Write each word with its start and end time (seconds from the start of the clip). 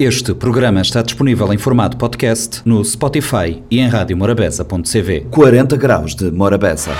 Este 0.00 0.32
programa 0.32 0.80
está 0.80 1.02
disponível 1.02 1.52
em 1.52 1.58
formato 1.58 1.94
podcast 1.98 2.62
no 2.64 2.82
Spotify 2.82 3.62
e 3.70 3.80
em 3.80 3.86
radiomorabeza.cv. 3.86 5.26
40 5.30 5.76
graus 5.76 6.14
de 6.14 6.30
Morabeza. 6.30 6.92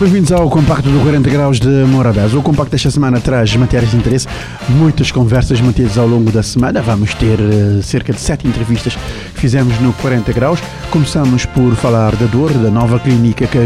Bem-vindos 0.00 0.32
ao 0.32 0.50
compacto 0.50 0.90
do 0.90 1.00
40 1.00 1.30
graus 1.30 1.60
de 1.60 1.68
Morabeza. 1.68 2.36
O 2.36 2.42
compacto 2.42 2.72
desta 2.72 2.90
semana 2.90 3.20
traz 3.20 3.54
matérias 3.54 3.92
de 3.92 3.96
interesse, 3.96 4.26
muitas 4.68 5.12
conversas 5.12 5.60
mantidas 5.60 5.96
ao 5.96 6.08
longo 6.08 6.32
da 6.32 6.42
semana. 6.42 6.82
Vamos 6.82 7.14
ter 7.14 7.38
uh, 7.38 7.80
cerca 7.84 8.12
de 8.12 8.18
sete 8.18 8.48
entrevistas 8.48 8.96
que 8.96 9.40
fizemos 9.40 9.78
no 9.78 9.92
40 9.92 10.32
graus. 10.32 10.58
Começamos 10.90 11.46
por 11.46 11.72
falar 11.76 12.16
da 12.16 12.26
dor, 12.26 12.52
da 12.52 12.68
nova 12.68 12.98
clínica 12.98 13.46
que 13.46 13.58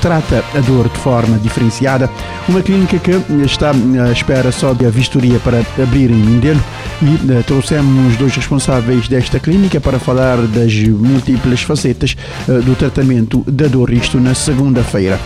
trata 0.00 0.44
a 0.54 0.60
dor 0.60 0.88
de 0.88 0.98
forma 0.98 1.38
diferenciada. 1.38 2.10
Uma 2.48 2.62
clínica 2.62 2.98
que 2.98 3.12
está 3.44 3.70
à 3.70 4.12
espera 4.12 4.50
só 4.50 4.72
de 4.72 4.86
a 4.86 4.90
vistoria 4.90 5.38
para 5.38 5.60
abrir 5.82 6.10
em 6.10 6.14
Mindelo 6.14 6.60
e 7.02 7.32
uh, 7.32 7.42
trouxemos 7.44 8.16
dois 8.16 8.34
responsáveis 8.34 9.08
desta 9.08 9.40
clínica 9.40 9.80
para 9.80 9.98
falar 9.98 10.36
das 10.48 10.74
múltiplas 10.74 11.62
facetas 11.62 12.16
uh, 12.48 12.60
do 12.62 12.74
tratamento 12.74 13.42
da 13.46 13.66
dor, 13.66 13.92
isto 13.92 14.18
na 14.20 14.34
segunda-feira. 14.34 15.18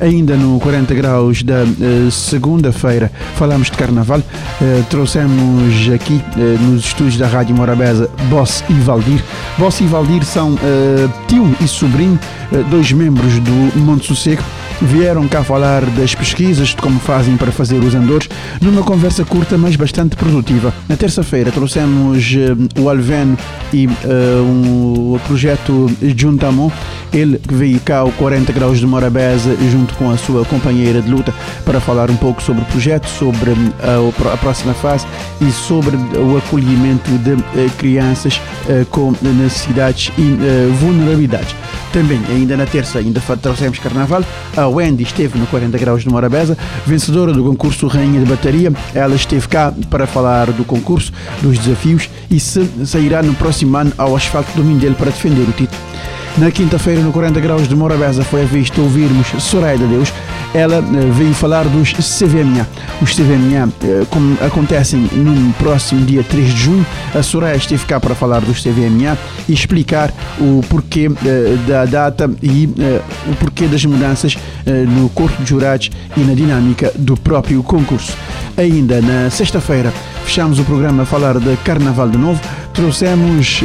Ainda 0.00 0.36
no 0.36 0.58
40 0.60 0.94
graus 0.94 1.42
da 1.42 1.64
uh, 1.64 2.10
segunda-feira 2.10 3.10
falamos 3.36 3.70
de 3.70 3.76
carnaval, 3.76 4.22
trouxemos 4.88 5.88
aqui 5.94 6.20
nos 6.60 6.86
estúdios 6.86 7.16
da 7.16 7.26
Rádio 7.26 7.54
Morabeza 7.54 8.10
Boss 8.28 8.64
e 8.68 8.72
Valdir. 8.74 9.22
Boss 9.56 9.80
e 9.80 9.84
Valdir 9.84 10.24
são 10.24 10.56
tio 11.26 11.54
e 11.60 11.68
sobrinho, 11.68 12.18
dois 12.70 12.90
membros 12.92 13.38
do 13.40 13.78
Monte 13.78 14.08
Sossego 14.18 14.67
vieram 14.80 15.26
cá 15.26 15.42
falar 15.42 15.84
das 15.84 16.14
pesquisas, 16.14 16.68
de 16.68 16.76
como 16.76 16.98
fazem 17.00 17.36
para 17.36 17.50
fazer 17.50 17.78
os 17.78 17.94
andores, 17.94 18.28
numa 18.60 18.82
conversa 18.82 19.24
curta, 19.24 19.58
mas 19.58 19.76
bastante 19.76 20.16
produtiva. 20.16 20.72
Na 20.88 20.96
terça-feira 20.96 21.50
trouxemos 21.50 22.32
uh, 22.32 22.80
o 22.80 22.88
Alveno 22.88 23.36
e 23.72 23.86
uh, 23.86 23.90
um, 24.42 25.14
o 25.14 25.20
projeto 25.26 25.90
Juntamon, 26.16 26.70
ele 27.12 27.38
que 27.38 27.54
veio 27.54 27.80
cá 27.80 27.98
ao 27.98 28.12
40 28.12 28.52
graus 28.52 28.78
de 28.78 28.86
Morabeza 28.86 29.56
junto 29.70 29.94
com 29.94 30.10
a 30.10 30.16
sua 30.16 30.44
companheira 30.44 31.00
de 31.00 31.10
luta 31.10 31.34
para 31.64 31.80
falar 31.80 32.10
um 32.10 32.16
pouco 32.16 32.42
sobre 32.42 32.62
o 32.62 32.66
projeto, 32.66 33.08
sobre 33.08 33.50
uh, 33.50 34.32
a 34.32 34.36
próxima 34.36 34.74
fase 34.74 35.06
e 35.40 35.50
sobre 35.50 35.96
o 35.96 36.36
acolhimento 36.36 37.10
de 37.18 37.36
crianças 37.78 38.40
com 38.90 39.12
necessidades 39.22 40.12
e 40.18 40.36
vulnerabilidades. 40.80 41.54
Também, 41.92 42.20
ainda 42.28 42.56
na 42.56 42.66
terça, 42.66 42.98
ainda 42.98 43.20
trouxemos 43.40 43.78
Carnaval, 43.78 44.22
a 44.56 44.67
Wendy 44.68 45.02
esteve 45.02 45.38
no 45.38 45.46
40 45.46 45.76
Graus 45.78 46.02
de 46.02 46.08
Morabeza, 46.08 46.56
vencedora 46.86 47.32
do 47.32 47.44
concurso 47.44 47.86
Rainha 47.86 48.20
de 48.20 48.26
Bateria. 48.26 48.72
Ela 48.94 49.14
esteve 49.14 49.46
cá 49.48 49.72
para 49.90 50.06
falar 50.06 50.52
do 50.52 50.64
concurso, 50.64 51.12
dos 51.42 51.58
desafios 51.58 52.08
e 52.30 52.38
se 52.38 52.68
sairá 52.84 53.22
no 53.22 53.34
próximo 53.34 53.76
ano 53.76 53.92
ao 53.98 54.14
asfalto 54.14 54.50
do 54.54 54.64
Mindelo 54.64 54.94
para 54.94 55.10
defender 55.10 55.42
o 55.42 55.52
título. 55.52 55.80
Na 56.36 56.50
quinta-feira, 56.50 57.00
no 57.00 57.12
40 57.12 57.40
Graus 57.40 57.66
de 57.66 57.74
Morabeza, 57.74 58.22
foi 58.22 58.42
a 58.42 58.44
de 58.44 58.80
ouvirmos 58.80 59.26
Soraya 59.40 59.78
de 59.78 59.86
Deus. 59.86 60.12
Ela 60.54 60.76
eh, 60.76 61.10
veio 61.12 61.34
falar 61.34 61.64
dos 61.64 61.92
CVMA. 61.92 62.66
Os 63.02 63.14
CVMA 63.14 63.68
eh, 63.82 64.06
como 64.10 64.36
acontecem 64.40 65.00
no 65.12 65.52
próximo 65.54 66.04
dia 66.06 66.22
3 66.22 66.54
de 66.54 66.56
junho. 66.56 66.86
A 67.14 67.22
Soraya 67.22 67.56
esteve 67.56 67.84
cá 67.86 67.98
para 67.98 68.14
falar 68.14 68.40
dos 68.40 68.62
CVMA 68.62 69.18
e 69.48 69.52
explicar 69.52 70.12
o 70.38 70.62
porquê 70.68 71.10
eh, 71.24 71.56
da 71.66 71.84
data 71.84 72.30
e 72.42 72.68
o 73.26 73.34
porquê 73.36 73.66
das 73.66 73.84
mudanças 73.84 74.36
no 74.66 75.08
corpo 75.10 75.42
de 75.42 75.48
jurados 75.48 75.90
e 76.16 76.20
na 76.20 76.34
dinâmica 76.34 76.92
do 76.96 77.16
próprio 77.16 77.62
concurso. 77.62 78.12
Ainda 78.56 79.00
na 79.00 79.30
sexta-feira, 79.30 79.92
fechamos 80.24 80.58
o 80.58 80.64
programa 80.64 81.02
a 81.02 81.06
falar 81.06 81.38
de 81.38 81.56
Carnaval 81.58 82.08
de 82.08 82.18
Novo. 82.18 82.40
Trouxemos 82.72 83.64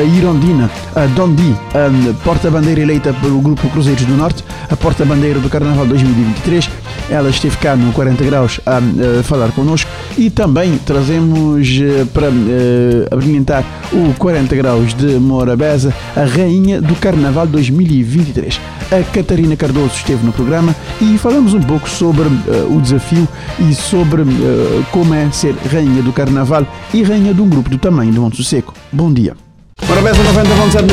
Irondina, 0.00 0.70
a 0.94 1.06
Dondi, 1.06 1.54
a 1.74 2.24
porta-bandeira 2.24 2.80
eleita 2.80 3.12
pelo 3.12 3.40
Grupo 3.40 3.68
Cruzeiros 3.68 4.04
do 4.04 4.16
Norte, 4.16 4.44
a 4.70 4.76
porta-bandeira 4.76 5.38
do 5.38 5.48
Carnaval 5.48 5.86
2023. 5.86 6.70
Ela 7.10 7.30
esteve 7.30 7.56
cá 7.58 7.76
no 7.76 7.92
40 7.92 8.24
Graus 8.24 8.60
a, 8.64 8.80
falar 9.22 9.50
connosco 9.52 9.90
e 10.16 10.30
também 10.30 10.78
trazemos 10.78 11.68
eh, 11.68 12.06
para 12.12 12.28
uh, 12.28 14.10
o 14.10 14.14
40 14.14 14.56
Graus 14.56 14.94
de 14.94 15.18
Morabeza 15.18 15.94
a 16.16 16.24
Rainha 16.24 16.80
do 16.80 16.94
Carnaval 16.96 17.46
2023. 17.46 18.60
A 18.90 19.02
Catarina 19.12 19.56
Cardoso 19.56 19.94
esteve 19.94 20.24
no 20.24 20.32
programa 20.32 20.74
e 21.00 21.16
falamos 21.18 21.54
um 21.54 21.60
pouco 21.60 21.88
sobre 21.88 22.28
uh, 22.28 22.76
o 22.76 22.80
desafio 22.80 23.26
e 23.58 23.74
sobre 23.74 24.22
uh, 24.22 24.86
como 24.90 25.14
é 25.14 25.30
ser 25.30 25.54
Rainha 25.70 26.02
do 26.02 26.12
Carnaval 26.12 26.66
e 26.92 27.02
Rainha 27.02 27.34
de 27.34 27.40
um 27.40 27.48
grupo 27.48 27.70
do 27.70 27.78
tamanho 27.78 28.12
de 28.12 28.18
Monte 28.18 28.42
Seco. 28.44 28.74
Bom 28.92 29.12
dia. 29.12 29.34
Morabeza 29.88 30.22
90.7, 30.22 30.86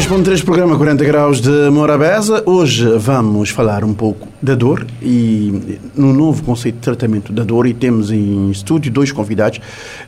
93.3, 0.00 0.44
programa 0.44 0.76
40 0.76 1.04
graus 1.04 1.40
de 1.40 1.70
Morabeza. 1.70 2.42
Hoje 2.46 2.86
vamos 2.98 3.50
falar 3.50 3.84
um 3.84 3.94
pouco 3.94 4.28
da 4.40 4.54
dor 4.54 4.86
e 5.00 5.78
no 5.94 6.12
novo 6.12 6.42
conceito 6.42 6.76
de 6.76 6.80
tratamento 6.80 7.32
da 7.32 7.44
dor 7.44 7.66
e 7.66 7.74
temos 7.74 8.10
em 8.10 8.50
estúdio 8.50 8.90
dois 8.90 9.12
convidados. 9.12 9.60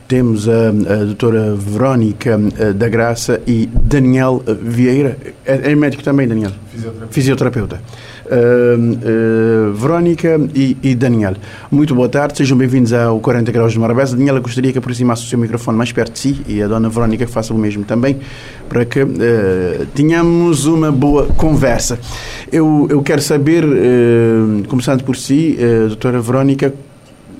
Temos 0.07 0.47
a, 0.49 0.69
a 0.69 1.05
doutora 1.05 1.55
Verónica 1.55 2.39
eh, 2.57 2.73
da 2.73 2.89
Graça 2.89 3.41
e 3.47 3.67
Daniel 3.67 4.43
Vieira. 4.61 5.17
É, 5.45 5.71
é 5.71 5.75
médico 5.75 6.03
também, 6.03 6.27
Daniel? 6.27 6.51
Fisioterapeuta. 6.71 7.13
Fisioterapeuta. 7.13 7.81
Uh, 8.25 9.69
uh, 9.69 9.73
Verónica 9.73 10.39
e, 10.55 10.75
e, 10.81 10.95
Daniel. 10.95 11.35
Muito 11.69 11.93
boa 11.93 12.09
tarde, 12.09 12.37
sejam 12.37 12.57
bem-vindos 12.57 12.91
ao 12.91 13.19
40 13.19 13.51
Graus 13.51 13.73
de 13.73 13.77
Morabeza. 13.77 14.17
Daniela, 14.17 14.39
gostaria 14.39 14.71
que 14.71 14.79
aproximasse 14.79 15.23
o 15.23 15.27
seu 15.27 15.37
microfone 15.37 15.77
mais 15.77 15.91
perto 15.91 16.13
de 16.13 16.19
si 16.19 16.41
e 16.47 16.59
a 16.59 16.67
dona 16.67 16.89
Verónica 16.89 17.23
que 17.23 17.31
faça 17.31 17.53
o 17.53 17.57
mesmo 17.57 17.85
também, 17.85 18.19
para 18.67 18.83
que 18.83 19.03
uh, 19.03 19.85
tenhamos 19.93 20.65
uma 20.65 20.91
boa 20.91 21.27
conversa. 21.27 21.99
Eu, 22.51 22.87
eu 22.89 23.03
quero 23.03 23.21
saber, 23.21 23.63
começando 24.67 25.03
por 25.03 25.15
si, 25.15 25.57
doutora 25.87 26.19
Verónica, 26.19 26.73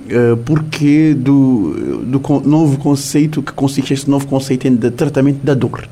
uh, 0.06 0.36
porquê 0.38 1.14
do, 1.14 2.04
do 2.04 2.20
novo 2.44 2.78
conceito, 2.78 3.42
que 3.42 3.52
consiste 3.52 3.92
este 3.92 4.08
novo 4.08 4.26
conceito 4.28 4.70
de 4.70 4.90
tratamento 4.92 5.44
da 5.44 5.54
dor? 5.54 5.88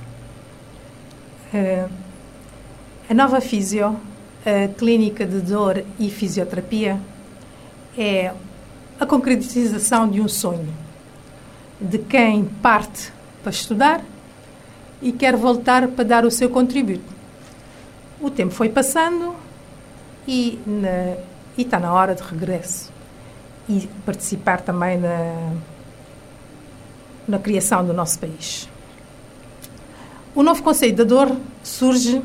a 3.09 3.15
nova 3.15 3.41
fisio 3.41 3.97
a 4.45 4.69
clínica 4.69 5.27
de 5.27 5.41
dor 5.41 5.83
e 5.99 6.11
fisioterapia 6.11 7.01
é 7.97 8.33
a 9.01 9.07
concretização 9.07 10.09
de 10.09 10.21
um 10.21 10.29
sonho 10.29 10.73
de 11.81 11.99
quem 11.99 12.45
parte 12.45 13.13
para 13.43 13.51
estudar 13.51 14.03
e 15.01 15.13
quer 15.13 15.37
voltar 15.37 15.89
para 15.89 16.05
dar 16.05 16.25
o 16.25 16.31
seu 16.31 16.49
contributo. 16.51 17.15
O 18.21 18.31
tempo 18.31 18.53
foi 18.53 18.69
passando 18.69 19.35
e, 20.27 20.59
na, 20.67 21.17
e 21.57 21.63
está 21.63 21.81
na 21.81 21.93
hora 21.93 22.15
de 22.15 22.23
regresso 22.23 22.93
e 23.69 23.89
participar 24.05 24.61
também 24.61 24.99
na, 24.99 25.53
na 27.27 27.39
criação 27.39 27.85
do 27.85 27.93
nosso 27.93 28.19
país. 28.19 28.69
O 30.35 30.43
novo 30.43 30.63
conceito 30.63 30.97
da 30.97 31.05
dor 31.05 31.37
surge 31.63 32.21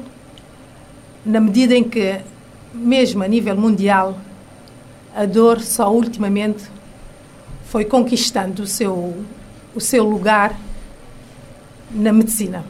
na 1.29 1.39
medida 1.39 1.75
em 1.75 1.83
que, 1.83 2.19
mesmo 2.73 3.21
a 3.23 3.27
nível 3.27 3.55
mundial, 3.55 4.17
a 5.15 5.25
dor 5.25 5.61
só 5.61 5.93
ultimamente 5.93 6.63
foi 7.65 7.85
conquistando 7.85 8.63
o 8.63 8.67
seu, 8.67 9.15
o 9.75 9.79
seu 9.79 10.03
lugar 10.03 10.59
na 11.91 12.11
medicina. 12.11 12.65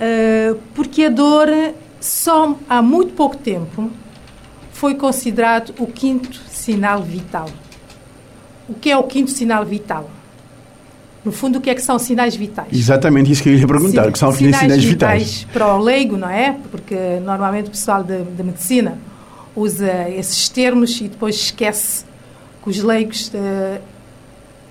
Uh, 0.00 0.58
porque 0.74 1.04
a 1.04 1.10
dor, 1.10 1.48
só 2.00 2.56
há 2.66 2.80
muito 2.80 3.12
pouco 3.12 3.36
tempo, 3.36 3.90
foi 4.72 4.94
considerado 4.94 5.74
o 5.78 5.86
quinto 5.86 6.34
sinal 6.48 7.02
vital. 7.02 7.50
O 8.66 8.72
que 8.72 8.90
é 8.90 8.96
o 8.96 9.02
quinto 9.02 9.30
sinal 9.30 9.66
vital? 9.66 10.08
No 11.24 11.32
fundo, 11.32 11.58
o 11.58 11.60
que 11.60 11.70
é 11.70 11.74
que 11.74 11.80
são 11.80 11.98
sinais 11.98 12.36
vitais? 12.36 12.68
Exatamente 12.70 13.32
isso 13.32 13.42
que 13.42 13.48
eu 13.48 13.54
ia 13.54 13.66
perguntar, 13.66 14.04
Sim, 14.04 14.12
que 14.12 14.18
são 14.18 14.32
sinais, 14.32 14.56
sinais 14.58 14.84
vitais. 14.84 15.22
vitais. 15.22 15.52
Para 15.52 15.74
o 15.74 15.78
leigo, 15.78 16.16
não 16.18 16.28
é? 16.28 16.54
Porque 16.70 16.94
normalmente 17.24 17.68
o 17.68 17.70
pessoal 17.70 18.04
da 18.04 18.44
medicina 18.44 18.98
usa 19.56 20.10
esses 20.10 20.48
termos 20.48 21.00
e 21.00 21.08
depois 21.08 21.36
esquece 21.36 22.04
que 22.62 22.70
os 22.70 22.82
leigos, 22.82 23.28
de, 23.28 23.38
eh, 23.38 23.80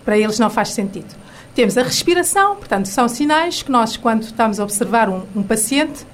para 0.06 0.18
eles 0.18 0.38
não 0.38 0.50
faz 0.50 0.70
sentido. 0.70 1.16
Temos 1.56 1.78
a 1.78 1.84
respiração, 1.84 2.56
portanto, 2.56 2.88
são 2.88 3.08
sinais 3.08 3.62
que 3.62 3.72
nós, 3.72 3.96
quando 3.96 4.24
estamos 4.24 4.60
a 4.60 4.64
observar 4.64 5.10
um, 5.10 5.24
um 5.36 5.44
paciente, 5.44 6.06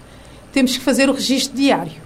temos 0.52 0.78
que 0.78 0.84
fazer 0.84 1.10
o 1.10 1.14
registro 1.14 1.58
diário, 1.58 2.02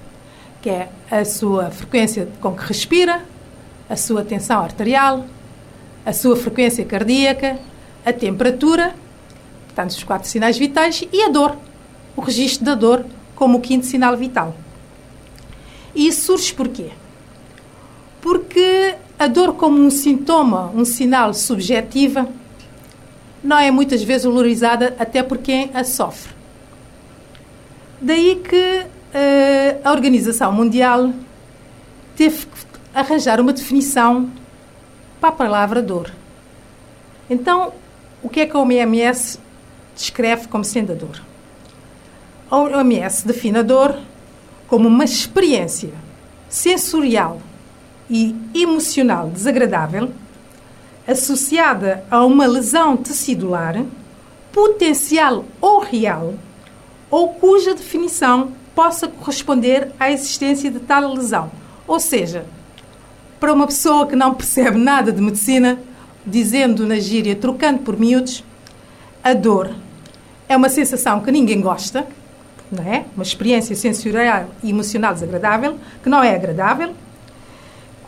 que 0.62 0.69
é 0.69 0.89
a 1.09 1.25
sua 1.25 1.71
frequência 1.71 2.27
com 2.39 2.53
que 2.53 2.63
respira, 2.65 3.21
a 3.89 3.95
sua 3.95 4.24
tensão 4.24 4.62
arterial, 4.62 5.25
a 6.06 6.13
sua 6.13 6.36
frequência 6.36 6.86
cardíaca, 6.86 7.57
a 8.05 8.11
temperatura, 8.13 8.95
portanto, 9.65 9.91
os 9.91 10.03
quatro 10.03 10.27
sinais 10.27 10.57
vitais, 10.57 11.03
e 11.11 11.21
a 11.23 11.29
dor, 11.29 11.57
o 12.15 12.21
registro 12.21 12.65
da 12.65 12.75
dor 12.75 13.05
como 13.35 13.57
o 13.57 13.61
quinto 13.61 13.85
sinal 13.85 14.15
vital. 14.15 14.55
E 15.95 16.07
isso 16.07 16.25
surge 16.25 16.53
porquê? 16.53 16.89
Porque 18.21 18.95
a 19.17 19.27
dor 19.27 19.53
como 19.55 19.77
um 19.77 19.89
sintoma, 19.89 20.71
um 20.75 20.85
sinal 20.85 21.33
subjetiva, 21.33 22.27
não 23.44 23.57
é 23.57 23.69
muitas 23.69 24.01
vezes 24.01 24.25
valorizada 24.25 24.95
até 24.97 25.21
por 25.21 25.38
quem 25.38 25.69
a 25.73 25.83
sofre. 25.83 26.33
Daí 28.00 28.35
que 28.35 28.85
uh, 28.85 29.81
a 29.83 29.91
Organização 29.91 30.51
Mundial 30.51 31.13
teve 32.15 32.45
que 32.45 32.65
arranjar 32.94 33.39
uma 33.39 33.53
definição 33.53 34.29
para 35.19 35.29
a 35.29 35.33
palavra 35.33 35.81
dor. 35.81 36.11
Então, 37.29 37.73
o 38.23 38.29
que 38.29 38.39
é 38.39 38.45
que 38.45 38.55
a 38.55 38.59
OMS 38.59 39.37
descreve 39.93 40.47
como 40.47 40.63
sendo 40.63 40.93
a 40.93 40.95
dor? 40.95 41.21
A 42.49 42.57
OMS 42.57 43.27
define 43.27 43.59
a 43.59 43.61
dor 43.61 43.99
como 44.67 44.87
uma 44.87 45.03
experiência 45.03 45.91
sensorial 46.49 47.41
e 48.09 48.35
emocional 48.53 49.29
desagradável 49.29 50.11
associada 51.07 52.03
a 52.09 52.25
uma 52.25 52.45
lesão 52.45 52.95
tecidular, 52.95 53.83
potencial 54.51 55.43
ou 55.59 55.79
real, 55.79 56.35
ou 57.11 57.29
cuja 57.33 57.73
definição 57.73 58.53
possa 58.73 59.07
corresponder 59.07 59.91
à 59.99 60.11
existência 60.11 60.71
de 60.71 60.79
tal 60.79 61.13
lesão. 61.13 61.51
Ou 61.85 61.99
seja, 61.99 62.45
para 63.39 63.53
uma 63.53 63.67
pessoa 63.67 64.07
que 64.07 64.15
não 64.15 64.33
percebe 64.33 64.77
nada 64.77 65.11
de 65.11 65.21
medicina, 65.21 65.77
dizendo 66.25 66.85
na 66.85 66.99
gíria, 66.99 67.35
trocando 67.35 67.79
por 67.79 67.97
miúdos, 67.97 68.43
a 69.23 69.33
dor 69.33 69.73
é 70.47 70.55
uma 70.55 70.69
sensação 70.69 71.21
que 71.21 71.31
ninguém 71.31 71.61
gosta, 71.61 72.07
não 72.71 72.83
é? 72.83 73.05
Uma 73.15 73.23
experiência 73.23 73.75
sensorial 73.75 74.47
e 74.63 74.69
emocional 74.69 75.13
desagradável, 75.13 75.77
que 76.01 76.09
não 76.09 76.23
é 76.23 76.35
agradável. 76.35 76.93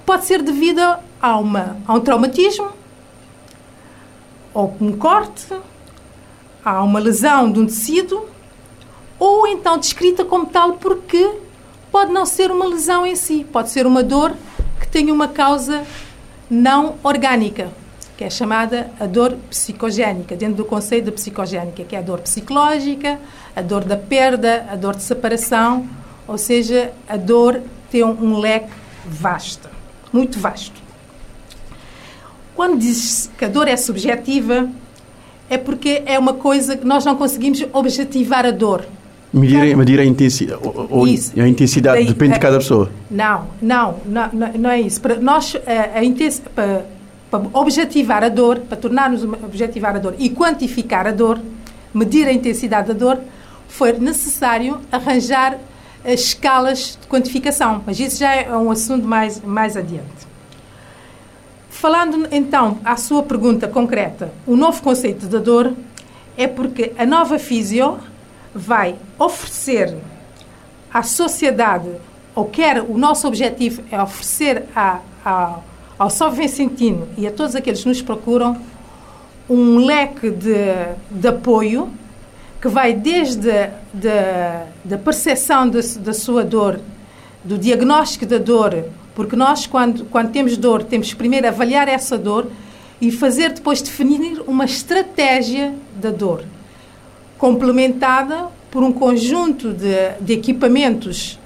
Pode 0.06 0.26
ser 0.26 0.42
devida 0.42 1.00
a, 1.22 1.38
uma, 1.38 1.78
a 1.88 1.94
um 1.94 2.00
traumatismo, 2.00 2.70
ou 4.54 4.76
um 4.80 4.94
corte, 4.94 5.48
a 6.64 6.82
uma 6.84 7.00
lesão 7.00 7.52
de 7.52 7.60
um 7.60 7.66
tecido, 7.66 8.26
ou 9.20 9.48
então 9.48 9.78
descrita 9.78 10.24
como 10.24 10.46
tal 10.46 10.74
porque 10.74 11.32
pode 11.92 12.12
não 12.12 12.26
ser 12.26 12.52
uma 12.52 12.66
lesão 12.66 13.06
em 13.06 13.16
si, 13.16 13.46
pode 13.52 13.70
ser 13.70 13.88
uma 13.88 14.04
dor 14.04 14.34
que 14.80 14.88
tenha 14.88 15.14
uma 15.14 15.28
causa 15.28 15.86
não 16.50 16.96
orgânica, 17.04 17.72
que 18.18 18.24
é 18.24 18.30
chamada 18.30 18.90
a 19.00 19.06
dor 19.06 19.36
psicogénica, 19.50 20.36
dentro 20.36 20.56
do 20.56 20.66
conceito 20.66 21.06
de 21.06 21.12
psicogénica, 21.12 21.84
que 21.84 21.96
é 21.96 22.00
a 22.00 22.02
dor 22.02 22.22
psicológica, 22.22 23.20
a 23.56 23.62
dor 23.62 23.84
da 23.84 23.98
perda, 23.98 24.66
a 24.70 24.76
dor 24.76 24.96
de 24.96 25.04
separação, 25.04 25.86
ou 26.28 26.38
seja, 26.38 26.92
a 27.08 27.18
dor 27.18 27.62
tem 27.92 28.04
um, 28.04 28.38
leque 28.40 28.72
vasto, 29.06 29.70
muito 30.14 30.40
vasto. 30.40 30.82
Quando 32.56 32.80
diz 32.80 33.30
que 33.38 33.44
a 33.44 33.50
dor 33.50 33.68
é 33.68 33.76
subjetiva, 33.76 34.70
é 35.50 35.58
porque 35.58 36.02
é 36.06 36.18
uma 36.18 36.34
coisa 36.34 36.78
que 36.78 36.86
nós 36.86 37.04
não 37.04 37.16
conseguimos 37.16 37.64
objetivar 37.74 38.46
a 38.46 38.52
dor. 38.52 38.86
Medir, 39.34 39.76
medir 39.76 40.00
a 40.00 40.06
intensidade. 40.06 40.62
Ou, 40.64 41.06
isso. 41.06 41.38
A 41.38 41.46
intensidade 41.46 41.98
Daí, 41.98 42.08
depende 42.08 42.36
de 42.36 42.40
cada 42.40 42.58
pessoa. 42.58 42.90
Não, 43.12 43.48
não, 43.62 43.98
não, 44.06 44.30
não 44.58 44.70
é 44.70 44.80
isso. 44.80 45.02
Para 45.02 45.16
nós, 45.18 45.58
a, 45.68 46.00
a 46.00 46.04
intensidade, 46.04 46.86
para, 47.40 47.60
objetivar 47.60 48.24
a 48.24 48.30
dor, 48.30 48.60
para 48.60 48.78
tornarmos 48.78 49.24
objetivar 49.24 49.96
a 49.96 50.00
dor 50.00 50.16
e 50.18 50.30
quantificar 50.30 51.08
a 51.08 51.12
dor, 51.12 51.40
medir 51.94 52.28
a 52.28 52.34
intensidade 52.34 52.88
da 52.88 52.94
dor, 52.94 53.20
foi 53.68 53.94
necessário 53.94 54.80
arranjar 54.92 55.58
as 56.04 56.22
escalas 56.22 56.98
de 57.02 57.08
quantificação. 57.08 57.84
Mas 57.86 58.00
isso 58.00 58.20
já 58.20 58.36
é 58.36 58.56
um 58.56 58.72
assunto 58.72 59.06
mais, 59.06 59.42
mais 59.42 59.76
adiante. 59.76 60.26
Falando 61.70 62.28
então 62.32 62.80
à 62.86 62.96
sua 62.96 63.24
pergunta 63.24 63.68
concreta, 63.68 64.32
o 64.48 64.56
novo 64.56 64.82
conceito 64.82 65.28
da 65.28 65.40
dor 65.40 65.74
é 66.38 66.48
porque 66.48 66.94
a 66.98 67.06
nova 67.06 67.38
fisio 67.38 68.00
vai 68.54 68.96
oferecer 69.20 69.96
à 70.94 71.04
sociedade, 71.04 71.90
ou 72.34 72.46
quer 72.46 72.82
o 72.82 72.98
nosso 72.98 73.28
objetivo 73.28 73.84
é 73.92 74.02
oferecer 74.02 74.64
a, 74.74 75.00
a, 75.26 75.60
ao 75.98 76.10
São 76.10 76.32
Vicentino 76.32 77.08
e 77.18 77.26
a 77.26 77.32
todos 77.32 77.56
aqueles 77.56 77.82
que 77.82 77.88
nos 77.88 78.02
procuram 78.02 78.60
um 79.50 79.78
leque 79.78 80.30
de, 80.30 80.56
de 81.10 81.28
apoio 81.28 81.90
que 82.62 82.68
vai 82.68 82.94
desde 82.94 83.52
a 83.52 84.98
percepção 85.04 85.70
da 85.70 86.14
sua 86.14 86.44
dor, 86.44 86.80
do 87.44 87.58
diagnóstico 87.58 88.26
da 88.26 88.40
dor, 88.40 88.86
porque 89.14 89.36
nós, 89.36 89.68
quando, 89.68 90.06
quando 90.06 90.32
temos 90.32 90.58
dor, 90.58 90.84
temos 90.84 91.14
primeiro 91.14 91.48
avaliar 91.48 91.88
essa 91.88 92.18
dor 92.18 92.48
e 93.00 93.12
fazer 93.12 93.54
depois 93.54 93.82
definir 93.82 94.42
uma 94.48 94.66
estratégia 94.66 95.76
da 95.96 96.10
dor, 96.10 96.44
complementada 97.38 98.48
por 98.72 98.84
um 98.84 98.92
conjunto 98.92 99.72
de, 99.72 100.14
de 100.20 100.34
equipamentos 100.34 101.40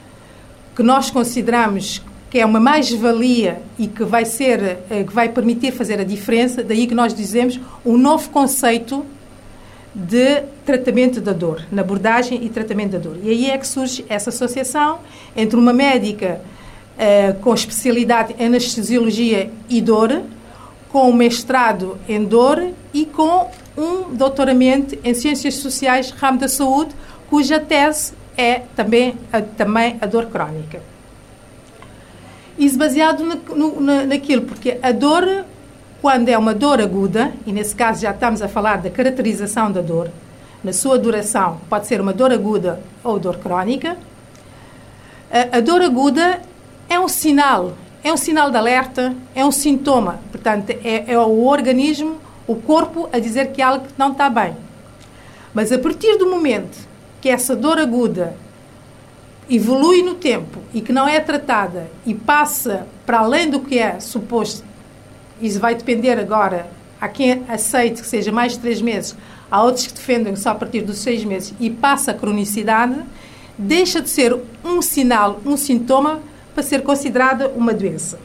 que 0.75 0.81
nós 0.81 1.11
consideramos 1.11 2.01
que 2.29 2.39
é 2.39 2.45
uma 2.45 2.59
mais-valia 2.59 3.61
e 3.77 3.87
que 3.87 4.03
vai 4.03 4.23
ser 4.23 4.79
eh, 4.89 5.03
que 5.03 5.13
vai 5.13 5.29
permitir 5.29 5.71
fazer 5.71 5.99
a 5.99 6.03
diferença, 6.03 6.63
daí 6.63 6.85
que 6.85 6.93
nós 6.93 7.13
dizemos 7.13 7.59
um 7.83 7.97
novo 7.97 8.29
conceito 8.29 9.03
de 9.93 10.43
tratamento 10.65 11.19
da 11.19 11.33
dor, 11.33 11.65
na 11.71 11.81
abordagem 11.81 12.43
e 12.43 12.49
tratamento 12.49 12.91
da 12.91 12.99
dor. 12.99 13.17
E 13.23 13.29
aí 13.29 13.49
é 13.49 13.57
que 13.57 13.67
surge 13.67 14.05
essa 14.07 14.29
associação 14.29 14.99
entre 15.35 15.57
uma 15.57 15.73
médica 15.73 16.39
uh, 16.95 17.39
com 17.39 17.53
especialidade 17.53 18.35
em 18.37 18.45
anestesiologia 18.45 19.51
e 19.67 19.81
dor, 19.81 20.21
com 20.89 21.09
um 21.09 21.13
mestrado 21.13 21.97
em 22.07 22.23
dor 22.23 22.71
e 22.93 23.05
com 23.05 23.49
um 23.75 24.13
doutoramento 24.15 24.97
em 25.03 25.13
ciências 25.13 25.55
sociais, 25.55 26.11
ramo 26.11 26.39
da 26.39 26.47
saúde, 26.47 26.91
cuja 27.29 27.59
tese 27.59 28.13
é 28.37 28.61
também 28.75 29.15
a, 29.31 29.41
também 29.41 29.97
a 29.99 30.05
dor 30.05 30.27
crónica. 30.27 30.81
Isso 32.59 32.77
baseado 32.77 33.23
na, 33.23 33.35
no, 33.35 33.79
na, 33.79 34.05
naquilo, 34.05 34.41
porque 34.41 34.77
a 34.83 34.91
dor, 34.91 35.45
quando 36.01 36.27
é 36.27 36.37
uma 36.37 36.53
dor 36.53 36.81
aguda, 36.81 37.31
e 37.45 37.53
nesse 37.53 37.73
caso 37.73 38.01
já 38.01 38.11
estamos 38.11 38.41
a 38.41 38.49
falar 38.49 38.81
da 38.81 38.89
caracterização 38.89 39.71
da 39.71 39.79
dor, 39.79 40.11
na 40.61 40.73
sua 40.73 40.99
duração, 40.99 41.61
pode 41.69 41.87
ser 41.87 42.01
uma 42.01 42.11
dor 42.11 42.33
aguda 42.33 42.81
ou 43.01 43.17
dor 43.17 43.37
crónica, 43.37 43.95
a, 45.31 45.57
a 45.57 45.59
dor 45.61 45.81
aguda 45.81 46.41
é 46.89 46.99
um 46.99 47.07
sinal, 47.07 47.75
é 48.03 48.11
um 48.11 48.17
sinal 48.17 48.51
de 48.51 48.57
alerta, 48.57 49.15
é 49.33 49.45
um 49.45 49.51
sintoma. 49.51 50.19
Portanto, 50.29 50.71
é, 50.83 51.13
é 51.13 51.17
o 51.17 51.45
organismo, 51.45 52.17
o 52.45 52.55
corpo, 52.55 53.07
a 53.13 53.19
dizer 53.19 53.51
que 53.51 53.61
algo 53.61 53.85
não 53.97 54.11
está 54.11 54.29
bem. 54.29 54.57
Mas 55.53 55.71
a 55.71 55.79
partir 55.79 56.17
do 56.17 56.29
momento 56.29 56.77
que 57.21 57.29
essa 57.29 57.55
dor 57.55 57.79
aguda 57.79 58.35
evolui 59.49 60.03
no 60.03 60.15
tempo 60.15 60.59
e 60.73 60.81
que 60.81 60.93
não 60.93 61.07
é 61.07 61.19
tratada 61.19 61.89
e 62.05 62.13
passa 62.13 62.87
para 63.05 63.19
além 63.19 63.49
do 63.49 63.59
que 63.59 63.79
é 63.79 63.99
suposto, 63.99 64.63
isso 65.41 65.59
vai 65.59 65.73
depender 65.73 66.19
agora. 66.19 66.67
Há 67.01 67.07
quem 67.07 67.43
aceite 67.47 68.01
que 68.01 68.07
seja 68.07 68.31
mais 68.31 68.53
de 68.53 68.59
três 68.59 68.81
meses, 68.81 69.15
há 69.49 69.63
outros 69.63 69.87
que 69.87 69.93
defendem 69.93 70.35
só 70.35 70.51
a 70.51 70.55
partir 70.55 70.81
dos 70.81 70.97
seis 70.97 71.23
meses 71.23 71.53
e 71.59 71.69
passa 71.69 72.11
a 72.11 72.13
cronicidade, 72.13 72.95
deixa 73.57 74.01
de 74.01 74.09
ser 74.09 74.37
um 74.63 74.81
sinal, 74.81 75.39
um 75.45 75.57
sintoma 75.57 76.19
para 76.53 76.61
ser 76.61 76.83
considerada 76.83 77.47
uma 77.47 77.73
doença. 77.73 78.19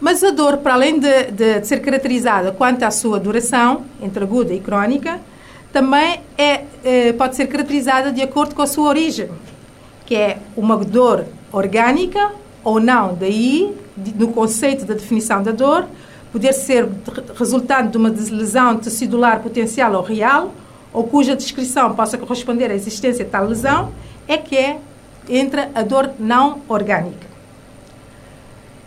Mas 0.00 0.24
a 0.24 0.30
dor, 0.30 0.58
para 0.58 0.74
além 0.74 0.98
de, 0.98 1.30
de, 1.30 1.60
de, 1.60 1.66
ser 1.66 1.80
caracterizada 1.80 2.52
quanto 2.52 2.82
à 2.82 2.90
sua 2.90 3.20
duração, 3.20 3.84
entre 4.02 4.24
aguda 4.24 4.52
e 4.52 4.60
crónica, 4.60 5.20
também 5.74 6.20
é, 6.38 6.62
é, 6.84 7.12
pode 7.14 7.34
ser 7.34 7.48
caracterizada 7.48 8.12
de 8.12 8.22
acordo 8.22 8.54
com 8.54 8.62
a 8.62 8.66
sua 8.66 8.88
origem, 8.88 9.28
que 10.06 10.14
é 10.14 10.38
uma 10.56 10.76
dor 10.76 11.26
orgânica 11.50 12.30
ou 12.62 12.78
não. 12.78 13.16
Daí, 13.16 13.76
no 14.14 14.28
conceito 14.28 14.84
da 14.84 14.94
definição 14.94 15.42
da 15.42 15.50
dor, 15.50 15.86
poder 16.30 16.52
ser 16.52 16.88
resultante 17.36 17.88
de 17.88 17.96
uma 17.96 18.08
lesão 18.08 18.78
tecidular 18.78 19.40
potencial 19.40 19.92
ou 19.94 20.02
real, 20.02 20.54
ou 20.92 21.08
cuja 21.08 21.34
descrição 21.34 21.92
possa 21.92 22.16
corresponder 22.16 22.70
à 22.70 22.74
existência 22.74 23.24
de 23.24 23.30
tal 23.32 23.44
lesão, 23.44 23.92
é 24.28 24.36
que 24.38 24.56
é 24.56 24.78
entra 25.28 25.72
a 25.74 25.82
dor 25.82 26.12
não 26.20 26.60
orgânica. 26.68 27.33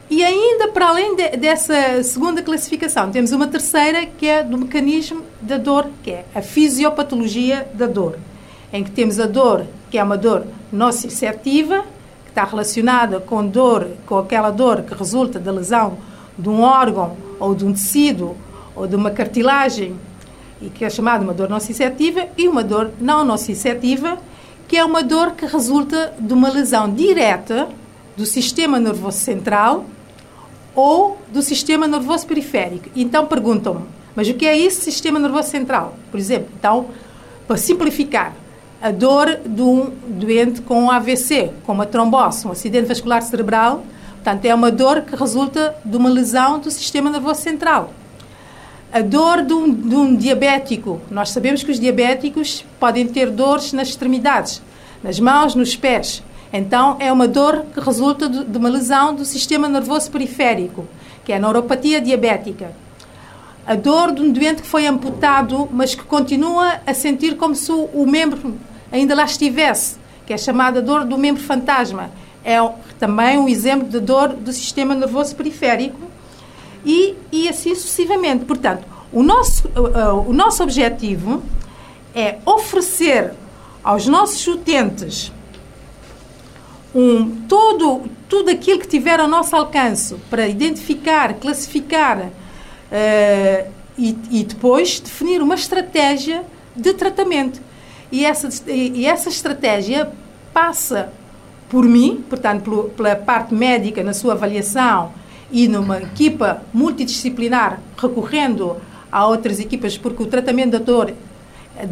E 0.10 0.24
ainda 0.24 0.70
para 0.70 0.88
além 0.88 1.18
de, 1.18 1.36
dessa 1.36 2.02
segunda 2.02 2.42
classificação, 2.42 3.12
temos 3.12 3.34
uma 3.34 3.46
terceira 3.46 4.06
que 4.06 4.26
é 4.26 4.42
do 4.42 4.58
mecanismo 4.58 5.22
da 5.42 5.58
dor, 5.58 5.90
que 6.02 6.12
é 6.12 6.26
a 6.34 6.42
fisiopatologia 6.42 7.68
da 7.74 7.88
dor, 7.88 8.18
em 8.72 8.86
que 8.86 8.92
temos 8.92 9.20
a 9.20 9.28
dor, 9.28 9.66
que 9.92 9.98
é 9.98 10.04
uma 10.04 10.18
dor 10.18 10.48
nociceptiva, 10.72 11.84
que 12.24 12.30
está 12.30 12.46
relacionada 12.46 13.20
com 13.20 13.46
dor, 13.46 13.90
com 14.06 14.18
aquela 14.18 14.50
dor 14.50 14.84
que 14.84 14.94
resulta 14.94 15.40
da 15.40 15.52
lesão 15.52 15.98
de 16.40 16.48
um 16.48 16.62
órgão 16.62 17.18
ou 17.38 17.54
de 17.54 17.66
um 17.66 17.74
tecido 17.74 18.34
ou 18.74 18.88
de 18.88 18.96
uma 18.96 19.12
cartilagem, 19.12 19.94
e 20.62 20.70
que 20.70 20.86
é 20.86 20.90
chamada 20.90 21.22
uma 21.22 21.34
dor 21.34 21.50
nociceptiva, 21.50 22.28
e 22.38 22.48
uma 22.48 22.64
dor 22.64 22.92
não 22.98 23.26
nociceptiva, 23.26 24.18
que 24.70 24.78
é 24.78 24.86
uma 24.86 25.04
dor 25.04 25.32
que 25.32 25.46
resulta 25.46 26.14
de 26.18 26.34
uma 26.34 26.50
lesão 26.50 26.90
direta 26.90 27.68
do 28.16 28.26
sistema 28.26 28.80
nervoso 28.80 29.18
central 29.18 29.86
ou 30.78 31.18
do 31.34 31.42
sistema 31.42 31.88
nervoso 31.88 32.28
periférico. 32.28 32.88
Então 32.96 33.26
perguntam-me, 33.26 33.82
mas 34.16 34.30
o 34.30 34.34
que 34.36 34.46
é 34.46 34.56
isso, 34.56 34.82
sistema 34.82 35.18
nervoso 35.18 35.50
central? 35.50 35.98
Por 36.12 36.20
exemplo, 36.20 36.50
então, 36.56 36.86
para 37.48 37.58
simplificar, 37.58 38.36
a 38.80 38.92
dor 38.92 39.40
de 39.44 39.62
um 39.64 39.92
doente 40.08 40.62
com 40.62 40.92
AVC, 40.92 41.52
com 41.66 41.72
uma 41.74 41.88
trombose, 41.88 42.48
um 42.48 42.52
acidente 42.52 42.88
vascular 42.88 43.24
cerebral, 43.24 43.84
portanto, 44.18 44.46
é 44.46 44.54
uma 44.54 44.70
dor 44.70 45.02
que 45.02 45.16
resulta 45.16 45.76
de 45.84 45.98
uma 45.98 46.10
lesão 46.10 46.60
do 46.60 46.70
sistema 46.70 47.10
nervoso 47.10 47.42
central. 47.42 47.92
A 48.94 49.02
dor 49.02 49.42
de 49.42 49.54
um, 49.54 49.74
de 49.74 49.96
um, 49.96 50.16
diabético. 50.16 51.02
Nós 51.10 51.32
sabemos 51.32 51.64
que 51.64 51.72
os 51.72 51.80
diabéticos 51.80 52.64
podem 52.80 53.08
ter 53.08 53.32
dores 53.32 53.74
nas 53.74 53.88
extremidades, 53.88 54.62
nas 55.04 55.20
mãos, 55.20 55.56
nos 55.56 55.76
pés. 55.76 56.22
Então, 56.52 56.96
é 57.00 57.12
uma 57.12 57.28
dor 57.28 57.66
que 57.74 57.80
resulta 57.80 58.30
de, 58.30 58.58
uma 58.58 58.70
lesão 58.70 59.14
do 59.14 59.26
sistema 59.26 59.68
nervoso 59.68 60.10
periférico, 60.10 60.86
que 61.26 61.34
é 61.34 61.36
a 61.36 61.40
neuropatia 61.40 62.00
diabética. 62.00 62.72
A 63.66 63.76
dor 63.76 64.14
de 64.14 64.22
um 64.22 64.32
doente 64.32 64.62
que 64.62 64.68
foi 64.68 64.88
amputado, 64.88 65.68
mas 65.72 65.94
que 65.94 66.04
continua 66.04 66.80
a 66.86 66.94
sentir 66.94 67.36
como 67.36 67.54
se 67.54 67.72
o, 67.72 68.06
membro 68.08 68.56
ainda 68.90 69.14
lá 69.14 69.26
estivesse, 69.26 69.98
que 70.26 70.32
é 70.32 70.38
chamada 70.38 70.82
dor 70.82 71.04
do 71.04 71.18
membro 71.18 71.44
fantasma. 71.44 72.10
É 72.46 72.58
também 72.98 73.38
um 73.38 73.50
exemplo 73.50 73.90
de 73.90 74.00
dor 74.00 74.30
do 74.30 74.54
sistema 74.54 74.96
nervoso 74.96 75.36
periférico 75.36 76.00
e, 76.86 77.16
e 77.30 77.50
assim 77.50 77.76
sucessivamente. 77.76 78.46
Portanto, 78.46 78.88
o 79.12 79.22
nosso, 79.22 79.70
o 80.26 80.32
nosso 80.32 80.64
objetivo 80.64 81.44
é 82.16 82.38
oferecer 82.46 83.34
aos 83.84 84.08
nossos 84.08 84.48
utentes 84.48 85.32
um, 86.98 87.42
todo, 87.48 88.10
tudo 88.28 88.50
aquilo 88.50 88.80
que 88.80 88.88
tiver 88.88 89.20
ao 89.20 89.28
nosso 89.28 89.56
alcance 89.56 90.16
para 90.32 90.48
identificar, 90.48 91.36
classificar 91.36 92.18
uh, 92.18 93.72
e, 93.96 94.18
e, 94.32 94.44
depois 94.44 95.00
definir 95.00 95.40
uma 95.40 95.54
estratégia 95.54 96.44
de 96.76 96.94
tratamento. 96.94 97.62
E 98.12 98.26
essa, 98.26 98.50
e 98.72 99.06
essa 99.06 99.30
estratégia 99.30 100.10
passa 100.52 101.14
por 101.70 101.86
mim, 101.86 102.24
portanto, 102.28 102.90
pela 102.98 103.16
parte 103.16 103.54
médica 103.54 104.04
na 104.04 104.14
sua 104.14 104.34
avaliação 104.34 105.12
e 105.52 105.68
numa 105.68 106.00
equipa 106.00 106.64
multidisciplinar 106.74 107.80
recorrendo 107.96 108.78
a 109.12 109.28
outras 109.28 109.60
equipas, 109.60 109.98
porque 109.98 110.24
o 110.24 110.26
tratamento 110.26 110.72
da 110.72 110.80
dor, 110.80 111.14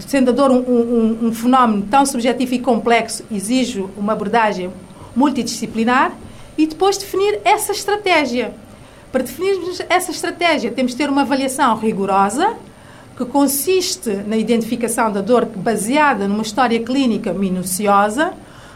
sendo 0.07 0.31
a 0.31 0.33
dor 0.33 0.49
um, 0.49 0.57
um, 0.57 1.27
um 1.27 1.33
fenómeno 1.33 1.85
tão 1.91 2.05
subjetivo 2.07 2.55
e 2.55 2.59
complexo, 2.59 3.23
exige 3.29 3.85
uma 3.95 4.13
abordagem 4.13 4.71
multidisciplinar 5.15 6.11
e 6.57 6.67
depois 6.67 6.97
definir 6.97 7.39
essa 7.43 7.71
estratégia. 7.71 8.53
Para 9.11 9.23
definirmos 9.23 9.81
essa 9.89 10.11
estratégia, 10.11 10.71
temos 10.71 10.91
de 10.91 10.97
ter 10.97 11.09
uma 11.09 11.21
avaliação 11.21 11.77
rigorosa, 11.77 12.55
que 13.17 13.23
consiste 13.23 14.09
na 14.27 14.35
identificação 14.35 15.09
da 15.11 15.21
dor 15.21 15.45
baseada 15.45 16.27
numa 16.27 16.41
história 16.41 16.79
clínica 16.81 17.31
minuciosa, 17.31 18.33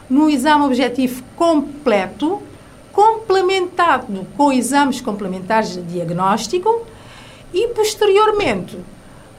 num 0.10 0.29
exame 0.29 0.63
objetivo 0.63 1.22
completo, 1.36 2.41
complementado 2.91 4.25
com 4.38 4.51
exames 4.51 5.01
complementares 5.01 5.74
de 5.74 5.81
diagnóstico 5.81 6.86
e, 7.53 7.67
posteriormente, 7.69 8.77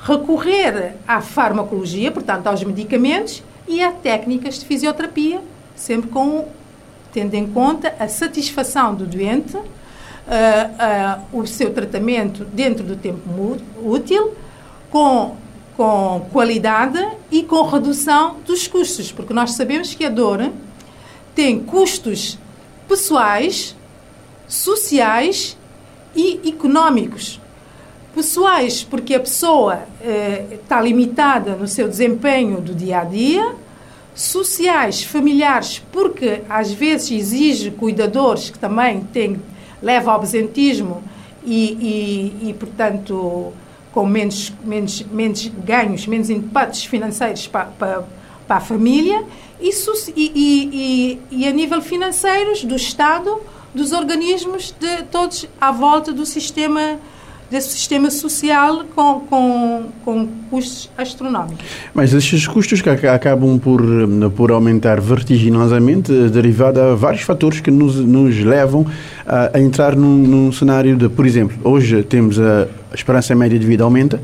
recorrer 0.00 0.96
à 1.06 1.20
farmacologia, 1.20 2.10
portanto, 2.10 2.46
aos 2.46 2.62
medicamentos 2.62 3.42
e 3.66 3.82
a 3.82 3.90
técnicas 3.90 4.58
de 4.58 4.66
fisioterapia, 4.66 5.40
sempre 5.74 6.10
com, 6.10 6.48
tendo 7.12 7.34
em 7.34 7.46
conta 7.46 7.94
a 7.98 8.08
satisfação 8.08 8.94
do 8.94 9.06
doente, 9.06 9.56
uh, 9.56 9.62
uh, 9.62 11.40
o 11.40 11.46
seu 11.46 11.72
tratamento 11.72 12.44
dentro 12.44 12.84
do 12.84 12.96
tempo 12.96 13.20
útil, 13.82 14.34
com, 14.90 15.36
com 15.76 16.26
qualidade 16.32 17.04
e 17.30 17.42
com 17.42 17.62
redução 17.62 18.36
dos 18.46 18.66
custos, 18.66 19.12
porque 19.12 19.32
nós 19.32 19.52
sabemos 19.52 19.94
que 19.94 20.04
a 20.04 20.10
dor 20.10 20.50
tem 21.34 21.60
custos 21.60 22.38
pessoais, 22.88 23.76
sociais 24.48 25.56
e 26.14 26.40
económicos. 26.48 27.40
Pessoais, 28.14 28.82
porque 28.82 29.14
a 29.14 29.20
pessoa 29.20 29.84
eh, 30.02 30.44
está 30.50 30.80
limitada 30.82 31.54
no 31.54 31.68
seu 31.68 31.86
desempenho 31.86 32.60
do 32.60 32.74
dia 32.74 33.00
a 33.00 33.04
dia. 33.04 33.54
Sociais, 34.14 35.02
familiares, 35.02 35.82
porque 35.92 36.42
às 36.48 36.72
vezes 36.72 37.10
exige 37.10 37.70
cuidadores 37.70 38.50
que 38.50 38.58
também 38.58 39.00
têm, 39.00 39.40
leva 39.80 40.10
ao 40.10 40.18
absentismo 40.18 41.02
e, 41.44 42.34
e, 42.42 42.48
e 42.50 42.54
portanto, 42.54 43.52
com 43.92 44.06
menos, 44.06 44.52
menos, 44.64 45.02
menos 45.02 45.46
ganhos, 45.64 46.06
menos 46.06 46.28
impactos 46.30 46.84
financeiros 46.84 47.46
para, 47.46 47.66
para, 47.66 48.04
para 48.46 48.56
a 48.56 48.60
família 48.60 49.24
e, 49.60 49.70
e, 50.16 51.20
e, 51.30 51.46
a 51.46 51.52
nível 51.52 51.80
financeiro 51.80 52.66
do 52.66 52.76
Estado, 52.76 53.40
dos 53.74 53.92
organismos, 53.92 54.74
de 54.78 55.04
todos 55.04 55.46
à 55.60 55.70
volta 55.70 56.12
do 56.12 56.26
sistema 56.26 56.98
desse 57.50 57.70
sistema 57.70 58.10
social 58.10 58.84
com, 58.94 59.20
com, 59.20 59.84
com 60.04 60.28
custos 60.48 60.90
astronómicos. 60.96 61.64
Mas 61.92 62.12
esses 62.12 62.46
custos 62.46 62.80
que 62.80 62.88
acabam 62.88 63.58
por, 63.58 63.82
por 64.36 64.52
aumentar 64.52 65.00
vertiginosamente, 65.00 66.12
derivado 66.28 66.80
a 66.80 66.94
vários 66.94 67.22
fatores 67.22 67.60
que 67.60 67.70
nos, 67.70 67.96
nos 67.96 68.38
levam 68.38 68.86
a, 69.26 69.56
a 69.56 69.60
entrar 69.60 69.96
num, 69.96 70.16
num, 70.16 70.52
cenário 70.52 70.96
de, 70.96 71.08
por 71.08 71.26
exemplo, 71.26 71.56
hoje 71.64 72.02
temos 72.02 72.38
a 72.38 72.68
esperança 72.94 73.34
média 73.34 73.58
de 73.58 73.66
vida 73.66 73.82
aumenta, 73.82 74.20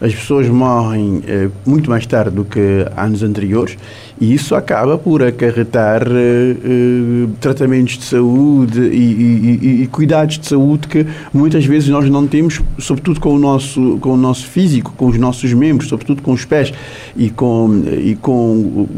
as 0.00 0.14
pessoas 0.14 0.48
morrem 0.48 1.22
eh, 1.26 1.48
muito 1.64 1.88
mais 1.88 2.04
tarde 2.06 2.36
do 2.36 2.44
que 2.44 2.86
anos 2.96 3.22
anteriores 3.22 3.76
e 4.20 4.34
isso 4.34 4.54
acaba 4.54 4.98
por 4.98 5.22
acarretar 5.22 6.02
eh, 6.06 6.10
eh, 6.10 7.28
tratamentos 7.40 7.98
de 7.98 8.04
saúde 8.04 8.80
e, 8.80 9.60
e, 9.62 9.82
e, 9.82 9.86
cuidados 9.86 10.38
de 10.38 10.46
saúde 10.46 10.86
que 10.88 11.06
muitas 11.32 11.64
vezes 11.64 11.88
nós 11.88 12.08
não 12.10 12.26
temos, 12.26 12.60
sobretudo 12.78 13.20
com 13.20 13.34
o 13.34 13.38
nosso, 13.38 13.98
com 14.00 14.10
o 14.10 14.16
nosso 14.16 14.46
físico, 14.46 14.92
com 14.96 15.06
os 15.06 15.18
nossos 15.18 15.52
membros, 15.52 15.88
sobretudo 15.88 16.22
com 16.22 16.32
os 16.32 16.44
pés 16.44 16.72
e 17.16 17.30
com, 17.30 17.82
e 17.86 18.14
com 18.16 18.28
o, 18.30 18.88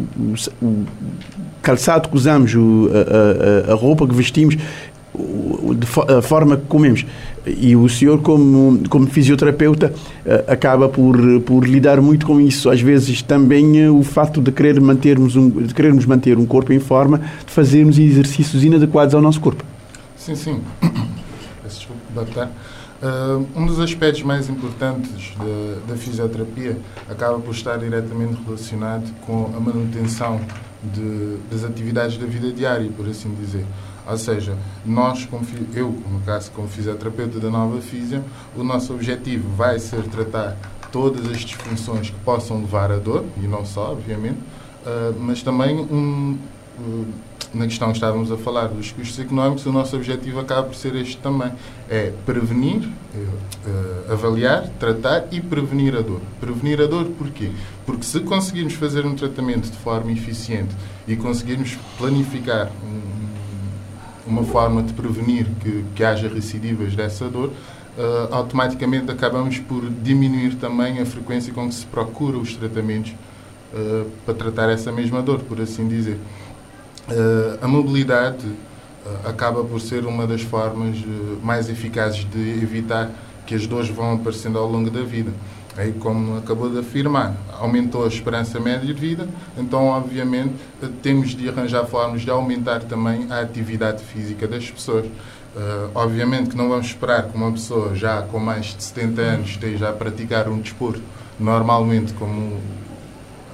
o 0.61 0.85
calçado 1.63 2.09
que 2.09 2.17
usamos, 2.17 2.55
o, 2.55 2.91
a, 2.93 3.71
a, 3.71 3.73
a 3.73 3.77
roupa 3.77 4.07
que 4.07 4.15
vestimos, 4.15 4.57
a 6.19 6.23
forma 6.23 6.57
que 6.57 6.67
comemos. 6.67 7.05
E 7.47 7.75
o 7.75 7.89
senhor, 7.89 8.21
como, 8.21 8.83
como 8.89 9.07
fisioterapeuta, 9.07 9.93
eh, 10.25 10.45
acaba 10.47 10.89
por, 10.89 11.17
por 11.43 11.67
lidar 11.67 12.01
muito 12.01 12.27
com 12.27 12.41
isso. 12.41 12.69
Às 12.69 12.81
vezes 12.81 13.23
também 13.23 13.81
eh, 13.81 13.91
o 13.91 14.03
fato 14.03 14.41
de, 14.41 14.53
querer 14.53 14.81
mantermos 14.81 15.35
um, 15.35 15.49
de 15.49 15.73
querermos 15.73 16.05
manter 16.05 16.37
um 16.37 16.45
corpo 16.45 16.73
em 16.73 16.79
forma, 16.79 17.19
de 17.19 17.53
fazermos 17.53 17.99
exercícios 17.99 18.65
inadequados 18.65 19.15
ao 19.15 19.23
nosso 19.23 19.41
corpo. 19.41 19.65
Sim, 20.17 20.35
sim. 20.35 20.61
Desculpa, 21.65 22.51
Uh, 23.01 23.47
um 23.55 23.65
dos 23.65 23.79
aspectos 23.79 24.25
mais 24.25 24.49
importantes 24.51 25.33
da, 25.37 25.93
da, 25.93 25.97
fisioterapia 25.97 26.77
acaba 27.09 27.39
por 27.39 27.55
estar 27.55 27.77
diretamente 27.77 28.37
relacionado 28.45 29.09
com 29.25 29.53
a 29.57 29.61
manutenção 29.61 30.41
de, 30.83 31.37
das 31.49 31.63
atividades 31.63 32.19
da 32.19 32.27
vida 32.27 32.51
diária, 32.53 32.91
por 32.97 33.07
assim 33.09 33.33
dizer. 33.41 33.65
Ou 34.09 34.17
seja, 34.17 34.57
nós, 34.87 35.29
eu, 35.75 35.91
no 36.11 36.21
caso, 36.21 36.51
como 36.53 36.67
fisioterapeuta 36.67 37.39
da 37.39 37.51
Nova 37.51 37.79
Físio, 37.81 38.25
o 38.57 38.65
nosso 38.65 38.95
objetivo 38.95 39.55
vai 39.55 39.79
ser 39.79 40.03
tratar 40.05 40.57
todas 40.91 41.27
as 41.31 41.41
disfunções 41.41 42.09
que 42.09 42.19
possam 42.21 42.61
levar 42.61 42.91
à 42.91 42.97
dor, 42.97 43.25
e 43.37 43.47
não 43.47 43.67
só, 43.67 43.93
obviamente, 43.93 44.39
uh, 44.87 45.15
mas 45.21 45.43
também 45.43 45.77
um, 45.77 46.39
uh, 46.79 47.07
na 47.53 47.67
questão 47.67 47.89
que 47.89 47.97
estávamos 47.97 48.33
a 48.33 48.39
falar 48.39 48.69
dos 48.69 48.93
custos 48.93 49.19
económicos, 49.19 49.67
o 49.67 49.73
nosso 49.73 49.97
objetivo 49.97 50.41
acaba 50.41 50.63
por 50.65 50.75
ser 50.75 50.95
este 50.97 51.19
também, 51.19 51.53
é 51.91 52.13
prevenir, 52.25 52.89
uh, 53.15 54.13
avaliar, 54.13 54.69
tratar 54.79 55.27
e 55.31 55.41
prevenir 55.41 55.95
a 55.95 56.01
dor. 56.01 56.21
Prevenir 56.41 56.81
a 56.81 56.87
dor 56.87 57.05
porquê? 57.19 57.51
Porque 57.85 58.05
se 58.05 58.21
conseguirmos 58.21 58.73
fazer 58.75 59.05
um 59.05 59.15
tratamento 59.15 59.71
de 59.71 59.77
forma 59.77 60.11
eficiente 60.13 60.75
e 61.07 61.17
conseguirmos 61.17 61.77
planificar 61.99 62.71
um, 62.83 63.18
uma 64.29 64.45
forma 64.45 64.83
de 64.83 64.93
prevenir 64.93 65.47
que, 65.61 65.85
que 65.95 66.05
haja 66.05 66.29
recidivas 66.29 66.95
dessa 66.95 67.29
dor, 67.29 67.49
uh, 67.49 68.35
automaticamente 68.35 69.11
acabamos 69.11 69.59
por 69.59 69.89
diminuir 69.89 70.57
também 70.57 71.01
a 71.01 71.07
frequência 71.07 71.53
com 71.53 71.69
que 71.69 71.75
se 71.75 71.87
procura 71.87 72.39
os 72.39 72.55
tratamentos 72.55 73.13
uh, 73.73 74.07
para 74.25 74.35
tratar 74.35 74.71
essa 74.71 74.93
mesma 74.93 75.23
dor, 75.23 75.41
por 75.41 75.61
assim 75.61 75.89
dizer. 75.89 76.19
Uh, 77.09 77.59
a 77.63 77.67
mobilidade 77.69 78.47
acaba 79.25 79.65
por 79.65 79.81
ser 79.81 80.05
uma 80.05 80.27
das 80.27 80.43
formas 80.43 80.99
mais 81.43 81.71
eficazes 81.71 82.27
de 82.31 82.63
evitar 82.63 83.11
que 83.47 83.55
as 83.55 83.67
dores 83.67 83.89
vão 83.89 84.13
aparecendo 84.15 84.59
ao 84.59 84.71
longo 84.71 84.91
da 84.91 85.03
vida. 85.03 85.33
Aí, 85.77 85.93
como 85.93 86.39
acabou 86.39 86.69
de 86.69 86.79
afirmar, 86.79 87.35
aumentou 87.53 88.05
a 88.05 88.09
esperança 88.09 88.59
média 88.59 88.87
de 88.87 88.93
vida, 88.93 89.29
então, 89.57 89.87
obviamente, 89.87 90.55
temos 91.03 91.31
de 91.37 91.49
arranjar 91.49 91.85
formas 91.87 92.23
de 92.23 92.31
aumentar 92.31 92.83
também 92.83 93.27
a 93.31 93.41
atividade 93.41 94.03
física 94.03 94.49
das 94.49 94.69
pessoas. 94.71 95.07
Uh, 95.57 95.91
obviamente 95.95 96.51
que 96.51 96.57
não 96.57 96.69
vamos 96.69 96.87
esperar 96.87 97.29
que 97.29 97.37
uma 97.37 97.51
pessoa 97.51 97.95
já 97.95 98.21
com 98.23 98.39
mais 98.39 98.67
de 98.67 98.85
70 98.85 99.21
anos 99.21 99.51
esteja 99.51 99.89
a 99.89 99.93
praticar 99.93 100.47
um 100.47 100.61
desporto 100.61 101.03
normalmente 101.41 102.13
como 102.13 102.59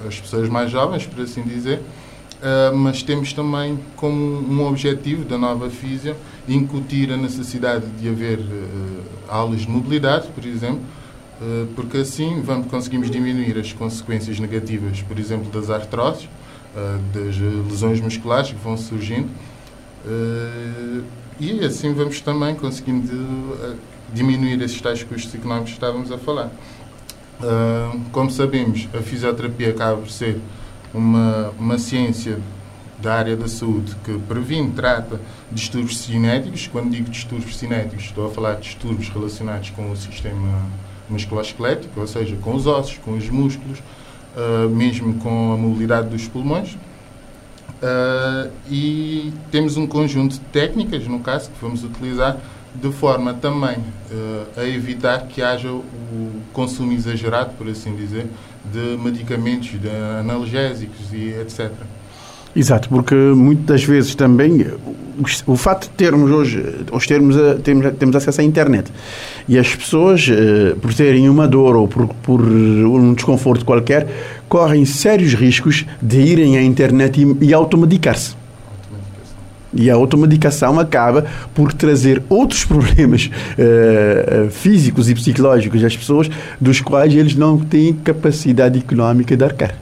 as 0.05 0.19
pessoas 0.19 0.49
mais 0.49 0.69
jovens, 0.69 1.05
por 1.05 1.23
assim 1.23 1.41
dizer, 1.43 1.79
uh, 1.79 2.75
mas 2.75 3.01
temos 3.01 3.33
também 3.33 3.79
como 3.95 4.15
um 4.15 4.67
objetivo 4.67 5.23
da 5.23 5.37
nova 5.37 5.69
física 5.69 6.15
incutir 6.47 7.11
a 7.11 7.17
necessidade 7.17 7.85
de 7.99 8.09
haver 8.09 8.39
uh, 8.39 9.03
aulas 9.27 9.61
de 9.61 9.69
mobilidade, 9.69 10.27
por 10.27 10.45
exemplo, 10.45 10.81
porque 11.75 11.97
assim 11.97 12.41
vamos, 12.41 12.67
conseguimos 12.67 13.09
diminuir 13.11 13.57
as 13.57 13.73
consequências 13.73 14.39
negativas, 14.39 15.01
por 15.01 15.19
exemplo, 15.19 15.49
das 15.51 15.69
artroses, 15.69 16.29
das 17.13 17.37
lesões 17.69 18.01
musculares 18.01 18.51
que 18.51 18.57
vão 18.57 18.77
surgindo, 18.77 19.29
e 21.39 21.59
assim 21.65 21.93
vamos 21.93 22.21
também 22.21 22.55
conseguindo 22.55 23.57
diminuir 24.13 24.61
esses 24.61 24.79
tais 24.79 25.03
custos 25.03 25.33
económicos 25.35 25.71
que 25.71 25.77
estávamos 25.77 26.11
a 26.11 26.17
falar. 26.17 26.51
Como 28.11 28.31
sabemos, 28.31 28.87
a 28.93 29.01
fisioterapia 29.01 29.71
acaba 29.71 29.97
por 30.01 30.09
ser 30.09 30.39
uma, 30.93 31.51
uma 31.59 31.77
ciência 31.77 32.39
da 32.97 33.13
área 33.13 33.35
da 33.35 33.47
saúde 33.47 33.93
que 34.05 34.17
previne, 34.19 34.71
trata 34.71 35.19
distúrbios 35.51 35.97
cinéticos. 35.97 36.67
Quando 36.67 36.91
digo 36.91 37.09
distúrbios 37.09 37.57
cinéticos, 37.57 38.05
estou 38.05 38.27
a 38.27 38.31
falar 38.31 38.55
de 38.55 38.61
distúrbios 38.61 39.09
relacionados 39.09 39.69
com 39.71 39.91
o 39.91 39.97
sistema 39.97 40.61
musculoesquelético, 41.09 41.99
ou 41.99 42.07
seja, 42.07 42.35
com 42.37 42.55
os 42.55 42.67
ossos, 42.67 42.97
com 42.97 43.11
os 43.11 43.29
músculos, 43.29 43.79
uh, 43.79 44.69
mesmo 44.69 45.15
com 45.15 45.53
a 45.53 45.57
mobilidade 45.57 46.09
dos 46.09 46.27
pulmões. 46.27 46.73
Uh, 46.73 48.51
e 48.69 49.33
temos 49.51 49.77
um 49.77 49.85
conjunto 49.85 50.33
de 50.33 50.39
técnicas, 50.39 51.07
no 51.07 51.19
caso, 51.19 51.49
que 51.49 51.61
vamos 51.61 51.83
utilizar 51.83 52.37
de 52.73 52.91
forma 52.91 53.33
também 53.33 53.77
uh, 53.77 54.59
a 54.59 54.65
evitar 54.65 55.27
que 55.27 55.41
haja 55.41 55.69
o 55.69 56.41
consumo 56.51 56.91
exagerado, 56.93 57.53
por 57.57 57.67
assim 57.69 57.95
dizer, 57.95 58.27
de 58.71 58.97
medicamentos, 58.97 59.79
de 59.79 59.89
analgésicos 60.19 61.13
e 61.13 61.29
etc. 61.39 61.71
Exato, 62.55 62.87
porque 62.87 63.13
muitas 63.15 63.83
vezes 63.83 64.15
também 64.15 64.65
o, 65.45 65.55
fato 65.55 65.83
de 65.83 65.89
termos 65.89 66.31
hoje, 66.31 66.63
hoje 66.91 67.07
termos, 67.07 67.37
a, 67.37 67.55
temos, 67.55 67.93
temos 67.97 68.15
acesso 68.15 68.41
à 68.41 68.43
internet 68.43 68.91
e 69.47 69.57
as 69.57 69.75
pessoas, 69.75 70.27
uh, 70.27 70.75
por 70.79 70.93
terem 70.93 71.29
uma 71.29 71.47
dor 71.47 71.75
ou 71.75 71.87
por, 71.87 72.07
por 72.07 72.41
um 72.41 73.13
desconforto 73.13 73.65
qualquer, 73.65 74.07
correm 74.47 74.85
sérios 74.85 75.33
riscos 75.33 75.85
de 76.01 76.19
irem 76.19 76.57
à 76.57 76.61
internet 76.61 77.21
e, 77.21 77.45
e 77.45 77.53
automedicar-se. 77.53 78.35
E 79.73 79.91
a 79.91 79.95
automedicação 79.95 80.79
acaba 80.79 81.25
por 81.53 81.73
trazer 81.73 82.23
outros 82.29 82.63
problemas 82.65 83.29
uh, 83.29 84.49
físicos 84.49 85.09
e 85.09 85.13
psicológicos 85.13 85.83
às 85.83 85.95
pessoas, 85.95 86.29
dos 86.59 86.79
quais 86.79 87.13
eles 87.13 87.35
não 87.35 87.59
têm 87.59 87.93
capacidade 87.93 88.79
económica 88.79 89.35
de 89.35 89.43
arcar. 89.43 89.75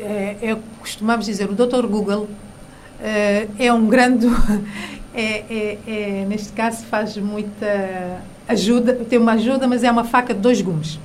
É, 0.00 0.36
é, 0.42 0.56
costumamos 0.84 1.26
dizer, 1.26 1.48
o 1.50 1.54
Dr. 1.54 1.86
Google 1.86 2.22
uh, 2.24 3.50
é 3.58 3.72
um 3.72 3.86
grande. 3.86 4.26
É, 5.16 5.44
é, 5.48 5.78
é, 5.86 6.26
neste 6.28 6.52
caso, 6.54 6.84
faz 6.86 7.16
muita 7.16 8.20
ajuda, 8.48 8.92
tem 8.94 9.16
uma 9.16 9.34
ajuda, 9.34 9.68
mas 9.68 9.84
é 9.84 9.90
uma 9.92 10.02
faca 10.02 10.34
de 10.34 10.40
dois 10.40 10.60
gumes. 10.60 10.98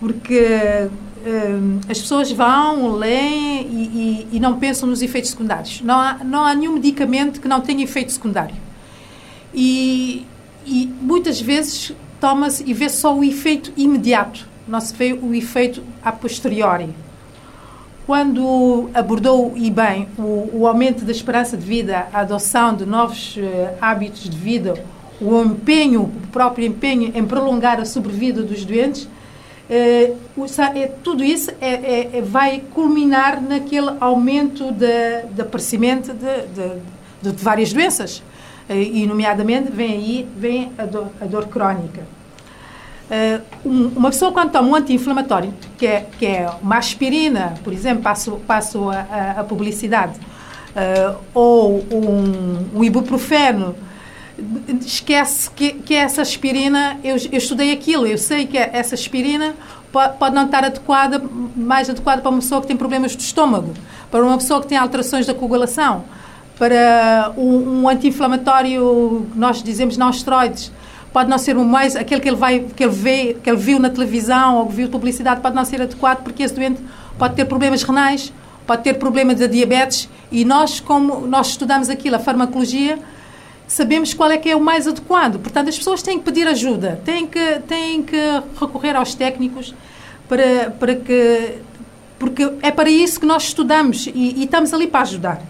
Porque 0.00 0.40
uh, 0.40 1.80
as 1.88 2.00
pessoas 2.00 2.32
vão, 2.32 2.96
leem 2.96 3.62
e, 3.62 4.26
e, 4.32 4.36
e, 4.36 4.40
não 4.40 4.58
pensam 4.58 4.88
nos 4.88 5.02
efeitos 5.02 5.30
secundários. 5.30 5.82
Não 5.82 5.94
há, 5.94 6.14
não 6.24 6.44
há 6.44 6.52
nenhum 6.52 6.72
medicamento 6.72 7.40
que 7.40 7.46
não 7.46 7.60
tenha 7.60 7.84
efeito 7.84 8.10
secundário. 8.10 8.56
E, 9.54 10.26
e 10.66 10.92
muitas 11.00 11.40
vezes 11.40 11.92
toma-se 12.20 12.64
e 12.66 12.74
vê 12.74 12.88
só 12.88 13.16
o 13.16 13.22
efeito 13.22 13.72
imediato, 13.76 14.48
não 14.66 14.80
se 14.80 14.92
vê 14.92 15.12
o 15.12 15.32
efeito 15.32 15.80
a 16.02 16.10
posteriori. 16.10 16.88
Quando 18.06 18.88
abordou 18.94 19.52
e 19.56 19.68
bem 19.68 20.08
o, 20.16 20.48
o 20.52 20.66
aumento 20.66 21.04
da 21.04 21.10
esperança 21.10 21.56
de 21.56 21.66
vida, 21.66 22.06
a 22.12 22.20
adoção 22.20 22.74
de 22.74 22.86
novos 22.86 23.36
uh, 23.36 23.40
hábitos 23.80 24.30
de 24.30 24.36
vida, 24.36 24.74
o 25.20 25.42
empenho, 25.42 26.02
o 26.02 26.26
próprio 26.30 26.66
empenho 26.66 27.10
em 27.14 27.24
prolongar 27.26 27.80
a 27.80 27.84
sobrevida 27.84 28.42
dos 28.42 28.64
doentes, 28.64 29.08
é, 29.68 30.12
tudo 31.02 31.24
isso 31.24 31.50
é, 31.60 31.68
é, 31.68 32.10
é, 32.18 32.22
vai 32.22 32.62
culminar 32.72 33.42
naquele 33.42 33.90
aumento 33.98 34.70
de, 34.70 35.22
de 35.34 35.42
aparecimento 35.42 36.12
de, 36.14 36.46
de, 36.54 37.30
de 37.32 37.42
várias 37.42 37.72
doenças. 37.72 38.22
Eh, 38.68 38.82
e, 38.82 39.06
nomeadamente, 39.06 39.70
vem 39.70 39.92
aí 39.92 40.28
vem 40.36 40.72
a 40.78 40.82
a 40.82 41.26
dor 41.26 41.48
crónica. 41.48 42.02
Um, 43.64 43.92
uma 43.96 44.10
pessoa 44.10 44.32
quando 44.32 44.50
toma 44.50 44.68
um 44.68 44.74
anti-inflamatório, 44.74 45.54
que 45.78 45.86
é, 45.86 46.06
que 46.18 46.26
é 46.26 46.50
uma 46.60 46.78
aspirina, 46.78 47.54
por 47.62 47.72
exemplo, 47.72 48.02
passo, 48.02 48.32
passo 48.46 48.90
a, 48.90 49.40
a, 49.40 49.44
publicidade, 49.44 50.18
uh, 50.18 51.16
ou 51.32 51.84
um, 51.92 52.78
um, 52.78 52.84
ibuprofeno, 52.84 53.76
esquece 54.84 55.48
que, 55.50 55.72
que 55.72 55.94
essa 55.94 56.20
aspirina, 56.20 56.98
eu, 57.04 57.16
eu 57.30 57.38
estudei 57.38 57.72
aquilo, 57.72 58.06
eu 58.06 58.18
sei 58.18 58.44
que 58.44 58.58
essa 58.58 58.96
aspirina 58.96 59.54
pode, 59.92 60.18
pode 60.18 60.34
não 60.34 60.46
estar 60.46 60.64
adequada, 60.64 61.22
mais 61.54 61.88
adequada 61.88 62.20
para 62.20 62.30
uma 62.30 62.40
pessoa 62.40 62.60
que 62.60 62.66
tem 62.66 62.76
problemas 62.76 63.16
de 63.16 63.22
estômago, 63.22 63.72
para 64.10 64.24
uma 64.24 64.36
pessoa 64.36 64.60
que 64.60 64.66
tem 64.66 64.76
alterações 64.76 65.26
da 65.26 65.32
coagulação, 65.32 66.04
para 66.58 67.32
um, 67.36 67.82
um 67.82 67.88
anti-inflamatório, 67.88 69.26
nós 69.34 69.62
dizemos 69.62 69.96
não 69.96 70.10
esteroides, 70.10 70.72
pode 71.12 71.28
não 71.30 71.38
ser 71.38 71.56
o 71.56 71.64
mais 71.64 71.96
aquele 71.96 72.20
que 72.20 72.28
ele 72.28 72.36
vai 72.36 72.60
que 72.60 72.84
ele 72.84 72.92
vê 72.92 73.36
que 73.42 73.48
ele 73.48 73.56
viu 73.56 73.78
na 73.78 73.90
televisão 73.90 74.56
ou 74.58 74.66
que 74.66 74.74
viu 74.74 74.88
publicidade 74.88 75.40
pode 75.40 75.54
não 75.54 75.64
ser 75.64 75.80
adequado 75.80 76.22
porque 76.22 76.42
esse 76.42 76.54
doente 76.54 76.80
pode 77.18 77.34
ter 77.34 77.44
problemas 77.44 77.82
renais 77.82 78.32
pode 78.66 78.82
ter 78.82 78.94
problemas 78.94 79.36
de 79.36 79.48
diabetes 79.48 80.08
e 80.30 80.44
nós 80.44 80.80
como 80.80 81.26
nós 81.26 81.48
estudamos 81.48 81.88
aquilo 81.88 82.16
a 82.16 82.18
farmacologia 82.18 82.98
sabemos 83.66 84.14
qual 84.14 84.30
é 84.30 84.38
que 84.38 84.48
é 84.48 84.56
o 84.56 84.60
mais 84.60 84.86
adequado. 84.86 85.38
Portanto, 85.38 85.68
as 85.68 85.76
pessoas 85.76 86.02
têm 86.02 86.18
que 86.18 86.24
pedir 86.24 86.46
ajuda, 86.46 87.00
têm 87.04 87.26
que, 87.26 87.60
têm 87.66 88.02
que 88.02 88.16
recorrer 88.60 88.96
aos 88.96 89.14
técnicos 89.14 89.74
para, 90.28 90.70
para 90.70 90.94
que. 90.94 91.58
Porque 92.18 92.50
é 92.62 92.70
para 92.70 92.88
isso 92.88 93.20
que 93.20 93.26
nós 93.26 93.44
estudamos 93.44 94.06
e, 94.06 94.34
e 94.36 94.44
estamos 94.44 94.72
ali 94.72 94.86
para 94.86 95.02
ajudar. 95.02 95.42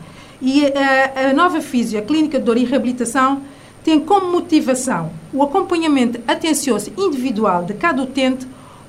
E 0.43 0.67
a, 0.67 1.31
a 1.31 1.33
nova 1.33 1.61
Físio, 1.61 1.99
a 1.99 2.03
Clínica 2.03 2.39
de 2.39 2.45
Dor 2.45 2.57
e 2.57 2.65
Reabilitação, 2.65 3.43
tem 3.87 4.01
como 4.01 4.33
motivação 4.33 5.13
o 5.33 5.45
acompanhamento 5.45 6.21
atencioso 6.27 6.93
individual 6.99 7.63
de 7.63 7.73
cada 7.73 8.03
utente 8.03 8.45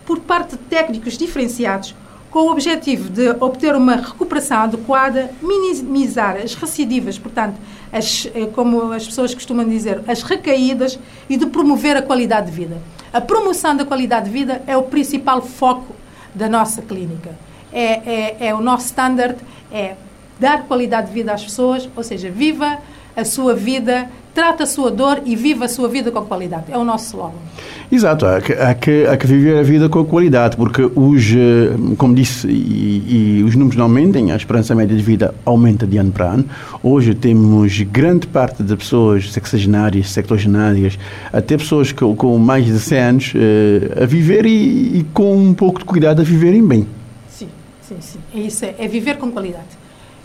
por 0.07 0.21
parte 0.21 0.53
de 0.53 0.57
técnicos 0.63 1.15
diferenciados 1.15 1.93
com 2.31 2.39
o 2.39 2.51
objetivo 2.51 3.07
de 3.07 3.29
obter 3.39 3.75
uma 3.75 3.97
recuperação 3.97 4.61
adequada, 4.61 5.29
minimizar 5.39 6.37
as 6.37 6.55
recidivas, 6.55 7.19
portanto, 7.19 7.57
as, 7.93 8.27
eh, 8.33 8.47
como 8.55 8.91
as 8.91 9.05
pessoas 9.05 9.35
costumam 9.35 9.69
dizer, 9.69 10.01
as 10.07 10.23
recaídas 10.23 10.97
e 11.29 11.37
de 11.37 11.45
promover 11.45 11.95
a 11.95 12.01
qualidade 12.01 12.47
de 12.47 12.53
vida. 12.53 12.81
A 13.13 13.21
promoção 13.21 13.77
da 13.77 13.85
qualidade 13.85 14.25
de 14.25 14.31
vida 14.31 14.63
é 14.65 14.75
o 14.75 14.81
principal 14.81 15.43
foco 15.43 15.95
da 16.33 16.49
nossa 16.49 16.81
clínica. 16.81 17.37
É, 17.71 17.83
é, 17.83 18.47
é 18.47 18.55
o 18.55 18.61
nosso 18.61 18.87
standard, 18.87 19.37
é 19.71 19.93
dar 20.39 20.63
qualidade 20.63 21.09
de 21.09 21.13
vida 21.13 21.31
às 21.33 21.43
pessoas, 21.43 21.87
ou 21.95 22.03
seja, 22.03 22.31
viva 22.31 22.79
a 23.15 23.23
sua 23.23 23.55
vida 23.55 24.09
trata 24.37 24.65
a 24.65 24.67
sua 24.67 24.91
dor 24.91 25.23
e 25.25 25.35
viva 25.35 25.65
a 25.65 25.67
sua 25.67 25.89
vida 25.89 26.11
com 26.11 26.23
qualidade. 26.23 26.65
É 26.71 26.77
o 26.77 26.85
nosso 26.85 27.07
slogan. 27.07 27.39
Exato, 27.91 28.23
há 28.23 28.39
que, 28.39 28.53
há 28.53 28.73
que, 28.75 29.07
há 29.07 29.17
que 29.17 29.25
viver 29.25 29.57
a 29.57 29.63
vida 29.63 29.89
com 29.89 30.05
qualidade, 30.05 30.55
porque 30.55 30.83
os, 30.83 31.31
eh, 31.31 31.95
como 31.97 32.13
disse, 32.13 32.47
e, 32.47 33.39
e, 33.39 33.43
os 33.43 33.55
números 33.55 33.75
não 33.75 33.85
aumentam, 33.85 34.29
a 34.31 34.35
esperança 34.35 34.75
média 34.75 34.95
de 34.95 35.01
vida 35.01 35.33
aumenta 35.43 35.87
de 35.87 35.97
ano 35.97 36.11
para 36.11 36.25
ano. 36.25 36.45
Hoje 36.83 37.15
temos 37.15 37.81
grande 37.81 38.27
parte 38.27 38.61
de 38.61 38.75
pessoas 38.75 39.31
sexagenárias, 39.31 40.11
sectogenárias, 40.11 40.99
até 41.33 41.57
pessoas 41.57 41.91
com, 41.91 42.15
com 42.15 42.37
mais 42.37 42.67
de 42.67 42.79
100 42.79 42.99
anos 42.99 43.33
uh, 43.33 44.03
a 44.03 44.05
viver 44.05 44.45
e, 44.45 44.99
e, 44.99 45.05
com 45.15 45.35
um 45.35 45.55
pouco 45.55 45.79
de 45.79 45.85
cuidado 45.85 46.21
a 46.21 46.23
viverem 46.23 46.63
bem. 46.63 46.85
Sim, 47.27 47.49
sim, 47.81 47.97
sim. 47.99 48.19
É 48.35 48.39
isso, 48.39 48.63
é, 48.65 48.75
é 48.77 48.87
viver 48.87 49.17
com 49.17 49.31
qualidade. 49.31 49.65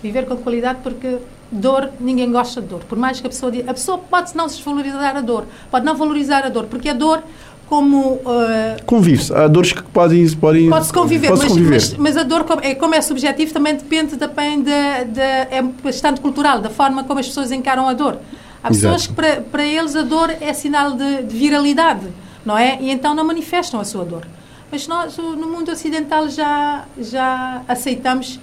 Viver 0.03 0.27
com 0.27 0.37
qualidade 0.37 0.81
porque 0.83 1.17
dor, 1.53 1.91
ninguém 2.01 2.31
gosta 2.31 2.61
de 2.61 2.69
dor. 2.69 2.81
Por 2.89 2.99
mais 2.99 3.21
que 3.21 3.27
a 3.27 3.31
pessoa 3.31 3.53
diga, 3.53 3.71
a 3.71 3.75
pessoa 3.75 3.99
pode 3.99 4.35
não 4.37 4.47
desvalorizar 4.47 5.17
a 5.17 5.21
dor, 5.21 5.45
pode 5.71 5.85
não 5.85 5.95
valorizar 5.95 6.45
a 6.45 6.49
dor, 6.49 6.65
porque 6.65 6.89
a 6.89 6.95
dor 6.95 7.23
como 7.67 8.15
uh, 8.17 8.21
convive-se. 8.85 9.33
Há 9.35 9.47
dores 9.49 9.73
que 9.73 9.83
podem 9.83 10.29
podem 10.33 10.69
pode-se 10.69 10.93
conviver, 10.93 11.29
pode 11.29 11.41
mas, 11.41 11.49
conviver. 11.49 11.71
Mas, 11.71 11.95
mas, 11.97 12.17
a 12.17 12.23
dor 12.23 12.45
como 12.45 12.61
é, 12.63 12.75
como 12.75 12.95
é 12.95 13.01
subjetivo 13.01 13.53
também 13.53 13.77
depende 13.77 14.17
também 14.17 14.63
de, 14.63 15.05
de, 15.11 15.21
é 15.21 15.63
bastante 15.83 16.21
cultural 16.21 16.61
da 16.61 16.69
forma 16.69 17.05
como 17.05 17.21
as 17.21 17.27
pessoas 17.27 17.51
encaram 17.51 17.89
a 17.89 17.95
dor. 17.95 18.19
Há 18.63 18.69
pessoas 18.69 19.05
Exato. 19.05 19.09
que 19.09 19.15
para, 19.15 19.41
para 19.41 19.65
eles 19.65 19.97
a 19.97 20.03
dor 20.03 20.31
é 20.41 20.53
sinal 20.53 20.93
de, 20.93 21.23
de 21.23 21.37
viralidade. 21.37 22.07
não 22.45 22.57
é? 22.59 22.79
E 22.81 22.91
então 22.91 23.15
não 23.15 23.25
manifestam 23.25 23.81
a 23.81 23.85
sua 23.85 24.05
dor. 24.05 24.27
Mas 24.71 24.87
nós, 24.89 25.17
no 25.17 25.47
mundo 25.47 25.71
ocidental, 25.71 26.29
já, 26.29 26.85
já 26.99 27.63
aceitamos 27.69 28.41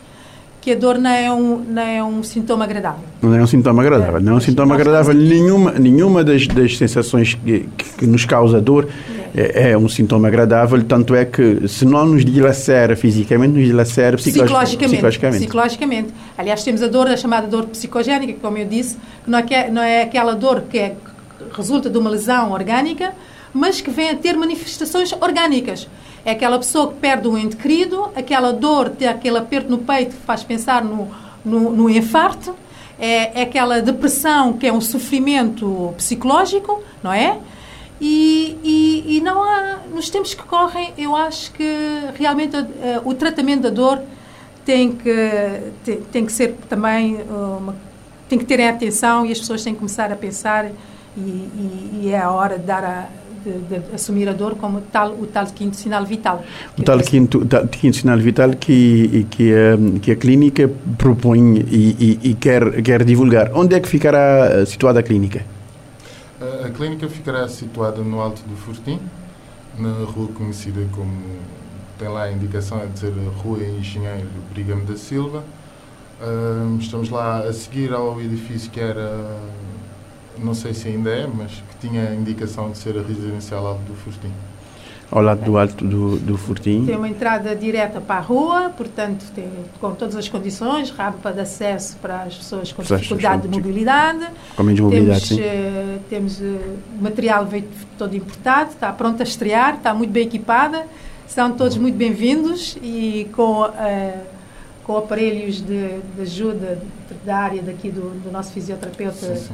que 0.69 0.73
a 0.73 0.75
dor 0.75 0.99
não 0.99 1.09
é 1.09 1.31
um, 1.31 1.57
não 1.57 1.81
é 1.81 2.03
um 2.03 2.21
sintoma 2.21 2.63
agradável. 2.63 3.03
Não 3.23 3.33
é 3.33 3.41
um 3.41 3.47
sintoma 3.47 3.81
agradável. 3.81 4.21
Não 4.21 4.33
é 4.33 4.35
um 4.35 4.39
sintoma 4.39 4.75
agradável. 4.75 5.15
Nenhuma, 5.15 5.71
nenhuma 5.71 6.23
das, 6.23 6.45
das 6.45 6.77
sensações 6.77 7.33
que, 7.33 7.67
que 7.97 8.05
nos 8.05 8.23
causa 8.23 8.61
dor 8.61 8.87
é, 9.35 9.71
é, 9.71 9.77
um 9.77 9.89
sintoma 9.89 10.27
agradável, 10.27 10.83
tanto 10.83 11.15
é 11.15 11.25
que 11.25 11.67
se 11.67 11.85
não 11.85 12.05
nos 12.05 12.23
dilacera 12.23 12.95
fisicamente, 12.95 13.53
nos 13.53 13.65
dilacera 13.65 14.15
psicologicamente. 14.15 14.89
Psicologicamente. 14.89 15.39
psicologicamente. 15.39 16.13
Aliás, 16.37 16.63
temos 16.63 16.83
a 16.83 16.87
dor, 16.87 17.07
a 17.07 17.17
chamada 17.17 17.47
dor 17.47 17.65
psicogénica, 17.65 18.35
como 18.39 18.59
eu 18.59 18.65
disse, 18.65 18.95
que 19.23 19.31
não 19.31 19.39
é, 19.39 19.71
não 19.71 19.81
é 19.81 20.03
aquela 20.03 20.35
dor 20.35 20.65
que, 20.69 20.77
é, 20.77 20.89
que 20.89 21.57
resulta 21.57 21.89
de 21.89 21.97
uma 21.97 22.11
lesão 22.11 22.51
orgânica, 22.51 23.11
mas 23.51 23.81
que 23.81 23.89
vem 23.89 24.11
a 24.11 24.15
ter 24.15 24.37
manifestações 24.37 25.11
orgânicas. 25.13 25.87
É 26.29 26.33
aquela 26.33 26.59
pessoa 26.59 26.89
que 26.89 26.99
perde 26.99 27.27
um 27.27 27.35
ente 27.35 27.55
querido, 27.55 28.11
aquela 28.15 28.53
dor, 28.53 28.93
aquele 29.09 29.39
aperto 29.39 29.67
no 29.67 29.79
peito 29.79 30.15
que 30.15 30.21
faz 30.21 30.43
pensar 30.43 30.83
no, 30.83 31.07
no, 31.43 31.71
no 31.71 31.89
infarto, 31.89 32.55
é, 32.99 33.39
é, 33.39 33.41
aquela 33.41 33.81
depressão 33.81 34.53
que 34.53 34.67
é 34.67 34.71
um 34.71 34.79
sofrimento 34.79 35.91
psicológico, 35.97 36.83
não 37.01 37.11
é? 37.11 37.39
E, 37.99 38.55
e, 38.63 39.17
e, 39.17 39.21
não 39.21 39.43
há, 39.43 39.79
nos 39.91 40.11
tempos 40.11 40.35
que 40.35 40.43
correm, 40.43 40.93
eu 40.99 41.15
acho 41.15 41.51
que 41.51 41.65
realmente 42.13 42.55
uh, 42.55 42.69
o 43.05 43.15
tratamento 43.15 43.63
da 43.63 43.71
dor 43.71 43.99
tem 44.63 44.91
que, 44.91 45.71
tem, 45.83 46.01
tem 46.01 46.25
que 46.27 46.31
ser 46.31 46.55
também, 46.69 47.23
uma, 47.59 47.75
tem 48.29 48.37
que 48.37 48.45
ter 48.45 48.61
atenção 48.67 49.25
e 49.25 49.31
as 49.31 49.39
pessoas 49.39 49.63
têm 49.63 49.73
que 49.73 49.79
começar 49.79 50.11
a 50.11 50.15
pensar 50.15 50.69
e, 51.17 51.99
e 52.03 52.11
é 52.13 52.19
a 52.19 52.29
hora 52.29 52.59
de 52.59 52.65
dar 52.65 52.83
a, 52.83 53.09
de, 53.49 53.79
de, 53.79 53.95
assumir 53.95 54.29
a 54.29 54.33
dor 54.33 54.55
como 54.55 54.81
tal, 54.81 55.11
o 55.13 55.25
tal 55.25 55.45
quinto 55.47 55.75
sinal 55.75 56.05
vital. 56.05 56.43
O 56.77 56.83
tal 56.83 56.99
quinto, 56.99 57.45
tal 57.45 57.67
quinto 57.67 57.95
sinal 57.95 58.17
vital 58.17 58.51
que, 58.51 59.25
que, 59.29 59.53
a, 59.53 59.99
que 59.99 60.11
a 60.11 60.15
clínica 60.15 60.69
propõe 60.97 61.65
e, 61.69 61.95
e, 61.99 62.29
e, 62.29 62.33
quer, 62.35 62.81
quer 62.81 63.03
divulgar. 63.03 63.51
Onde 63.53 63.75
é 63.75 63.79
que 63.79 63.87
ficará 63.87 64.65
situada 64.65 64.99
a 64.99 65.03
clínica? 65.03 65.45
A 66.65 66.69
clínica 66.69 67.07
ficará 67.09 67.47
situada 67.47 68.01
no 68.01 68.21
Alto 68.21 68.41
do 68.43 68.55
Fortim, 68.55 68.99
na 69.77 69.91
rua 70.05 70.29
conhecida 70.33 70.81
como, 70.91 71.11
tem 71.97 72.07
lá 72.07 72.23
a 72.23 72.31
indicação, 72.31 72.81
é 72.81 72.85
dizer 72.85 73.13
Rua 73.43 73.63
Engenheiro 73.63 74.27
Brigamo 74.53 74.85
da 74.85 74.95
Silva. 74.95 75.43
Uh, 76.21 76.77
estamos 76.79 77.09
lá 77.09 77.39
a 77.39 77.53
seguir 77.53 77.93
ao 77.93 78.19
edifício 78.21 78.69
que 78.69 78.79
era, 78.79 79.37
não 80.37 80.53
sei 80.53 80.73
se 80.73 80.89
ainda 80.89 81.09
é, 81.09 81.25
mas 81.25 81.63
tinha 81.79 82.09
a 82.09 82.15
indicação 82.15 82.71
de 82.71 82.77
ser 82.77 82.97
a 82.97 83.01
residencial 83.01 83.65
Alto 83.65 83.83
do 83.83 83.95
Fortim 83.95 84.31
ao 85.11 85.23
lado 85.23 85.43
do 85.43 85.57
alto 85.57 85.83
do, 85.85 86.17
do 86.17 86.37
Fortim. 86.37 86.85
Tem 86.85 86.95
uma 86.95 87.09
entrada 87.09 87.55
direta 87.55 87.99
para 87.99 88.17
a 88.17 88.19
rua, 88.19 88.71
portanto, 88.75 89.25
tem, 89.33 89.47
com 89.81 89.93
todas 89.95 90.15
as 90.15 90.29
condições, 90.29 90.91
rampa 90.91 91.31
de 91.31 91.41
acesso 91.41 91.97
para 91.97 92.23
as 92.23 92.35
pessoas 92.35 92.71
com 92.71 92.83
dificuldade 92.83 93.47
de 93.47 93.47
mobilidade. 93.47 94.27
Com 94.55 94.63
menos 94.63 94.79
mobilidade, 94.79 95.29
temos, 95.29 95.41
sim. 95.41 95.41
Uh, 95.41 95.99
temos 96.09 96.39
uh, 96.39 96.77
material 97.01 97.45
veio 97.45 97.65
todo 97.97 98.15
importado, 98.15 98.71
está 98.71 98.91
pronto 98.93 99.21
a 99.21 99.23
estrear, 99.23 99.75
está 99.75 99.93
muito 99.93 100.11
bem 100.11 100.27
equipada, 100.27 100.85
são 101.27 101.53
todos 101.53 101.77
muito 101.77 101.95
bem-vindos 101.95 102.77
e 102.81 103.27
com, 103.35 103.63
uh, 103.63 104.23
com 104.83 104.97
aparelhos 104.97 105.55
de, 105.55 105.99
de, 106.15 106.21
ajuda 106.21 106.79
da 107.25 107.35
área 107.35 107.63
daqui 107.63 107.89
do, 107.89 108.21
do 108.21 108.31
nosso 108.31 108.51
fisioterapeuta. 108.51 109.35
Sim, 109.35 109.47
sim 109.47 109.53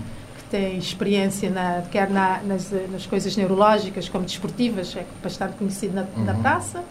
tem 0.56 0.78
experiência 0.78 1.50
na, 1.50 1.84
quer 1.92 2.10
na, 2.10 2.40
nas, 2.42 2.72
nas, 2.90 3.06
coisas 3.06 3.36
neurológicas 3.36 4.08
como 4.08 4.24
desportivas, 4.24 4.96
é 4.96 5.04
bastante 5.22 5.56
conhecido 5.58 5.96
na, 5.96 6.06
uhum. 6.16 6.24
na 6.24 6.34
praça. 6.34 6.82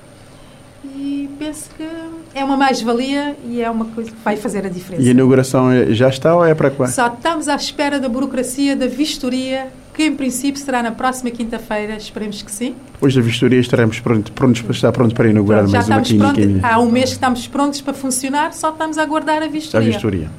E 0.85 1.31
penso 1.39 1.71
que 1.75 1.89
é 2.35 2.45
uma 2.45 2.59
mais-valia 2.59 3.35
e 3.43 3.63
é 3.63 3.71
uma 3.71 3.87
coisa 3.87 4.11
que 4.11 4.19
vai 4.23 4.37
fazer 4.37 4.67
a 4.67 4.69
diferença. 4.69 5.03
E 5.03 5.09
a 5.09 5.11
inauguração 5.13 5.71
é, 5.71 5.95
já 5.95 6.11
está 6.11 6.37
ou 6.37 6.45
é 6.45 6.55
para 6.55 6.71
quando? 6.71 6.91
Só 6.91 7.07
estamos 7.07 7.49
à 7.49 7.55
espera 7.55 7.99
da 7.99 8.07
burocracia, 8.07 8.77
da 8.77 8.87
vistoria, 8.87 9.69
que 9.95 10.03
em 10.03 10.15
princípio 10.15 10.61
será 10.61 10.83
na 10.83 10.93
próxima 10.93 11.31
quinta-feira, 11.31 11.97
esperemos 11.97 12.43
que 12.43 12.53
sim. 12.53 12.75
Depois 12.93 13.15
da 13.15 13.23
vistoria 13.23 13.61
estaremos 13.61 13.99
prontos, 13.99 14.31
prontos 14.35 14.61
para 14.61 14.73
estar 14.73 14.93
prontos 14.93 15.15
para 15.15 15.31
inaugurar 15.31 15.63
Pronto, 15.63 15.73
mais 15.73 15.89
uma 15.89 16.03
clínica. 16.03 16.35
Pronto, 16.35 16.65
há 16.67 16.79
um 16.79 16.91
mês 16.91 17.07
que 17.07 17.17
estamos 17.17 17.47
prontos 17.47 17.81
para 17.81 17.95
funcionar, 17.95 18.53
só 18.53 18.69
estamos 18.69 18.99
a 18.99 19.03
aguardar 19.03 19.43
a 19.43 19.49
vistoria. 19.49 19.89
A 19.89 19.93
vistoria. 19.93 20.31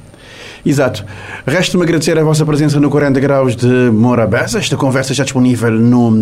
Exato. 0.66 1.04
Resta-me 1.46 1.84
agradecer 1.84 2.18
a 2.18 2.24
vossa 2.24 2.44
presença 2.44 2.80
no 2.80 2.90
40 2.90 3.20
Graus 3.20 3.54
de 3.54 3.90
Morabeza. 3.92 4.58
Esta 4.58 4.76
conversa 4.76 5.12
está 5.12 5.22
disponível 5.22 5.70
no 5.70 6.12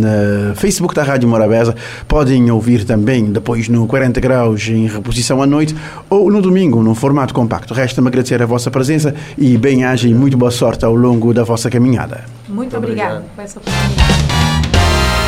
Facebook 0.54 0.94
da 0.94 1.02
Rádio 1.02 1.26
Morabeza. 1.26 1.74
Podem 2.06 2.50
ouvir 2.50 2.84
também 2.84 3.32
depois 3.32 3.70
no 3.70 3.86
40 3.86 4.20
Graus 4.20 4.68
em 4.68 4.86
reposição 4.86 5.40
à 5.40 5.46
noite 5.46 5.74
ou 6.10 6.30
no 6.30 6.42
domingo, 6.42 6.82
num 6.82 6.94
formato 6.94 7.32
compacto. 7.32 7.72
Resta-me 7.72 8.08
agradecer 8.08 8.42
a 8.42 8.46
vossa 8.46 8.70
presença 8.70 9.14
e 9.38 9.56
bem-aja 9.56 10.06
e 10.06 10.12
muito 10.12 10.36
boa 10.36 10.50
sorte 10.50 10.84
ao 10.84 10.94
longo 10.94 11.32
da 11.32 11.42
vossa 11.42 11.70
caminhada. 11.70 12.24
Muito, 12.46 12.56
muito 12.56 12.76
obrigada 12.76 13.24
por 13.34 14.73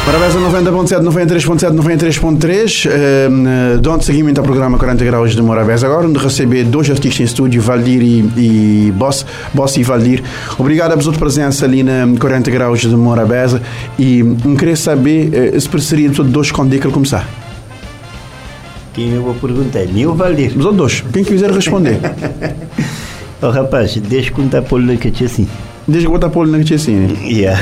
oportunidade. 0.06 0.16
Morabeza 0.36 0.38
90.7, 0.38 1.02
93.7, 1.02 1.74
93.3. 1.74 2.86
Uh, 2.86 3.80
dando 3.80 4.02
seguimento 4.02 4.40
ao 4.40 4.44
programa 4.44 4.78
40 4.78 5.04
Graus 5.04 5.34
de 5.34 5.42
Morabeza. 5.42 5.86
Agora, 5.86 6.06
onde 6.06 6.18
receber 6.18 6.64
dois 6.64 6.88
artistas 6.88 7.20
em 7.20 7.24
estúdio, 7.24 7.60
Valdir 7.60 8.02
e, 8.02 8.18
e 8.36 8.92
Boss, 8.92 9.26
Boss 9.52 9.76
e 9.76 9.82
Valdir. 9.82 10.22
Obrigado 10.58 10.92
a 10.92 11.00
sua 11.00 11.12
presença 11.12 11.64
ali 11.64 11.82
na 11.82 12.06
40 12.18 12.50
Graus 12.50 12.80
de 12.80 12.88
Morabeza. 12.88 13.60
E 13.98 14.22
um, 14.22 14.56
queria 14.56 14.76
saber 14.76 15.54
uh, 15.54 15.60
se 15.60 15.68
pareceria 15.68 16.08
de 16.08 16.22
dois 16.22 16.50
quando 16.52 16.74
é 16.74 16.78
que 16.78 16.86
ele 16.86 16.94
começar. 16.94 17.28
Quem 18.94 19.12
eu 19.12 19.22
vou 19.22 19.34
perguntar? 19.34 19.86
Mil 19.86 20.14
Valdir? 20.14 20.56
Os 20.56 20.74
dois. 20.74 21.04
Quem 21.12 21.24
quiser 21.24 21.50
responder. 21.50 21.98
oh, 23.42 23.50
rapaz, 23.50 23.94
deixa 23.96 24.30
contar 24.30 24.62
por 24.62 24.84
lá 24.84 24.96
que 24.96 25.08
é 25.08 25.26
assim. 25.26 25.46
Deixa 25.86 26.08
contar 26.08 26.30
por 26.30 26.48
lá 26.48 26.58
que 26.60 26.72
é 26.72 26.76
assim. 26.76 26.94
Né? 26.94 27.16
Yeah. 27.26 27.60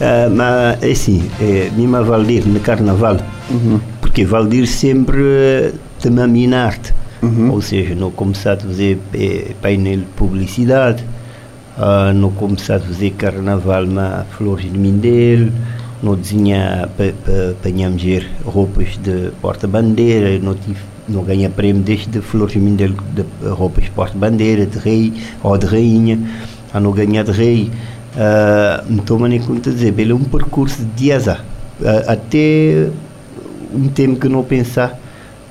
Uh, 0.00 0.34
mas 0.34 0.82
é 0.82 0.92
assim, 0.92 1.30
é, 1.38 1.70
Mima 1.76 2.02
Valdir 2.02 2.48
no 2.48 2.58
carnaval, 2.60 3.18
uhum. 3.50 3.78
porque 4.00 4.24
Valdir 4.24 4.66
sempre 4.66 5.74
também 6.00 6.46
na 6.46 6.64
arte, 6.64 6.94
uhum. 7.20 7.50
ou 7.50 7.60
seja, 7.60 7.94
não 7.94 8.10
começar 8.10 8.54
a 8.54 8.56
fazer 8.56 8.98
é, 9.12 9.52
painel 9.60 9.98
de 9.98 10.06
publicidade, 10.16 11.04
uh, 11.76 12.14
não 12.14 12.30
começar 12.30 12.76
a 12.76 12.80
fazer 12.80 13.10
carnaval 13.10 13.84
na 13.84 14.24
Flores 14.38 14.72
de 14.72 14.78
Mindelo, 14.78 15.52
não 16.02 16.14
desenhar 16.14 16.88
para 16.88 17.90
mulher 17.90 18.26
roupas 18.42 18.96
de 19.02 19.30
porta-bandeira, 19.42 20.38
não 20.38 20.54
tive 20.54 20.80
não 21.10 21.24
ganha 21.24 21.50
prêmio 21.50 21.82
desde 21.82 22.06
de 22.06 22.20
Flores 22.20 22.54
de 22.54 22.60
Mindelo 22.60 22.96
de 23.12 23.48
roupas 23.48 23.84
de 23.84 23.90
porta-bandeira, 23.90 24.64
de 24.64 24.78
rei 24.78 25.12
ou 25.42 25.58
de 25.58 25.66
rainha, 25.66 26.18
a 26.72 26.80
não 26.80 26.92
ganhar 26.92 27.24
de 27.24 27.32
rei 27.32 27.70
então, 28.88 29.18
nem 29.20 29.40
conta 29.40 29.70
dizer, 29.70 29.94
ele 29.98 30.12
é 30.12 30.14
um 30.14 30.24
percurso 30.24 30.84
de 30.96 31.12
azar. 31.12 31.44
Uh, 31.80 32.10
até 32.10 32.88
um 33.72 33.88
tempo 33.88 34.20
que 34.20 34.28
não 34.28 34.42
pensar 34.42 34.98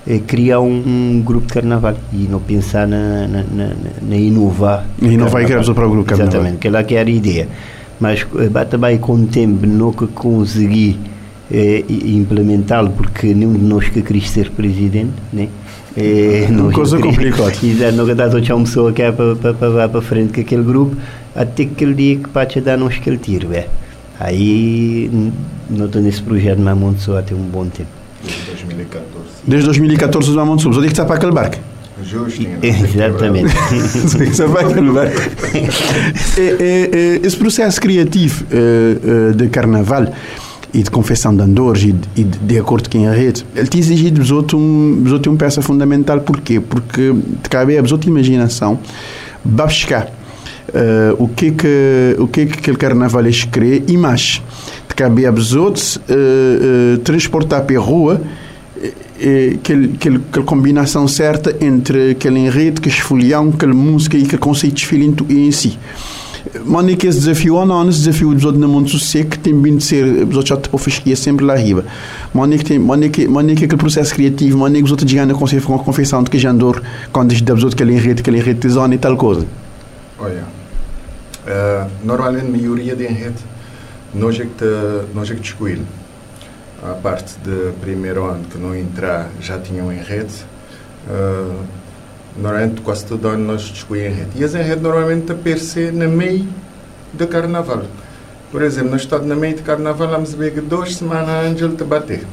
é 0.08 0.20
criar 0.20 0.60
um, 0.60 0.84
um, 0.86 1.22
grupo 1.24 1.48
de 1.48 1.54
carnaval 1.54 1.96
e 2.14 2.28
não 2.30 2.40
pensar 2.40 2.88
na, 2.88 3.28
na, 3.28 3.44
na, 3.44 3.70
na 4.02 4.16
inovar. 4.16 4.86
E 5.02 5.08
inovar 5.08 5.42
e 5.42 5.46
criar 5.46 5.64
para 5.64 5.88
o 5.88 5.90
grupo 5.90 6.10
carnaval. 6.10 6.34
Exatamente, 6.34 6.58
que 6.58 6.70
lá 6.70 6.84
que 6.84 6.96
era 6.96 7.10
a 7.10 7.12
ideia. 7.12 7.48
Mas 8.00 8.24
uh, 8.24 8.66
também 8.70 8.98
com 8.98 9.14
o 9.14 9.28
tempo 9.28 9.66
não 9.66 9.92
consegui 9.92 11.00
é, 11.52 11.84
implementá-lo 11.90 12.92
porque 12.92 13.34
nenhum 13.34 13.54
de 13.54 13.64
nós 13.64 13.90
que 13.90 14.02
quis 14.02 14.30
ser 14.30 14.52
presidente, 14.52 15.14
né? 15.34 15.48
É, 15.98 16.48
uma 16.50 16.72
coisa 16.72 17.00
complicada. 17.00 17.52
Exato, 17.64 17.96
não 17.96 18.16
dá 18.16 18.26
outra 18.26 18.56
uma 18.56 18.64
pessoa 18.64 18.94
que 18.94 19.02
é 19.02 19.12
para, 19.12 19.36
para, 19.36 19.54
para, 19.54 19.90
para 19.90 20.02
frente 20.02 20.34
com 20.34 20.42
aquele 20.42 20.64
grupo 20.64 20.96
até 21.40 21.64
aquele 21.64 21.94
dia 21.94 22.18
que 22.18 22.28
para 22.28 22.46
te 22.46 22.60
dar 22.60 22.78
uns 22.82 22.98
que 22.98 23.10
ele 23.10 23.18
tiro, 23.18 23.54
é. 23.54 23.66
Aí 24.20 25.10
não 25.70 25.86
estou 25.86 26.02
nesse 26.02 26.22
projeto 26.22 26.58
de 26.58 26.64
Mamon 26.64 26.98
Sul 26.98 27.18
até 27.18 27.34
um 27.34 27.38
bom 27.38 27.66
tempo. 27.66 27.88
Desde 28.22 28.46
2014. 28.48 29.08
Desde 29.48 29.66
2014 29.68 30.30
o 30.30 30.36
Mamon 30.36 30.60
Sul, 30.60 30.74
só 30.74 30.82
digo 30.82 30.88
que 30.88 30.94
está 30.94 31.06
para 31.06 31.16
aquele 31.16 31.32
barco. 31.32 31.56
Justinho. 32.04 32.60
Exatamente. 32.62 33.56
Você 33.72 34.46
vai 34.48 34.66
aquele 34.66 34.92
barco. 34.92 35.16
Esse 37.24 37.38
processo 37.38 37.80
criativo 37.80 38.46
eh, 38.52 39.32
eh, 39.32 39.34
de 39.34 39.48
carnaval 39.48 40.14
e 40.74 40.84
de 40.84 40.92
confecção 40.92 41.34
de 41.34 41.42
andores 41.42 41.84
e 41.84 41.94
de, 41.94 42.10
e 42.18 42.24
de, 42.26 42.60
acordo 42.60 42.90
com 42.90 43.08
a 43.08 43.12
rede, 43.12 43.46
ele 43.56 43.68
te 43.68 43.80
exige 43.80 44.12
de 44.12 44.56
um, 44.56 45.04
uma 45.28 45.38
peça 45.38 45.62
fundamental. 45.62 46.20
Porquê? 46.20 46.60
Porque 46.60 47.14
te 47.44 47.50
cabe 47.50 47.78
a 47.78 47.84
imaginação, 48.08 48.78
vai 49.44 49.68
buscar 49.68 50.19
uh, 50.70 51.24
o 51.24 51.28
que 51.28 51.52
que 51.52 52.16
o 52.18 52.28
que 52.28 52.46
que 52.46 52.60
aquele 52.60 52.78
carnavalês 52.78 53.44
crê 53.46 53.84
e 53.88 53.98
mais 53.98 54.42
de 54.88 54.96
cabe 54.96 55.26
a 55.26 55.32
outros 55.56 55.98
uh, 55.98 56.00
uh, 56.00 56.98
transportar 57.00 57.64
para 57.64 57.78
a 57.78 57.82
rua 57.82 58.22
aquele, 59.56 59.94
aquele, 59.96 60.18
aquela 60.18 60.46
combinação 60.46 61.08
certa 61.08 61.56
entre 61.60 62.12
aquele 62.12 62.40
enredo, 62.40 62.80
aquele 62.80 62.96
esfolião, 62.96 63.52
aquela 63.54 63.74
música 63.74 64.18
e 64.18 64.24
aquele 64.24 64.38
conceito 64.38 64.76
de 64.76 64.82
desfile 64.82 65.16
em 65.30 65.52
si. 65.52 65.78
Mano, 66.66 66.96
que 66.96 67.06
esse 67.06 67.20
desafio, 67.20 67.56
ou 67.56 67.66
não, 67.66 67.88
esse 67.90 68.00
desafio 68.00 68.30
outros 68.30 68.54
no 68.54 68.68
mundo 68.68 68.98
seco 68.98 69.38
tem 69.38 69.62
vindo 69.62 69.78
de 69.78 69.84
ser, 69.84 70.06
os 70.26 70.36
outros 70.36 70.60
te 70.62 70.78
fisquia 70.78 71.16
sempre 71.16 71.46
lá 71.46 71.54
arriba. 71.54 71.86
Mano, 72.34 72.58
que 72.58 72.80
que, 73.10 73.28
que 73.56 73.66
aquele 73.66 73.78
processo 73.78 74.14
criativo, 74.14 74.58
mano, 74.58 74.76
que 74.76 74.84
os 74.84 74.92
outros 74.92 75.10
digam 75.10 75.28
com 75.34 75.76
a 75.76 75.80
confissão 75.80 76.24
de 76.24 76.30
que 76.30 76.40
já 76.40 76.52
andou, 76.52 76.76
quando 77.12 77.32
diz 77.32 77.42
dos 77.42 77.64
outros 77.64 77.76
que 77.76 77.84
ele 77.84 77.94
enrede, 77.94 78.24
que 78.24 78.30
ele 78.30 78.38
enrede 78.38 78.62
tesão 78.62 78.92
e 78.92 78.98
tal 78.98 79.18
coisa. 79.18 79.46
Olha, 80.18 80.44
uh, 81.50 81.90
normalmente 82.04 82.46
a 82.46 82.50
maioria 82.50 82.96
de 82.96 83.04
enrede, 83.04 83.44
nós 84.14 84.40
é 84.40 84.44
que 84.44 84.54
te, 84.56 85.14
nós 85.14 85.30
é 85.30 85.36
que 85.36 85.82
A 86.82 86.94
parte 86.94 87.38
de 87.40 87.74
primeiro 87.82 88.26
ano 88.26 88.46
que 88.46 88.58
não 88.58 88.74
entrar 88.76 89.30
já 89.42 89.60
tinha 89.60 89.84
um 89.84 89.92
enrede. 89.92 90.34
Uh, 91.08 91.64
normalmente 92.38 92.82
quase 92.82 93.06
todo 93.06 93.28
ano 93.28 93.46
nós 93.46 93.62
escolhemos 93.62 94.18
enredo. 94.18 94.32
E 94.36 94.44
as 94.44 94.54
enredos 94.54 94.84
normalmente 94.84 95.32
aparecem 95.32 95.92
no 95.92 96.08
meio 96.10 96.48
do 97.14 97.28
carnaval. 97.28 97.84
Por 98.52 98.62
exemplo, 98.62 98.92
nós 98.92 99.02
estamos 99.02 99.28
no 99.28 99.36
meio 99.36 99.58
do 99.58 99.64
carnaval, 99.64 100.08
vamos 100.08 100.34
ver 100.34 100.54
que 100.54 100.62
duas 100.62 100.96
semanas 100.96 101.46
antes 101.46 101.62
ele 101.62 101.76
te 101.76 101.84
bater. 101.84 102.26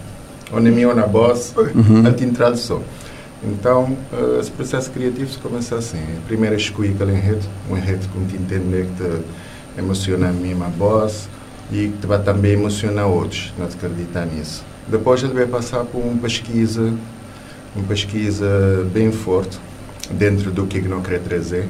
Ou 0.52 0.60
na 0.60 0.70
minha 0.70 0.88
ou 0.88 0.94
na 0.94 1.06
boss, 1.06 1.52
uhum. 1.56 2.06
a 2.06 2.12
te 2.12 2.24
entrar 2.24 2.56
só. 2.56 2.80
Então, 3.42 3.96
uh, 4.12 4.40
esse 4.40 4.50
processo 4.50 4.90
criativo 4.90 5.38
começa 5.40 5.76
assim. 5.76 6.02
Primeiro 6.26 6.56
escolhi 6.56 6.90
aquele 6.90 7.12
enredo, 7.12 7.46
um 7.70 7.76
enredo 7.76 8.06
que 8.08 8.36
te 8.36 8.42
entender 8.42 8.86
que 8.86 9.04
te 9.04 9.80
emociona 9.80 10.30
a 10.30 10.32
mim, 10.32 10.52
a 10.52 10.68
boss, 10.68 11.28
e 11.70 11.88
que 11.88 11.98
te 12.00 12.06
vai 12.06 12.22
também 12.22 12.52
emocionar 12.52 13.06
outros, 13.06 13.52
não 13.58 13.66
te 13.66 13.76
acreditar 13.76 14.26
nisso. 14.26 14.64
Depois 14.88 15.22
ele 15.22 15.34
vai 15.34 15.46
passar 15.46 15.84
por 15.84 15.98
uma 15.98 16.16
pesquisa, 16.16 16.92
uma 17.74 17.84
pesquisa 17.86 18.86
bem 18.92 19.10
forte, 19.10 19.58
dentro 20.10 20.50
do 20.50 20.66
que 20.66 20.80
não 20.82 21.02
quer 21.02 21.20
trazer, 21.20 21.64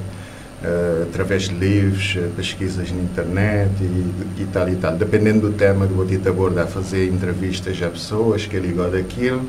uh, 0.63 1.03
através 1.05 1.49
de 1.49 1.55
livros, 1.55 2.15
eh, 2.17 2.29
pesquisas 2.37 2.93
na 2.93 3.03
internet 3.03 3.73
e, 3.81 4.43
e, 4.43 4.49
tal 4.53 4.69
e 4.69 4.77
tal. 4.77 4.95
Dependendo 4.97 5.51
do 5.51 5.57
tema 5.57 5.87
que 5.87 5.95
vou 5.95 6.07
te 6.07 6.17
abordar, 6.29 6.67
fazer 6.67 7.09
entrevistas 7.09 7.83
a 7.83 7.89
pessoas 7.89 8.45
que 8.47 8.59
ligam 8.59 8.91
daquilo 8.91 9.43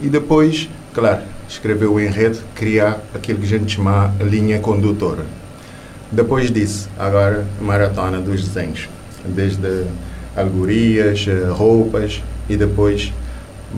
e 0.00 0.08
depois, 0.08 0.68
claro, 0.92 1.22
escrever 1.48 1.86
o 1.86 2.00
enredo, 2.00 2.38
criar 2.54 3.00
aquilo 3.14 3.38
que 3.38 3.46
a 3.46 3.58
gente 3.58 3.76
chama 3.76 4.14
linha 4.20 4.58
condutora. 4.60 5.24
Depois 6.10 6.50
disso, 6.50 6.88
agora, 6.98 7.46
maratona 7.60 8.20
dos 8.20 8.46
desenhos, 8.46 8.88
desde 9.24 9.84
alegorias, 10.36 11.26
eh, 11.26 11.48
roupas 11.50 12.22
e 12.48 12.56
depois 12.56 13.12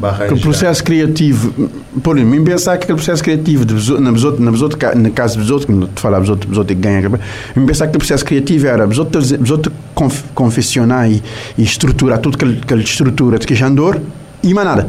Aquele 0.02 0.40
processo 0.40 0.82
criativo, 0.82 1.70
por 2.02 2.16
mim, 2.16 2.42
pensar 2.42 2.76
que 2.78 2.84
aquele 2.84 2.96
processo 2.96 3.22
criativo, 3.22 3.64
de, 3.64 4.00
na, 4.00 4.10
besoto, 4.10 4.42
na 4.42 4.50
besoto, 4.50 4.76
no 4.96 5.10
caso 5.12 5.34
de 5.34 5.42
Besoto, 5.42 5.66
como 5.66 5.86
te 5.86 6.00
falar 6.00 6.18
Besoto, 6.18 6.48
Besoto 6.48 6.66
que 6.66 6.74
ganha, 6.74 7.08
me 7.08 7.66
pensar 7.66 7.86
que 7.86 7.90
aquele 7.90 7.98
processo 7.98 8.24
criativo 8.24 8.66
era 8.66 8.86
Besoto, 8.86 9.20
besoto 9.38 9.72
conf, 9.94 10.24
confeccionar 10.34 11.08
e, 11.08 11.22
e 11.56 11.62
estruturar 11.62 12.18
tudo 12.18 12.36
que 12.36 12.44
ele, 12.44 12.60
que 12.60 12.74
ele 12.74 12.82
estrutura 12.82 13.38
de 13.38 13.46
queixandor 13.46 14.00
e 14.44 14.54
mais 14.54 14.66
nada. 14.66 14.88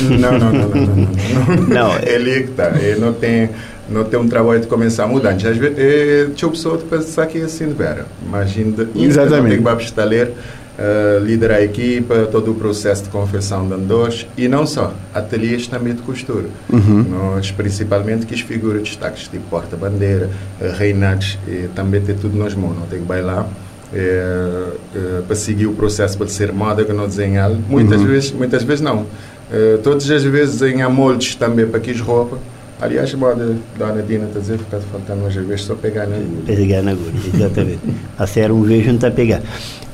Não, 0.00 0.38
não, 0.38 0.52
não, 0.52 0.68
não, 0.68 0.86
não, 0.86 1.56
não. 1.56 1.66
não. 1.68 1.98
Ele 2.02 2.30
é 2.30 2.42
que 2.42 2.50
está, 2.50 2.70
ele 2.80 3.00
não 3.00 3.12
tem 3.12 3.50
não 3.90 4.04
tem 4.04 4.20
um 4.20 4.28
trabalho 4.28 4.60
de 4.60 4.68
começar 4.68 5.04
a 5.04 5.06
mudar. 5.08 5.30
Às 5.30 5.42
vezes, 5.42 5.76
é, 5.76 6.28
tinha 6.34 6.48
pessoa 6.48 6.78
de 6.78 6.84
pensar 6.84 7.26
que 7.26 7.38
é 7.38 7.42
assim 7.42 7.66
de 7.66 7.74
vera. 7.74 8.06
Imagina, 8.24 8.88
Exatamente. 8.94 9.62
Tem 9.62 9.76
que 9.76 10.00
ler 10.02 10.28
uh, 10.28 11.24
liderar 11.24 11.58
a 11.58 11.62
equipa, 11.62 12.28
todo 12.30 12.52
o 12.52 12.54
processo 12.54 13.04
de 13.04 13.10
confecção 13.10 13.66
de 13.66 13.74
andores 13.74 14.26
e 14.36 14.48
não 14.48 14.66
só, 14.66 14.94
ateliês 15.12 15.66
também 15.66 15.94
de 15.94 16.02
costura. 16.02 16.46
Uhum. 16.72 17.04
Nós, 17.10 17.50
principalmente, 17.50 18.26
que 18.26 18.34
as 18.34 18.40
figuras 18.40 18.82
de 18.82 18.90
destaques, 18.90 19.28
tipo 19.28 19.44
porta-bandeira, 19.50 20.30
uh, 20.60 20.72
reinados, 20.76 21.38
e 21.48 21.68
também 21.74 22.00
tem 22.00 22.14
tudo 22.14 22.38
nas 22.38 22.54
mãos, 22.54 22.76
não 22.78 22.86
tem 22.86 23.00
que 23.00 23.06
bailar. 23.06 23.46
É, 23.92 24.66
é, 24.94 25.22
para 25.26 25.34
seguir 25.34 25.66
o 25.66 25.72
processo 25.72 26.16
para 26.16 26.28
ser 26.28 26.52
moda 26.52 26.84
que 26.84 26.92
não 26.92 27.08
desenhar 27.08 27.50
muitas 27.50 28.00
uhum. 28.00 28.06
vezes 28.06 28.30
muitas 28.30 28.62
vezes 28.62 28.80
não 28.80 29.04
é, 29.50 29.78
todas 29.78 30.08
as 30.08 30.22
vezes 30.22 30.60
desenhar 30.60 30.88
moldes 30.88 31.34
também 31.34 31.66
para 31.66 31.80
que 31.80 31.90
as 31.90 32.00
roupas 32.00 32.38
Aliás, 32.80 33.12
moda 33.12 33.56
da 33.78 33.88
Ana 33.88 34.02
Dina 34.02 34.24
está 34.24 34.38
a 34.38 34.40
dizer, 34.40 34.58
fica 34.58 34.80
faltando 34.80 35.20
umas 35.20 35.34
vezes 35.34 35.62
só 35.66 35.74
pegar 35.74 36.06
na 36.06 36.16
agulha. 36.16 36.42
Pegar 36.46 36.82
na 36.82 36.92
agulha, 36.92 37.12
exatamente. 37.34 37.80
a 38.18 38.26
ser 38.26 38.50
um 38.50 38.62
vejo 38.62 38.88
não 38.88 38.94
está 38.94 39.08
a 39.08 39.10
pegar. 39.10 39.42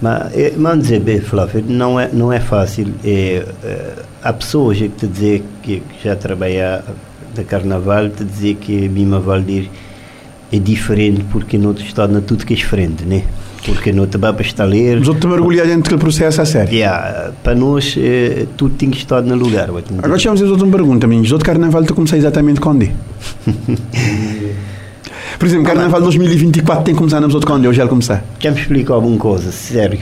Mas, 0.00 0.56
mas 0.56 0.78
dizer, 0.78 1.00
bem, 1.00 1.20
Flávio, 1.20 1.64
não 1.66 1.98
é, 1.98 2.08
não 2.12 2.32
é 2.32 2.38
fácil. 2.38 2.94
É, 3.04 3.44
é, 3.64 3.92
há 4.22 4.32
pessoas 4.32 4.78
que 4.78 4.88
te 4.88 5.06
dizer 5.08 5.42
que 5.64 5.82
já 6.02 6.14
trabalham 6.14 6.80
de 7.34 7.42
carnaval, 7.42 8.08
te 8.08 8.24
dizer 8.24 8.54
que 8.54 8.88
Bima 8.88 9.18
Valdir 9.18 9.68
é 10.52 10.58
diferente 10.60 11.24
porque 11.32 11.58
no 11.58 11.68
outro 11.68 11.84
estado 11.84 12.12
não 12.12 12.20
tudo 12.20 12.46
que 12.46 12.54
é 12.54 12.56
diferente, 12.56 13.04
né? 13.04 13.24
Porque 13.66 13.92
não 13.92 14.06
te 14.06 14.16
vai 14.16 14.32
para 14.32 14.46
estaleiro. 14.46 15.00
Mas 15.00 15.08
outro 15.08 15.28
mergulhar 15.28 15.66
dentro 15.66 15.96
do 15.96 16.00
processo 16.00 16.40
a 16.40 16.46
sério. 16.46 16.72
Yeah, 16.72 17.32
para 17.42 17.54
nós, 17.54 17.96
eh, 17.98 18.46
tudo 18.56 18.74
tem 18.76 18.88
que 18.88 18.98
estar 18.98 19.20
no 19.20 19.34
lugar. 19.34 19.68
Agora 19.68 20.20
a 20.24 20.50
outra 20.50 20.66
pergunta, 20.68 21.06
mim. 21.06 21.20
O 21.20 21.38
carnaval 21.40 21.84
tu 21.84 21.94
começar 21.94 22.16
exatamente 22.16 22.60
quando? 22.60 22.88
Por 25.38 25.46
exemplo, 25.46 25.66
Carnaval 25.66 26.00
2024 26.00 26.84
tem 26.84 26.94
que 26.94 26.98
começar 26.98 27.20
na 27.20 27.26
outro 27.26 27.46
quando? 27.46 27.66
Eu 27.66 27.72
já 27.72 27.86
começar. 27.86 28.24
Já 28.40 28.50
me 28.50 28.58
explico 28.58 28.94
alguma 28.94 29.18
coisa, 29.18 29.52
sério. 29.52 29.98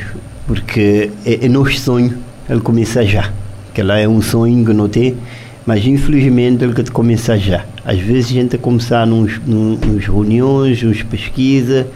Porque 0.46 1.10
é, 1.26 1.46
é 1.46 1.48
nosso 1.48 1.76
sonho 1.80 2.16
ele 2.48 2.60
começar 2.60 3.04
já. 3.04 3.32
Que 3.72 3.82
lá 3.82 3.98
é 3.98 4.06
um 4.06 4.22
sonho 4.22 4.64
que 4.64 4.72
não 4.72 4.88
tem, 4.88 5.16
mas 5.66 5.84
infelizmente 5.84 6.62
ele 6.62 6.72
que 6.72 6.88
começar 6.92 7.36
já. 7.36 7.64
Às 7.84 7.98
vezes 7.98 8.30
a 8.30 8.34
gente 8.34 8.58
começar 8.58 9.04
nos, 9.06 9.40
nos, 9.44 9.80
nos 9.80 10.04
reuniões, 10.04 10.80
nos 10.82 11.02
pesquisas, 11.02 11.86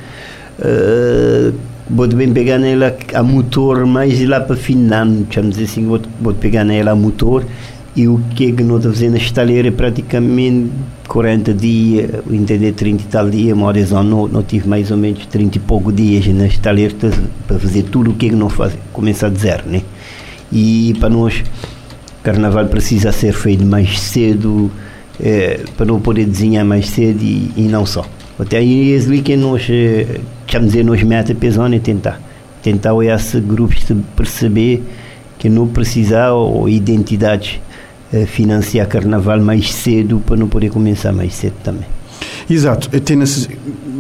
vou 1.88 2.09
bem 2.09 2.33
pegar 2.33 2.59
nela 2.59 2.97
a 3.14 3.23
motor 3.23 3.87
mais 3.87 4.21
lá 4.27 4.40
para 4.40 4.57
ano, 4.92 5.27
chamamos 5.31 5.59
assim, 5.59 5.87
vou, 5.87 6.01
vou 6.21 6.35
pegar 6.35 6.64
nela 6.64 6.92
a 6.92 6.97
motor 6.97 7.44
e 7.97 8.07
o 8.07 8.21
que 8.35 8.51
é 8.51 8.53
que 8.53 8.62
nós 8.62 8.85
fazendo 8.85 9.12
na 9.12 9.18
estaleira 9.18 9.68
é 9.68 9.71
praticamente 9.71 10.71
40 11.09 11.55
dias, 11.55 12.11
entender 12.31 12.73
30 12.73 13.03
e 13.03 13.07
tal 13.07 13.29
dias, 13.29 13.57
uma 13.57 13.73
não, 14.05 14.29
não 14.29 14.42
tive 14.42 14.68
mais 14.68 14.90
ou 14.90 14.97
menos 14.97 15.27
30 15.27 15.57
e 15.57 15.61
pouco 15.61 15.90
dias 15.90 16.27
na 16.29 16.47
estaleira 16.47 16.94
para 17.47 17.59
fazer 17.59 17.85
tudo 17.85 18.11
o 18.11 18.14
que 18.14 18.27
é 18.27 18.29
que 18.29 18.37
não 18.37 18.49
faz, 18.49 18.75
começar 18.92 19.31
de 19.31 19.40
zero, 19.40 19.64
né? 19.66 19.83
E 20.53 20.94
para 21.01 21.09
nós, 21.09 21.42
carnaval 22.23 22.66
precisa 22.66 23.11
ser 23.11 23.33
feito 23.33 23.64
mais 23.64 23.99
cedo, 23.99 24.71
é, 25.21 25.64
para 25.77 25.87
não 25.87 26.01
poder 26.01 26.27
desenhar 26.27 26.64
mais 26.64 26.88
cedo 26.90 27.21
e, 27.23 27.51
e 27.57 27.62
não 27.62 27.85
só. 27.85 28.07
Até 28.38 28.59
aí 28.59 28.94
é 28.94 29.23
que 29.23 29.37
nós, 29.37 29.68
chamamos 30.52 30.72
dizer, 30.72 30.84
nós 30.84 31.02
meta 31.02 31.34
pesando 31.34 31.74
e 31.74 31.80
tentar. 31.80 32.20
Tentar 32.62 32.92
esse 33.04 33.40
grupo 33.40 33.74
perceber 34.16 34.82
que 35.38 35.48
não 35.48 35.68
precisa 35.68 36.32
ou 36.32 36.68
identidade 36.68 37.62
eh, 38.12 38.26
financiar 38.26 38.87
carnaval 38.88 39.40
mais 39.40 39.72
cedo 39.72 40.20
para 40.24 40.37
não 40.37 40.48
poder 40.48 40.70
começar 40.70 41.12
mais 41.12 41.34
cedo 41.34 41.54
também. 41.62 41.87
Exato, 42.50 42.88
tem 43.00 43.16
necess... 43.16 43.46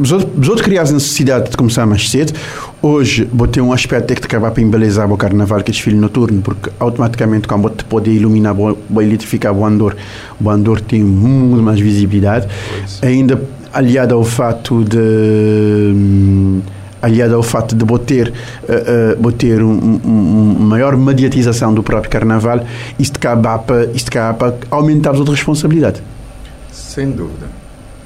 os, 0.00 0.10
outros, 0.10 0.62
criaram 0.62 0.88
a 0.88 0.92
necessidade 0.92 1.50
de 1.50 1.56
começar 1.56 1.84
mais 1.84 2.08
cedo. 2.08 2.32
Hoje, 2.80 3.28
vou 3.30 3.46
ter 3.46 3.60
um 3.60 3.72
aspecto 3.72 4.14
que 4.14 4.24
acabar 4.24 4.50
para 4.50 4.62
embelezar 4.62 5.10
o 5.12 5.16
carnaval, 5.16 5.60
que 5.62 5.70
é 5.70 5.72
desfile 5.72 5.96
noturno, 5.96 6.40
porque 6.40 6.70
automaticamente, 6.80 7.46
quando 7.46 7.62
você 7.64 7.84
pode 7.86 8.10
iluminar, 8.10 8.54
vai 8.88 9.04
eletrificar 9.04 9.52
o 9.52 9.64
andor, 9.66 9.94
o 10.40 10.48
andor 10.48 10.80
tem 10.80 11.04
muito 11.04 11.62
mais 11.62 11.78
visibilidade. 11.78 12.48
Pois. 12.70 13.02
Ainda 13.02 13.36
aliado 13.72 14.14
ao 14.14 14.24
fato 14.24 14.84
de 14.84 14.98
hum, 14.98 16.60
aliado 17.00 17.34
ao 17.34 17.42
fato 17.42 17.76
de 17.76 17.84
boter, 17.84 18.28
uh, 18.28 19.14
uh, 19.14 19.22
boter 19.22 19.62
um, 19.62 19.70
um, 19.70 20.00
um, 20.04 20.58
maior 20.60 20.96
mediatização 20.96 21.72
do 21.72 21.82
próprio 21.82 22.10
carnaval, 22.10 22.64
isto 22.98 23.16
acaba 23.16 23.58
para, 23.58 23.84
isto 23.86 24.08
acaba 24.08 24.52
para 24.52 24.56
aumentar 24.70 25.14
a 25.14 25.24
responsabilidade. 25.24 26.02
Sem 26.72 27.10
dúvida. 27.10 27.46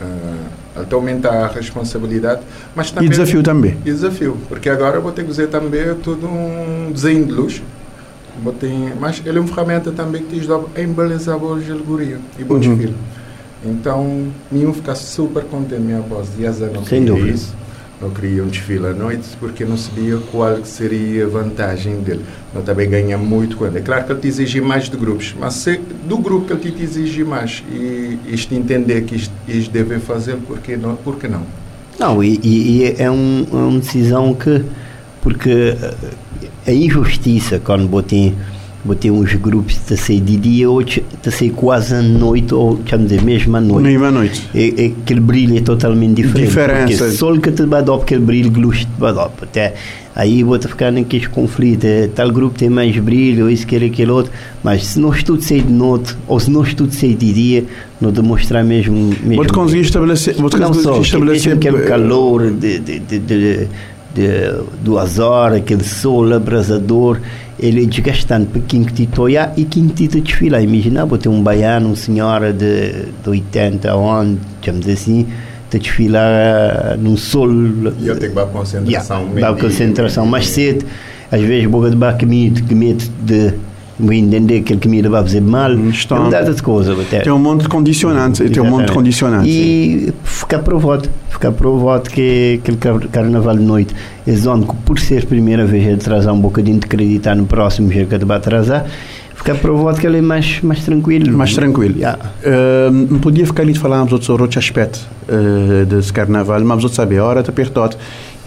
Uh, 0.00 0.80
até 0.82 0.94
aumentar 0.94 1.32
a 1.32 1.46
responsabilidade, 1.48 2.40
mas 2.74 2.90
também... 2.90 3.06
E 3.06 3.10
desafio 3.10 3.42
também. 3.42 3.76
E 3.84 3.92
desafio, 3.92 4.38
porque 4.48 4.68
agora 4.68 5.00
vou 5.00 5.12
ter 5.12 5.22
que 5.22 5.28
dizer 5.28 5.48
também 5.48 5.94
tudo 6.02 6.26
um 6.26 6.90
desenho 6.92 7.26
de 7.26 7.32
luz, 7.32 7.62
Botei, 8.42 8.92
mas 8.98 9.22
ele 9.24 9.36
é 9.36 9.40
uma 9.40 9.48
ferramenta 9.48 9.92
também 9.92 10.22
que 10.22 10.30
te 10.30 10.40
ajuda 10.40 10.66
a 10.74 10.80
embelezar 10.80 11.36
a 11.36 11.38
alegoria 11.38 12.18
e 12.38 12.44
bom 12.44 12.54
uhum. 12.54 12.60
desfile. 12.60 12.94
Então, 13.64 14.28
nenhum 14.50 14.72
ficar 14.72 14.94
super 14.94 15.44
contente, 15.44 15.80
minha 15.80 16.00
voz. 16.00 16.28
E 16.38 16.44
essa 16.44 16.66
não 16.66 16.84
Sem 16.84 17.04
dúvida. 17.04 17.30
isso 17.30 17.54
não 18.02 18.10
queria 18.10 18.42
um 18.42 18.48
desfile 18.48 18.88
à 18.88 18.92
noite 18.92 19.28
porque 19.38 19.64
não 19.64 19.76
sabia 19.76 20.18
qual 20.32 20.64
seria 20.64 21.24
a 21.24 21.28
vantagem 21.28 22.00
dele. 22.00 22.24
Não 22.52 22.60
também 22.60 22.90
ganha 22.90 23.16
muito 23.16 23.56
quando. 23.56 23.76
É 23.76 23.80
claro 23.80 24.04
que 24.04 24.12
ele 24.12 24.20
te 24.20 24.26
exige 24.26 24.60
mais 24.60 24.90
de 24.90 24.96
grupos, 24.96 25.34
mas 25.38 25.54
se 25.54 25.80
do 26.08 26.18
grupo 26.18 26.46
que 26.56 26.68
ele 26.68 26.76
te 26.76 26.82
exige 26.82 27.22
mais 27.22 27.62
e 27.70 28.18
isto 28.26 28.52
entender 28.54 29.02
que 29.02 29.14
isto, 29.14 29.32
isto 29.46 29.70
deve 29.70 30.00
fazer, 30.00 30.36
por 30.36 30.58
que 30.58 30.76
não? 30.76 30.96
Por 30.96 31.16
que 31.16 31.28
não? 31.28 31.42
Não, 31.98 32.24
e, 32.24 32.40
e 32.42 32.94
é, 32.98 33.08
um, 33.08 33.46
é 33.52 33.54
uma 33.54 33.78
decisão 33.78 34.34
que, 34.34 34.64
porque 35.20 35.76
a 36.66 36.72
injustiça 36.72 37.60
quando 37.60 37.86
botem 37.86 38.34
Botei 38.84 39.10
uns 39.12 39.32
grupos 39.34 39.78
de 39.88 39.96
sair 39.96 40.20
de 40.20 40.36
dia, 40.36 40.68
outros 40.68 41.00
de 41.22 41.30
sair 41.30 41.50
quase 41.50 41.94
à 41.94 42.02
noite, 42.02 42.52
ou 42.52 42.80
vamos 42.90 43.08
dizer, 43.08 43.22
mesmo 43.22 43.56
à 43.56 43.60
noite. 43.60 43.82
Mesmo 43.84 44.04
à 44.04 44.10
noite. 44.10 44.48
E, 44.52 44.74
e 44.76 44.94
aquele 45.02 45.20
brilho 45.20 45.56
é 45.56 45.60
totalmente 45.60 46.22
diferente. 46.22 46.48
Diferença. 46.48 47.10
Só 47.12 47.36
que 47.38 47.52
te 47.52 47.64
vai 47.64 47.82
dar 47.82 47.94
aquele 47.94 48.22
brilho 48.22 48.50
glux 48.50 48.80
te 48.80 48.88
vai 48.98 49.14
dar. 49.14 49.30
Até 49.40 49.74
aí 50.16 50.42
vou 50.42 50.60
ficar 50.60 50.90
naqueles 50.90 51.26
conflitos. 51.28 51.84
É, 51.84 52.08
tal 52.08 52.30
grupo 52.30 52.58
tem 52.58 52.68
mais 52.68 52.96
brilho, 52.98 53.48
isso, 53.48 53.64
aquele, 53.64 53.86
aquele 53.86 54.10
outro. 54.10 54.32
Mas 54.62 54.84
se 54.86 54.98
nós 54.98 55.22
tudo 55.22 55.42
sair 55.42 55.62
de 55.62 55.72
noite, 55.72 56.16
ou 56.26 56.40
se 56.40 56.50
nós 56.50 56.74
tudo 56.74 56.92
sair 56.92 57.14
de 57.14 57.32
dia, 57.32 57.64
não 58.00 58.10
demonstrar 58.10 58.64
mesmo. 58.64 58.94
mesmo 59.22 59.36
Vou-te 59.36 59.52
conseguir 59.52 59.82
estabelecer. 59.82 60.34
Vou-te 60.34 60.56
não 60.56 60.68
conseguir 60.68 60.84
só, 60.84 60.94
que 60.94 61.00
estabelecer. 61.02 61.56
mesmo 61.56 61.68
aquele 61.70 61.88
calor 61.88 62.50
de, 62.50 62.78
de, 62.78 62.98
de, 62.98 63.18
de, 63.18 63.68
de, 64.14 64.64
duas 64.82 65.18
horas, 65.18 65.58
aquele 65.58 65.84
sol 65.84 66.32
abrasador, 66.32 67.20
ele 67.58 67.84
é 67.84 67.86
desgastante 67.86 68.46
para 68.46 68.60
quem 68.62 68.84
que 68.84 69.06
te 69.06 69.20
olhar 69.20 69.52
e 69.56 69.64
quem 69.64 69.86
te 69.88 70.08
desfilar. 70.08 70.62
Imagina, 70.62 71.04
vou 71.04 71.18
ter 71.18 71.28
um 71.28 71.42
baiano, 71.42 71.86
uma 71.86 71.96
senhora 71.96 72.52
de, 72.52 73.06
de 73.22 73.28
80 73.28 73.92
anos, 73.92 74.38
digamos 74.60 74.88
assim, 74.88 75.26
te 75.70 75.78
desfilar 75.78 76.96
num 76.98 77.16
sol. 77.16 77.50
E 77.50 78.08
eu 78.08 78.18
tenho 78.18 78.30
que 78.30 78.36
dar 78.36 78.46
concentração. 78.46 79.28
Yeah, 79.34 79.60
concentração 79.60 80.26
mais 80.26 80.48
cedo. 80.48 80.84
Às 81.30 81.40
vezes, 81.40 81.66
boca 81.66 81.88
de 81.88 81.96
bar 81.96 82.16
que 82.16 82.26
medo 82.26 82.60
de 83.22 83.54
vou 84.02 84.12
entender 84.12 84.60
que 84.62 84.72
ele 84.72 84.80
comida 84.80 85.08
vai 85.08 85.22
fazer 85.22 85.40
mal. 85.40 85.72
Estão- 85.88 86.28
dá 86.28 86.42
de 86.42 86.62
coisa. 86.62 86.92
até. 86.92 87.20
Tem 87.20 87.32
um 87.32 87.38
monte 87.38 87.62
de 87.62 87.68
condicionantes. 87.68 88.50
Tem 88.50 88.62
um 88.62 88.68
monte 88.70 88.86
de 88.86 88.92
condicionantes. 88.92 89.48
E 89.52 90.12
ficar 90.24 90.58
provado, 90.60 91.08
ficar 91.30 91.52
provado 91.52 92.10
que 92.10 92.58
aquele 92.62 92.76
car- 92.76 93.08
carnaval 93.10 93.56
de 93.56 93.62
noite 93.62 93.94
é 94.26 94.32
por 94.84 94.98
ser 94.98 95.22
a 95.22 95.26
primeira 95.26 95.64
vez 95.64 95.86
é 95.86 95.94
atrasar 95.94 96.34
um 96.34 96.40
bocadinho 96.40 96.78
de 96.78 96.86
acreditar 96.86 97.34
no 97.34 97.46
próximo 97.46 97.88
dia 97.88 98.04
que 98.04 98.14
ele 98.14 98.24
vai 98.24 98.36
atrasar, 98.36 98.86
ficar 99.34 99.54
provado 99.56 100.00
que 100.00 100.06
ele 100.06 100.18
é 100.18 100.22
mais, 100.22 100.60
mais 100.62 100.84
tranquilo. 100.84 101.36
Mais 101.36 101.54
tranquilo. 101.54 101.96
Yeah. 101.96 102.18
Uh, 102.44 102.90
não 103.10 103.18
podia 103.18 103.46
ficar 103.46 103.62
ali 103.62 103.72
de 103.72 103.78
falar 103.78 103.98
sobre 104.00 104.12
outro 104.14 104.42
outro 104.42 104.58
aspecto 104.58 105.00
uh, 105.28 105.84
desse 105.86 106.12
carnaval, 106.12 106.60
mas 106.60 106.78
outros 106.78 106.94
saber, 106.96 107.18
a 107.18 107.24
hora 107.24 107.40
está 107.40 107.50
apertada 107.52 107.96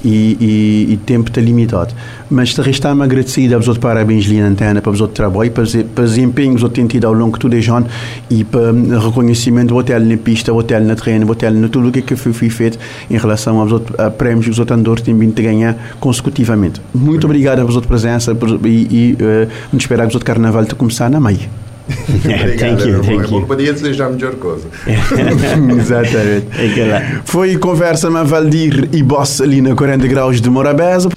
e, 0.06 0.38
e, 0.40 0.94
e 0.94 0.98
tempo 0.98 1.30
está 1.30 1.42
limitado. 1.42 1.94
Mas 2.30 2.54
te 2.54 2.62
resta-me 2.62 3.04
agradecido 3.04 3.56
a 3.56 3.58
vos 3.58 3.78
parabéns 3.78 4.26
ali 4.28 4.40
na 4.40 4.48
antena 4.48 4.82
para 4.82 4.92
vos 4.92 5.02
outro 5.02 5.16
trabalho, 5.16 5.52
para, 5.52 5.66
para 5.94 6.04
os 6.04 6.12
desempenhos 6.12 6.64
que 6.64 6.70
têm 6.70 6.86
tido 6.86 7.06
ao 7.06 7.14
longo 7.14 7.34
de 7.34 7.40
todo 7.40 7.54
este 7.56 7.72
ano 7.72 7.88
e 8.30 8.44
para 8.44 8.72
o 8.72 9.00
reconhecimento 9.00 9.70
do 9.70 9.78
hotel 9.78 10.00
na 10.00 10.18
pista, 10.18 10.54
o 10.54 10.58
hotel 10.58 10.82
na 10.82 10.96
terreno, 10.96 11.28
o 11.28 11.32
hotel 11.32 11.52
na 11.52 11.68
tudo 11.68 11.90
o 11.90 11.92
que, 11.92 12.00
é 12.00 12.02
que 12.04 12.16
foi, 12.16 12.32
foi 12.32 12.50
feito 12.50 12.78
em 13.10 13.18
relação 13.18 13.60
aos 13.60 13.72
outros 13.72 14.00
a 14.00 14.12
prémios 14.12 14.46
que 14.46 14.52
os 14.52 14.60
outros 14.60 14.78
andores 14.78 15.02
têm 15.02 15.18
vindo 15.18 15.38
a 15.40 15.42
ganhar 15.42 15.96
consecutivamente. 16.00 16.80
Muito 16.94 17.26
obrigado 17.26 17.60
a 17.60 17.64
vos 17.64 17.76
presença 17.86 18.36
e, 18.64 18.68
e 18.68 19.14
uh, 19.14 19.50
vamos 19.72 19.84
esperar 19.84 20.08
que 20.08 20.16
outros 20.16 20.24
carnaval 20.24 20.66
te 20.66 20.76
começar 20.76 21.10
na 21.10 21.20
meia. 21.20 21.65
thank 22.58 22.86
you, 22.86 23.04
thank 23.04 23.32
you. 23.32 23.46
Podia 23.46 23.74
desejar 23.74 24.10
melhor 24.10 24.36
coisa. 24.36 24.68
Exatamente. 25.78 26.48
É. 26.80 27.22
Foi 27.26 27.58
conversa 27.58 28.10
com 28.10 28.26
Valdir 28.26 28.90
e 28.92 29.04
Boss 29.04 29.42
ali 29.42 29.62
na 29.62 29.76
40 29.76 30.08
graus 30.08 30.42
de 30.42 30.50
Morabeza. 30.50 31.10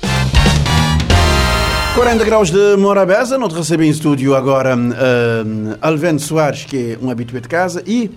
40 1.94 2.24
graus 2.24 2.50
de 2.50 2.76
Morabeza, 2.76 3.36
nós 3.36 3.52
recebemos 3.52 3.96
em 3.96 3.98
estúdio 3.98 4.36
agora 4.36 4.76
hum, 4.76 5.74
Alven 5.80 6.18
Soares, 6.18 6.64
que 6.64 6.92
é 6.92 7.04
um 7.04 7.10
habitué 7.10 7.40
de 7.40 7.48
casa, 7.48 7.82
e. 7.86 8.10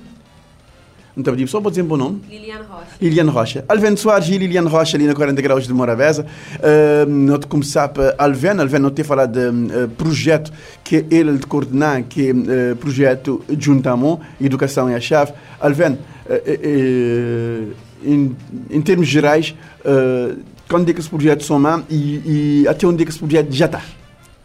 Não 1.15 1.24
te 1.24 1.47
só 1.47 1.60
para 1.60 1.71
dizer 1.71 1.82
um 1.82 1.88
bom 1.88 1.97
nome? 1.97 2.21
Liliane 2.30 2.63
Rocha. 2.63 2.86
Liliane 3.02 3.30
Rocha. 3.30 3.65
Alven 3.67 3.97
Soares 3.97 4.30
e 4.30 4.38
Liliane 4.38 4.67
Rocha 4.67 4.95
ali 4.95 5.06
na 5.06 5.13
40 5.13 5.41
graus 5.41 5.67
de 5.67 5.74
Morabeza. 5.74 6.26
Uh, 6.56 7.10
nós 7.10 7.43
começar 7.45 7.89
para 7.89 8.15
Alven. 8.17 8.60
Alven, 8.60 8.80
não 8.80 8.91
te 8.91 9.04
falar 9.04 9.26
de 9.26 9.39
uh, 9.39 9.89
projeto 9.97 10.52
que 10.84 11.06
ele 11.12 11.38
de 11.38 11.45
coordenar, 11.45 12.04
que 12.04 12.30
é 12.30 12.32
uh, 12.32 12.76
projeto 12.78 13.43
Juntamon, 13.58 14.19
Educação 14.39 14.88
é 14.88 14.95
a 14.95 15.02
Chave. 15.02 15.34
Alven, 15.60 15.93
uh, 15.93 15.97
uh, 15.97 17.74
em, 18.04 18.36
em 18.69 18.82
termos 18.82 19.08
gerais, 19.08 19.54
uh, 19.86 20.39
quando 20.69 20.89
é 20.89 20.93
que 20.93 21.00
esse 21.02 21.10
projeto 21.10 21.43
soma 21.43 21.84
e, 21.89 22.62
e 22.63 22.67
até 22.67 22.88
onde 22.88 23.04
é 23.04 23.06
que 23.06 23.12
esse 23.12 23.19
projeto 23.19 23.52
já 23.52 23.65
está? 23.65 23.82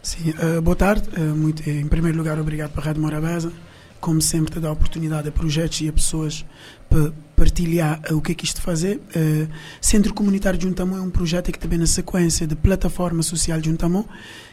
Sim, 0.07 0.33
eh, 0.39 0.61
boa 0.61 0.73
tarde. 0.73 1.03
Eh, 1.17 1.19
muito, 1.19 1.69
eh, 1.69 1.81
em 1.81 1.87
primeiro 1.87 2.17
lugar, 2.17 2.39
obrigado 2.39 2.71
para 2.71 2.81
a 2.81 2.85
Rádio 2.85 3.01
Morabeza. 3.01 3.51
Como 3.99 4.21
sempre, 4.21 4.53
te 4.53 4.59
dá 4.59 4.71
oportunidade 4.71 5.27
a 5.27 5.31
projetos 5.31 5.81
e 5.81 5.87
a 5.89 5.93
pessoas 5.93 6.45
para 6.89 7.11
partilhar 7.35 7.99
eh, 8.05 8.13
o 8.13 8.21
que 8.21 8.31
é 8.31 8.35
que 8.35 8.45
isto 8.45 8.61
fazer. 8.61 9.01
Eh, 9.13 9.47
Centro 9.81 10.13
Comunitário 10.13 10.57
de 10.57 10.65
Juntamon 10.65 10.97
é 10.97 11.01
um 11.01 11.09
projeto 11.09 11.51
que 11.51 11.59
também 11.59 11.79
na 11.79 11.87
sequência 11.87 12.45
de 12.47 12.55
Plataforma 12.55 13.21
Social 13.23 13.59
de 13.59 13.69
Juntamon, 13.69 14.05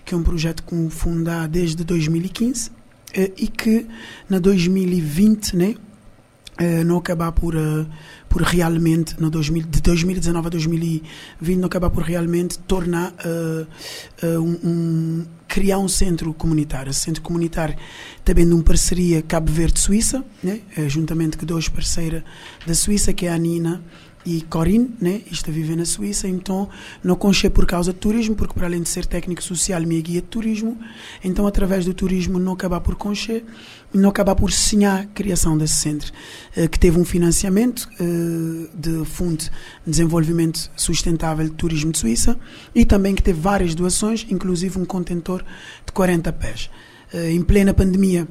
que 0.05 0.15
é 0.15 0.17
um 0.17 0.23
projeto 0.23 0.63
que 0.63 0.91
fundado 0.91 1.49
desde 1.53 1.85
2015 1.85 2.71
eh, 3.15 3.31
e 3.37 3.47
que 3.49 3.87
na 4.29 4.39
2020, 4.39 5.57
né, 5.57 5.75
eh, 6.59 6.83
não 6.83 6.97
acabar 6.97 7.31
por, 7.33 7.55
eh, 7.55 7.87
por 8.29 8.43
realmente, 8.43 9.15
no 9.21 9.31
2000, 9.31 9.63
de 9.67 9.81
2019 9.83 10.47
a 10.47 10.51
2020, 10.51 11.57
não 11.59 11.67
acabar 11.67 11.91
por 11.91 12.03
realmente 12.03 12.59
tornar, 12.61 13.15
eh, 13.25 14.39
um, 14.39 14.59
um- 14.65 15.27
criar 15.55 15.79
um 15.79 15.87
centro 15.87 16.35
comunitário. 16.35 16.91
Esse 16.91 17.03
centro 17.03 17.23
comunitário 17.23 17.77
também 18.25 18.45
numa 18.45 18.65
parceria 18.65 19.23
Cabo 19.23 19.53
Verde-Suíça, 19.53 20.25
né? 20.43 20.59
eh, 20.77 20.89
juntamente 20.89 21.39
com 21.39 21.47
duas 21.47 21.69
parceiras 21.69 22.25
da 22.67 22.75
Suíça, 22.75 23.13
que 23.13 23.27
é 23.27 23.33
a 23.33 23.39
Nina 23.39 23.81
e 24.27 24.43
Corinne, 24.43 24.91
né? 25.01 25.21
A 25.31 25.51
viver 25.53 25.77
na 25.77 25.85
Suíça, 25.85 26.27
então 26.27 26.69
não 27.05 27.15
conchei 27.15 27.49
por 27.49 27.67
causa 27.67 27.93
de 27.93 28.01
turismo, 28.01 28.35
porque 28.35 28.53
para 28.53 28.67
além 28.67 28.83
de 28.83 28.89
ser 28.89 29.07
técnico 29.07 29.45
social, 29.45 29.81
minha 29.83 30.01
guia 30.03 30.21
de 30.21 30.27
turismo, 30.27 30.77
então 31.23 31.47
através 31.47 31.85
do 31.85 31.95
turismo 31.95 32.41
não 32.41 32.55
acabar 32.55 32.81
por 32.81 32.97
concher, 32.97 33.45
não 33.95 34.11
acabar 34.11 34.35
por 34.35 34.51
sonhar 34.51 35.03
a 35.03 35.07
criação 35.07 35.57
desse 35.57 35.75
centro, 35.75 36.13
eh, 36.57 36.67
que 36.67 36.79
teve 36.79 36.99
um 36.99 37.05
financiamento 37.05 37.89
eh, 38.01 38.69
de 38.75 39.05
Fundo 39.05 39.45
de 39.45 39.51
Desenvolvimento 39.87 40.71
Sustentável 40.77 41.49
de 41.49 41.55
Turismo 41.55 41.93
de 41.93 41.99
Suíça 41.99 42.39
e 42.75 42.85
também 42.85 43.15
que 43.15 43.23
teve 43.23 43.41
várias 43.41 43.75
doações, 43.75 44.27
inclusive 44.29 44.79
um 44.79 44.85
contentor 44.85 45.45
de 45.87 45.93
40 45.93 46.33
pés. 46.33 46.71
Eh, 47.13 47.31
Em 47.31 47.43
plena 47.43 47.73
pandemia, 47.73 48.27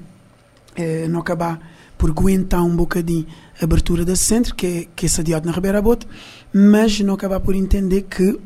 não 1.07 1.19
acabar 1.19 1.59
por 1.97 2.09
aguentar 2.09 2.63
um 2.63 2.75
bocadinho 2.75 3.27
a 3.61 3.63
abertura 3.63 4.03
desse 4.03 4.23
centro, 4.23 4.55
que 4.55 4.65
é, 4.65 4.87
que 4.95 5.05
é 5.05 5.09
sediado 5.09 5.45
na 5.45 5.51
Ribeira 5.53 5.81
Bote, 5.81 6.07
mas 6.51 6.99
não 6.99 7.13
acabar 7.13 7.39
por 7.39 7.55
entender 7.55 8.01
que, 8.09 8.39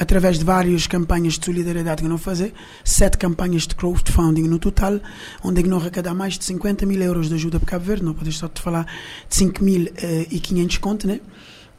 através 0.00 0.38
de 0.38 0.44
várias 0.44 0.86
campanhas 0.86 1.38
de 1.38 1.44
solidariedade 1.44 2.02
que 2.02 2.08
não 2.08 2.16
fazer, 2.16 2.54
sete 2.82 3.18
campanhas 3.18 3.66
de 3.66 3.74
crowdfunding 3.74 4.48
no 4.48 4.58
total, 4.58 4.98
onde 5.44 5.60
é 5.60 5.64
não 5.64 5.76
arrecadar 5.76 6.14
mais 6.14 6.38
de 6.38 6.44
50 6.46 6.86
mil 6.86 7.00
euros 7.02 7.28
de 7.28 7.34
ajuda 7.34 7.60
para 7.60 7.68
Cabo 7.68 7.84
Verde, 7.84 8.02
não 8.02 8.14
podes 8.14 8.38
só 8.38 8.48
te 8.48 8.62
falar 8.62 8.86
de 9.28 9.36
5 9.36 9.62
mil 9.62 9.88
eh, 9.98 10.26
e 10.30 10.40
500 10.40 10.78
conto, 10.78 11.06
né? 11.06 11.20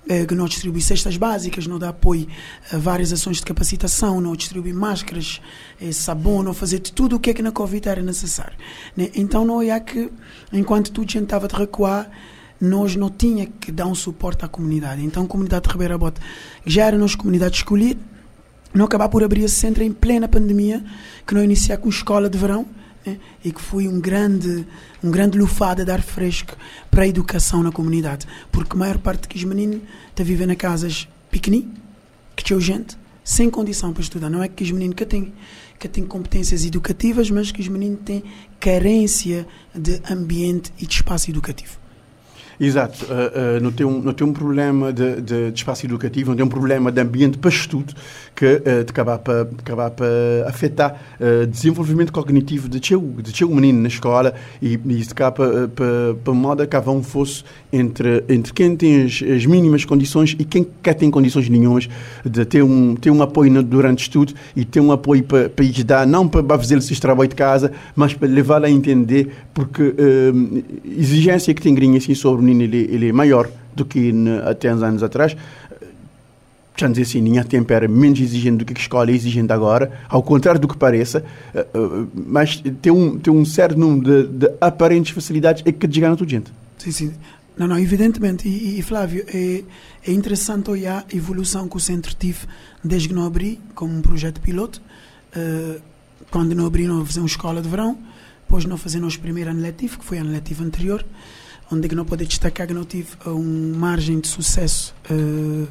eh, 0.07 0.25
que 0.25 0.35
não 0.35 0.45
distribui 0.45 0.81
cestas 0.81 1.17
básicas, 1.17 1.65
não 1.65 1.79
dá 1.79 1.89
apoio 1.89 2.27
a 2.71 2.77
várias 2.77 3.11
ações 3.11 3.37
de 3.37 3.43
capacitação, 3.43 4.21
não 4.21 4.35
distribui 4.35 4.71
máscaras, 4.71 5.41
eh, 5.81 5.91
sabão, 5.91 6.43
não 6.43 6.53
fazer 6.53 6.79
tudo 6.79 7.15
o 7.15 7.19
que 7.19 7.31
é 7.31 7.33
que 7.33 7.41
na 7.41 7.51
Covid 7.51 7.89
era 7.89 8.03
necessário. 8.03 8.55
né? 8.95 9.09
Então 9.15 9.43
não 9.43 9.63
é 9.63 9.79
que, 9.79 10.11
enquanto 10.53 10.91
tudo 10.91 11.11
tentava 11.11 11.47
de 11.47 11.55
recuar, 11.55 12.07
nós 12.59 12.95
não 12.95 13.09
tinha 13.09 13.47
que 13.47 13.71
dar 13.71 13.87
um 13.87 13.95
suporte 13.95 14.45
à 14.45 14.47
comunidade. 14.47 15.03
Então 15.03 15.23
a 15.23 15.27
comunidade 15.27 15.65
de 15.65 15.71
Ribeira 15.71 15.97
Bote, 15.97 16.21
já 16.63 16.85
era 16.85 16.97
nossa 16.97 17.17
comunidade 17.17 17.55
escolhida, 17.57 18.10
não 18.73 18.85
acabar 18.85 19.09
por 19.09 19.23
abrir 19.23 19.43
esse 19.43 19.55
centro 19.55 19.83
em 19.83 19.91
plena 19.91 20.27
pandemia, 20.27 20.83
que 21.25 21.33
não 21.33 21.43
iniciar 21.43 21.77
com 21.77 21.89
escola 21.89 22.29
de 22.29 22.37
verão, 22.37 22.65
né? 23.05 23.17
e 23.43 23.51
que 23.51 23.61
foi 23.61 23.87
um 23.87 23.99
grande, 23.99 24.65
um 25.03 25.11
grande 25.11 25.37
lufada 25.37 25.83
de 25.83 25.91
ar 25.91 26.01
fresco 26.01 26.55
para 26.89 27.03
a 27.03 27.07
educação 27.07 27.63
na 27.63 27.71
comunidade. 27.71 28.27
Porque 28.51 28.75
a 28.75 28.79
maior 28.79 28.97
parte 28.97 29.27
que 29.27 29.37
os 29.37 29.43
meninos 29.43 29.81
está 30.09 30.23
vivendo 30.23 30.51
em 30.51 30.55
casas 30.55 31.07
pequeninas, 31.29 31.69
que 32.35 32.43
tinham 32.43 32.59
gente, 32.59 32.97
sem 33.23 33.49
condição 33.49 33.93
para 33.93 34.01
estudar. 34.01 34.29
Não 34.29 34.43
é 34.43 34.47
que 34.47 34.63
os 34.63 34.71
meninos 34.71 34.95
que 34.95 35.05
têm, 35.05 35.33
que 35.79 35.87
têm 35.87 36.05
competências 36.05 36.65
educativas, 36.65 37.29
mas 37.29 37.51
que 37.51 37.61
os 37.61 37.67
meninos 37.67 37.99
têm 38.03 38.23
carência 38.59 39.47
de 39.73 40.01
ambiente 40.09 40.71
e 40.79 40.85
de 40.85 40.93
espaço 40.93 41.29
educativo. 41.29 41.81
Exato. 42.59 43.05
Uh, 43.05 43.57
uh, 43.57 43.59
não, 43.59 43.71
tem 43.71 43.85
um, 43.85 44.01
não 44.01 44.13
tem 44.13 44.27
um 44.27 44.31
problema 44.31 44.93
de, 44.93 45.19
de, 45.19 45.51
de 45.51 45.59
espaço 45.59 45.83
educativo, 45.83 46.29
não 46.29 46.35
tem 46.35 46.45
um 46.45 46.49
problema 46.49 46.91
de 46.91 47.01
ambiente 47.01 47.39
para 47.39 47.49
estudo 47.49 47.91
que 48.35 48.45
uh, 48.45 48.81
acabar 48.87 49.19
para 49.19 49.41
acabar 49.41 49.91
para 49.91 50.07
afetar 50.47 50.99
o 51.19 51.45
desenvolvimento 51.45 52.11
cognitivo 52.11 52.67
de 52.67 52.79
teu, 52.79 52.99
de 53.21 53.31
teu 53.31 53.47
menino 53.49 53.81
na 53.81 53.87
escola 53.87 54.33
e, 54.61 54.79
isso 54.89 55.11
acaba 55.11 55.31
para, 55.31 55.67
para, 55.67 56.15
para 56.23 56.33
modo 56.33 56.67
que 56.67 56.77
um 56.89 57.03
fosse 57.03 57.43
entre, 57.71 58.23
entre 58.27 58.53
quem 58.53 58.75
tem 58.75 59.03
as, 59.03 59.21
as 59.21 59.45
mínimas 59.45 59.85
condições 59.85 60.35
e 60.39 60.43
quem 60.43 60.65
quer 60.81 60.93
tem 60.93 61.11
condições 61.11 61.47
nenhumas 61.49 61.87
de 62.25 62.45
ter 62.45 62.63
um, 62.63 62.95
ter 62.95 63.11
um 63.11 63.21
apoio 63.21 63.51
no, 63.51 63.63
durante 63.63 63.99
o 63.99 64.03
estudo 64.03 64.33
e 64.55 64.65
ter 64.65 64.79
um 64.79 64.91
apoio 64.91 65.23
para, 65.23 65.49
para 65.49 65.65
lhes 65.65 65.83
dar, 65.83 66.07
não 66.07 66.27
para 66.27 66.57
fazer 66.57 66.77
esses 66.77 66.99
trabalho 66.99 67.29
de 67.29 67.35
casa, 67.35 67.71
mas 67.95 68.13
para 68.13 68.27
levá-lo 68.27 68.65
a 68.65 68.69
entender 68.69 69.31
porque 69.53 69.93
a 69.97 70.99
exigência 70.99 71.53
que 71.53 71.61
tem 71.61 71.73
grinha 71.73 71.97
assim 71.97 72.15
sobre 72.15 72.41
o 72.41 72.45
menino 72.45 72.63
ele, 72.63 72.89
ele 72.91 73.09
é 73.09 73.11
maior 73.11 73.49
do 73.75 73.85
que 73.85 74.13
até 74.45 74.73
uns 74.73 74.83
anos 74.83 75.03
atrás. 75.03 75.35
Já 76.75 76.87
dizer 76.87 77.03
assim, 77.03 77.21
ninguém 77.21 77.43
tempo 77.43 77.71
era 77.73 77.87
menos 77.87 78.19
exigente 78.19 78.57
do 78.57 78.65
que 78.65 78.73
a 78.73 78.77
escola 78.77 79.11
é 79.11 79.13
exigente 79.13 79.51
agora, 79.51 79.91
ao 80.09 80.23
contrário 80.23 80.59
do 80.59 80.67
que 80.67 80.77
pareça, 80.77 81.23
uh, 81.53 81.77
uh, 81.77 82.09
mas 82.13 82.61
tem 82.81 82.91
um, 82.91 83.19
tem 83.19 83.31
um 83.33 83.45
certo 83.45 83.77
número 83.77 84.27
de, 84.27 84.47
de 84.47 84.53
aparentes 84.59 85.13
facilidades 85.13 85.63
é 85.65 85.71
que 85.71 86.01
na 86.01 86.15
tua 86.15 86.27
gente. 86.27 86.51
Sim, 86.77 86.91
sim. 86.91 87.13
Não, 87.57 87.67
não, 87.67 87.77
evidentemente. 87.77 88.47
E, 88.47 88.79
e 88.79 88.81
Flávio, 88.81 89.23
é, 89.27 89.63
é 90.07 90.11
interessante 90.11 90.71
olhar 90.71 91.05
a 91.11 91.15
evolução 91.15 91.67
que 91.67 91.77
o 91.77 91.79
centro 91.79 92.15
tive 92.15 92.39
desde 92.83 93.09
que 93.09 93.13
não 93.13 93.25
abri, 93.25 93.59
como 93.75 93.95
um 93.95 94.01
projeto 94.01 94.41
piloto. 94.41 94.81
Uh, 95.35 95.79
quando 96.31 96.55
não 96.55 96.65
abri, 96.65 96.87
não 96.87 97.05
fazemos 97.05 97.31
escola 97.31 97.61
de 97.61 97.69
verão, 97.69 97.97
depois 98.43 98.65
não 98.65 98.77
fazemos 98.77 99.15
o 99.15 99.19
primeiro 99.19 99.51
ano 99.51 99.61
letivo, 99.61 99.99
que 99.99 100.05
foi 100.05 100.17
ano 100.17 100.31
letivo 100.31 100.63
anterior, 100.63 101.05
onde 101.71 101.85
é 101.85 101.89
que 101.89 101.95
não 101.95 102.05
pode 102.05 102.25
destacar 102.25 102.67
que 102.67 102.73
não 102.73 102.85
tive 102.85 103.09
uma 103.25 103.77
margem 103.77 104.19
de 104.19 104.27
sucesso 104.27 104.95
uh, 105.09 105.67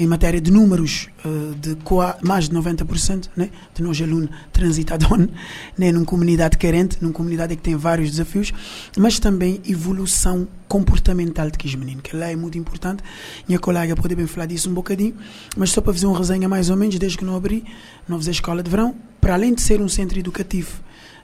em 0.00 0.06
matéria 0.06 0.40
de 0.40 0.50
números 0.50 1.08
uh, 1.26 1.54
de 1.56 1.76
mais 2.22 2.48
de 2.48 2.56
90% 2.56 3.28
né, 3.36 3.50
de 3.74 3.82
nós 3.82 4.00
alunos 4.00 4.30
transitadores 4.50 5.28
né, 5.76 5.92
numa 5.92 6.06
comunidade 6.06 6.56
carente, 6.56 6.96
numa 7.02 7.12
comunidade 7.12 7.54
que 7.54 7.62
tem 7.62 7.76
vários 7.76 8.10
desafios, 8.10 8.50
mas 8.96 9.18
também 9.18 9.60
evolução 9.68 10.48
comportamental 10.66 11.50
de 11.50 11.58
que 11.58 11.66
os 11.66 11.74
meninos, 11.74 12.02
que 12.02 12.16
lá 12.16 12.30
é 12.30 12.36
muito 12.36 12.56
importante. 12.56 13.02
Minha 13.46 13.58
colega 13.58 13.94
pode 13.94 14.14
bem 14.14 14.26
falar 14.26 14.46
disso 14.46 14.70
um 14.70 14.74
bocadinho, 14.74 15.14
mas 15.54 15.70
só 15.70 15.82
para 15.82 15.92
fazer 15.92 16.06
uma 16.06 16.16
resenha 16.16 16.48
mais 16.48 16.70
ou 16.70 16.76
menos, 16.78 16.98
desde 16.98 17.18
que 17.18 17.24
não 17.24 17.36
abri, 17.36 17.62
não 18.08 18.16
fiz 18.16 18.28
a 18.28 18.30
escola 18.30 18.62
de 18.62 18.70
verão, 18.70 18.94
para 19.20 19.34
além 19.34 19.52
de 19.52 19.60
ser 19.60 19.82
um 19.82 19.88
centro 19.88 20.18
educativo 20.18 20.80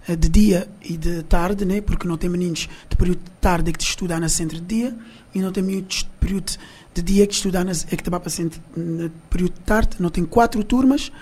eh, 0.07 0.15
de 0.15 0.29
dia 0.29 0.69
e 0.83 0.99
de 0.99 1.23
tarde, 1.23 1.65
né? 1.65 1.81
porque 1.81 2.07
não 2.07 2.19
tem 2.19 2.29
meninos 2.29 2.69
de 2.91 2.97
período 2.97 3.21
de 3.25 3.31
tarde 3.41 3.73
que 3.73 3.83
estudar 3.83 4.21
na 4.21 4.29
centro 4.29 4.61
de 4.61 4.67
dia 4.67 4.95
e 5.35 5.41
não 5.41 5.51
tem 5.51 5.63
meninos 5.63 5.95
de 5.95 6.05
período 6.21 6.45
de 6.45 6.59
dia 7.03 7.27
que 7.27 7.35
estudar 7.35 7.65
na, 7.65 7.73
é 7.73 7.97
que 7.97 8.03
para 8.11 8.31
centro 8.31 8.61
no 8.77 9.11
período 9.31 9.55
de 9.55 9.61
tarde. 9.61 9.97
Não 9.99 10.11
tem 10.11 10.25
quatro 10.25 10.63
turmas, 10.65 11.13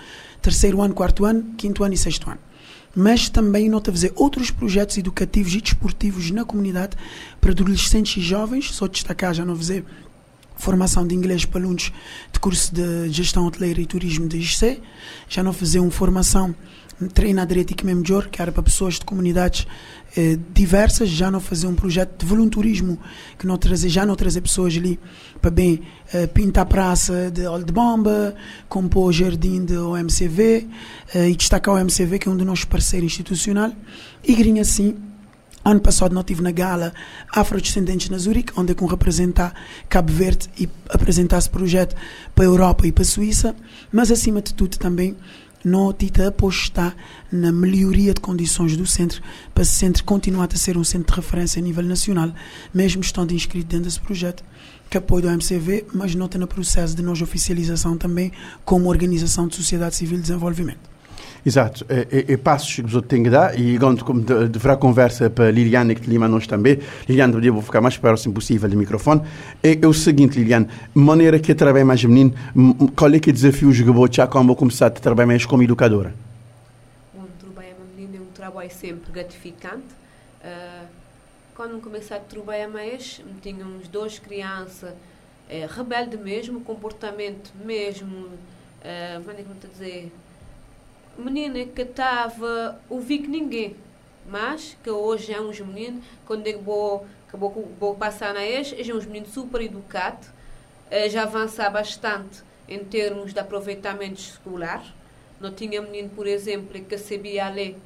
terceiro 0.41 0.81
ano, 0.81 0.93
quarto 0.93 1.25
ano, 1.25 1.53
quinto 1.57 1.83
ano 1.83 1.93
e 1.93 1.97
sexto 1.97 2.29
ano. 2.29 2.39
Mas 2.95 3.27
também 3.27 3.69
não 3.69 3.79
a 3.79 3.81
fazer 3.81 4.13
outros 4.15 4.51
projetos 4.51 4.97
educativos 4.97 5.53
e 5.53 5.61
desportivos 5.61 6.31
na 6.31 6.45
comunidade 6.45 6.95
para 7.41 7.51
adolescentes 7.51 8.15
e 8.17 8.21
jovens, 8.25 8.73
só 8.73 8.87
destacar, 8.87 9.33
já 9.33 9.43
não 9.43 9.55
fazer 9.55 9.83
formação 10.55 11.05
de 11.05 11.13
inglês 11.13 11.43
para 11.43 11.59
alunos 11.59 11.91
de 12.31 12.39
curso 12.39 12.73
de 12.73 13.09
gestão 13.09 13.45
hoteleira 13.45 13.81
e 13.81 13.85
turismo 13.85 14.27
de 14.27 14.37
IC, 14.37 14.81
já 15.27 15.43
não 15.43 15.51
fazer 15.51 15.79
uma 15.79 15.91
formação 15.91 16.55
treino 17.13 17.45
direito 17.45 17.85
mesmo 17.85 18.01
melhor, 18.01 18.27
que 18.27 18.41
era 18.41 18.51
para 18.51 18.63
pessoas 18.63 18.95
de 18.95 19.05
comunidades 19.05 19.67
eh, 20.15 20.37
diversas, 20.53 21.09
já 21.09 21.29
não 21.29 21.41
fazer 21.41 21.67
um 21.67 21.75
projeto 21.75 22.19
de 22.19 22.25
voluntarismo, 22.25 22.97
que 23.37 23.45
não 23.45 23.57
trazer, 23.57 23.89
já 23.89 24.05
não 24.05 24.15
trazer 24.15 24.39
pessoas 24.39 24.75
ali 24.77 24.97
para 25.45 25.51
bem 25.51 25.79
eh, 26.11 26.25
pintar 26.25 26.63
a 26.63 26.65
praça 26.65 27.29
de 27.29 27.45
óleo 27.45 27.65
de 27.65 27.71
bomba, 27.71 28.33
compor 28.67 29.09
o 29.09 29.11
jardim 29.11 29.63
do 29.63 29.91
OMCV 29.91 30.67
eh, 31.13 31.29
e 31.29 31.35
destacar 31.35 31.75
o 31.75 31.77
OMCV, 31.77 32.17
que 32.17 32.27
é 32.27 32.31
um 32.31 32.35
dos 32.35 32.47
nossos 32.47 32.65
parceiros 32.65 33.11
institucional. 33.11 33.71
E 34.23 34.33
grinha 34.33 34.63
assim, 34.63 34.95
Ano 35.63 35.79
passado 35.79 36.13
não 36.13 36.21
estive 36.21 36.43
na 36.43 36.51
gala 36.51 36.93
Afrodescendentes 37.31 38.09
na 38.09 38.17
Zurique, 38.19 38.53
onde 38.55 38.71
é 38.71 38.75
com 38.75 38.85
representar 38.85 39.53
Cabo 39.89 40.11
Verde 40.11 40.47
e 40.59 40.69
apresentar 40.89 41.39
esse 41.39 41.49
projeto 41.49 41.95
para 42.33 42.45
a 42.45 42.47
Europa 42.47 42.87
e 42.87 42.91
para 42.91 43.01
a 43.01 43.05
Suíça, 43.05 43.55
mas 43.91 44.11
acima 44.11 44.41
de 44.41 44.53
tudo 44.53 44.77
também 44.77 45.15
não 45.63 45.91
tita 45.91 46.27
apostar 46.27 46.95
na 47.31 47.51
melhoria 47.51 48.13
de 48.13 48.21
condições 48.21 48.77
do 48.77 48.85
centro 48.85 49.21
para 49.53 49.63
o 49.63 49.65
centro 49.65 50.03
continuar 50.03 50.47
a 50.53 50.57
ser 50.57 50.77
um 50.77 50.83
centro 50.83 51.15
de 51.15 51.19
referência 51.19 51.59
a 51.59 51.63
nível 51.63 51.83
nacional, 51.83 52.31
mesmo 52.71 53.01
estando 53.01 53.33
inscrito 53.33 53.67
dentro 53.67 53.85
desse 53.85 53.99
projeto 53.99 54.43
que 54.89 54.97
apoio 54.97 55.23
do 55.23 55.29
MCV, 55.29 55.85
mas 55.93 56.15
não 56.15 56.25
está 56.25 56.37
no 56.37 56.47
processo 56.47 56.95
de 56.95 57.01
nós 57.01 57.21
oficialização 57.21 57.97
também 57.97 58.31
como 58.63 58.89
organização 58.89 59.47
de 59.47 59.55
sociedade 59.55 59.95
civil 59.95 60.17
de 60.17 60.23
desenvolvimento. 60.23 60.95
Exato, 61.45 61.85
é, 61.87 62.07
é, 62.11 62.33
é 62.33 62.37
passos 62.37 62.73
que 62.73 62.81
os 62.81 62.95
outros 62.95 63.09
têm 63.09 63.23
que 63.23 63.29
dar 63.29 63.57
e 63.59 63.77
quando 63.77 64.03
como 64.03 64.19
deverá 64.19 64.75
conversa 64.75 65.29
para 65.29 65.51
Liliane 65.51 65.93
que 65.93 66.09
Lima 66.09 66.27
nós 66.27 66.47
também, 66.47 66.79
Liliane, 67.07 67.51
vou 67.51 67.61
ficar 67.61 67.81
mais 67.81 67.95
próximo 67.97 68.33
possível 68.33 68.67
do 68.67 68.75
microfone, 68.75 69.21
é, 69.61 69.77
é 69.79 69.87
o 69.87 69.93
seguinte, 69.93 70.39
Liliane, 70.39 70.67
maneira 70.95 71.37
que 71.37 71.53
trabalha 71.53 71.85
mais 71.85 72.03
menino, 72.03 72.33
qual 72.95 73.13
é 73.13 73.19
que 73.19 73.29
é 73.29 73.31
o 73.31 73.33
desafio 73.33 73.71
que 73.71 73.83
vou 73.83 74.11
já 74.11 74.25
quando 74.25 74.47
vou 74.47 74.55
começar 74.55 74.87
a 74.87 74.89
trabalhar 74.89 75.27
mais 75.27 75.45
como 75.45 75.61
educadora? 75.61 76.15
Bom, 77.13 77.27
trabalhar 77.39 77.75
menino 77.95 78.17
é 78.17 78.19
um 78.21 78.33
trabalho 78.33 78.71
sempre 78.71 79.11
gratificante. 79.13 79.85
Uh, 80.43 81.04
quando 81.55 81.81
comecei 81.81 82.17
a 82.17 82.19
trabalhar 82.19 82.67
mais, 82.67 83.21
tinha 83.41 83.65
uns 83.65 83.87
dois 83.87 84.19
crianças 84.19 84.93
é, 85.49 85.65
rebelde 85.65 86.17
mesmo, 86.17 86.61
comportamento 86.61 87.51
mesmo, 87.63 88.27
uh, 88.27 89.23
como 89.23 89.31
é 89.31 89.35
que 89.35 89.49
eu 89.49 89.69
dizer, 89.71 90.11
menina 91.17 91.63
que 91.65 91.81
estava 91.81 92.79
ouvir 92.89 93.19
que 93.19 93.27
ninguém, 93.27 93.75
mas 94.27 94.75
que 94.83 94.89
hoje 94.89 95.33
é 95.33 95.39
uns 95.39 95.59
meninos, 95.59 96.03
quando 96.25 96.45
eu 96.47 96.61
vou, 96.61 97.05
que 97.29 97.37
vou, 97.37 97.73
vou 97.79 97.95
passar 97.95 98.33
na 98.33 98.45
ex, 98.45 98.73
é 98.77 98.93
uns 98.93 99.05
meninos 99.05 99.29
super 99.29 99.61
educados, 99.61 100.27
eh, 100.89 101.09
já 101.09 101.23
avançar 101.23 101.69
bastante 101.69 102.43
em 102.67 102.79
termos 102.79 103.33
de 103.33 103.39
aproveitamento 103.39 104.19
escolar. 104.19 104.83
Não 105.39 105.51
tinha 105.51 105.81
menino, 105.81 106.09
por 106.09 106.27
exemplo, 106.27 106.81
que 106.83 106.97
sabia 106.97 107.47
ler, 107.49 107.77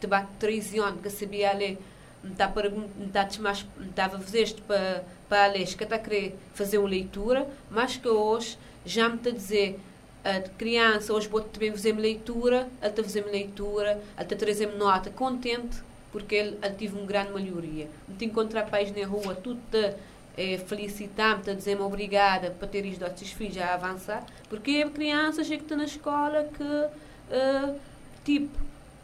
de 0.00 0.08
13 0.38 0.78
anos, 0.78 1.00
que 1.02 1.10
sabia 1.10 1.52
ler, 1.52 1.78
estava 2.24 4.16
a 4.16 4.20
fazer 4.20 4.42
isto 4.42 4.62
para, 4.62 5.04
para 5.28 5.46
ler, 5.46 5.66
que 5.66 5.82
está 5.82 5.96
a 5.96 5.98
querer 5.98 6.36
fazer 6.54 6.78
uma 6.78 6.88
leitura, 6.88 7.48
mas 7.70 7.96
que 7.96 8.08
hoje 8.08 8.58
já 8.84 9.08
me 9.08 9.16
está 9.16 9.30
a 9.30 9.32
dizer 9.32 9.80
a 10.24 10.40
criança, 10.56 11.12
hoje 11.12 11.28
vou 11.28 11.40
também 11.40 11.72
fazer 11.72 11.92
leitura, 11.92 12.68
ele 12.80 12.90
está 12.90 13.00
a 13.00 13.04
fazer 13.04 13.24
leitura, 13.26 13.92
ele 13.92 14.22
está 14.22 14.34
a 14.34 14.38
trazer 14.38 14.66
nota, 14.76 15.10
contente, 15.10 15.82
porque 16.12 16.34
ele, 16.34 16.58
ele 16.62 16.74
teve 16.74 16.96
uma 16.96 17.06
grande 17.06 17.32
melhoria. 17.32 17.88
Me 18.06 18.26
encontrar 18.26 18.66
pais 18.66 18.94
na 18.94 19.04
rua, 19.04 19.34
tudo 19.34 19.60
te 19.70 19.94
é, 20.36 20.58
felicitar-me, 20.58 21.50
a 21.50 21.54
dizer-me 21.54 21.82
obrigada 21.82 22.50
por 22.52 22.68
ter 22.68 22.84
isto 22.86 23.04
aos 23.04 23.20
filhos 23.20 23.58
a 23.58 23.74
avançar, 23.74 24.24
porque 24.48 24.70
é 24.72 24.88
criança 24.88 25.42
que 25.42 25.54
está 25.54 25.76
na 25.76 25.84
escola 25.84 26.48
que, 26.56 26.62
uh, 26.62 27.78
tipo, 28.24 28.58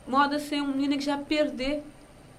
moda 0.07 0.39
ser 0.39 0.63
um 0.63 0.69
menino 0.69 0.97
que 0.97 1.05
já 1.05 1.19
perde, 1.19 1.83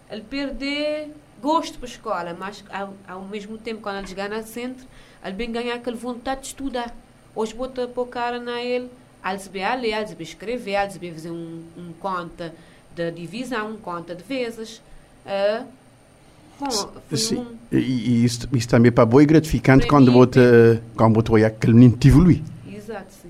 ele 0.09 0.23
perde 0.29 1.07
gosto 1.41 1.77
para 1.77 1.87
a 1.87 1.91
escola, 1.91 2.37
mas 2.37 2.63
ao, 2.69 2.93
ao 3.07 3.21
mesmo 3.25 3.57
tempo, 3.57 3.81
quando 3.81 3.97
ele 3.97 4.07
chegar 4.07 4.29
no 4.29 4.43
centro, 4.43 4.85
ele 5.23 5.33
bem 5.33 5.51
ganhar 5.51 5.75
aquela 5.75 5.95
vontade 5.95 6.41
de 6.41 6.47
estudar. 6.47 6.95
Hoje 7.35 7.53
bota 7.53 7.87
pôr 7.87 8.07
cara 8.07 8.39
na 8.39 8.61
ele, 8.61 8.89
eles 9.25 9.47
bem 9.47 9.63
a 9.63 9.75
ler, 9.75 9.93
eles 9.93 10.13
bem 10.13 10.25
escrever, 10.25 10.81
eles 10.81 10.97
bem 10.97 11.13
fazer 11.13 11.31
um, 11.31 11.63
um 11.77 11.93
conta 11.99 12.53
de 12.95 13.11
divisão, 13.11 13.71
um 13.71 13.77
conta 13.77 14.15
de 14.15 14.23
vezes. 14.23 14.81
Uh, 15.25 15.65
bom, 16.59 17.15
Sim, 17.15 17.37
um... 17.37 17.57
e, 17.71 17.77
e 17.77 18.25
isso, 18.25 18.47
isso 18.53 18.67
também 18.67 18.89
é 18.89 18.91
para 18.91 19.05
boa 19.05 19.23
e 19.23 19.25
gratificante 19.25 19.87
quando 19.87 20.11
bota, 20.11 20.81
quando 20.95 21.13
bota 21.13 21.31
olhar 21.33 21.47
aquele 21.47 21.73
menino 21.73 21.95
te 21.95 22.07
evoluir. 22.07 22.41
Exato, 22.67 23.13
sim. 23.21 23.29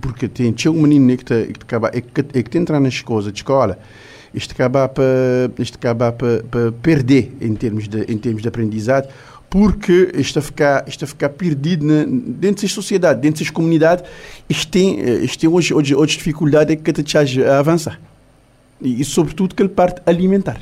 Porque 0.00 0.28
tem, 0.28 0.52
tinha 0.52 0.70
um 0.70 0.82
menino 0.82 1.16
que, 1.16 1.24
te, 1.24 1.52
que, 1.52 1.62
acaba, 1.62 1.88
é 1.88 2.00
que, 2.00 2.20
é 2.20 2.42
que 2.42 2.50
te 2.50 2.58
entrar 2.58 2.80
nas 2.80 3.00
coisas 3.00 3.32
de 3.32 3.38
escola, 3.40 3.78
isto 4.36 4.52
acaba 4.52 4.86
para, 4.88 5.04
isto 5.58 5.76
acaba 5.76 6.12
para, 6.12 6.42
para 6.44 6.70
perder 6.70 7.32
em 7.40 7.54
termos 7.54 7.88
de, 7.88 8.02
em 8.02 8.18
termos 8.18 8.42
de 8.42 8.48
aprendizado, 8.48 9.08
porque 9.48 10.12
está 10.14 10.40
a 10.40 10.42
ficar, 10.42 10.88
está 10.88 11.06
a 11.06 11.08
ficar 11.08 11.30
perdido 11.30 11.84
na, 11.84 12.04
dentro 12.06 12.62
da 12.62 12.68
sociedade, 12.68 13.20
dentro 13.20 13.44
da 13.44 13.50
comunidade, 13.50 14.04
isto 14.48 14.70
tem, 14.70 15.00
isto 15.24 15.38
tem 15.38 15.48
hoje, 15.48 15.72
hoje, 15.72 15.94
hoje 15.94 16.18
dificuldade 16.18 16.76
que 16.76 16.92
te 16.92 17.16
a 17.16 17.58
avançar. 17.58 17.98
E, 18.80 19.00
e, 19.00 19.04
sobretudo, 19.04 19.54
que 19.54 19.66
parte 19.68 20.02
alimentar. 20.04 20.60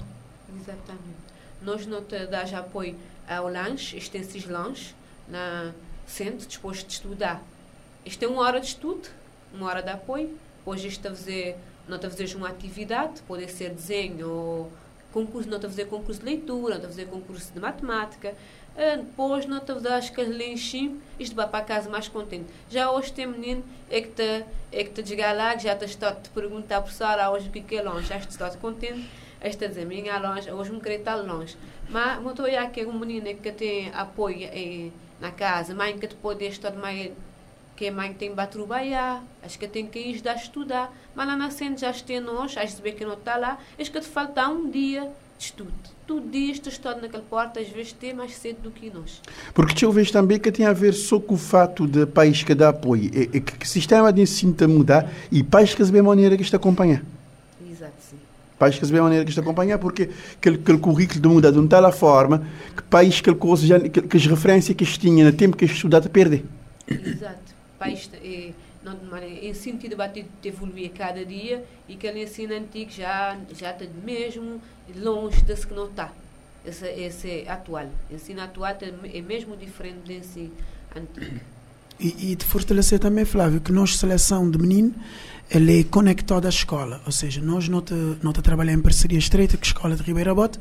Exatamente. 0.54 1.18
Nós 1.62 1.86
não 1.86 2.02
te 2.02 2.26
damos 2.26 2.54
apoio 2.54 2.94
ao 3.28 3.50
lanche, 3.50 3.96
isto 3.96 4.12
tem 4.12 4.20
esses 4.20 4.46
lanches, 4.46 4.94
na 5.28 5.72
centro, 6.06 6.46
disposto 6.46 6.86
de 6.86 6.92
estudar. 6.92 7.42
Isto 8.04 8.24
é 8.24 8.28
uma 8.28 8.42
hora 8.42 8.60
de 8.60 8.66
estudo, 8.66 9.08
uma 9.52 9.66
hora 9.66 9.82
de 9.82 9.90
apoio. 9.90 10.30
Hoje 10.64 10.88
está 10.88 11.08
a 11.08 11.14
fazer, 11.14 11.56
não 11.88 11.96
está 11.96 12.08
a 12.08 12.10
fazer 12.10 12.34
uma 12.36 12.48
atividade, 12.48 13.22
pode 13.26 13.50
ser 13.50 13.70
desenho 13.70 14.28
ou 14.28 14.72
concurso, 15.12 15.48
não 15.48 15.56
está 15.56 15.68
a 15.68 15.70
fazer 15.70 15.84
concurso 15.86 16.20
de 16.20 16.26
leitura, 16.26 16.70
não 16.70 16.76
está 16.76 16.88
a 16.88 16.90
fazer 16.90 17.06
concurso 17.06 17.52
de 17.52 17.60
matemática. 17.60 18.34
Ah, 18.76 18.96
depois 18.96 19.46
não 19.46 19.60
te 19.60 19.72
das 19.74 20.10
que 20.10 20.20
lenchim, 20.22 21.00
isto 21.18 21.36
vai 21.36 21.48
para 21.48 21.64
casa 21.64 21.88
mais 21.88 22.08
contente. 22.08 22.46
Já 22.68 22.90
hoje 22.90 23.12
tem 23.12 23.26
menino 23.26 23.62
é 23.88 24.00
que 24.00 24.08
te, 24.08 24.44
é 24.72 24.84
que 24.84 25.14
lá, 25.32 25.54
que 25.56 25.62
já 25.62 25.74
está 25.74 26.08
a 26.08 26.14
te 26.14 26.28
perguntar, 26.30 26.82
professor, 26.82 27.18
ah, 27.18 27.30
hoje 27.30 27.48
que 27.48 27.76
é 27.76 27.82
longe, 27.82 28.08
já 28.08 28.16
está 28.16 28.50
contente, 28.56 29.08
está 29.40 29.66
a 29.66 29.68
dizer, 29.68 29.86
minha 29.86 30.18
longe, 30.18 30.50
hoje 30.50 30.72
me 30.72 30.80
querer 30.80 30.98
estar 30.98 31.16
longe. 31.16 31.56
Mas, 31.88 32.20
eu 32.22 32.30
estou 32.30 32.46
a 32.46 32.66
que 32.66 32.80
é 32.80 32.86
um 32.86 32.98
menino 32.98 33.32
que 33.36 33.52
tem 33.52 33.90
apoio 33.94 34.48
eh, 34.50 34.90
na 35.20 35.30
casa, 35.30 35.74
mãe 35.74 35.96
que 35.96 36.08
te 36.08 36.16
pode 36.16 36.44
estar 36.46 36.72
mais 36.72 37.12
que 37.76 37.88
a 37.88 37.92
mãe 37.92 38.12
tem 38.12 38.34
que 38.34 38.46
trabalhar, 38.46 39.22
acho 39.42 39.58
que 39.58 39.66
tem 39.66 39.86
que 39.86 39.98
ir 39.98 40.28
a 40.28 40.34
estudar, 40.34 40.92
mas 41.14 41.26
lá 41.26 41.36
na 41.36 41.50
cena 41.50 41.76
já 41.76 41.92
tem 41.92 42.20
nós, 42.20 42.56
acho 42.56 42.76
que 42.76 42.92
que 42.92 43.04
não 43.04 43.14
está 43.14 43.36
lá, 43.36 43.58
acho 43.78 43.90
que 43.90 44.00
te 44.00 44.06
falta 44.06 44.48
um 44.48 44.70
dia 44.70 45.10
estudo. 45.38 45.72
Tudo 46.06 46.28
dias 46.30 46.58
tu 46.58 46.68
estás 46.68 47.00
naquela 47.00 47.22
porta, 47.22 47.60
às 47.60 47.68
vezes 47.68 47.92
tem 47.92 48.12
mais 48.12 48.34
cedo 48.34 48.62
do 48.62 48.70
que 48.70 48.90
nós. 48.90 49.22
Porque 49.54 49.84
eu 49.84 49.90
vejo 49.90 50.12
também 50.12 50.38
que 50.38 50.52
tem 50.52 50.66
a 50.66 50.72
ver 50.72 50.92
só 50.92 51.18
com 51.18 51.34
o 51.34 51.38
fato 51.38 51.86
de 51.86 52.04
país 52.06 52.42
que 52.42 52.54
dá 52.54 52.68
apoio, 52.68 53.10
é, 53.14 53.36
é 53.36 53.40
que 53.40 53.64
o 53.64 53.68
sistema 53.68 54.12
de 54.12 54.20
ensino 54.20 54.52
está 54.52 54.66
a 54.66 54.68
mudar 54.68 55.10
e 55.32 55.42
país 55.42 55.74
que 55.74 55.84
se 55.84 55.98
a 55.98 56.02
maneira 56.02 56.36
que 56.36 56.42
está 56.42 56.56
a 56.56 56.60
acompanhar. 56.60 57.02
Exato, 57.70 57.94
sim. 57.98 58.16
País 58.58 58.78
que 58.78 58.84
se 58.84 58.92
vê 58.92 58.98
a 58.98 59.02
maneira 59.02 59.24
que 59.24 59.30
está 59.30 59.40
a 59.40 59.44
acompanhar, 59.44 59.78
porque 59.78 60.10
aquele, 60.36 60.56
aquele 60.56 60.78
currículo 60.78 61.30
muda 61.30 61.50
de 61.50 61.58
uma 61.58 61.68
tal 61.68 61.90
forma 61.90 62.46
que 62.76 62.82
país 62.82 63.20
que, 63.20 63.34
coisa 63.34 63.66
já, 63.66 63.80
que, 63.80 64.02
que 64.02 64.16
as 64.16 64.26
referências 64.26 64.76
que 64.76 64.84
tinha 64.84 65.24
no 65.24 65.32
tempo 65.32 65.56
que 65.56 65.64
estudava 65.64 66.08
perde. 66.08 66.44
Exato. 66.86 67.53
País, 67.84 68.10
é, 68.14 68.52
não, 68.82 68.98
ensino 69.42 69.78
que 69.78 69.88
debate 69.88 70.26
evoluir 70.44 70.90
cada 70.92 71.24
dia 71.24 71.64
e 71.88 71.94
aquele 71.94 72.22
ensino 72.22 72.54
antigo 72.54 72.90
já 72.90 73.38
já 73.56 73.70
está 73.70 73.84
mesmo 74.04 74.60
longe 74.96 75.42
desse 75.42 75.66
que 75.66 75.74
não 75.74 75.86
está. 75.86 76.12
Esse, 76.64 76.86
esse 76.86 77.30
é 77.30 77.50
atual. 77.50 77.88
Ensino 78.10 78.40
atual 78.40 78.76
é 79.12 79.20
mesmo 79.20 79.56
diferente 79.56 79.98
do 79.98 80.12
ensino 80.12 80.52
antigo. 80.96 81.40
E, 81.98 82.32
e 82.32 82.36
de 82.36 82.44
fortalecer 82.44 82.98
também, 82.98 83.24
Flávio, 83.24 83.60
que 83.60 83.70
nós, 83.70 83.96
seleção 83.96 84.50
de 84.50 84.58
menino, 84.58 84.94
ele 85.50 85.80
é 85.80 85.84
conectado 85.84 86.46
à 86.46 86.48
escola. 86.48 87.00
Ou 87.06 87.12
seja, 87.12 87.40
nós 87.40 87.68
não, 87.68 87.80
te, 87.80 87.94
não 88.22 88.32
te 88.32 88.42
trabalhamos 88.42 88.80
em 88.80 88.82
parceria 88.82 89.18
estreita 89.18 89.56
com 89.56 89.62
a 89.62 89.66
Escola 89.66 89.96
de 89.96 90.02
Ribeira 90.02 90.34
Bote, 90.34 90.58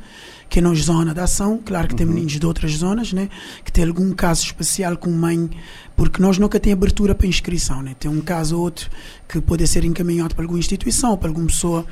que 0.50 0.60
é 0.60 0.62
na 0.62 0.74
zona 0.74 1.14
de 1.14 1.20
ação. 1.20 1.60
Claro 1.64 1.88
que 1.88 1.94
uhum. 1.94 1.98
tem 1.98 2.08
meninos 2.08 2.40
de 2.40 2.46
outras 2.46 2.72
zonas, 2.72 3.14
né? 3.14 3.30
que 3.64 3.72
tem 3.72 3.86
algum 3.86 4.12
caso 4.14 4.44
especial 4.44 4.98
com 4.98 5.10
mãe 5.10 5.50
porque 5.96 6.22
nós 6.22 6.38
nunca 6.38 6.60
tem 6.60 6.74
abertura 6.74 7.14
para 7.14 7.28
inscrição, 7.28 7.82
né? 7.82 7.96
Tem 8.00 8.10
um 8.10 8.20
caso 8.20 8.58
ou 8.58 8.64
outro 8.64 8.90
que 9.28 9.40
pode 9.40 9.66
ser 9.68 9.86
encaminhado 9.86 10.34
para 10.34 10.44
alguma 10.44 10.60
instituição, 10.60 11.12
ou 11.12 11.18
para 11.18 11.30
alguma 11.30 11.48
pessoa 11.48 11.86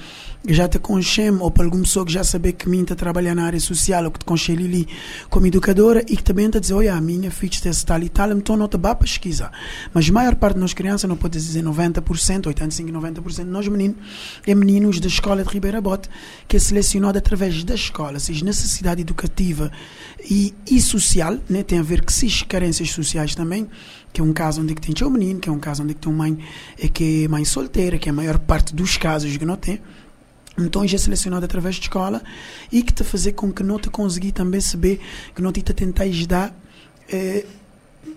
já 0.48 0.68
te 0.68 0.80
conhece, 0.80 1.30
ou 1.30 1.52
para 1.52 1.66
alguma 1.66 1.84
pessoa 1.84 2.06
que 2.06 2.12
já 2.12 2.24
sabe 2.24 2.54
que 2.54 2.68
mim 2.68 2.82
está 2.82 2.96
trabalhando 2.96 3.38
na 3.38 3.46
área 3.46 3.60
social, 3.60 4.06
ou 4.06 4.12
que 4.12 4.20
te 4.20 4.26
conhece 4.26 4.52
ali 4.52 4.88
como 5.30 5.46
educadora, 5.46 6.02
e 6.08 6.18
que 6.18 6.24
também 6.24 6.48
está 6.48 6.60
dizer, 6.60 6.74
olha, 6.74 6.96
a 6.96 7.02
minha 7.02 7.30
filha 7.30 7.52
está 7.52 7.94
tal 7.94 8.04
e 8.04 8.10
tal, 8.10 8.32
então 8.32 8.58
não 8.58 8.68
te 8.68 8.78
vai 8.78 8.96
pesquisar. 8.96 9.52
Mas 9.94 10.10
a 10.10 10.14
maior 10.14 10.36
parte 10.36 10.58
nós 10.58 10.74
crianças, 10.74 11.08
não 11.08 11.16
pode 11.16 11.38
dizer 11.38 11.64
90%, 11.64 12.02
85%, 12.02 12.92
90% 12.92 13.36
de 13.36 13.44
nós 13.44 13.68
meninos, 13.68 13.98
é 14.46 14.56
meninos 14.56 15.00
da 15.00 15.08
escola 15.08 15.44
de 15.44 15.50
Ribeira 15.50 15.80
Bote, 15.80 16.10
que 16.48 16.58
é 16.58 16.60
selecionado 16.60 17.18
através 17.18 17.64
da 17.64 17.76
escola, 17.76 18.20
seja 18.20 18.44
necessidade 18.44 19.02
educativa 19.02 19.72
e, 20.30 20.54
e 20.70 20.82
social, 20.82 21.38
né? 21.50 21.64
tem 21.64 21.80
a 21.80 21.84
ver 21.84 22.04
com 22.04 22.12
seis 22.12 22.42
carências 22.42 22.92
sociais 22.92 23.36
também, 23.36 23.68
que 24.12 24.20
é 24.20 24.24
um 24.24 24.34
caso 24.34 24.62
onde 24.62 24.76
tem 24.76 25.08
um 25.08 25.10
menino, 25.10 25.40
que 25.40 25.50
é 25.50 25.52
um 25.52 25.60
caso 25.60 25.84
onde 25.84 25.94
tem 25.94 26.12
uma 26.12 26.22
mãe 26.26 26.38
é 26.78 26.88
que 26.88 27.26
é 27.26 27.28
mãe 27.28 27.46
solteira, 27.46 27.98
que 27.98 28.10
é 28.10 28.12
a 28.12 28.16
maior 28.16 28.38
parte 28.40 28.76
dos 28.76 28.98
casos 28.98 29.36
que 29.38 29.46
não 29.46 29.56
tem. 29.56 29.80
Então, 30.58 30.86
já 30.88 30.96
é 30.96 31.00
selecionado 31.00 31.46
através 31.46 31.76
de 31.76 31.82
escola 31.82 32.22
e 32.72 32.84
que 32.84 32.94
te 32.94 33.04
fazer 33.04 33.34
com 33.34 33.52
que 33.52 33.64
não 33.64 33.80
te 33.80 33.90
consegui 33.90 34.32
também 34.32 34.60
saber 34.62 35.00
que 35.36 35.42
não 35.42 35.52
te 35.52 35.62
tentar 35.62 36.04
ajudar 36.04 36.54
eh, 37.10 37.46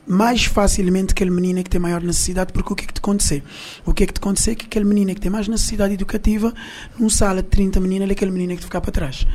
mais 0.07 0.45
facilmente 0.45 1.13
aquele 1.13 1.31
menino 1.31 1.63
que 1.63 1.71
tem 1.71 1.81
maior 1.81 2.03
necessidade, 2.03 2.53
porque 2.53 2.73
o 2.73 2.77
que 2.77 2.85
é 2.85 2.87
que 2.87 2.95
te 2.95 2.99
acontecer? 2.99 3.43
O 3.85 3.95
que 3.95 4.05
é 4.05 4.07
que 4.07 4.13
te 4.13 4.19
acontecer 4.19 4.53
é 4.53 4.55
que 4.55 4.67
aquele 4.67 4.85
menino 4.85 5.15
que 5.15 5.21
tem 5.21 5.31
mais 5.31 5.49
necessidade 5.49 5.95
educativa, 5.95 6.53
num 6.99 7.09
sala 7.09 7.43
de 7.43 7.49
30 7.49 7.81
meninos, 7.81 8.03
ele 8.03 8.13
é 8.13 8.15
aquele 8.15 8.31
menino 8.31 8.55
que 8.55 8.61
te 8.61 8.65
ficar 8.65 8.81
para 8.81 8.93
trás. 8.93 9.27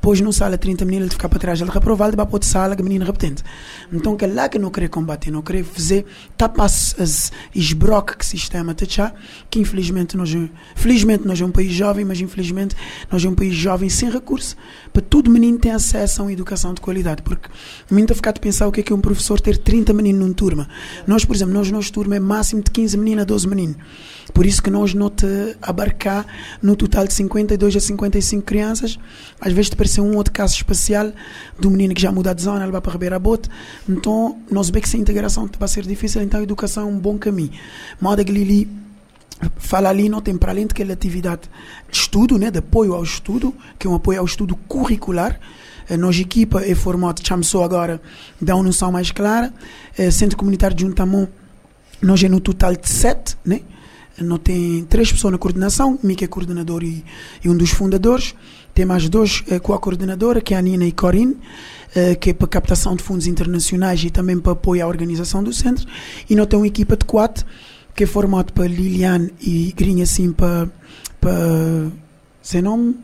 Depois, 0.00 0.18
num 0.18 0.32
sala 0.32 0.56
30 0.56 0.82
meninos, 0.86 1.08
ele 1.08 1.12
fica 1.12 1.28
para 1.28 1.38
trás, 1.38 1.60
ele 1.60 1.70
reprovar, 1.70 2.16
vai 2.16 2.24
para 2.24 2.34
outra 2.34 2.48
sala, 2.48 2.74
que 2.74 2.82
menino 2.82 3.04
repetente. 3.04 3.44
Então, 3.92 4.16
que 4.16 4.24
é 4.24 4.28
lá 4.28 4.48
que 4.48 4.58
não 4.58 4.70
querer 4.70 4.88
combater, 4.88 5.30
não 5.30 5.42
querer 5.42 5.62
fazer, 5.62 6.06
tapa 6.38 6.64
as 6.64 7.30
esbroca 7.54 8.16
que 8.16 8.24
sistema 8.24 8.74
está 8.80 9.12
que 9.50 9.60
infelizmente 9.60 10.16
nós, 10.16 10.34
felizmente 10.74 11.26
nós 11.26 11.38
é 11.38 11.44
um 11.44 11.50
país 11.50 11.70
jovem, 11.70 12.04
mas 12.06 12.18
infelizmente 12.18 12.74
nós 13.12 13.22
é 13.22 13.28
um 13.28 13.34
país 13.34 13.54
jovem 13.54 13.90
sem 13.90 14.10
recurso, 14.10 14.56
para 14.90 15.02
todo 15.02 15.30
menino 15.30 15.58
ter 15.58 15.70
acesso 15.70 16.22
a 16.22 16.24
uma 16.24 16.32
educação 16.32 16.72
de 16.72 16.80
qualidade, 16.80 17.20
porque 17.20 17.50
menino 17.90 18.06
está 18.06 18.14
a 18.14 18.16
ficar 18.16 18.32
de 18.32 18.40
pensar 18.40 18.68
o 18.68 18.72
que 18.72 18.80
é 18.80 18.82
que 18.82 18.92
é 18.94 18.96
um 18.96 19.02
professor 19.02 19.38
ter 19.38 19.58
30 19.58 19.92
meninos 19.92 20.22
numa 20.22 20.34
turma. 20.34 20.66
Nós, 21.06 21.26
por 21.26 21.36
exemplo, 21.36 21.52
nós, 21.52 21.70
nossa 21.70 21.92
turma 21.92 22.16
é 22.16 22.20
máximo 22.20 22.62
de 22.62 22.70
15 22.70 22.96
meninos 22.96 23.22
a 23.22 23.24
12 23.26 23.48
meninos. 23.48 23.76
Por 24.32 24.46
isso 24.46 24.62
que 24.62 24.70
nós 24.70 24.94
não 24.94 25.10
te 25.10 25.56
abarcar 25.60 26.26
no 26.62 26.76
total 26.76 27.06
de 27.06 27.12
52 27.14 27.76
a 27.76 27.80
55 27.80 28.42
crianças, 28.42 28.98
às 29.40 29.52
vezes 29.52 29.70
te 29.70 29.76
parece 29.76 30.00
um 30.00 30.16
outro 30.16 30.32
caso 30.32 30.54
especial 30.54 31.12
do 31.58 31.70
menino 31.70 31.94
que 31.94 32.02
já 32.02 32.12
muda 32.12 32.34
de 32.34 32.42
zona, 32.42 32.62
ele 32.62 32.72
vai 32.72 32.80
para 32.80 32.92
Ribeira 32.92 33.18
Bote. 33.18 33.48
Então, 33.88 34.38
nós 34.50 34.70
vemos 34.70 34.82
que 34.82 34.88
essa 34.88 34.96
integração 34.96 35.48
vai 35.58 35.68
ser 35.68 35.84
difícil, 35.84 36.22
então 36.22 36.40
a 36.40 36.42
educação 36.42 36.84
é 36.84 36.86
um 36.86 36.98
bom 36.98 37.18
caminho. 37.18 37.52
Moda 38.00 38.24
que 38.24 38.32
Lili 38.32 38.68
fala 39.56 39.88
ali, 39.88 40.08
não 40.08 40.20
tem 40.20 40.36
para 40.36 40.52
além 40.52 40.66
daquela 40.66 40.92
atividade 40.92 41.42
de 41.90 41.96
estudo, 41.96 42.38
né, 42.38 42.50
de 42.50 42.58
apoio 42.58 42.94
ao 42.94 43.02
estudo, 43.02 43.54
que 43.78 43.86
é 43.86 43.90
um 43.90 43.94
apoio 43.94 44.20
ao 44.20 44.26
estudo 44.26 44.54
curricular, 44.68 45.40
a 45.88 45.96
nossa 45.96 46.20
equipa 46.20 46.62
é 46.64 46.74
formada, 46.74 47.20
chamou 47.24 47.64
agora, 47.64 48.00
dá 48.40 48.54
uma 48.54 48.62
noção 48.62 48.92
mais 48.92 49.10
clara. 49.10 49.52
Centro 50.12 50.36
Comunitário 50.36 50.76
de 50.76 50.84
Juntamon, 50.84 51.26
nós 52.00 52.22
é 52.22 52.28
no 52.28 52.38
total 52.38 52.76
de 52.76 52.88
sete, 52.88 53.36
né? 53.44 53.62
Não 54.20 54.38
tem 54.38 54.84
três 54.84 55.10
pessoas 55.10 55.32
na 55.32 55.38
coordenação, 55.38 55.98
Mica 56.02 56.24
é 56.24 56.28
coordenador 56.28 56.82
e, 56.82 57.04
e, 57.44 57.48
um 57.48 57.56
dos 57.56 57.70
fundadores. 57.70 58.34
Tem 58.74 58.84
mais 58.84 59.08
dois 59.08 59.42
eh, 59.50 59.58
com 59.58 59.72
a 59.72 59.78
coordenadora, 59.78 60.40
que 60.40 60.54
é 60.54 60.56
a 60.56 60.62
Nina 60.62 60.84
e 60.84 60.92
Corinne, 60.92 61.36
eh, 61.94 62.14
que 62.14 62.30
é 62.30 62.32
para 62.32 62.46
captação 62.46 62.94
de 62.94 63.02
fundos 63.02 63.26
internacionais 63.26 64.02
e 64.04 64.10
também 64.10 64.38
para 64.38 64.52
apoio 64.52 64.84
à 64.84 64.88
organização 64.88 65.42
do 65.42 65.52
centro. 65.52 65.86
E 66.28 66.36
não 66.36 66.46
tem 66.46 66.58
uma 66.58 66.66
equipa 66.66 66.96
de 66.96 67.04
quatro, 67.04 67.44
que 67.94 68.04
é 68.04 68.06
formado 68.06 68.52
para 68.52 68.66
Liliane 68.66 69.32
e 69.40 69.72
Grinha, 69.76 70.04
assim, 70.04 70.32
para. 70.32 70.70
para 71.20 71.32
sem 72.42 72.62
nome? 72.62 72.96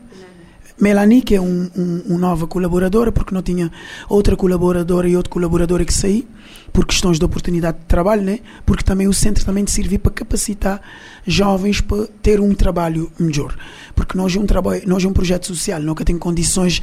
Melanie, 0.79 1.21
que 1.21 1.35
é 1.35 1.41
um, 1.41 1.69
um, 1.75 2.01
uma 2.07 2.19
nova 2.19 2.45
colaboradora, 2.45 3.11
porque 3.11 3.33
não 3.33 3.41
tinha 3.41 3.71
outra 4.07 4.35
colaboradora 4.35 5.09
e 5.09 5.17
outro 5.17 5.31
colaborador 5.31 5.83
que 5.83 5.93
sair, 5.93 6.27
por 6.71 6.85
questões 6.85 7.17
de 7.17 7.25
oportunidade 7.25 7.79
de 7.79 7.85
trabalho, 7.85 8.21
né? 8.21 8.39
porque 8.65 8.83
também 8.83 9.07
o 9.07 9.13
centro 9.13 9.43
também 9.43 9.65
servir 9.65 9.97
para 9.97 10.11
capacitar 10.11 10.79
jovens 11.25 11.81
para 11.81 12.05
ter 12.21 12.39
um 12.39 12.53
trabalho 12.53 13.11
melhor. 13.19 13.55
Porque 13.95 14.15
nós 14.15 14.35
é 14.35 14.39
um, 14.39 14.45
trabalho, 14.45 14.83
nós 14.85 15.03
é 15.03 15.07
um 15.07 15.13
projeto 15.13 15.47
social, 15.47 15.81
nunca 15.81 16.05
tem 16.05 16.17
condições 16.17 16.81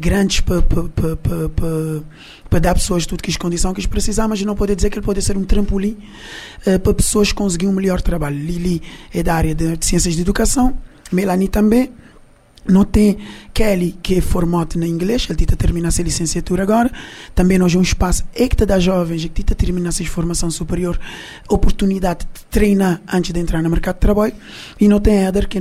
grandes 0.00 0.40
para, 0.40 0.62
para, 0.62 0.82
para, 0.88 1.16
para, 1.16 2.02
para 2.50 2.58
dar 2.58 2.74
pessoas 2.74 3.06
tudo 3.06 3.22
que 3.22 3.30
as 3.30 3.36
condições 3.36 3.72
que 3.74 3.80
eles 3.80 3.86
precisam, 3.86 4.28
mas 4.28 4.42
não 4.42 4.56
pode 4.56 4.74
dizer 4.74 4.90
que 4.90 4.98
ele 4.98 5.06
pode 5.06 5.22
ser 5.22 5.36
um 5.36 5.44
trampolim 5.44 5.96
uh, 6.66 6.80
para 6.80 6.94
pessoas 6.94 7.30
conseguirem 7.30 7.72
um 7.72 7.76
melhor 7.76 8.02
trabalho. 8.02 8.36
Lili 8.36 8.82
é 9.14 9.22
da 9.22 9.34
área 9.34 9.54
de 9.54 9.78
ciências 9.86 10.14
de 10.14 10.20
educação, 10.20 10.76
Melanie 11.12 11.48
também 11.48 11.92
não 12.68 12.84
tem 12.84 13.18
Kelly, 13.52 13.96
que 14.02 14.16
é 14.16 14.20
formado 14.20 14.78
na 14.78 14.86
inglês, 14.86 15.26
ele 15.28 15.42
está 15.42 15.56
terminar 15.56 15.88
a 15.88 16.02
licenciatura 16.02 16.62
agora. 16.62 16.90
Também 17.34 17.58
nós 17.58 17.74
é 17.74 17.78
um 17.78 17.82
espaço 17.82 18.24
é 18.34 18.48
que 18.48 18.56
dá 18.66 18.78
jovens 18.78 19.24
que 19.24 19.42
terminar 19.54 19.90
a 19.90 20.04
formação 20.04 20.50
superior, 20.50 20.98
oportunidade 21.48 22.26
de 22.32 22.44
treinar 22.50 23.00
antes 23.12 23.32
de 23.32 23.40
entrar 23.40 23.62
no 23.62 23.70
mercado 23.70 23.96
de 23.96 24.00
trabalho. 24.00 24.34
E 24.80 24.88
não 24.88 25.00
tem 25.00 25.24
Eder, 25.24 25.48
que 25.48 25.58
é 25.58 25.60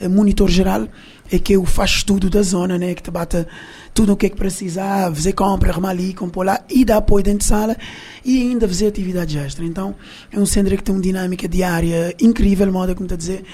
é 0.00 0.08
monitor 0.08 0.48
geral, 0.48 0.88
é 1.30 1.38
que 1.38 1.60
faz 1.66 2.02
tudo 2.02 2.30
da 2.30 2.42
zona, 2.42 2.78
né? 2.78 2.94
que 2.94 3.02
te 3.02 3.10
bate 3.10 3.46
tudo 3.92 4.12
o 4.12 4.16
que 4.16 4.26
é 4.26 4.28
que 4.28 4.36
precisar, 4.36 5.12
fazer 5.14 5.32
compra, 5.32 5.70
arrumar 5.70 5.90
ali, 5.90 6.14
compor 6.14 6.44
lá 6.44 6.60
e 6.68 6.84
dar 6.84 6.98
apoio 6.98 7.24
dentro 7.24 7.40
de 7.40 7.44
sala 7.46 7.76
e 8.24 8.42
ainda 8.42 8.68
fazer 8.68 8.86
atividade 8.86 9.38
extra. 9.38 9.64
Então 9.64 9.94
é 10.32 10.38
um 10.38 10.46
centro 10.46 10.76
que 10.76 10.82
tem 10.82 10.94
uma 10.94 11.00
dinâmica 11.00 11.48
diária 11.48 12.14
incrível, 12.20 12.70
moda 12.70 12.94
como 12.94 13.06
está 13.06 13.14
a 13.14 13.18
dizer. 13.18 13.44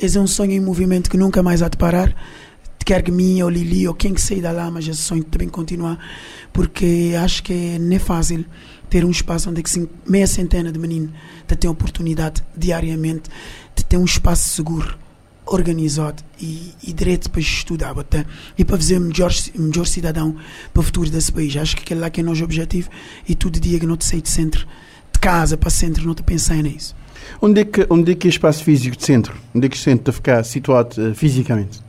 Esse 0.00 0.18
é 0.18 0.20
um 0.20 0.26
sonho 0.26 0.52
em 0.52 0.60
movimento 0.60 1.08
que 1.08 1.16
nunca 1.16 1.42
mais 1.42 1.62
há 1.62 1.68
de 1.68 1.76
parar. 1.76 2.14
Quer 2.84 3.02
que 3.02 3.10
minha 3.10 3.44
ou 3.44 3.50
Lili 3.50 3.88
ou 3.88 3.94
quem 3.94 4.12
que 4.12 4.20
sair 4.20 4.42
da 4.42 4.52
lá, 4.52 4.70
mas 4.70 4.86
esse 4.86 5.00
sonho 5.00 5.24
também 5.24 5.48
continuar, 5.48 5.98
porque 6.52 7.14
acho 7.18 7.42
que 7.42 7.78
não 7.78 7.96
é 7.96 7.98
fácil 7.98 8.44
ter 8.90 9.06
um 9.06 9.10
espaço 9.10 9.48
onde 9.48 9.60
é 9.60 9.62
que 9.62 9.88
meia 10.06 10.26
centena 10.26 10.70
de 10.70 10.78
meninos 10.78 11.10
tem 11.58 11.70
oportunidade 11.70 12.42
diariamente 12.54 13.30
de 13.74 13.84
ter 13.86 13.96
um 13.96 14.04
espaço 14.04 14.50
seguro 14.50 15.03
organizado 15.46 16.22
e, 16.40 16.72
e 16.82 16.92
direito 16.92 17.30
para 17.30 17.40
estudar 17.40 17.98
até, 17.98 18.24
e 18.56 18.64
para 18.64 18.76
fazer 18.76 18.98
melhor, 18.98 19.32
melhor 19.54 19.86
cidadão 19.86 20.36
para 20.72 20.80
o 20.80 20.82
futuro 20.82 21.10
desse 21.10 21.32
país. 21.32 21.56
Acho 21.56 21.76
que 21.76 21.82
aquele 21.82 22.00
lá 22.00 22.10
que 22.10 22.20
é 22.20 22.22
o 22.22 22.26
nosso 22.26 22.44
objetivo 22.44 22.88
e 23.28 23.34
todo 23.34 23.60
dia 23.60 23.78
que 23.78 23.86
não 23.86 23.96
te 23.96 24.04
sair 24.04 24.22
de 24.22 24.28
centro, 24.28 24.66
de 25.12 25.18
casa 25.18 25.56
para 25.56 25.70
centro, 25.70 26.06
não 26.06 26.14
te 26.14 26.22
pensar 26.22 26.56
nisso. 26.56 26.94
Onde 27.40 27.60
é, 27.62 27.64
que, 27.64 27.86
onde 27.90 28.12
é 28.12 28.14
que 28.14 28.26
é 28.26 28.28
o 28.28 28.30
espaço 28.30 28.62
físico 28.64 28.96
de 28.96 29.04
centro? 29.04 29.34
Onde 29.54 29.66
é 29.66 29.68
que 29.68 29.76
o 29.76 29.80
centro 29.80 30.00
está 30.00 30.10
a 30.10 30.14
ficar 30.14 30.44
situado 30.44 31.10
uh, 31.10 31.14
fisicamente? 31.14 31.80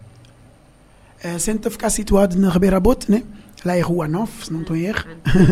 Uh, 1.24 1.36
o 1.36 1.40
centro 1.40 1.60
está 1.60 1.70
a 1.70 1.72
ficar 1.72 1.90
situado 1.90 2.38
na 2.38 2.50
Ribeira 2.50 2.80
Bote, 2.80 3.12
né? 3.12 3.24
Lá 3.66 3.76
é 3.76 3.82
Rua 3.82 4.08
9, 4.08 4.46
se 4.46 4.54
não 4.54 4.62
estou 4.62 4.76
em 4.76 4.86
erro. 4.86 5.04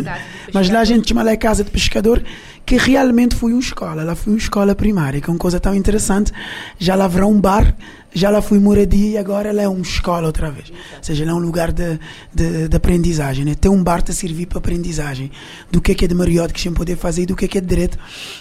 Mas 0.53 0.69
lá 0.69 0.81
a 0.81 0.85
gente 0.85 1.09
chama 1.09 1.23
lá 1.23 1.35
Casa 1.35 1.63
de 1.63 1.71
Pescador, 1.71 2.23
que 2.65 2.77
realmente 2.77 3.35
foi 3.35 3.51
uma 3.51 3.59
escola. 3.59 4.03
Lá 4.03 4.15
foi 4.15 4.33
uma 4.33 4.39
escola 4.39 4.75
primária, 4.75 5.19
que 5.19 5.29
é 5.29 5.33
uma 5.33 5.39
coisa 5.39 5.59
tão 5.59 5.73
interessante. 5.73 6.31
Já 6.77 6.95
lá 6.95 7.05
haverá 7.05 7.25
um 7.25 7.41
bar, 7.41 7.75
já 8.13 8.29
lá 8.29 8.41
foi 8.41 8.59
moradia 8.59 9.09
e 9.11 9.17
agora 9.17 9.49
ela 9.49 9.61
é 9.61 9.67
uma 9.67 9.81
escola 9.81 10.27
outra 10.27 10.51
vez. 10.51 10.69
Ou 10.69 11.03
seja, 11.03 11.23
ela 11.23 11.31
é 11.31 11.35
um 11.35 11.39
lugar 11.39 11.71
de, 11.71 11.99
de, 12.33 12.67
de 12.67 12.75
aprendizagem. 12.75 13.43
Né? 13.43 13.55
Tem 13.55 13.71
um 13.71 13.83
bar 13.83 14.03
a 14.07 14.11
servir 14.13 14.45
para 14.45 14.59
aprendizagem 14.59 15.31
do 15.71 15.81
que 15.81 15.91
é 15.91 15.95
que 15.95 16.05
é 16.05 16.07
de 16.07 16.15
mariote 16.15 16.53
que 16.53 16.61
gente 16.61 16.75
poder 16.75 16.95
fazer 16.95 17.23
e 17.23 17.25
do 17.25 17.35
que 17.35 17.45
é 17.45 17.47
que 17.47 17.57
é 17.57 17.61
de 17.61 17.67
direito. 17.67 17.97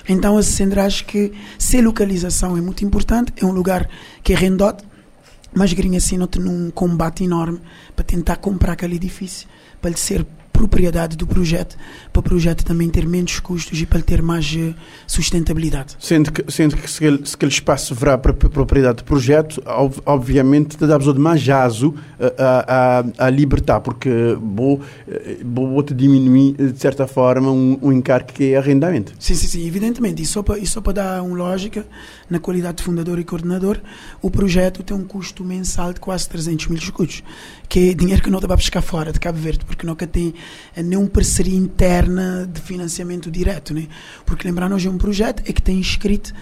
Então, 0.08 0.36
assim, 0.36 0.70
acho 0.78 1.04
que 1.06 1.32
se 1.58 1.80
localização 1.80 2.56
é 2.56 2.60
muito 2.60 2.84
importante, 2.84 3.32
é 3.40 3.46
um 3.46 3.52
lugar 3.52 3.88
que 4.22 4.32
é 4.32 4.36
rendote, 4.36 4.84
mas 5.54 5.72
grinha 5.72 5.98
assim 5.98 6.16
não 6.16 6.26
tem 6.26 6.42
um 6.42 6.70
combate 6.70 7.24
enorme 7.24 7.60
para 7.94 8.04
tentar 8.04 8.36
comprar 8.36 8.72
aquele 8.72 8.96
edifício, 8.96 9.48
para 9.82 9.90
ele 9.90 9.98
ser 9.98 10.24
propriedade 10.52 11.16
do 11.16 11.26
projeto, 11.26 11.76
para 12.12 12.20
o 12.20 12.22
projeto 12.22 12.64
também 12.64 12.88
ter 12.88 13.06
menos 13.06 13.40
custos 13.40 13.80
e 13.80 13.86
para 13.86 14.00
ter 14.00 14.22
mais 14.22 14.54
eh, 14.56 14.74
sustentabilidade. 15.06 15.96
Sendo 15.98 16.30
que, 16.30 16.52
sendo 16.52 16.76
que 16.76 16.88
se, 16.88 16.98
aquele, 16.98 17.26
se 17.26 17.34
aquele 17.34 17.50
espaço 17.50 17.94
verá 17.94 18.18
para 18.18 18.32
propriedade 18.32 18.98
do 18.98 19.04
projeto, 19.04 19.62
ob, 19.66 19.96
obviamente 20.04 20.76
te 20.76 20.86
dá 20.86 20.98
de 20.98 21.18
mais 21.18 21.40
jazo 21.40 21.94
a, 22.38 23.00
a, 23.18 23.26
a, 23.26 23.30
libertar, 23.30 23.80
porque 23.80 24.10
vou, 24.40 24.80
vou 25.42 25.82
te 25.82 25.94
diminuir, 25.94 26.52
de 26.54 26.78
certa 26.78 27.06
forma, 27.06 27.50
um, 27.50 27.78
um 27.82 27.92
encargo 27.92 28.32
que 28.32 28.52
é 28.52 28.56
arrendamento. 28.56 29.14
Sim, 29.18 29.34
sim, 29.34 29.46
sim, 29.46 29.66
evidentemente. 29.66 30.22
E 30.22 30.26
só 30.26 30.42
para, 30.42 30.58
e 30.58 30.66
só 30.66 30.80
para 30.80 30.92
dar 30.92 31.22
uma 31.22 31.36
lógica, 31.36 31.84
na 32.30 32.38
qualidade 32.38 32.78
de 32.78 32.82
fundador 32.84 33.18
e 33.18 33.24
coordenador, 33.24 33.78
o 34.20 34.30
projeto 34.30 34.82
tem 34.82 34.96
um 34.96 35.04
custo 35.04 35.44
mensal 35.44 35.92
de 35.92 36.00
quase 36.00 36.28
300 36.28 36.68
mil 36.68 36.78
escudos, 36.78 37.22
que 37.68 37.90
é 37.90 37.94
dinheiro 37.94 38.22
que 38.22 38.30
não 38.30 38.40
dá 38.40 38.46
para 38.46 38.56
buscar 38.56 38.82
fora 38.82 39.12
de 39.12 39.18
Cabo 39.18 39.38
Verde, 39.38 39.64
porque 39.64 39.86
nunca 39.86 40.06
tem 40.06 40.34
nenhuma 40.76 41.08
parceria 41.08 41.56
interna 41.56 42.48
de 42.52 42.60
financiamento 42.60 43.30
direto. 43.30 43.74
Né? 43.74 43.88
Porque 44.24 44.46
lembrar, 44.46 44.68
nós 44.68 44.84
é 44.84 44.90
um 44.90 44.98
projeto 44.98 45.42
é 45.46 45.52
que 45.52 45.62
tem 45.62 45.78
inscrito 45.78 46.32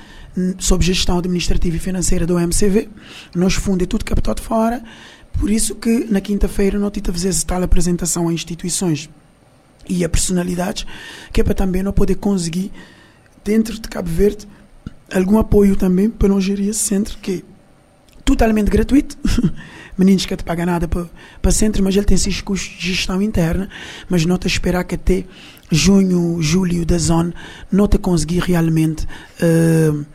sob 0.59 0.85
gestão 0.85 1.19
administrativa 1.19 1.77
e 1.77 1.79
financeira 1.79 2.27
do 2.27 2.39
MCV, 2.39 2.89
nós 3.35 3.55
fundos 3.55 3.83
é 3.83 3.87
tudo 3.87 4.05
captado 4.05 4.41
de 4.41 4.47
fora, 4.47 4.83
por 5.33 5.51
isso 5.51 5.75
que 5.75 6.07
na 6.11 6.21
quinta-feira 6.21 6.79
nós 6.79 6.93
temos 6.93 7.23
fazer 7.23 7.45
tal 7.45 7.63
apresentação 7.63 8.29
a 8.29 8.33
instituições 8.33 9.09
e 9.89 10.05
a 10.05 10.09
personalidades, 10.09 10.87
que 11.33 11.41
é 11.41 11.45
para 11.45 11.55
também 11.55 11.83
não 11.83 11.93
poder 11.93 12.15
conseguir, 12.17 12.71
dentro 13.45 13.75
de 13.75 13.89
Cabo 13.89 14.09
Verde, 14.09 14.47
algum 15.13 15.39
apoio 15.39 15.75
também 15.75 16.09
para 16.09 16.29
nós 16.29 16.45
gerir 16.45 16.69
esse 16.69 16.81
centro, 16.81 17.19
que 17.19 17.39
é 17.39 17.43
totalmente 18.25 18.71
gratuito. 18.71 19.17
Meninos 20.01 20.24
que 20.24 20.34
te 20.34 20.42
pagam 20.42 20.64
nada 20.64 20.88
para, 20.88 21.53
centro, 21.53 21.84
mas 21.84 21.94
ele 21.94 22.07
tem 22.07 22.14
esses 22.14 22.40
custos 22.40 22.74
de 22.78 22.94
gestão 22.94 23.20
interna, 23.20 23.68
mas 24.09 24.24
não 24.24 24.38
te 24.38 24.46
esperar 24.46 24.82
que 24.84 24.94
até 24.94 25.26
junho, 25.70 26.40
julho 26.40 26.86
da 26.86 26.96
zona 26.96 27.34
não 27.70 27.86
te 27.86 27.98
conseguir 27.98 28.38
realmente 28.38 29.05
uh, 29.05 30.07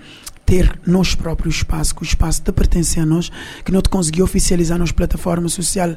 ter 0.44 0.80
nós 0.88 1.14
próprios 1.14 1.58
espaço, 1.58 1.94
que 1.94 2.02
o 2.02 2.04
espaço 2.04 2.42
te 2.42 2.52
pertence 2.52 3.00
a 3.00 3.06
nós, 3.06 3.32
que 3.64 3.72
não 3.72 3.80
te 3.80 3.90
conseguir 3.90 4.24
oficializar 4.24 4.80
nas 4.80 4.92
plataforma 4.92 5.50
social 5.50 5.96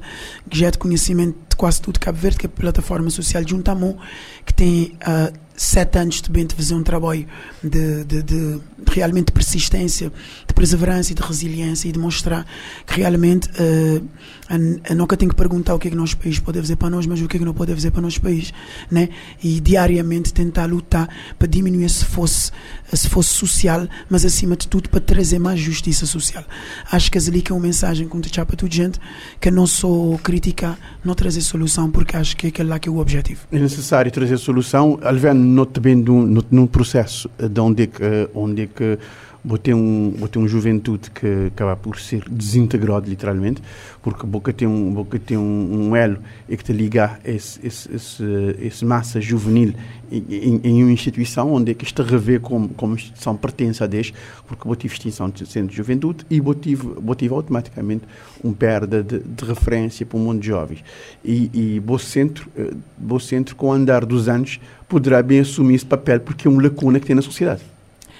que 0.51 0.59
já 0.59 0.67
é 0.67 0.71
de 0.71 0.77
conhecimento 0.77 1.39
de 1.49 1.57
quase 1.57 1.81
tudo 1.81 1.99
Cabo 1.99 2.19
Verde, 2.19 2.41
que 2.41 2.45
é 2.45 2.49
a 2.49 2.51
plataforma 2.51 3.09
social 3.09 3.43
de 3.43 3.53
Juntamon, 3.53 3.97
que 4.45 4.53
tem 4.53 4.99
uh, 5.01 5.33
sete 5.59 5.99
anos 5.99 6.23
bem 6.31 6.47
de 6.47 6.55
fazer 6.55 6.75
um 6.75 6.83
trabalho 6.85 7.27
de, 7.63 8.05
de, 8.05 8.23
de, 8.23 8.61
realmente 8.87 9.33
persistência, 9.33 10.13
de 10.47 10.55
perseverança 10.55 11.11
e 11.13 11.15
de 11.15 11.23
resiliência 11.23 11.89
e 11.89 11.93
de 11.93 11.99
mostrar 11.99 12.47
que 12.87 13.01
realmente 13.01 13.49
uh, 13.49 14.09
a, 14.49 14.93
a 14.93 14.95
nunca 14.95 15.17
tem 15.17 15.29
que 15.29 15.35
perguntar 15.35 15.75
o 15.75 15.79
que 15.79 15.89
é 15.89 15.91
que 15.91 15.97
nosso 15.97 16.17
país 16.17 16.39
pode 16.39 16.61
fazer 16.61 16.77
para 16.77 16.89
nós, 16.89 17.07
mas 17.07 17.21
o 17.21 17.27
que 17.27 17.37
é 17.37 17.41
que 17.41 17.45
não 17.45 17.53
pode 17.53 17.75
fazer 17.75 17.91
para 17.91 18.01
nosso 18.01 18.21
país, 18.21 18.53
né? 18.89 19.09
E 19.43 19.61
diariamente 19.61 20.33
tentar 20.33 20.67
lutar 20.67 21.09
para 21.37 21.49
diminuir 21.49 21.85
esse 21.85 22.05
fosse, 22.05 22.53
esse 22.93 23.09
fosse 23.09 23.31
social, 23.31 23.87
mas 24.09 24.25
acima 24.25 24.57
de 24.57 24.69
tudo 24.69 24.89
para 24.89 25.01
trazer 25.01 25.41
mais 25.41 25.59
justiça 25.59 26.07
social. 26.07 26.45
Acho 26.91 27.11
que 27.11 27.19
ali 27.19 27.43
que 27.43 27.51
é 27.51 27.55
uma 27.55 27.61
mensagem 27.61 28.09
que 28.09 28.21
te 28.21 28.39
para 28.39 28.57
toda 28.57 28.73
gente, 28.73 29.01
que 29.41 29.51
não 29.51 29.67
sou 29.67 30.17
criticar, 30.19 30.79
não 31.05 31.15
trazer 31.15 31.41
solução, 31.41 31.91
porque 31.91 32.17
acho 32.17 32.37
que 32.37 32.47
é 32.47 32.49
aquele 32.51 32.69
lá 32.69 32.79
que 32.79 32.89
é 32.89 32.93
o 32.93 32.99
objetivo. 32.99 33.41
É 33.51 33.59
necessário 33.59 34.11
trazer 34.11 34.39
solução, 34.39 34.99
Alveno, 35.03 35.48
note 35.49 35.81
bem 35.81 35.97
num, 35.97 36.43
num 36.51 36.67
processo 36.67 37.31
de 37.39 37.61
onde 37.61 37.85
é 37.85 37.87
que, 37.87 38.31
onde 38.35 38.63
é 38.63 38.67
que 38.67 38.99
botei 39.43 39.73
um, 39.73 40.11
botei 40.19 40.41
um 40.41 40.49
juventude 40.49 41.11
que 41.11 41.47
acaba 41.47 41.77
por 41.77 41.99
ser 41.99 42.29
desintegrado 42.29 43.09
literalmente, 43.09 43.63
porque 44.03 44.27
boca 44.27 44.53
tem 44.53 44.67
um, 44.67 44.93
boca 44.93 45.19
tem 45.19 45.37
um, 45.37 45.89
um 45.89 45.97
elo 45.97 46.19
e 46.49 46.57
que 46.57 46.65
te 46.65 46.73
liga 46.73 47.19
esse, 47.25 47.65
esse, 47.67 47.95
esse, 47.95 48.25
esse 48.61 48.85
massa 48.85 49.21
juvenil 49.21 49.75
em, 50.11 50.61
em, 50.65 50.83
uma 50.83 50.93
instituição 50.93 51.53
onde 51.53 51.73
é 51.73 51.75
que 51.75 51.85
está 51.85 52.03
a 52.03 52.07
rever 52.07 52.41
como, 52.41 52.69
como 52.71 52.95
instituição 52.95 53.37
pertence 53.37 53.83
a 53.83 53.87
Deus, 53.87 54.13
porque 54.47 54.67
botive 54.67 54.95
extinção 54.95 55.29
de 55.29 55.47
centro 55.47 55.71
de 55.71 55.77
juventude 55.77 56.25
e 56.31 56.41
botive, 56.41 56.87
botive 57.01 57.35
automaticamente 57.35 58.05
um 58.43 58.53
perda 58.53 59.03
de, 59.03 59.21
de, 59.21 59.45
referência 59.45 60.07
para 60.07 60.17
o 60.17 60.21
mundo 60.21 60.41
de 60.41 60.49
jovens. 60.49 60.83
E, 61.25 61.51
e 61.53 61.81
Bo 61.81 61.99
Centro, 61.99 62.51
eh, 62.57 62.73
Bo 62.97 63.19
Centro, 63.21 63.55
com 63.55 63.69
o 63.69 63.73
andar 63.73 64.05
dos 64.05 64.29
anos, 64.29 64.61
poderá 64.89 65.23
bem 65.23 65.41
assumir 65.41 65.75
esse 65.75 65.87
papel 65.87 66.21
porque 66.21 66.49
é 66.49 66.51
uma 66.51 66.63
lacuna 66.63 66.99
que 66.99 67.07
tem 67.07 67.17
na 67.17 67.23
sociedade. 67.23 67.78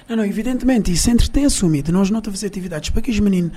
Não, 0.09 0.15
não, 0.15 0.25
evidentemente, 0.25 0.91
e 0.91 0.97
sempre 0.97 1.29
tem 1.29 1.45
assumido. 1.45 1.91
Nós 1.91 2.09
não 2.09 2.19
temos 2.19 2.43
atividades 2.43 2.89
para 2.89 2.99
aqueles 2.99 3.19
meninos 3.19 3.51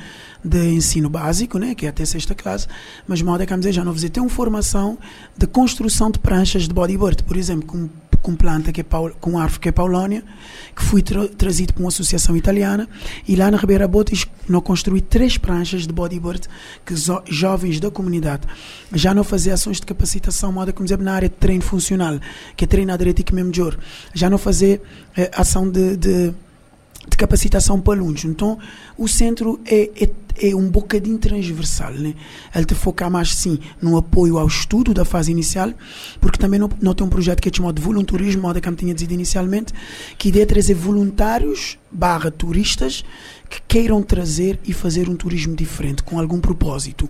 de 0.44 0.68
ensino 0.68 1.08
básico, 1.08 1.58
né, 1.58 1.74
que 1.74 1.86
é 1.86 1.88
até 1.88 2.04
sexta 2.04 2.34
classe, 2.34 2.66
mas 3.08 3.22
moda 3.22 3.46
que 3.46 3.56
dizer, 3.56 3.72
já 3.72 3.82
não 3.82 3.92
fazer 3.94 4.10
tem 4.10 4.22
uma 4.22 4.28
formação 4.28 4.98
de 5.34 5.46
construção 5.46 6.10
de 6.10 6.18
pranchas 6.18 6.68
de 6.68 6.74
bodyboard, 6.74 7.22
por 7.22 7.38
exemplo, 7.38 7.66
com, 7.66 7.88
com 8.22 8.34
planta 8.34 8.72
que 8.72 8.80
é 8.80 8.84
com 9.20 9.38
árvore 9.38 9.60
que 9.60 9.68
é 9.68 9.72
Paulónia, 9.72 10.22
que 10.74 10.82
foi 10.82 11.02
tra 11.02 11.28
trazido 11.28 11.74
por 11.74 11.80
uma 11.80 11.88
associação 11.88 12.36
italiana, 12.36 12.88
e 13.26 13.36
lá 13.36 13.50
na 13.50 13.56
Ribeira 13.58 13.86
Botis 13.88 14.26
nós 14.48 14.62
construí 14.62 15.00
três 15.00 15.36
pranchas 15.36 15.86
de 15.86 15.92
bodyboard 15.92 16.48
que 16.86 16.94
jovens 17.28 17.80
da 17.80 17.90
comunidade 17.90 18.46
já 18.92 19.12
não 19.12 19.24
faziam 19.24 19.54
ações 19.54 19.78
de 19.78 19.86
capacitação, 19.86 20.52
moda 20.52 20.72
como 20.72 20.84
dizer, 20.84 20.98
na 20.98 21.14
área 21.14 21.28
de 21.28 21.34
treino 21.34 21.62
funcional, 21.62 22.18
que 22.56 22.64
é 22.64 22.66
treinador 22.66 23.08
ético 23.08 23.34
mesmo 23.34 23.50
de 23.50 23.60
ouro, 23.60 23.78
já 24.14 24.30
não 24.30 24.38
fazer 24.38 24.80
eh, 25.16 25.30
ação 25.34 25.68
de, 25.68 25.96
de 25.96 26.34
de 27.08 27.16
capacitação 27.16 27.80
para 27.80 27.98
alunos. 27.98 28.24
Então, 28.24 28.58
o 28.96 29.08
centro 29.08 29.60
é, 29.66 29.90
é, 30.00 30.50
é 30.50 30.54
um 30.54 30.68
bocadinho 30.68 31.18
transversal. 31.18 31.92
Né? 31.92 32.14
Ele 32.54 32.64
te 32.64 32.74
foca 32.74 33.08
mais, 33.10 33.34
sim, 33.34 33.58
no 33.80 33.96
apoio 33.96 34.38
ao 34.38 34.46
estudo 34.46 34.94
da 34.94 35.04
fase 35.04 35.30
inicial, 35.30 35.72
porque 36.20 36.38
também 36.38 36.60
não, 36.60 36.70
não 36.80 36.94
tem 36.94 37.06
um 37.06 37.10
projeto 37.10 37.40
que 37.40 37.48
é 37.48 37.52
chamado 37.52 37.76
de 37.76 37.82
voluntarismo, 37.82 38.42
modo 38.42 38.60
que 38.60 38.72
tinha 38.72 38.94
dito 38.94 39.12
inicialmente, 39.12 39.72
que 40.16 40.28
ideia 40.28 40.44
é 40.44 40.46
trazer 40.46 40.74
voluntários 40.74 41.78
barra 41.90 42.30
turistas 42.30 43.04
que 43.52 43.60
queiram 43.68 44.02
trazer 44.02 44.58
e 44.66 44.72
fazer 44.72 45.10
um 45.10 45.14
turismo 45.14 45.54
diferente, 45.54 46.02
com 46.02 46.18
algum 46.18 46.40
propósito. 46.40 47.06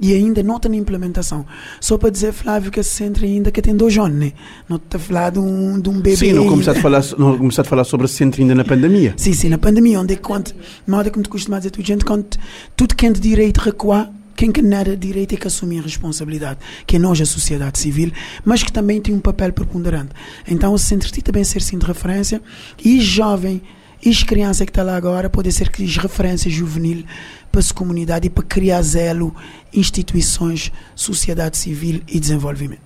E 0.00 0.12
ainda 0.12 0.42
não 0.42 0.56
está 0.56 0.68
na 0.68 0.74
implementação. 0.74 1.46
Só 1.80 1.96
para 1.96 2.10
dizer, 2.10 2.32
Flávio, 2.32 2.72
que 2.72 2.80
esse 2.80 2.90
centro 2.90 3.24
ainda 3.24 3.52
que 3.52 3.62
tem 3.62 3.76
dois 3.76 3.96
anos, 3.96 4.18
né? 4.18 4.32
Não 4.68 4.76
está 4.76 4.96
a 4.96 5.00
falar 5.00 5.30
de 5.30 5.38
um, 5.38 5.78
de 5.78 5.88
um 5.88 6.00
bebê. 6.00 6.16
Sim, 6.16 6.32
não 6.32 6.48
começaste 6.48 6.80
a 6.80 6.82
falar, 6.82 7.04
não 7.16 7.38
começaste 7.38 7.68
a 7.68 7.70
falar 7.70 7.84
sobre 7.84 8.06
esse 8.06 8.14
centro 8.14 8.42
ainda 8.42 8.56
na 8.56 8.64
pandemia. 8.64 9.14
Sim, 9.16 9.32
sim, 9.32 9.48
na 9.48 9.56
pandemia, 9.56 10.00
onde 10.00 10.14
é 10.14 10.16
que, 10.16 10.22
quando, 10.22 10.52
modo 10.84 11.12
como 11.12 11.22
te 11.22 11.28
costuma 11.28 11.58
dizer, 11.58 11.70
tu, 11.70 11.80
gente, 11.80 12.04
quando 12.04 12.26
tudo 12.74 12.96
quem 12.96 13.10
é 13.10 13.12
de 13.12 13.20
direito 13.20 13.58
recuar, 13.58 14.10
quem 14.34 14.50
que 14.50 14.60
nada 14.60 14.96
direito 14.96 15.36
é 15.36 15.38
que 15.38 15.46
assumir 15.46 15.78
a 15.78 15.82
responsabilidade, 15.82 16.58
que 16.88 16.96
é 16.96 16.98
nós, 16.98 17.20
a 17.20 17.24
sociedade 17.24 17.78
civil, 17.78 18.10
mas 18.44 18.64
que 18.64 18.72
também 18.72 19.00
tem 19.00 19.14
um 19.14 19.20
papel 19.20 19.52
preponderante. 19.52 20.10
Então, 20.48 20.74
o 20.74 20.78
centro 20.78 21.12
tem 21.12 21.22
também 21.22 21.44
ser 21.44 21.62
sim 21.62 21.78
de 21.78 21.86
referência 21.86 22.42
e 22.84 23.00
jovem 23.00 23.62
e 24.04 24.10
as 24.10 24.22
crianças 24.22 24.66
que 24.66 24.70
estão 24.70 24.84
lá 24.84 24.96
agora 24.96 25.30
podem 25.30 25.50
ser 25.50 25.70
que 25.70 25.86
referência 25.86 26.50
juvenil 26.50 27.04
para 27.50 27.60
a 27.60 27.74
comunidade 27.74 28.26
e 28.26 28.30
para 28.30 28.44
criar 28.44 28.82
zelo, 28.82 29.34
instituições, 29.72 30.70
sociedade 30.94 31.56
civil 31.56 32.02
e 32.06 32.20
desenvolvimento. 32.20 32.83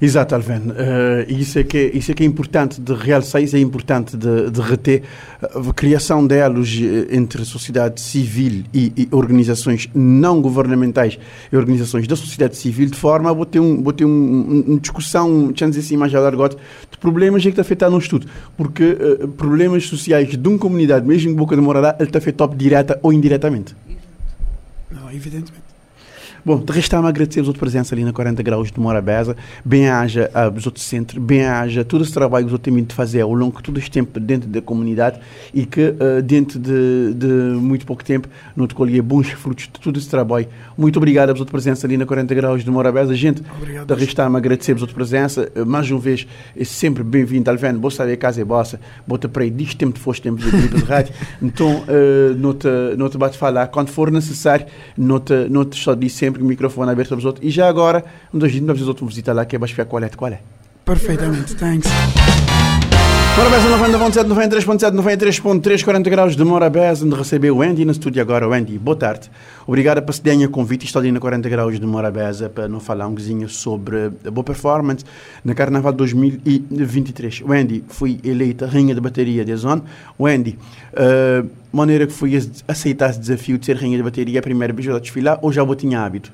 Exato. 0.00 0.36
Uh, 0.36 0.40
isso, 1.28 1.58
é 1.58 1.64
que 1.64 1.76
é, 1.76 1.96
isso 1.96 2.10
é 2.10 2.14
que 2.14 2.22
é 2.22 2.26
importante 2.26 2.80
de 2.80 2.92
realçar, 2.94 3.42
isso 3.42 3.56
é 3.56 3.58
importante 3.58 4.16
de, 4.16 4.50
de 4.50 4.60
reter. 4.60 5.02
A 5.42 5.72
criação 5.72 6.26
de 6.26 6.36
elos 6.36 6.78
eh, 6.80 7.16
entre 7.16 7.44
sociedade 7.46 8.00
civil 8.00 8.64
e, 8.74 8.92
e, 8.94 9.08
organizações 9.10 9.88
não 9.94 10.42
governamentais 10.42 11.18
e 11.50 11.56
organizações 11.56 12.06
da 12.06 12.14
sociedade 12.14 12.56
civil, 12.56 12.90
de 12.90 12.96
forma 12.96 13.30
a 13.30 13.46
ter, 13.46 13.58
um, 13.58 13.82
ter 13.84 14.04
um, 14.04 14.64
uma 14.66 14.80
discussão, 14.80 15.50
dizer 15.50 15.80
assim, 15.80 15.96
mais 15.96 16.14
a 16.14 16.20
largote, 16.20 16.56
de 16.90 16.98
problemas 16.98 17.42
que 17.42 17.48
está 17.48 17.62
afetando 17.62 17.92
no 17.92 17.98
estudo. 17.98 18.26
Porque 18.56 18.84
uh, 18.84 19.28
problemas 19.28 19.86
sociais 19.86 20.36
de 20.36 20.48
uma 20.48 20.58
comunidade, 20.58 21.06
mesmo 21.06 21.30
em 21.30 21.34
Boca 21.34 21.56
de 21.56 21.62
Morará, 21.62 21.96
ele 21.98 22.08
está 22.08 22.18
afetado 22.18 22.54
direta 22.54 22.98
ou 23.02 23.12
indiretamente. 23.12 23.74
Não, 24.90 25.10
evidentemente. 25.10 25.59
Bom, 26.44 26.58
de 26.58 26.72
resta-me 26.72 27.06
agradecer 27.06 27.40
a 27.40 27.44
sua 27.44 27.52
presença 27.52 27.94
ali 27.94 28.02
na 28.02 28.12
40 28.12 28.42
Graus 28.42 28.72
de 28.72 28.80
Morabeza, 28.80 29.36
bem-haja 29.62 30.30
a 30.32 30.48
os 30.48 30.64
outros 30.64 30.86
centros, 30.86 31.22
bem-haja 31.22 31.84
todo 31.84 32.02
esse 32.02 32.12
trabalho 32.12 32.46
que 32.46 32.48
os 32.48 32.52
outros 32.54 32.74
têm 32.74 32.82
de 32.82 32.94
fazer 32.94 33.20
ao 33.20 33.34
longo 33.34 33.58
de 33.58 33.62
todo 33.62 33.78
este 33.78 33.90
tempo 33.90 34.18
dentro 34.18 34.48
da 34.48 34.62
comunidade 34.62 35.20
e 35.52 35.66
que 35.66 35.88
uh, 35.88 36.22
dentro 36.22 36.58
de, 36.58 37.14
de, 37.14 37.26
muito 37.26 37.84
pouco 37.84 38.02
tempo 38.02 38.28
não 38.56 38.66
te 38.66 38.74
colher 38.74 39.02
bons 39.02 39.28
frutos 39.30 39.64
de 39.64 39.80
todo 39.80 39.98
esse 39.98 40.08
trabalho. 40.08 40.46
Muito 40.78 40.96
obrigado 40.96 41.30
a 41.30 41.36
sua 41.36 41.44
presença 41.44 41.86
ali 41.86 41.96
na 41.96 42.06
40 42.06 42.34
Graus 42.34 42.64
de 42.64 42.70
Morabeza. 42.70 43.14
Gente, 43.14 43.42
obrigado. 43.58 43.94
de 43.94 44.00
resta-me 44.00 44.36
agradecer 44.36 44.72
a 44.72 44.78
sua 44.78 44.88
presença, 44.88 45.50
uh, 45.54 45.66
mais 45.66 45.90
uma 45.90 46.00
vez, 46.00 46.26
é 46.56 46.64
sempre 46.64 47.02
bem-vindo, 47.02 47.50
Alveno, 47.50 47.78
boa 47.78 47.90
saber 47.90 48.14
a 48.14 48.16
casa 48.16 48.40
é 48.40 48.44
vossa, 48.44 48.80
bota 49.06 49.28
para 49.28 49.42
aí, 49.42 49.50
diz 49.50 49.74
tempo 49.74 49.94
de 49.94 50.00
foste 50.00 50.22
tempo 50.22 50.40
de 50.40 50.50
de 50.68 50.84
rádio, 50.84 51.12
então 51.42 51.82
uh, 51.82 52.34
não 52.36 52.54
te, 52.54 52.68
não 52.96 53.08
te 53.08 53.18
bate 53.18 53.36
falar, 53.36 53.66
quando 53.68 53.88
for 53.88 54.10
necessário, 54.10 54.66
não 54.96 55.20
te, 55.20 55.34
não 55.50 55.64
te 55.64 55.78
só 55.78 55.94
diz 55.94 56.12
sempre 56.30 56.40
sempre 56.40 56.42
o 56.42 56.46
microfone 56.46 56.90
aberto 56.90 57.10
para 57.10 57.18
os 57.18 57.24
outros. 57.24 57.44
E 57.44 57.50
já 57.50 57.68
agora, 57.68 58.04
um 58.32 58.38
dos 58.38 58.50
dias, 58.50 58.62
outros 58.88 59.08
visitar 59.08 59.32
lá, 59.32 59.44
que 59.44 59.56
é 59.56 59.58
para 59.58 59.84
qual 59.84 60.02
é, 60.02 60.08
qual 60.08 60.32
é. 60.32 60.40
Perfeitamente, 60.84 61.54
thanks. 61.56 61.90
Morabeza 63.36 63.68
90.7, 63.68 64.26
93.7, 64.26 64.92
93.3, 64.92 65.84
40 65.84 66.10
graus 66.10 66.36
de 66.36 66.44
Morabeza, 66.44 67.06
onde 67.06 67.14
recebeu 67.14 67.56
o 67.56 67.62
Andy 67.62 67.84
no 67.84 67.92
estúdio 67.92 68.20
agora. 68.20 68.46
O 68.46 68.52
Andy, 68.52 68.76
boa 68.76 68.96
tarde. 68.96 69.30
Obrigado 69.66 70.02
por 70.02 70.12
cederem 70.12 70.44
o 70.44 70.50
convite. 70.50 70.84
Estou 70.84 71.00
ali 71.00 71.12
na 71.12 71.20
40 71.20 71.48
graus 71.48 71.78
de 71.78 71.86
Morabeza 71.86 72.50
para 72.50 72.68
não 72.68 72.80
falar 72.80 73.06
um 73.06 73.10
bocadinho 73.10 73.48
sobre 73.48 74.10
a 74.26 74.30
boa 74.30 74.44
performance 74.44 75.04
na 75.44 75.54
Carnaval 75.54 75.92
2023. 75.92 77.42
O 77.42 77.52
Andy 77.52 77.84
foi 77.88 78.20
eleita 78.24 78.66
rainha 78.66 78.94
de 78.94 79.00
bateria 79.00 79.44
da 79.44 79.56
zona. 79.56 79.84
O 80.18 80.26
Andy, 80.26 80.58
uh, 80.92 81.48
maneira 81.72 82.06
que 82.06 82.12
foi 82.12 82.32
aceitar 82.66 83.10
esse 83.10 83.20
desafio 83.20 83.56
de 83.58 83.64
ser 83.64 83.76
rainha 83.76 83.96
de 83.96 84.02
bateria 84.02 84.40
a 84.40 84.42
primeira 84.42 84.72
vez 84.72 84.88
a 84.88 84.98
desfilar 84.98 85.38
ou 85.40 85.52
já 85.52 85.62
tinha 85.76 86.00
hábito? 86.00 86.32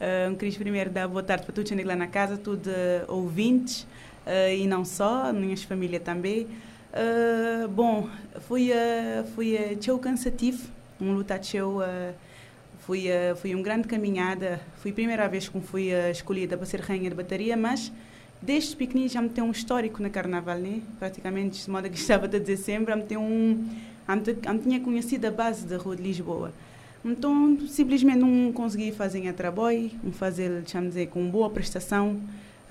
Uh, 0.00 0.34
queria 0.36 0.58
primeiro 0.58 0.90
dar 0.90 1.06
boa 1.06 1.22
tarde 1.22 1.44
para 1.44 1.54
todos 1.54 1.70
que 1.70 1.84
lá 1.84 1.94
na 1.94 2.06
casa, 2.06 2.36
todos 2.36 2.66
uh, 2.66 2.72
ouvintes 3.08 3.86
uh, 4.26 4.54
e 4.54 4.66
não 4.66 4.84
só, 4.84 5.32
minha 5.32 5.56
família 5.56 6.00
também. 6.00 6.46
Uh, 6.92 7.68
bom, 7.68 8.08
foi 8.48 8.70
uh, 8.70 9.24
foi 9.34 9.56
uh, 9.56 9.98
cansativo, 9.98 10.68
um 11.00 11.12
luta 11.12 11.38
teu 11.38 11.78
uh, 11.78 12.14
foi 12.80 13.06
uh, 13.06 13.54
uma 13.54 13.62
grande 13.62 13.86
caminhada. 13.86 14.60
Foi 14.78 14.90
a 14.90 14.94
primeira 14.94 15.28
vez 15.28 15.48
que 15.48 15.60
fui 15.60 15.92
uh, 15.92 16.10
escolhida 16.10 16.56
para 16.56 16.66
ser 16.66 16.80
rainha 16.80 17.08
de 17.08 17.16
bateria, 17.16 17.56
mas 17.56 17.92
desde 18.40 18.74
pequenino 18.74 19.08
já 19.08 19.22
me 19.22 19.28
tem 19.28 19.42
um 19.42 19.52
histórico 19.52 20.02
na 20.02 20.10
carnaval, 20.10 20.58
né? 20.58 20.82
Praticamente, 20.98 21.64
de 21.64 21.70
modo 21.70 21.88
que 21.88 21.96
estava 21.98 22.26
a 22.26 22.28
dizer 22.28 22.56
sempre, 22.56 22.94
me 22.94 23.02
tem 23.02 23.16
um 23.16 23.68
me 24.08 24.58
tinha 24.58 24.80
conhecido 24.80 25.26
a 25.26 25.30
base 25.30 25.64
da 25.64 25.76
rua 25.76 25.94
de 25.94 26.02
Lisboa. 26.02 26.52
Então, 27.04 27.56
simplesmente 27.68 28.18
não 28.18 28.52
consegui 28.52 28.92
fazer 28.92 29.24
em 29.24 29.32
trabalho, 29.32 29.90
fazer, 30.12 30.62
dizer, 30.62 31.06
com 31.06 31.28
boa 31.28 31.48
prestação. 31.48 32.20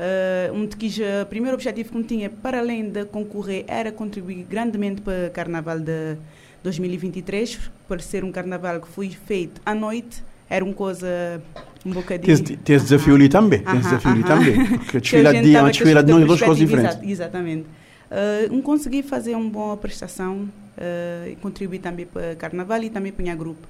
Uh, 0.02 0.56
um 0.56 0.66
que 0.66 0.88
o 1.22 1.26
primeiro 1.28 1.54
objetivo 1.54 1.92
que 1.92 1.98
eu 1.98 2.04
tinha, 2.04 2.28
para 2.28 2.58
além 2.58 2.90
de 2.90 3.06
concorrer, 3.06 3.66
era 3.68 3.92
contribuir 3.92 4.44
grandemente 4.50 5.00
para 5.00 5.28
o 5.28 5.32
Carnaval 5.32 5.80
de 5.80 6.18
2023, 6.64 7.60
para 7.88 8.00
ser 8.00 8.24
um 8.24 8.32
carnaval 8.32 8.82
que 8.82 8.88
foi 8.88 9.10
feito 9.10 9.62
à 9.64 9.76
noite, 9.76 10.24
era 10.50 10.66
uma 10.66 10.74
coisa 10.74 11.40
um 11.86 11.92
bocadinho... 11.92 12.44
Tem 12.44 12.76
esse 12.76 12.86
desafio 12.86 13.14
ali 13.14 13.30
também, 13.30 13.60
tem 13.60 13.80
desafio 13.80 14.12
ali 14.12 14.24
também, 14.24 14.66
porque 14.80 15.00
desfilar 15.00 15.34
de 15.34 15.42
dia, 15.42 15.64
desfilar 15.64 16.04
de 16.04 16.12
noite, 16.12 16.28
duas 16.28 16.42
coisas 16.42 16.58
diferentes. 16.58 16.98
Exatamente. 17.04 17.68
Uh, 18.10 18.56
um 18.56 18.62
consegui 18.62 19.04
fazer 19.04 19.36
uma 19.36 19.50
boa 19.50 19.78
prestação 19.78 20.50
uh, 20.78 21.30
e 21.30 21.36
contribuir 21.36 21.80
também 21.80 22.08
para 22.08 22.34
o 22.34 22.36
carnaval 22.38 22.84
e 22.84 22.90
também 22.90 23.12
para 23.12 23.34
o 23.34 23.38
grupo. 23.38 23.68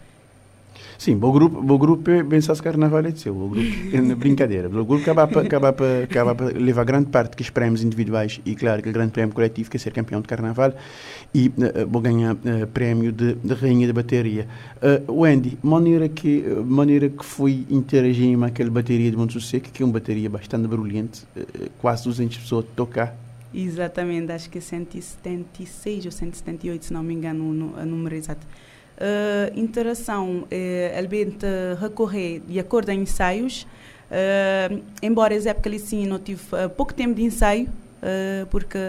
Sim, 0.98 1.16
o 1.16 1.32
grupo, 1.32 1.74
o 1.74 1.78
grupo 1.78 2.12
é 2.12 2.22
bem 2.22 2.40
se 2.40 2.62
carnaval 2.62 3.04
é 3.06 3.12
seu, 3.12 3.36
o 3.36 3.50
grupo 3.50 3.68
é 3.94 4.16
brincadeira. 4.16 4.68
O 4.68 4.86
grupo 4.86 5.02
acaba 5.02 5.28
para 5.28 5.42
acaba 5.42 5.70
acaba 6.04 6.46
levar 6.56 6.84
grande 6.84 7.08
parte 7.08 7.36
dos 7.36 7.50
prémios 7.50 7.84
individuais 7.84 8.40
e 8.46 8.56
claro 8.56 8.84
que 8.84 8.90
o 8.90 8.94
grande 8.94 9.12
prémio 9.12 9.34
coletivo 9.34 9.70
que 9.70 9.78
é 9.78 9.80
ser 9.80 9.92
campeão 9.92 10.22
de 10.22 10.28
carnaval 10.28 10.74
e 11.34 11.48
uh, 11.48 11.88
vou 11.90 12.02
ganhar 12.02 12.36
uh, 12.36 12.68
prémio 12.74 13.12
de, 13.12 13.34
de 13.34 13.54
rainha 13.54 13.88
de 13.88 13.94
bateria. 13.94 14.48
Uh, 15.08 15.22
Wendy, 15.22 15.58
maneira 15.64 16.08
que 16.08 16.44
maneira 16.66 17.10
que 17.10 17.26
foi 17.26 17.66
interagir 17.70 18.38
com 18.38 18.46
aquela 18.46 18.70
bateria 18.70 19.10
de 19.10 19.18
Monte 19.18 19.40
que 19.60 19.82
é 19.82 19.86
uma 19.86 19.94
bateria 19.94 20.30
bastante 20.30 20.68
barulhenta, 20.68 21.20
uh, 21.36 21.70
quase 21.80 22.04
200 22.04 22.38
pessoas 22.38 22.66
a 22.66 22.76
tocar. 22.76 23.16
Exatamente, 23.54 24.32
acho 24.32 24.50
que 24.50 24.60
é 24.60 24.62
176 24.62 26.06
ou 26.06 26.12
178, 26.12 26.86
se 26.86 26.94
não 26.94 27.04
me 27.04 27.14
engano, 27.14 27.52
no, 27.52 27.74
o 27.76 27.86
número 27.86 28.16
exato 28.16 28.46
uh, 29.02 29.60
interação, 29.60 30.44
uh, 30.44 30.98
uh, 31.46 31.82
recorrer 31.82 32.42
de 32.48 32.60
acordo 32.60 32.90
a 32.90 32.94
ensaios, 32.94 33.68
uh, 34.12 34.82
embora 35.02 35.34
essa 35.34 35.50
época 35.50 35.68
ali 35.68 35.80
sim 35.80 36.06
não 36.06 36.20
tive 36.20 36.42
uh, 36.54 36.70
pouco 36.70 36.94
tempo 36.94 37.16
de 37.16 37.24
ensaio, 37.24 37.68
porque 38.50 38.80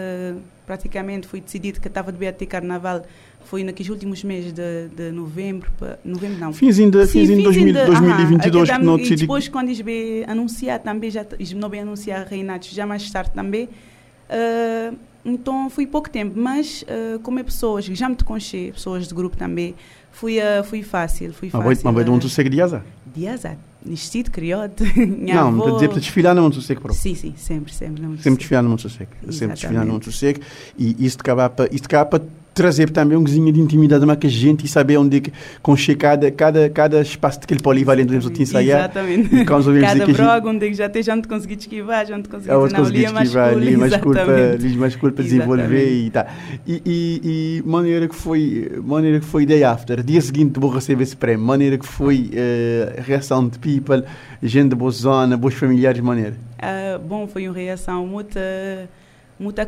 praticamente 0.64 1.28
foi 1.28 1.38
decidido 1.38 1.78
que 1.78 1.86
estava 1.86 2.10
de 2.10 2.32
ter 2.32 2.46
carnaval 2.46 3.02
foi 3.44 3.62
naqueles 3.62 3.90
últimos 3.90 4.24
meses 4.24 4.52
de, 4.52 4.88
de 4.88 5.10
novembro, 5.10 5.70
novembro 6.02 6.38
não. 6.38 6.52
Finzinho 6.54 6.90
de, 6.90 7.06
Sim, 7.06 7.26
finzinho 7.26 7.38
de 7.66 7.84
2022 7.84 8.70
que 8.70 8.78
não 8.78 8.96
decidi. 8.96 9.14
E 9.14 9.16
depois 9.18 9.48
quando 9.48 9.68
eles 9.68 9.82
anunciar 10.26 10.78
também, 10.78 11.10
já 11.10 11.26
não 11.56 11.68
bem 11.68 11.80
anunciar 11.80 12.26
reinatos 12.26 12.70
já 12.70 12.86
mais 12.86 13.10
tarde 13.10 13.32
também, 13.34 13.64
uh, 13.64 14.96
então 15.24 15.70
foi 15.70 15.86
pouco 15.86 16.10
tempo, 16.10 16.32
mas 16.38 16.82
uh, 16.82 17.18
como 17.20 17.38
é 17.38 17.42
pessoas, 17.42 17.84
já 17.84 18.08
me 18.08 18.16
te 18.16 18.24
conchei, 18.24 18.72
pessoas 18.72 19.06
de 19.06 19.14
grupo 19.14 19.36
também, 19.36 19.74
fui, 20.12 20.38
uh, 20.38 20.62
fui 20.62 20.82
fácil, 20.82 21.32
fui 21.32 21.50
fácil. 21.50 21.66
Mas 21.66 21.94
vai 21.94 22.04
de 22.04 22.10
onde 22.10 22.20
tu 22.20 22.28
segue 22.28 22.48
de 22.48 22.62
azar? 22.62 22.84
De 23.14 23.26
azar. 23.26 23.56
Vestido, 23.84 24.30
criado. 24.30 24.84
não, 24.96 25.58
para 25.58 25.72
dizer 25.72 25.88
para 25.88 25.98
desfilar 25.98 26.34
no 26.34 26.42
Monte 26.42 26.62
Seco, 26.62 26.92
Sim, 26.94 27.16
sim, 27.16 27.34
sempre, 27.36 27.72
sempre. 27.74 28.00
Sempre 28.18 28.38
desfilar 28.38 28.62
no 28.62 28.70
Monte 28.70 28.88
Seco. 28.88 29.12
Sempre 29.32 29.54
desfilar 29.54 29.84
no 29.84 29.92
Monte 29.94 30.12
Seco. 30.12 30.40
E 30.78 31.04
isso 31.04 31.18
acaba 31.18 31.50
para 31.50 32.22
trazer 32.54 32.90
também 32.90 33.16
um 33.16 33.22
cozinho 33.22 33.52
de 33.52 33.60
intimidade 33.60 34.04
mais 34.04 34.18
que 34.18 34.26
a 34.26 34.30
gente 34.30 34.64
e 34.64 34.68
saber 34.68 34.96
onde 34.96 35.20
que 35.20 35.32
concher 35.62 35.96
cada, 35.96 36.30
cada, 36.30 36.68
cada 36.68 37.00
espaço 37.00 37.40
daquele 37.40 37.60
polivalente 37.60 38.14
onde 38.14 38.24
você 38.24 38.42
ensaiar. 38.42 38.80
Exatamente. 38.80 39.44
Cada 39.44 40.06
broga 40.06 40.48
onde 40.48 40.68
que 40.68 40.74
já 40.74 40.88
te, 40.88 41.02
já 41.02 41.14
não 41.14 41.22
te 41.22 41.28
consegui 41.28 41.54
esquivar, 41.54 42.06
já 42.06 42.16
não 42.16 42.22
te 42.22 42.28
consegui 42.28 42.50
é, 42.50 42.68
te 42.68 42.74
consegui 42.74 43.04
esquivar, 43.04 43.48
ali 43.48 43.76
mais 43.76 43.96
culpa, 43.96 44.20
ali 44.20 44.76
mais 44.76 44.96
culpa 44.96 45.22
desenvolver 45.22 45.92
e 45.92 46.10
tá. 46.10 46.26
E, 46.66 46.82
e, 46.84 47.20
e 47.24 47.68
maneira 47.68 48.08
que 48.08 48.14
foi, 48.14 48.70
maneira 48.84 49.20
que 49.20 49.26
foi 49.26 49.46
day 49.46 49.64
after, 49.64 50.02
dia 50.02 50.20
seguinte 50.20 50.58
vou 50.58 50.70
receber 50.70 51.04
esse 51.04 51.16
prémio, 51.16 51.44
maneira 51.44 51.78
que 51.78 51.86
foi 51.86 52.30
uh, 52.32 53.02
reação 53.02 53.48
de 53.48 53.58
people, 53.58 54.02
gente 54.42 54.70
de 54.70 54.74
boa 54.74 54.90
zona, 54.90 55.36
bons 55.36 55.54
familiares, 55.54 56.00
maneira. 56.00 56.34
Uh, 56.58 56.98
bom, 56.98 57.26
foi 57.26 57.48
uma 57.48 57.56
reação 57.56 58.06
muito, 58.06 58.38
muito 59.38 59.58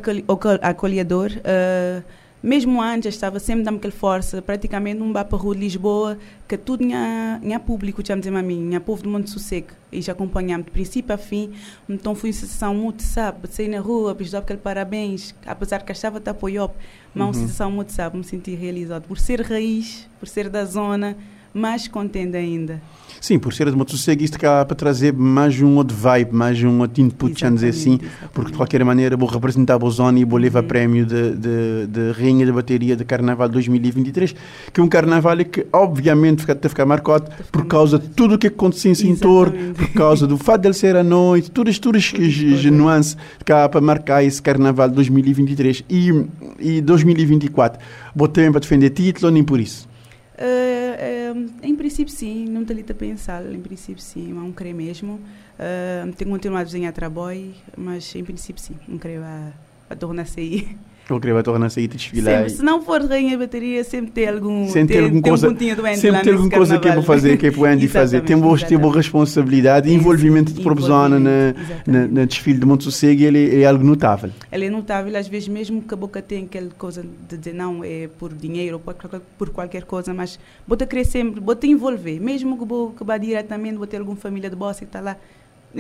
acolhedor. 0.63 1.31
Uh, 1.39 2.03
mesmo 2.45 2.83
antes, 2.83 3.15
estava 3.15 3.41
sempre 3.41 3.65
dando 3.65 3.79
aquela 3.79 3.91
força, 3.91 4.43
praticamente 4.43 5.01
um 5.01 5.15
para 5.15 5.27
a 5.33 5.37
rua 5.37 5.55
de 5.55 5.63
Lisboa, 5.63 6.19
que 6.47 6.59
tudo 6.59 6.81
tinha, 6.81 7.41
tinha 7.41 7.59
público, 7.59 8.03
tinha 8.03 8.19
dizer 8.19 8.37
a 8.37 8.43
mim, 8.43 8.69
tinha 8.69 8.79
povo 8.81 9.03
do 9.03 9.09
mundo 9.09 9.31
sossego, 9.31 9.69
e 9.91 10.03
já 10.03 10.13
acompanhamos 10.13 10.67
de 10.67 10.71
princípio 10.71 11.15
a 11.15 11.17
fim, 11.17 11.55
então 11.89 12.15
foi 12.15 12.29
uma 12.29 12.35
sensação 12.37 12.75
muito, 12.75 13.03
sabe, 13.03 13.49
sair 13.49 13.69
na 13.69 13.81
rua, 13.81 14.15
pedir 14.15 14.37
aquele 14.37 14.59
parabéns, 14.59 15.35
apesar 15.47 15.83
que 15.83 15.93
estava 15.93 16.21
a 16.23 16.31
apoiar, 16.31 16.69
mas 17.15 17.15
uma 17.15 17.27
uhum. 17.29 17.33
sensação 17.33 17.71
muito, 17.71 17.93
sabe, 17.93 18.19
me 18.19 18.25
senti 18.25 18.55
realizado, 18.55 19.05
por 19.09 19.19
ser 19.19 19.41
raiz, 19.41 20.07
por 20.21 20.29
ser 20.29 20.51
da 20.51 20.67
zona, 20.67 21.17
mais 21.55 21.87
contente 21.87 22.37
ainda. 22.37 22.83
Sim, 23.21 23.39
por 23.39 23.55
ser 23.55 23.71
de 23.71 23.77
motosseguista 23.77 24.37
acaba 24.37 24.67
para 24.67 24.77
trazer 24.77 25.11
mais 25.13 25.59
um 25.59 25.77
outro 25.77 25.97
vibe, 25.97 26.35
mais 26.35 26.63
um 26.63 26.81
outro 26.81 27.01
input, 27.01 27.41
vamos 27.41 27.61
dizer 27.61 27.71
assim, 27.71 27.95
exatamente. 27.95 28.33
porque 28.35 28.51
de 28.51 28.57
qualquer 28.59 28.85
maneira 28.85 29.17
vou 29.17 29.27
representar 29.27 29.83
a 29.83 29.89
zona 29.89 30.19
e 30.19 30.25
vou 30.27 30.39
levar 30.39 30.61
uhum. 30.61 30.69
prémio 30.69 31.07
de, 31.07 31.35
de, 31.35 31.87
de 31.87 32.13
Rainha 32.13 32.45
da 32.45 32.53
Bateria 32.53 32.95
de 32.95 33.03
Carnaval 33.03 33.49
2023, 33.49 34.35
que 34.71 34.79
é 34.79 34.83
um 34.85 34.89
carnaval 34.89 35.39
que 35.39 35.67
obviamente 35.73 36.43
fica, 36.43 36.59
a 36.63 36.69
ficar 36.69 36.85
marcado 36.85 37.31
por 37.51 37.65
causa 37.65 37.99
de 37.99 38.09
tudo 38.09 38.35
o 38.35 38.39
que 38.39 38.49
aconteceu 38.49 38.93
em 38.93 39.17
torno, 39.17 39.73
por 39.73 39.89
causa 39.95 40.27
do 40.27 40.37
fato 40.37 40.61
de 40.61 40.69
ele 40.69 40.75
ser 40.75 40.95
à 40.95 41.03
noite, 41.03 41.51
todas, 41.51 41.79
todas 41.79 42.13
as 42.15 42.65
nuances 42.67 43.17
há 43.49 43.69
para 43.71 43.81
marcar 43.81 44.23
esse 44.23 44.43
carnaval 44.43 44.91
2023 44.91 45.85
e, 45.89 46.27
e 46.59 46.81
2024. 46.83 47.81
Vou 48.15 48.29
também 48.29 48.51
para 48.51 48.61
defender 48.61 48.91
título, 48.91 49.31
nem 49.31 49.43
por 49.43 49.59
isso. 49.59 49.94
Uh, 50.37 51.37
uh, 51.37 51.51
em 51.63 51.77
princípio, 51.77 52.13
sim, 52.13 52.47
não 52.47 52.63
estou 52.63 52.75
ali 52.75 52.85
a 52.89 52.95
pensar. 52.95 53.45
Em 53.53 53.61
princípio, 53.61 54.03
sim, 54.03 54.33
não 54.33 54.53
creio 54.53 54.75
mesmo. 54.75 55.15
Uh, 55.15 56.13
tenho 56.13 56.31
continuado 56.31 56.63
a 56.63 56.65
desenhar 56.65 56.93
trabalho, 56.93 57.55
mas 57.77 58.15
em 58.15 58.25
princípio, 58.25 58.61
sim, 58.61 58.77
não 58.89 58.99
creio 58.99 59.23
a, 59.23 59.53
a 59.89 59.97
tornar-se 59.97 60.41
aí. 60.41 60.77
Eu 61.09 61.21
queria 61.21 61.43
tornar-se 61.43 61.81
aí 61.81 61.87
desfilar. 61.87 62.49
se 62.49 62.63
não 62.63 62.83
for 62.83 63.03
rainha 63.05 63.37
bateria, 63.37 63.85
sempre 63.85 64.11
tem 64.11 64.29
algum, 64.29 64.69
sempre 64.69 64.95
tem, 64.95 65.05
alguma 65.05 65.23
coisa, 65.23 65.49
um 65.49 65.97
Sempre 65.97 66.23
tem 66.23 66.33
alguma 66.33 66.51
coisa 66.51 66.79
que 66.79 66.89
é 66.89 66.93
para 66.93 67.03
fazer, 67.03 67.37
que 67.37 67.47
é 67.47 67.51
para 67.51 67.61
o 67.61 67.65
Andy 67.65 67.89
fazer. 67.89 68.23
Tem 68.23 68.39
boa, 68.39 68.59
tem 68.59 68.79
boa 68.79 68.95
responsabilidade 68.95 69.89
e 69.89 69.95
envolvimento 69.95 70.53
de 70.53 70.63
profissional 70.63 71.09
na, 71.09 71.55
na, 71.87 72.25
desfile 72.25 72.59
de 72.59 72.67
Monte 72.67 72.85
Sossego 72.85 73.23
ele, 73.23 73.63
é 73.63 73.67
algo 73.67 73.85
notável. 73.85 74.31
Ele 74.51 74.67
é 74.67 74.71
notável, 74.71 75.15
às 75.17 75.29
vezes 75.29 75.49
mesmo 75.49 75.83
que 75.83 75.93
a 75.93 75.97
boca 75.97 76.23
tem 76.23 76.45
aquela 76.45 76.71
coisa 76.79 77.05
de 77.29 77.37
dizer 77.37 77.55
não 77.55 77.85
é 77.85 78.09
por 78.19 78.33
dinheiro 78.33 78.81
ou 78.85 78.95
por, 79.39 79.51
qualquer 79.51 79.85
coisa, 79.85 80.15
mas 80.15 80.39
bota 80.67 80.87
querer 80.87 81.05
sempre, 81.05 81.41
bota 81.41 81.67
envolver, 81.67 82.19
mesmo 82.19 82.59
que 82.59 82.65
vou 82.65 82.91
que 82.91 83.05
vá 83.05 83.19
diretamente, 83.19 83.77
vou 83.77 83.87
ter 83.87 83.99
alguma 83.99 84.17
família 84.17 84.49
de 84.49 84.57
bossa 84.57 84.81
que 84.81 84.85
está 84.87 85.01
lá, 85.01 85.17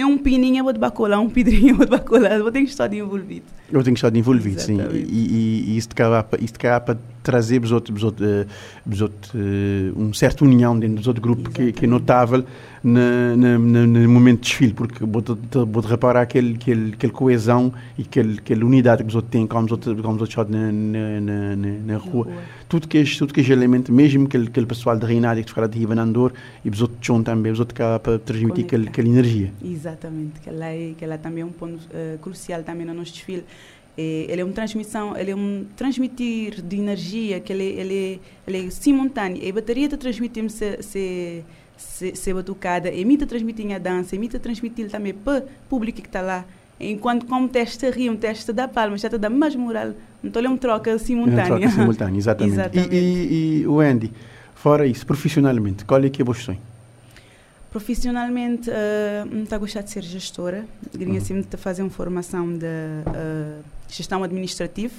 um 0.03 0.19
pininho, 0.19 0.59
eu 0.59 0.65
vou 0.65 0.73
de 0.73 0.79
bacolar, 0.79 1.21
um 1.21 1.31
pedrinho, 1.31 1.71
eu 1.71 1.77
vou 1.77 1.85
de 1.85 1.91
bacolar, 1.91 2.33
eu 2.33 2.51
tenho 2.51 2.65
que 2.65 2.73
estar 2.73 2.93
envolvido. 2.93 3.45
Eu 3.71 3.83
tenho 3.83 3.95
que 3.95 3.99
estar 3.99 4.17
envolvido, 4.17 4.61
sim. 4.61 4.79
E, 4.93 4.97
e, 4.97 5.65
e 5.69 5.77
isto 5.77 5.95
isto 6.41 6.57
acaba 6.57 6.81
para 6.81 6.99
trazer 7.23 7.63
outro, 7.73 7.95
outro, 8.05 8.25
outro, 9.01 9.39
uh, 9.39 10.01
um 10.01 10.13
certo 10.13 10.45
união 10.45 10.79
dentro 10.79 10.97
dos 10.97 11.07
outros 11.07 11.23
grupos 11.23 11.53
que, 11.53 11.73
que, 11.73 11.85
é 11.85 11.89
notável 11.89 12.45
no 12.85 14.09
momento 14.11 14.43
de 14.43 14.49
desfile, 14.49 14.75
porque 14.75 15.05
vou, 15.05 15.23
vou 15.67 15.83
reparar 15.83 16.21
aquele, 16.21 16.55
aquele, 16.55 16.93
aquele 16.93 17.13
coesão 17.13 17.73
e 17.99 18.03
aquele, 18.03 18.39
aquele 18.39 18.63
unidade 18.63 19.03
que 19.03 19.09
os 19.09 19.15
outros 19.15 19.33
têm, 19.33 19.47
como 19.47 19.65
os 19.65 19.73
outros, 19.73 20.01
como 20.03 20.15
os 20.17 20.21
outros 20.21 20.51
na, 20.51 20.71
na, 20.71 21.21
na, 21.21 21.57
na, 21.57 21.97
rua. 21.97 22.29
Tudo 22.69 22.87
que 22.87 22.99
é, 22.99 23.05
tudo 23.05 23.33
que 23.33 23.41
é 23.41 23.51
elemento, 23.51 23.91
mesmo 23.91 24.27
aquele, 24.27 24.49
aquele 24.49 24.67
pessoal 24.67 24.99
de 24.99 25.07
Reinado 25.07 25.43
que 25.43 25.51
fala 25.51 25.67
de 25.67 25.79
Rivanandor, 25.79 26.33
e 26.63 26.69
os 26.69 26.83
outros 26.83 26.99
chão 27.01 27.23
também, 27.23 27.51
os 27.53 27.59
outros 27.59 27.75
acabam 27.75 28.01
para 28.01 28.19
transmitir 28.19 28.67
aquele, 28.67 28.89
aquela 28.89 29.09
energia. 29.09 29.51
Exatamente, 29.65 30.41
que 30.41 30.51
lá, 30.51 30.67
é, 30.67 30.93
que 30.97 31.07
lá 31.07 31.17
também 31.17 31.43
é 31.43 31.47
um 31.47 31.53
ponto 31.53 31.77
uh, 31.77 32.19
crucial 32.21 32.63
também 32.63 32.87
no 32.87 32.93
nosso 32.93 33.13
desfile 33.13 33.45
É, 33.97 34.27
ele 34.29 34.41
é 34.43 34.45
uma 34.45 34.53
transmissão, 34.53 35.17
ele 35.17 35.31
é 35.31 35.37
um 35.37 35.65
transmitir 35.77 36.61
de 36.61 36.77
energia 36.77 37.41
que 37.41 37.53
ele, 37.53 37.65
ele, 37.65 38.21
ele 38.47 38.67
é 38.67 38.71
simultâneo. 38.71 39.43
E 39.43 39.49
a 39.49 39.53
bateria 39.53 39.85
está 39.87 39.97
transmitindo 39.97 40.51
se, 40.51 40.83
se, 40.83 41.45
se, 41.77 42.15
se 42.15 42.33
batucada, 42.33 42.91
e 42.91 43.05
me 43.05 43.15
está 43.15 43.27
transmitindo 43.27 43.75
a 43.75 43.79
dança, 43.79 44.15
e 44.15 44.19
me 44.19 44.27
está 44.27 44.39
transmitindo 44.39 44.91
também 44.91 45.15
para 45.15 45.45
o 45.45 45.69
público 45.69 46.01
que 46.01 46.09
está 46.09 46.21
lá. 46.21 46.45
Enquanto 46.79 47.27
como 47.27 47.49
teste 47.49 47.89
rir, 47.91 48.11
um 48.11 48.17
teste 48.17 48.53
da 48.53 48.67
palma, 48.67 48.97
já 48.99 49.09
está 49.09 49.17
dando 49.17 49.37
mais 49.37 49.55
moral. 49.55 49.93
Então 50.23 50.43
é 50.43 50.49
uma 50.49 50.59
troca 50.59 50.99
simultânea. 50.99 51.43
É 51.43 51.47
uma 51.47 51.59
troca 51.59 51.71
simultânea, 51.71 52.19
exatamente. 52.19 52.55
exatamente. 52.55 52.95
E, 52.95 52.99
e, 52.99 53.61
e, 53.61 53.67
o 53.67 53.81
Andy, 53.81 54.13
fora 54.55 54.87
isso, 54.87 55.07
profissionalmente, 55.07 55.85
qual 55.85 56.03
é 56.03 56.11
que 56.11 56.21
é 56.21 56.25
o 56.25 56.27
vosso 56.27 56.43
sonho? 56.43 56.61
Profissionalmente, 57.71 58.71
uh, 58.71 58.75
não 59.31 59.43
está 59.43 59.57
a 59.57 59.59
gostar 59.59 59.83
de 59.83 59.91
ser 59.91 60.03
gestora. 60.03 60.65
Queria 60.93 61.15
uhum. 61.15 61.21
sempre 61.21 61.57
fazer 61.57 61.83
uma 61.83 61.91
formação 61.91 62.53
de 62.53 62.67
uh, 62.67 63.65
gestão 63.89 64.23
administrativa. 64.23 64.95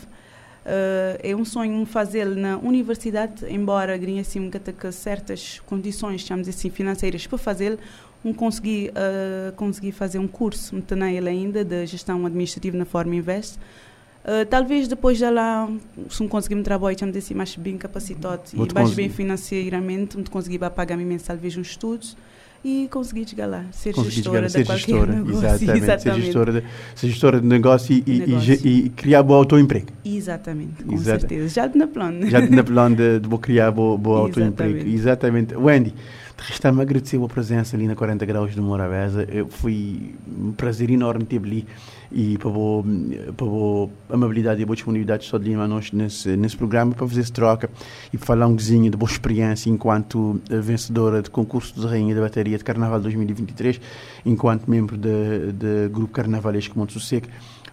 Uh, 0.66 1.22
é 1.22 1.36
um 1.36 1.45
sonho 1.45 1.86
fazê-lo 1.86 2.34
na 2.34 2.57
universidade, 2.57 3.45
embora 3.47 3.99
queria 3.99 4.22
assim 4.22 4.49
que 4.49 4.91
certas 4.91 5.61
condições, 5.68 6.22
chamamos 6.22 6.49
assim, 6.49 6.72
financeiras 6.72 7.28
para 7.28 7.38
fazê-lo, 7.38 7.78
um 8.24 8.34
consegui, 8.34 8.89
uh, 8.89 9.53
consegui 9.53 9.91
fazer 9.91 10.18
um 10.18 10.28
curso, 10.28 10.74
não 10.74 10.82
ele 11.07 11.30
ainda, 11.30 11.63
de 11.63 11.86
gestão 11.86 12.26
administrativa 12.26 12.76
na 12.76 12.86
Forma 12.86 13.16
Invest. 13.16 13.59
Uh, 14.24 14.43
talvez 14.49 14.88
depois 14.88 15.20
de 15.20 15.30
lá, 15.30 15.70
se 16.09 16.24
me 16.24 16.30
conseguir 16.30 16.55
me 16.55 16.63
trabalhar, 16.63 16.97
chamamos 16.97 17.16
assim, 17.16 17.36
mais 17.36 17.55
bem 17.55 17.78
capacitado 17.78 18.41
e 18.51 18.74
mais 18.74 18.91
bem 18.95 19.07
financeiramente, 19.07 20.18
me 20.18 20.24
conseguir 20.24 20.57
pagar-me 20.72 21.05
mensal, 21.05 21.38
vejo 21.38 21.61
uns 21.61 21.70
estudos 21.70 22.18
e 22.66 22.88
consegui 22.89 23.28
chegar 23.28 23.45
lá, 23.45 23.63
ser 23.72 23.93
gestora 23.93 24.49
chegar, 24.49 24.63
de 24.63 24.66
qualquer 24.66 24.78
gestora, 24.80 25.13
negócio. 25.13 25.38
Exatamente, 25.38 25.84
exatamente. 25.84 26.01
Ser, 26.01 26.26
gestora 26.26 26.51
de, 26.51 26.63
ser 26.95 27.07
gestora 27.09 27.39
de 27.39 27.47
negócio 27.47 28.03
e, 28.07 28.20
negócio. 28.20 28.59
e, 28.63 28.86
e 28.86 28.89
criar 28.89 29.22
bom 29.22 29.36
autoemprego. 29.36 29.86
Exatamente, 30.03 30.84
com 30.84 30.95
Exato. 30.95 31.20
certeza. 31.20 31.47
Já 31.47 31.72
na 31.76 31.86
plano. 31.86 32.28
Já 32.28 32.41
na 32.41 32.63
plano 32.66 32.95
de, 32.95 33.20
de 33.20 33.38
criar 33.38 33.70
bom, 33.70 33.95
bom 33.95 34.16
autoemprego. 34.16 34.89
Exatamente. 34.89 35.55
Wendy, 35.55 35.93
Resta-me 36.38 36.82
agradecer 36.82 37.22
a 37.22 37.28
presença 37.28 37.78
ali 37.78 37.88
na 37.88 37.95
40 37.95 38.26
Graus 38.26 38.53
de 38.53 38.59
Morabeza. 38.59 39.26
Foi 39.49 40.13
um 40.28 40.51
prazer 40.51 40.89
enorme 40.89 41.24
ter 41.24 41.38
ali 41.38 41.66
e 42.12 42.38
para 42.38 42.49
a, 42.49 43.34
para 43.34 43.47
a 44.10 44.14
amabilidade 44.14 44.62
e 44.62 44.66
boa 44.66 44.76
disponibilidade 44.76 45.26
só 45.26 45.38
de 45.38 45.45
Lima 45.45 45.68
nós 45.68 45.91
nesse, 45.91 46.36
nesse 46.36 46.58
programa 46.58 46.93
para 46.93 47.08
fazer 47.08 47.22
essa 47.22 47.34
troca 47.34 47.70
e 48.12 48.18
falar 48.18 48.47
um 48.47 48.51
bocadinho 48.51 48.91
de 48.91 48.97
boa 48.97 49.10
experiência 49.10 49.70
enquanto 49.70 50.41
vencedora 50.49 51.22
de 51.22 51.30
concurso 51.30 51.80
de 51.80 51.86
Rainha 51.86 52.16
da 52.16 52.22
Bateria 52.22 52.58
de 52.58 52.64
Carnaval 52.64 52.99
2023, 52.99 53.80
enquanto 54.26 54.70
membro 54.70 54.97
do 54.97 55.89
grupo 55.91 56.14
carnavalesco 56.14 56.78
Monte 56.78 56.99
Seco. 56.99 57.28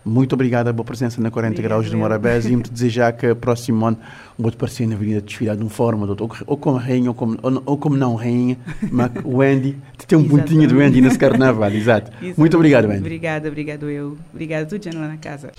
Muito 0.04 0.34
obrigado 0.34 0.72
pela 0.72 0.84
presença 0.84 1.20
na 1.20 1.30
40 1.30 1.52
Obrigado, 1.52 1.68
Graus 1.68 1.90
de 1.90 1.96
Morabés 1.96 2.46
e 2.46 2.56
me 2.56 2.62
desejar 2.62 3.12
que 3.12 3.34
próximo 3.34 3.86
ano 3.86 3.98
vou 4.38 4.50
aparecer 4.50 4.86
na 4.86 4.94
Avenida 4.94 5.20
desfilar 5.20 5.56
de 5.56 5.62
uma 5.62 5.70
forma 5.70 6.06
ou, 6.06 6.30
ou 6.46 6.56
como 6.56 6.76
rainha 6.76 7.10
ou 7.10 7.14
como, 7.14 7.38
ou, 7.42 7.62
ou 7.64 7.78
como 7.78 7.96
não 7.96 8.14
rainha, 8.14 8.58
mas 8.90 9.10
o 9.24 9.40
Andy 9.40 9.76
tem 10.06 10.18
um 10.18 10.28
pontinho 10.28 10.68
do 10.68 10.80
Andy 10.80 11.00
nesse 11.00 11.18
carnaval, 11.18 11.70
exato. 11.70 12.10
Muito 12.36 12.56
obrigado, 12.56 12.86
Andy. 12.86 12.98
Obrigada, 12.98 13.48
obrigado 13.48 13.88
eu. 13.88 14.16
Obrigada, 14.32 14.68
já 14.80 14.98
lá 14.98 15.08
na 15.08 15.16
casa. 15.16 15.52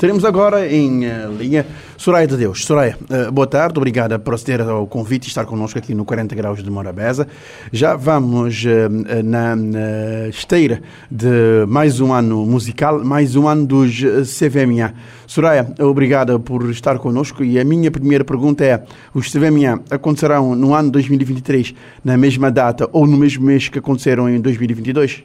Teremos 0.00 0.24
agora 0.24 0.66
em 0.66 1.04
uh, 1.04 1.30
linha 1.38 1.66
Soraya 1.98 2.26
de 2.26 2.34
Deus. 2.34 2.64
Soraya, 2.64 2.96
uh, 3.02 3.30
boa 3.30 3.46
tarde, 3.46 3.78
obrigada 3.78 4.18
por 4.18 4.32
aceder 4.32 4.62
ao 4.62 4.86
convite 4.86 5.26
e 5.26 5.28
estar 5.28 5.44
connosco 5.44 5.78
aqui 5.78 5.94
no 5.94 6.06
40 6.06 6.34
Graus 6.34 6.62
de 6.64 6.70
Morabeza. 6.70 7.28
Já 7.70 7.96
vamos 7.96 8.64
uh, 8.64 9.22
na, 9.22 9.54
na, 9.54 10.28
esteira 10.30 10.80
de 11.10 11.66
mais 11.68 12.00
um 12.00 12.14
ano 12.14 12.46
musical, 12.46 13.04
mais 13.04 13.36
um 13.36 13.46
ano 13.46 13.66
dos 13.66 14.00
CVMA. 14.00 14.94
Soraya, 15.26 15.70
obrigada 15.78 16.38
por 16.38 16.70
estar 16.70 16.98
connosco 16.98 17.44
e 17.44 17.60
a 17.60 17.64
minha 17.64 17.90
primeira 17.90 18.24
pergunta 18.24 18.64
é: 18.64 18.82
os 19.12 19.30
CVMA 19.30 19.82
acontecerão 19.90 20.54
no 20.54 20.72
ano 20.72 20.90
2023 20.92 21.74
na 22.02 22.16
mesma 22.16 22.50
data 22.50 22.88
ou 22.90 23.06
no 23.06 23.18
mesmo 23.18 23.44
mês 23.44 23.68
que 23.68 23.78
aconteceram 23.78 24.30
em 24.30 24.40
2022? 24.40 25.24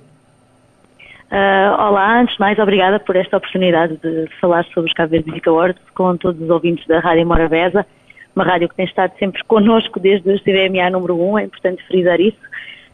Uh, 1.32 1.74
olá, 1.82 2.22
antes 2.22 2.36
de 2.36 2.40
mais, 2.40 2.60
obrigada 2.60 3.00
por 3.00 3.16
esta 3.16 3.38
oportunidade 3.38 3.98
de 3.98 4.30
falar 4.40 4.64
sobre 4.66 4.90
os 4.90 4.94
Cabo 4.94 5.10
Verde 5.10 5.28
Music 5.28 5.50
Awards 5.50 5.82
com 5.96 6.16
todos 6.18 6.40
os 6.40 6.50
ouvintes 6.52 6.86
da 6.86 7.00
Rádio 7.00 7.26
Morabeza, 7.26 7.84
uma 8.36 8.46
rádio 8.46 8.70
que 8.70 8.76
tem 8.76 8.86
estado 8.86 9.12
sempre 9.18 9.44
connosco 9.46 10.00
desde 10.00 10.32
o 10.32 10.40
CVMA 10.40 10.92
número 10.92 11.20
1, 11.20 11.40
é 11.40 11.44
importante 11.46 11.84
frisar 11.88 12.22
isso. 12.22 12.38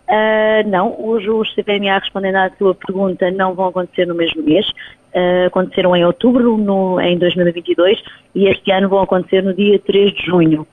Uh, 0.07 0.67
não, 0.69 0.95
os, 0.97 1.27
os 1.27 1.53
CVMA, 1.53 1.99
respondendo 1.99 2.37
à 2.37 2.49
sua 2.57 2.73
pergunta, 2.73 3.29
não 3.31 3.53
vão 3.53 3.67
acontecer 3.67 4.05
no 4.05 4.15
mesmo 4.15 4.41
mês. 4.43 4.65
Uh, 5.13 5.47
aconteceram 5.47 5.93
em 5.93 6.05
outubro, 6.05 6.57
no, 6.57 7.01
em 7.01 7.17
2022, 7.17 8.01
e 8.33 8.47
este 8.47 8.71
ano 8.71 8.87
vão 8.87 9.01
acontecer 9.01 9.43
no 9.43 9.53
dia 9.53 9.77
3 9.77 10.13
de 10.13 10.25
junho. 10.25 10.65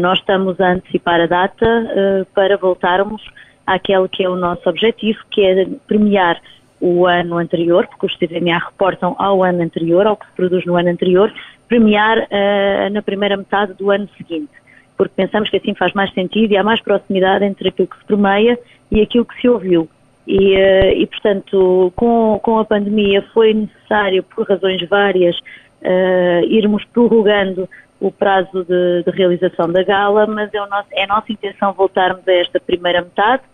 nós 0.00 0.18
estamos 0.20 0.60
a 0.60 0.74
antecipar 0.74 1.20
a 1.20 1.26
data 1.26 2.26
para 2.32 2.56
voltarmos 2.56 3.20
àquele 3.66 4.08
que 4.08 4.22
é 4.22 4.28
o 4.28 4.36
nosso 4.36 4.68
objetivo, 4.68 5.18
que 5.30 5.44
é 5.44 5.66
premiar 5.88 6.40
o 6.82 7.06
ano 7.06 7.38
anterior, 7.38 7.86
porque 7.86 8.06
os 8.06 8.16
CVMA 8.16 8.58
reportam 8.58 9.14
ao 9.16 9.44
ano 9.44 9.62
anterior, 9.62 10.04
ao 10.04 10.16
que 10.16 10.26
se 10.26 10.32
produz 10.32 10.66
no 10.66 10.76
ano 10.76 10.88
anterior, 10.88 11.32
premiar 11.68 12.18
uh, 12.18 12.92
na 12.92 13.00
primeira 13.00 13.36
metade 13.36 13.72
do 13.74 13.88
ano 13.92 14.08
seguinte, 14.16 14.50
porque 14.96 15.14
pensamos 15.14 15.48
que 15.48 15.58
assim 15.58 15.74
faz 15.76 15.92
mais 15.94 16.12
sentido 16.12 16.50
e 16.52 16.56
há 16.56 16.64
mais 16.64 16.80
proximidade 16.82 17.44
entre 17.44 17.68
aquilo 17.68 17.86
que 17.86 17.96
se 17.96 18.04
premia 18.04 18.58
e 18.90 19.00
aquilo 19.00 19.24
que 19.24 19.40
se 19.40 19.48
ouviu. 19.48 19.88
E, 20.26 20.56
uh, 20.56 20.92
e 20.96 21.06
portanto, 21.06 21.92
com, 21.94 22.40
com 22.42 22.58
a 22.58 22.64
pandemia 22.64 23.22
foi 23.32 23.54
necessário, 23.54 24.24
por 24.24 24.48
razões 24.48 24.82
várias, 24.88 25.36
uh, 25.36 26.44
irmos 26.48 26.84
prorrogando 26.86 27.68
o 28.00 28.10
prazo 28.10 28.64
de, 28.64 29.04
de, 29.04 29.10
realização 29.16 29.70
da 29.70 29.84
gala, 29.84 30.26
mas 30.26 30.52
é, 30.52 30.58
nosso, 30.58 30.88
é 30.90 31.04
a 31.04 31.06
nossa 31.06 31.30
intenção 31.30 31.72
voltarmos 31.72 32.26
a 32.26 32.32
esta 32.32 32.58
primeira 32.58 33.02
metade, 33.02 33.44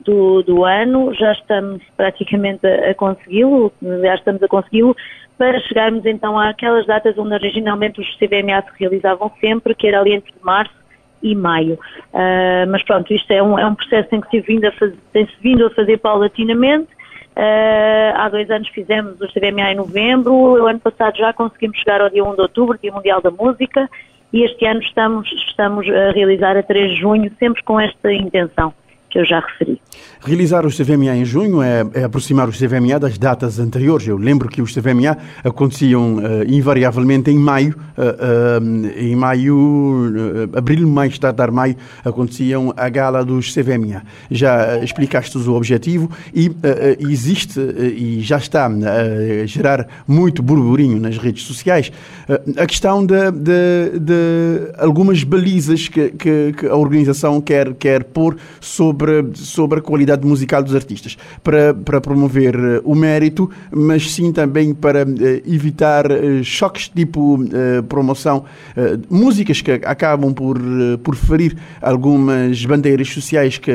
do, 0.00 0.42
do 0.42 0.64
ano, 0.64 1.12
já 1.14 1.32
estamos 1.32 1.82
praticamente 1.96 2.66
a, 2.66 2.90
a 2.90 2.94
consegui-lo, 2.94 3.72
já 3.82 4.14
estamos 4.14 4.42
a 4.42 4.48
consegui-lo, 4.48 4.96
para 5.36 5.58
chegarmos 5.60 6.04
então 6.04 6.38
àquelas 6.38 6.86
datas 6.86 7.16
onde 7.16 7.32
originalmente 7.34 8.00
os 8.00 8.16
CBMA 8.16 8.62
se 8.62 8.80
realizavam 8.80 9.30
sempre, 9.40 9.74
que 9.74 9.86
era 9.86 10.00
ali 10.00 10.12
entre 10.12 10.32
março 10.42 10.74
e 11.22 11.34
maio. 11.34 11.74
Uh, 12.12 12.68
mas 12.68 12.82
pronto, 12.82 13.12
isto 13.12 13.30
é 13.30 13.42
um, 13.42 13.58
é 13.58 13.66
um 13.66 13.74
processo 13.74 14.14
em 14.14 14.20
que 14.20 14.30
se 14.30 14.40
vindo 14.40 14.66
a 14.66 14.72
fazer, 14.72 14.96
tem-se 15.12 15.34
vindo 15.40 15.66
a 15.66 15.70
fazer 15.70 15.98
paulatinamente. 15.98 16.88
Uh, 17.36 18.16
há 18.16 18.28
dois 18.28 18.50
anos 18.50 18.68
fizemos 18.68 19.20
os 19.20 19.32
CBMA 19.32 19.72
em 19.72 19.76
novembro, 19.76 20.32
o 20.34 20.66
ano 20.66 20.80
passado 20.80 21.16
já 21.16 21.32
conseguimos 21.32 21.78
chegar 21.78 22.00
ao 22.00 22.10
dia 22.10 22.24
1 22.24 22.34
de 22.34 22.40
outubro, 22.40 22.76
Dia 22.76 22.92
Mundial 22.92 23.20
da 23.20 23.30
Música, 23.30 23.88
e 24.32 24.42
este 24.42 24.66
ano 24.66 24.80
estamos, 24.80 25.30
estamos 25.46 25.88
a 25.88 26.10
realizar 26.10 26.56
a 26.56 26.62
3 26.64 26.90
de 26.90 26.96
junho, 26.96 27.30
sempre 27.38 27.62
com 27.62 27.78
esta 27.78 28.12
intenção 28.12 28.74
que 29.10 29.18
eu 29.18 29.24
já 29.24 29.40
referi. 29.40 29.80
Realizar 30.20 30.66
os 30.66 30.76
CVMA 30.76 31.16
em 31.16 31.24
junho 31.24 31.62
é, 31.62 31.86
é, 31.94 32.04
aproximar 32.04 32.48
os 32.48 32.58
CVMA 32.58 32.98
das 32.98 33.16
datas 33.16 33.60
anteriores. 33.60 34.06
Eu 34.08 34.16
lembro 34.16 34.48
que 34.48 34.60
os 34.60 34.74
CVMA 34.74 35.16
aconteciam 35.44 36.16
uh, 36.16 36.20
invariavelmente 36.48 37.30
em 37.30 37.38
maio, 37.38 37.76
uh, 37.96 38.60
uh, 38.60 38.98
em 38.98 39.14
maio, 39.14 40.48
abril, 40.56 40.88
mais 40.88 41.16
tardar 41.18 41.52
maio, 41.52 41.76
aconteciam 42.04 42.74
a 42.76 42.88
gala 42.88 43.24
dos 43.24 43.54
CVMA. 43.54 44.02
Já 44.28 44.78
explicaste 44.82 45.38
o 45.38 45.54
objetivo 45.54 46.10
e 46.34 46.50
existe 46.98 47.60
e 47.60 48.20
já 48.20 48.38
está 48.38 48.66
a 48.66 49.46
gerar 49.46 49.86
muito 50.06 50.42
burburinho 50.42 50.98
nas 51.00 51.16
redes 51.16 51.44
sociais 51.44 51.92
a 52.56 52.66
questão 52.66 53.04
de, 53.04 53.30
de, 53.30 53.98
de 53.98 54.72
algumas 54.76 55.24
balizas 55.24 55.88
que, 55.88 56.10
que, 56.10 56.52
que, 56.52 56.66
a 56.66 56.76
organização 56.76 57.40
quer, 57.40 57.72
quer 57.74 58.04
pôr 58.04 58.36
sobre, 58.60 59.30
sobre 59.34 59.78
a 59.78 59.82
qualidade 59.82 60.07
musical 60.16 60.62
dos 60.62 60.74
artistas, 60.74 61.16
para, 61.42 61.74
para 61.74 62.00
promover 62.00 62.54
eh, 62.54 62.80
o 62.84 62.94
mérito, 62.94 63.50
mas 63.70 64.12
sim 64.12 64.32
também 64.32 64.74
para 64.74 65.02
eh, 65.02 65.42
evitar 65.46 66.10
eh, 66.10 66.42
choques 66.42 66.88
tipo 66.88 67.38
promoção, 67.88 68.44
músicas 69.10 69.60
que 69.60 69.72
acabam 69.72 70.32
por, 70.32 70.58
por 71.02 71.16
ferir 71.16 71.56
algumas 71.80 72.64
bandeiras 72.64 73.08
sociais 73.08 73.58
que 73.58 73.72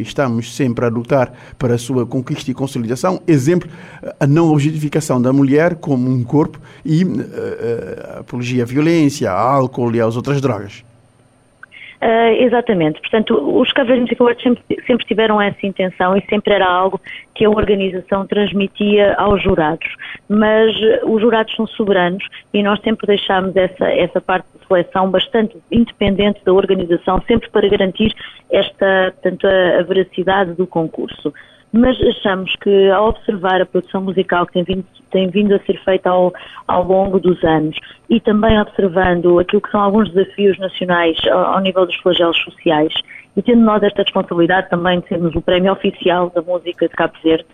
estamos 0.00 0.54
sempre 0.54 0.84
a 0.84 0.88
lutar 0.88 1.32
para 1.58 1.74
a 1.74 1.78
sua 1.78 2.06
conquista 2.06 2.50
e 2.50 2.54
consolidação. 2.54 3.20
Exemplo, 3.26 3.68
a 4.18 4.26
não 4.26 4.50
objetificação 4.50 5.20
da 5.20 5.32
mulher 5.32 5.76
como 5.76 6.10
um 6.10 6.22
corpo 6.22 6.60
e 6.84 7.04
apologia 8.18 8.62
à 8.62 8.66
violência, 8.66 9.30
ao 9.30 9.60
álcool 9.60 9.94
e 9.94 10.00
às 10.00 10.16
outras 10.16 10.40
drogas. 10.40 10.89
Uh, 12.02 12.32
exatamente. 12.42 12.98
Portanto, 12.98 13.34
os 13.60 13.70
Caveiros 13.72 14.04
Music 14.04 14.42
sempre, 14.42 14.62
sempre 14.86 15.06
tiveram 15.06 15.38
essa 15.38 15.66
intenção 15.66 16.16
e 16.16 16.24
sempre 16.30 16.54
era 16.54 16.66
algo 16.66 16.98
que 17.34 17.44
a 17.44 17.50
organização 17.50 18.26
transmitia 18.26 19.14
aos 19.18 19.42
jurados. 19.42 19.86
Mas 20.26 20.74
uh, 20.76 21.10
os 21.10 21.20
jurados 21.20 21.54
são 21.54 21.66
soberanos 21.66 22.24
e 22.54 22.62
nós 22.62 22.80
sempre 22.80 23.06
deixámos 23.06 23.54
essa, 23.54 23.86
essa 23.86 24.18
parte 24.18 24.46
de 24.58 24.66
seleção 24.66 25.10
bastante 25.10 25.58
independente 25.70 26.42
da 26.42 26.54
organização, 26.54 27.20
sempre 27.26 27.50
para 27.50 27.68
garantir 27.68 28.14
esta, 28.50 29.12
portanto, 29.12 29.46
a, 29.46 29.80
a 29.80 29.82
veracidade 29.82 30.54
do 30.54 30.66
concurso. 30.66 31.34
Mas 31.72 31.96
achamos 32.02 32.54
que 32.56 32.90
ao 32.90 33.08
observar 33.08 33.60
a 33.60 33.66
produção 33.66 34.02
musical 34.02 34.46
que 34.46 34.52
tem 34.54 34.64
vindo, 34.64 34.84
tem 35.10 35.28
vindo 35.28 35.54
a 35.54 35.58
ser 35.60 35.78
feita 35.84 36.10
ao, 36.10 36.32
ao 36.66 36.84
longo 36.84 37.20
dos 37.20 37.42
anos 37.44 37.76
e 38.08 38.20
também 38.20 38.60
observando 38.60 39.38
aquilo 39.38 39.62
que 39.62 39.70
são 39.70 39.80
alguns 39.80 40.10
desafios 40.10 40.58
nacionais 40.58 41.16
ao, 41.30 41.54
ao 41.54 41.60
nível 41.60 41.86
dos 41.86 41.96
flagelos 41.96 42.36
sociais 42.38 42.92
e 43.36 43.42
tendo 43.42 43.62
nós 43.62 43.82
esta 43.82 44.02
responsabilidade 44.02 44.68
também 44.68 45.00
de 45.00 45.08
sermos 45.08 45.34
o 45.34 45.40
prémio 45.40 45.72
oficial 45.72 46.30
da 46.30 46.42
música 46.42 46.88
de 46.88 46.94
Cabo 46.94 47.14
Verde, 47.22 47.46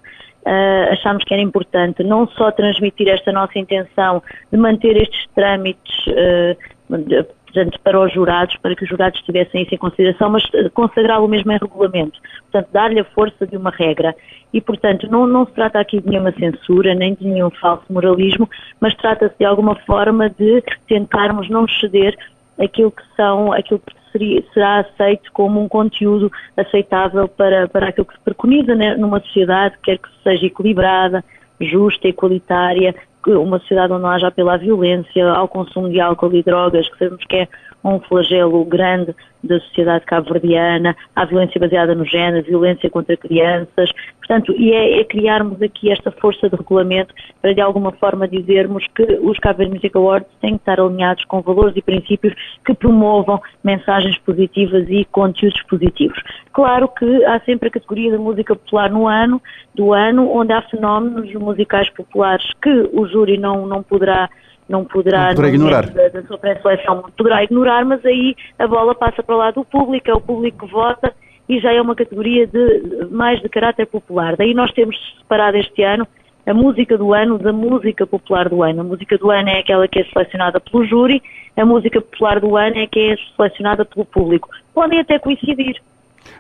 uh, 0.46 1.26
que 1.26 1.34
era 1.34 1.42
importante 1.42 2.02
não 2.02 2.26
só 2.28 2.50
transmitir 2.50 3.08
esta 3.08 3.32
nossa 3.32 3.58
intenção 3.58 4.22
de 4.50 4.58
manter 4.58 4.96
estes 4.96 5.26
trâmites 5.34 6.06
uh, 6.08 7.26
portanto, 7.57 7.80
para 7.82 7.98
os 7.98 8.12
jurados, 8.12 8.57
para 8.57 8.76
que 8.76 8.84
os 8.84 8.88
jurados 8.88 9.20
tivessem 9.22 9.62
isso 9.62 9.74
em 9.74 9.78
consideração, 9.78 10.28
mas 10.28 10.44
consagrá-lo 10.74 11.26
mesmo 11.26 11.50
em 11.50 11.59
regulamento. 11.59 12.20
Portanto, 12.42 12.68
dar-lhe 12.70 13.00
a 13.00 13.04
força 13.04 13.46
de 13.46 13.57
uma 13.57 13.70
regra. 13.70 14.14
E, 14.52 14.61
portanto, 14.61 15.09
não, 15.11 15.26
não 15.26 15.46
se 15.46 15.52
trata 15.52 15.80
aqui 15.80 16.00
de 16.00 16.09
nenhuma 16.09 16.32
censura, 16.32 16.94
nem 16.94 17.14
de 17.14 17.26
nenhum 17.26 17.50
falso 17.50 17.90
moralismo, 17.90 18.48
mas 18.78 18.94
trata-se 18.94 19.34
de 19.38 19.44
alguma 19.46 19.74
forma 19.74 20.28
de 20.28 20.62
tentarmos 20.86 21.48
não 21.48 21.66
ceder 21.66 22.16
aquilo 22.59 22.90
que 22.90 23.02
são, 23.16 23.52
aquilo 23.52 23.80
que 23.80 24.44
será 24.52 24.80
aceito 24.80 25.30
como 25.32 25.62
um 25.62 25.68
conteúdo 25.68 26.30
aceitável 26.57 27.26
para, 27.28 27.68
para 27.68 27.88
aquilo 27.88 28.07
que 28.07 28.14
se 28.14 28.20
preconiza 28.20 28.74
né, 28.74 28.94
numa 28.96 29.20
sociedade, 29.20 29.76
quer 29.82 29.98
que 29.98 30.09
seja 30.22 30.46
equilibrada, 30.46 31.24
justa, 31.61 32.09
igualitária, 32.09 32.94
uma 33.26 33.58
sociedade 33.58 33.92
onde 33.92 34.02
não 34.02 34.10
haja 34.10 34.28
apelo 34.28 34.50
à 34.50 34.56
violência, 34.56 35.28
ao 35.30 35.48
consumo 35.48 35.88
de 35.88 36.00
álcool 36.00 36.34
e 36.34 36.42
drogas, 36.42 36.88
que 36.88 36.98
sabemos 36.98 37.24
que 37.24 37.36
é 37.36 37.48
um 37.84 38.00
flagelo 38.00 38.64
grande 38.64 39.14
da 39.42 39.60
sociedade 39.60 40.04
cabo-verdiana, 40.04 40.96
à 41.14 41.24
violência 41.24 41.60
baseada 41.60 41.94
no 41.94 42.04
género, 42.04 42.44
violência 42.44 42.90
contra 42.90 43.16
crianças. 43.16 43.90
Portanto, 44.18 44.52
e 44.58 44.72
é, 44.72 45.00
é, 45.00 45.04
criarmos 45.04 45.62
aqui 45.62 45.90
esta 45.90 46.10
força 46.10 46.50
de 46.50 46.56
regulamento 46.56 47.14
para 47.40 47.54
de 47.54 47.60
alguma 47.60 47.92
forma 47.92 48.26
dizermos 48.26 48.84
que 48.88 49.04
os 49.22 49.38
Cabo 49.38 49.58
Verde 49.58 49.74
Music 49.74 49.96
Awards 49.96 50.28
têm 50.40 50.54
que 50.54 50.62
estar 50.62 50.80
alinhados 50.80 51.24
com 51.26 51.40
valores 51.40 51.76
e 51.76 51.82
princípios 51.82 52.34
que 52.64 52.74
promovam 52.74 53.40
mensagens 53.62 54.18
positivas 54.18 54.88
e 54.88 55.04
conteúdos 55.04 55.62
positivos. 55.62 56.20
Claro 56.52 56.88
que 56.88 57.24
há 57.24 57.38
sempre 57.40 57.68
a 57.68 57.72
categoria 57.72 58.10
da 58.10 58.18
música 58.18 58.56
popular 58.56 58.90
no 58.90 59.06
ano, 59.06 59.40
do 59.74 59.92
ano, 59.92 60.28
onde 60.28 60.52
há 60.52 60.62
fenómenos 60.62 61.32
musicais 61.34 61.88
populares 61.90 62.46
que 62.60 62.90
o 62.92 63.06
júri 63.06 63.38
não, 63.38 63.64
não 63.64 63.80
poderá 63.80 64.28
não 64.68 64.84
poderá, 64.84 65.28
não 65.28 65.34
poderá 65.34 65.48
ignorar. 65.48 65.86
Da, 65.90 66.08
da 66.08 66.22
sua 66.22 66.38
pré-seleção, 66.38 67.04
poderá 67.16 67.44
ignorar, 67.44 67.84
mas 67.84 68.04
aí 68.04 68.36
a 68.58 68.66
bola 68.66 68.94
passa 68.94 69.22
para 69.22 69.36
lá 69.36 69.50
do 69.50 69.64
público, 69.64 70.10
é 70.10 70.14
o 70.14 70.20
público 70.20 70.66
que 70.66 70.72
vota 70.72 71.12
e 71.48 71.60
já 71.60 71.72
é 71.72 71.80
uma 71.80 71.94
categoria 71.94 72.46
de, 72.46 73.06
mais 73.10 73.40
de 73.40 73.48
caráter 73.48 73.86
popular. 73.86 74.36
Daí 74.36 74.52
nós 74.54 74.72
temos 74.72 74.96
separado 75.18 75.56
este 75.56 75.82
ano 75.82 76.06
a 76.46 76.54
música 76.54 76.96
do 76.96 77.12
ano 77.12 77.38
da 77.38 77.52
música 77.52 78.06
popular 78.06 78.48
do 78.48 78.62
ano. 78.62 78.80
A 78.80 78.84
música 78.84 79.18
do 79.18 79.30
ano 79.30 79.48
é 79.48 79.58
aquela 79.58 79.88
que 79.88 79.98
é 79.98 80.04
selecionada 80.04 80.60
pelo 80.60 80.84
júri, 80.84 81.22
a 81.56 81.64
música 81.64 82.00
popular 82.00 82.40
do 82.40 82.56
ano 82.56 82.78
é 82.78 82.86
que 82.86 83.00
é 83.00 83.16
selecionada 83.36 83.84
pelo 83.84 84.04
público. 84.04 84.48
Podem 84.72 85.00
até 85.00 85.18
coincidir. 85.18 85.80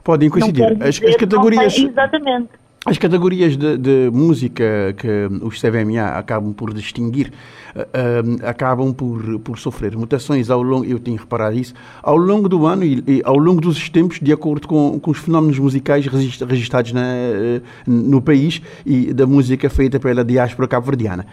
Podem 0.04 0.30
coincidir. 0.30 0.64
As, 0.80 1.02
as, 1.02 1.16
categorias. 1.16 1.76
Exatamente. 1.76 2.50
As 2.86 2.98
categorias 2.98 3.56
de, 3.56 3.76
de, 3.76 4.10
música 4.12 4.94
que 4.96 5.28
os 5.42 5.60
CVMA 5.60 6.06
acabam 6.16 6.52
por 6.52 6.72
distinguir 6.72 7.32
uh, 7.74 8.46
acabam 8.46 8.94
por, 8.94 9.40
por 9.40 9.58
sofrer 9.58 9.96
mutações 9.96 10.50
ao 10.50 10.62
longo, 10.62 10.84
eu 10.84 11.00
tenho 11.00 11.16
reparado 11.16 11.58
isso, 11.58 11.74
ao 12.00 12.16
longo 12.16 12.48
do 12.48 12.64
ano 12.64 12.84
e, 12.84 13.02
e 13.04 13.22
ao 13.24 13.36
longo 13.36 13.60
dos 13.60 13.90
tempos, 13.90 14.20
de 14.22 14.32
acordo 14.32 14.68
com, 14.68 15.00
com 15.00 15.10
os 15.10 15.18
fenómenos 15.18 15.58
musicais 15.58 16.06
registrados 16.06 16.92
na, 16.92 17.02
uh, 17.02 17.62
no 17.90 18.22
país 18.22 18.62
e 18.86 19.12
da 19.12 19.26
música 19.26 19.68
feita 19.68 19.98
pela 19.98 20.24
diáspora 20.24 20.68
cabo-verdiana. 20.68 21.26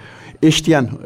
Este 0.43 0.73
ano 0.73 0.99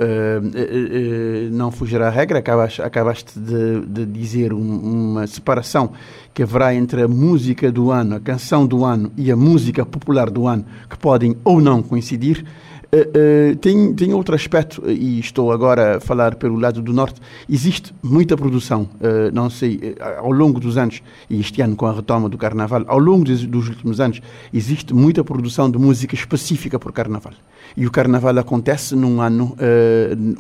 não 1.51 1.71
fugirá 1.71 2.07
a 2.07 2.09
regra, 2.09 2.39
acabaste, 2.39 2.81
acabaste 2.81 3.39
de, 3.39 3.81
de 3.85 4.03
dizer 4.07 4.51
um, 4.51 5.11
uma 5.11 5.27
separação 5.27 5.91
que 6.33 6.41
haverá 6.41 6.73
entre 6.73 7.03
a 7.03 7.07
música 7.07 7.71
do 7.71 7.91
ano, 7.91 8.15
a 8.15 8.19
canção 8.19 8.65
do 8.65 8.83
ano 8.83 9.11
e 9.15 9.31
a 9.31 9.35
música 9.35 9.85
popular 9.85 10.31
do 10.31 10.47
ano, 10.47 10.65
que 10.89 10.97
podem 10.97 11.37
ou 11.43 11.61
não 11.61 11.83
coincidir. 11.83 12.43
Uh, 12.87 13.51
uh, 13.51 13.55
tem, 13.57 13.93
tem 13.93 14.13
outro 14.13 14.33
aspecto, 14.33 14.81
e 14.89 15.19
estou 15.19 15.51
agora 15.51 15.97
a 15.97 15.99
falar 15.99 16.35
pelo 16.35 16.57
lado 16.57 16.81
do 16.81 16.93
norte. 16.93 17.19
Existe 17.49 17.93
muita 18.01 18.37
produção, 18.37 18.83
uh, 18.83 19.29
não 19.33 19.49
sei, 19.49 19.95
ao 20.17 20.31
longo 20.31 20.57
dos 20.59 20.77
anos, 20.77 21.01
e 21.29 21.39
este 21.39 21.61
ano 21.61 21.75
com 21.75 21.85
a 21.85 21.91
retoma 21.91 22.29
do 22.29 22.37
carnaval, 22.37 22.85
ao 22.87 22.97
longo 22.97 23.25
dos, 23.25 23.67
últimos 23.67 23.99
anos, 23.99 24.21
existe 24.53 24.93
muita 24.93 25.21
produção 25.21 25.69
de 25.69 25.77
música 25.77 26.15
específica 26.15 26.79
para 26.79 26.89
o 26.89 26.93
carnaval. 26.93 27.33
E 27.75 27.85
o 27.85 27.91
carnaval 27.91 28.37
acontece 28.37 28.95
num 28.95 29.21
ano, 29.21 29.55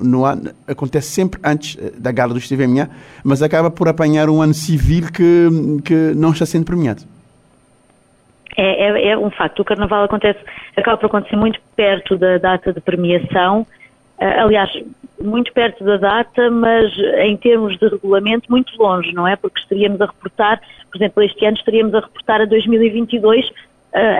no 0.01 0.23
ano 0.23 0.51
acontece 0.65 1.09
sempre 1.09 1.39
antes 1.43 1.77
da 1.97 2.11
gala 2.11 2.33
do 2.33 2.39
CVMA, 2.39 2.89
mas 3.23 3.41
acaba 3.41 3.69
por 3.69 3.89
apanhar 3.89 4.29
um 4.29 4.41
ano 4.41 4.53
civil 4.53 5.11
que, 5.11 5.81
que 5.83 6.13
não 6.15 6.31
está 6.31 6.45
sendo 6.45 6.63
premiado. 6.63 7.03
É, 8.57 8.87
é, 8.87 9.09
é, 9.09 9.17
um 9.17 9.29
facto. 9.29 9.59
O 9.59 9.65
Carnaval 9.65 10.03
acontece, 10.03 10.39
acaba 10.75 10.97
por 10.97 11.05
acontecer 11.05 11.35
muito 11.35 11.59
perto 11.75 12.17
da 12.17 12.39
data 12.39 12.73
de 12.73 12.81
premiação, 12.81 13.61
uh, 14.19 14.41
aliás, 14.41 14.71
muito 15.21 15.53
perto 15.53 15.83
da 15.83 15.97
data, 15.97 16.49
mas 16.49 16.91
em 17.19 17.37
termos 17.37 17.77
de 17.77 17.87
regulamento, 17.87 18.49
muito 18.49 18.75
longe, 18.81 19.13
não 19.13 19.27
é? 19.27 19.35
Porque 19.35 19.59
estaríamos 19.59 20.01
a 20.01 20.07
reportar, 20.07 20.59
por 20.91 20.97
exemplo, 20.97 21.21
este 21.21 21.45
ano 21.45 21.55
estaríamos 21.55 21.93
a 21.93 21.99
reportar 21.99 22.41
a 22.41 22.45
2022, 22.45 23.47
uh, 23.47 23.53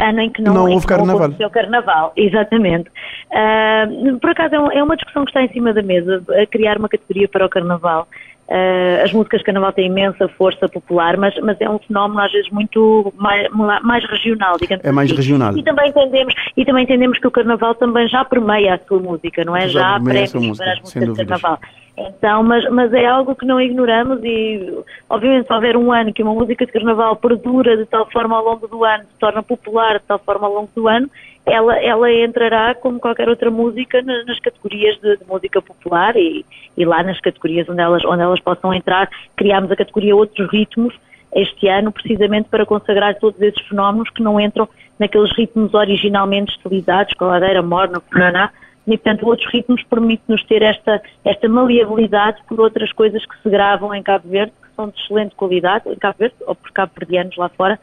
ano 0.08 0.22
em 0.22 0.30
que 0.30 0.42
não, 0.44 0.54
não 0.54 0.72
houve 0.72 0.86
carnaval. 0.86 1.34
Não 1.40 1.50
carnaval, 1.50 2.14
exatamente. 2.16 2.92
Uh, 3.32 4.20
por 4.20 4.30
acaso 4.30 4.54
é, 4.54 4.78
é 4.78 4.84
uma 4.84 4.96
discussão 4.96 5.26
que 5.26 5.32
está 5.32 5.42
em 5.42 5.50
cima 5.50 5.74
da 5.74 5.82
mesa, 5.82 6.24
a 6.40 6.46
criar 6.46 6.78
uma 6.78 6.88
categoria 6.88 7.28
para 7.28 7.44
o 7.44 7.50
carnaval. 7.50 8.08
Uh, 8.48 9.04
as 9.04 9.12
músicas 9.12 9.40
de 9.40 9.46
carnaval 9.46 9.74
têm 9.74 9.88
imensa 9.88 10.26
força 10.30 10.70
popular, 10.70 11.18
mas, 11.18 11.36
mas 11.42 11.60
é 11.60 11.70
um 11.70 11.78
fenómeno 11.80 12.22
às 12.22 12.32
vezes 12.32 12.50
muito 12.50 13.14
mais, 13.18 13.46
mais 13.84 14.10
regional, 14.10 14.56
digamos 14.58 14.86
É 14.86 14.92
mais 14.92 15.10
assim. 15.12 15.18
regional. 15.18 15.58
E 15.58 15.64
também, 15.64 15.90
entendemos, 15.90 16.34
e 16.56 16.64
também 16.64 16.84
entendemos 16.86 17.20
que 17.20 17.28
o 17.28 17.32
carnaval 17.32 17.76
também 17.76 18.08
já 18.08 18.24
permeia 18.24 18.76
a 18.76 18.80
sua 18.80 19.00
música, 19.00 19.44
não 19.44 19.54
é? 19.54 19.68
Já, 19.68 19.80
já 19.80 20.00
música, 20.00 20.64
para 20.64 20.74
as 20.74 20.80
músicas 20.80 21.10
de 21.10 21.16
carnaval. 21.16 21.60
Então, 21.98 22.44
mas, 22.44 22.64
mas 22.70 22.94
é 22.94 23.06
algo 23.06 23.36
que 23.36 23.46
não 23.46 23.60
ignoramos 23.60 24.20
e, 24.24 24.82
obviamente, 25.10 25.48
se 25.48 25.54
houver 25.54 25.76
um 25.76 25.92
ano 25.92 26.14
que 26.14 26.22
uma 26.22 26.34
música 26.34 26.66
de 26.66 26.72
carnaval 26.72 27.16
perdura 27.16 27.76
de 27.76 27.86
tal 27.86 28.10
forma 28.12 28.38
ao 28.38 28.46
longo 28.46 28.68
do 28.68 28.86
ano, 28.86 29.04
se 29.04 29.20
torna 29.20 29.42
popular 29.42 30.00
de 30.00 30.06
tal 30.06 30.20
forma 30.20 30.46
ao 30.46 30.54
longo 30.54 30.70
do 30.76 30.88
ano, 30.88 31.10
ela, 31.48 31.78
ela 31.80 32.12
entrará 32.12 32.76
como 32.76 33.00
qualquer 33.00 33.30
outra 33.30 33.50
música 33.50 34.02
nas 34.02 34.40
categorias 34.40 35.00
de, 35.00 35.18
de 35.18 35.26
música 35.26 35.62
popular 35.62 36.16
e, 36.18 36.46
e, 36.76 36.86
lá 36.86 37.02
nas 37.02 37.20
categorias 37.22 37.68
onde 37.70 37.82
elas, 37.82 38.04
onde 38.06 38.22
elas 38.22 38.40
possam 38.42 38.74
entrar, 38.74 39.10
criámos 39.36 39.72
a 39.72 39.76
categoria 39.76 40.16
Outros 40.16 40.50
Ritmos 40.52 40.94
este 41.34 41.68
ano, 41.68 41.92
precisamente 41.92 42.50
para 42.50 42.66
consagrar 42.66 43.16
todos 43.16 43.42
esses 43.42 43.62
fenómenos 43.68 44.10
que 44.10 44.24
não 44.24 44.40
entram 44.40 44.68
naqueles 44.98 45.32
ritmos 45.36 45.74
originalmente 45.74 46.54
estilizados, 46.54 47.14
coladeira, 47.14 47.62
morna, 47.62 48.02
funaná, 48.12 48.52
e, 48.86 48.98
portanto, 48.98 49.28
outros 49.28 49.52
ritmos 49.52 49.84
permitem-nos 49.84 50.44
ter 50.46 50.62
esta, 50.62 51.02
esta 51.26 51.50
maleabilidade 51.50 52.42
por 52.48 52.60
outras 52.62 52.92
coisas 52.94 53.26
que 53.26 53.36
se 53.44 53.50
gravam 53.50 53.94
em 53.94 54.02
Cabo 54.02 54.30
Verde, 54.30 54.54
que 54.64 54.76
são 54.76 54.88
de 54.88 54.98
excelente 55.00 55.36
qualidade, 55.36 55.90
em 55.90 55.96
Cabo 55.96 56.16
Verde, 56.18 56.36
ou 56.46 56.56
por 56.56 56.72
cabo-verdianos 56.72 57.36
lá 57.36 57.50
fora, 57.50 57.78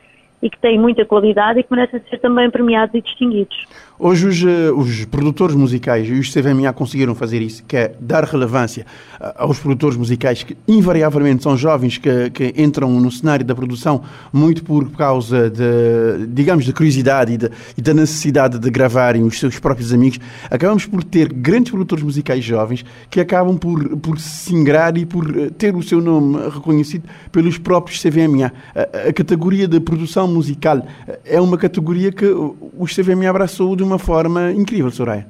e 0.44 0.50
que 0.50 0.58
têm 0.58 0.78
muita 0.78 1.06
qualidade 1.06 1.58
e 1.58 1.62
que 1.62 1.74
merecem 1.74 2.00
ser 2.10 2.18
também 2.18 2.50
premiados 2.50 2.94
e 2.94 3.00
distinguidos. 3.00 3.56
Hoje 3.96 4.26
os, 4.26 4.42
eh, 4.42 4.72
os, 4.72 5.04
produtores 5.04 5.54
musicais 5.54 6.08
e 6.08 6.12
os 6.14 6.28
CVMA 6.34 6.72
conseguiram 6.72 7.14
fazer 7.14 7.40
isso, 7.40 7.62
que 7.62 7.76
é 7.76 7.94
dar 8.00 8.24
relevância 8.24 8.84
eh, 9.20 9.34
aos 9.36 9.60
produtores 9.60 9.96
musicais 9.96 10.42
que 10.42 10.56
invariavelmente 10.66 11.44
são 11.44 11.56
jovens 11.56 11.96
que, 11.96 12.28
que 12.30 12.54
entram 12.60 12.90
no 13.00 13.08
cenário 13.12 13.46
da 13.46 13.54
produção 13.54 14.02
muito 14.32 14.64
por 14.64 14.90
causa 14.90 15.48
de, 15.48 16.26
digamos, 16.26 16.64
de 16.64 16.72
curiosidade 16.72 17.34
e, 17.34 17.36
de, 17.36 17.50
e 17.78 17.80
da 17.80 17.94
necessidade 17.94 18.58
de 18.58 18.68
gravarem 18.68 19.22
os 19.22 19.38
seus 19.38 19.60
próprios 19.60 19.92
amigos. 19.92 20.18
Acabamos 20.50 20.86
por 20.86 21.04
ter 21.04 21.32
grandes 21.32 21.70
produtores 21.70 22.02
musicais 22.02 22.42
jovens 22.42 22.84
que 23.08 23.20
acabam 23.20 23.56
por, 23.56 23.96
por 23.98 24.18
se 24.18 24.52
ingrar 24.52 24.98
e 24.98 25.06
por 25.06 25.38
eh, 25.38 25.50
ter 25.56 25.76
o 25.76 25.82
seu 25.84 26.00
nome 26.00 26.48
reconhecido 26.48 27.08
pelos 27.30 27.58
próprios 27.58 28.02
CVMA. 28.02 28.52
A, 28.74 29.08
a 29.10 29.12
categoria 29.12 29.68
de 29.68 29.78
produção 29.78 30.26
musical 30.26 30.84
é 31.24 31.40
uma 31.40 31.56
categoria 31.56 32.10
que 32.10 32.26
os 32.76 32.92
CVMA 32.92 33.30
abraçou 33.30 33.76
de 33.76 33.83
de 33.84 33.92
uma 33.92 33.98
forma 33.98 34.50
incrível, 34.50 34.90
Soraya. 34.90 35.26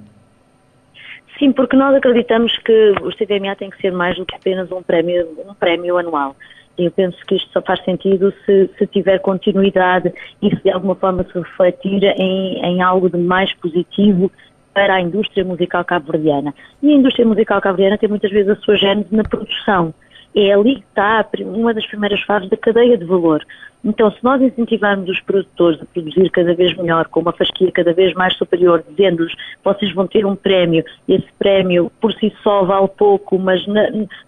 Sim, 1.38 1.52
porque 1.52 1.76
nós 1.76 1.94
acreditamos 1.94 2.57
que 2.59 2.94
o 3.02 3.11
CVMA 3.11 3.57
tem 3.57 3.68
que 3.68 3.80
ser 3.80 3.92
mais 3.92 4.16
do 4.16 4.24
que 4.24 4.34
apenas 4.34 4.70
um 4.70 4.82
prémio, 4.82 5.28
um 5.46 5.55
prémio 5.55 5.98
anual. 5.98 6.36
Eu 6.78 6.90
penso 6.90 7.18
que 7.26 7.36
isto 7.36 7.50
só 7.52 7.62
faz 7.62 7.82
sentido 7.84 8.32
se, 8.44 8.70
se 8.78 8.86
tiver 8.86 9.18
continuidade 9.18 10.12
e 10.42 10.50
se 10.50 10.62
de 10.62 10.70
alguma 10.70 10.94
forma 10.94 11.24
se 11.24 11.38
refletir 11.38 12.02
em, 12.16 12.64
em 12.64 12.82
algo 12.82 13.09
de 13.09 13.18
mais 13.18 13.52
positivo 13.55 14.30
para 14.72 14.94
a 14.94 15.00
indústria 15.00 15.44
musical 15.44 15.84
cabo-verdiana. 15.84 16.52
E 16.82 16.90
a 16.90 16.94
indústria 16.94 17.26
musical 17.26 17.61
cabo-verdiana 17.61 17.98
tem 17.98 18.09
muitas 18.09 18.30
vezes 18.30 18.50
a 18.50 18.57
sua 18.57 18.76
gênese 18.76 19.14
na 19.14 19.22
produção. 19.22 19.94
É 20.35 20.53
ali 20.53 20.76
que 20.76 20.85
está 20.89 21.26
uma 21.41 21.72
das 21.72 21.87
primeiras 21.87 22.20
fases 22.22 22.49
da 22.51 22.57
cadeia 22.57 22.99
de 22.99 23.05
valor. 23.05 23.45
Então, 23.85 24.11
se 24.11 24.24
nós 24.24 24.41
incentivarmos 24.41 25.09
os 25.11 25.20
produtores 25.20 25.80
a 25.80 25.85
produzir 25.85 26.30
cada 26.30 26.55
vez 26.55 26.74
melhor, 26.76 27.07
com 27.09 27.20
uma 27.20 27.32
fasquia 27.32 27.70
cada 27.70 27.93
vez 27.93 28.14
mais 28.14 28.35
superior, 28.37 28.82
dizendo-lhes 28.89 29.35
vocês 29.62 29.93
vão 29.93 30.07
ter 30.07 30.24
um 30.24 30.35
prémio, 30.35 30.82
esse 31.07 31.28
prémio 31.39 31.93
por 32.01 32.12
si 32.14 32.32
só 32.43 32.64
vale 32.64 32.89
pouco, 32.89 33.39
mas, 33.39 33.62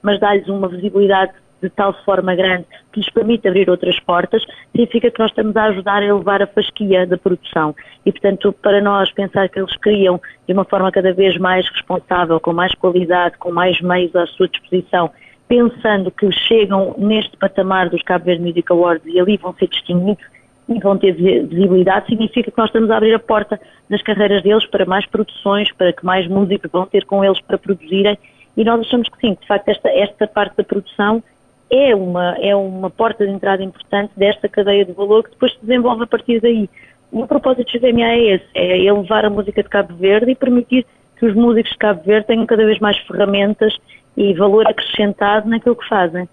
mas 0.03 0.21
dá-lhes 0.21 0.47
uma 0.49 0.69
visibilidade 0.69 1.33
de 1.63 1.71
tal 1.71 1.95
forma 2.05 2.35
grande 2.35 2.67
que 2.93 3.01
lhes 3.01 3.11
permite 3.11 3.49
abrir 3.49 3.69
outras 3.71 3.99
portas, 4.01 4.45
significa 4.73 5.11
que 5.11 5.19
nós 5.19 5.31
estamos 5.31 5.57
a 5.57 5.65
ajudar 5.65 6.03
a 6.03 6.05
elevar 6.05 6.43
a 6.43 6.47
fasquia 6.47 7.07
da 7.07 7.17
produção. 7.17 7.75
E, 8.05 8.13
portanto, 8.13 8.53
para 8.53 8.83
nós 8.83 9.11
pensar 9.11 9.49
que 9.49 9.59
eles 9.59 9.75
criam 9.79 10.21
de 10.47 10.53
uma 10.53 10.67
forma 10.67 10.93
cada 10.93 11.15
vez 11.15 11.39
mais 11.39 11.67
responsável, 11.71 12.39
com 12.39 12.53
mais 12.53 12.75
qualidade, 12.75 13.39
com 13.39 13.51
mais 13.51 13.81
meios 13.81 14.15
à 14.15 14.27
sua 14.27 14.49
disposição, 14.49 15.11
pensando 15.49 16.11
que 16.11 16.30
chegam 16.32 16.94
neste 16.99 17.36
patamar 17.36 17.88
dos 17.88 18.03
Cabo 18.03 18.24
Verde 18.24 18.42
Music 18.42 18.70
Awards 18.70 19.07
e 19.07 19.18
ali 19.20 19.36
vão 19.36 19.55
ser 19.55 19.68
distinguidos 19.68 20.24
e 20.68 20.80
vão 20.80 20.99
ter 20.99 21.12
visibilidade, 21.12 22.07
significa 22.07 22.51
que 22.51 22.59
nós 22.59 22.68
estamos 22.68 22.90
a 22.90 22.97
abrir 22.97 23.14
a 23.14 23.20
porta 23.20 23.61
das 23.88 24.03
carreiras 24.03 24.42
deles 24.42 24.66
para 24.66 24.84
mais 24.84 25.07
produções, 25.07 25.70
para 25.72 25.92
que 25.92 26.05
mais 26.05 26.26
músicos 26.26 26.70
vão 26.72 26.86
ter 26.86 27.05
com 27.05 27.24
eles 27.24 27.40
para 27.40 27.57
produzirem 27.57 28.18
e 28.57 28.64
nós 28.64 28.80
achamos 28.80 29.09
que 29.09 29.18
sim, 29.20 29.36
de 29.40 29.47
facto 29.47 29.68
esta, 29.68 29.88
esta 29.88 30.26
parte 30.26 30.57
da 30.57 30.64
produção 30.64 31.22
é 31.70 31.94
uma, 31.94 32.36
é 32.38 32.55
uma 32.55 32.90
porta 32.90 33.26
de 33.26 33.32
entrada 33.32 33.62
importante 33.62 34.12
desta 34.16 34.49
cadeia 34.49 34.84
de 34.84 34.92
valor 34.92 35.24
que 35.24 35.30
depois 35.30 35.53
se 35.53 35.61
desenvolve 35.61 36.05
a 36.05 36.07
partir 36.07 36.40
daí. 36.40 36.68
E 37.12 37.18
o 37.22 37.26
propósito 37.26 37.72
do 37.72 37.78
GVMA 37.78 38.05
é 38.05 38.34
esse, 38.34 38.47
é 38.55 38.78
elevar 38.78 39.24
a 39.24 39.30
música 39.30 39.62
de 39.62 39.68
Cabo 39.68 39.94
Verde 39.94 40.30
e 40.30 40.34
permitir 40.34 40.86
que 41.18 41.26
os 41.26 41.34
músicos 41.34 41.72
de 41.72 41.78
Cabo 41.78 42.03
Verde 42.05 42.26
tenham 42.26 42.47
cada 42.47 42.64
vez 42.64 42.78
mais 42.78 42.99
ferramentas 42.99 43.76
e 44.17 44.35
valor 44.35 44.67
acrescentado 44.67 45.49
naquilo 45.49 45.77
que 45.77 45.89
fazem. 45.89 46.29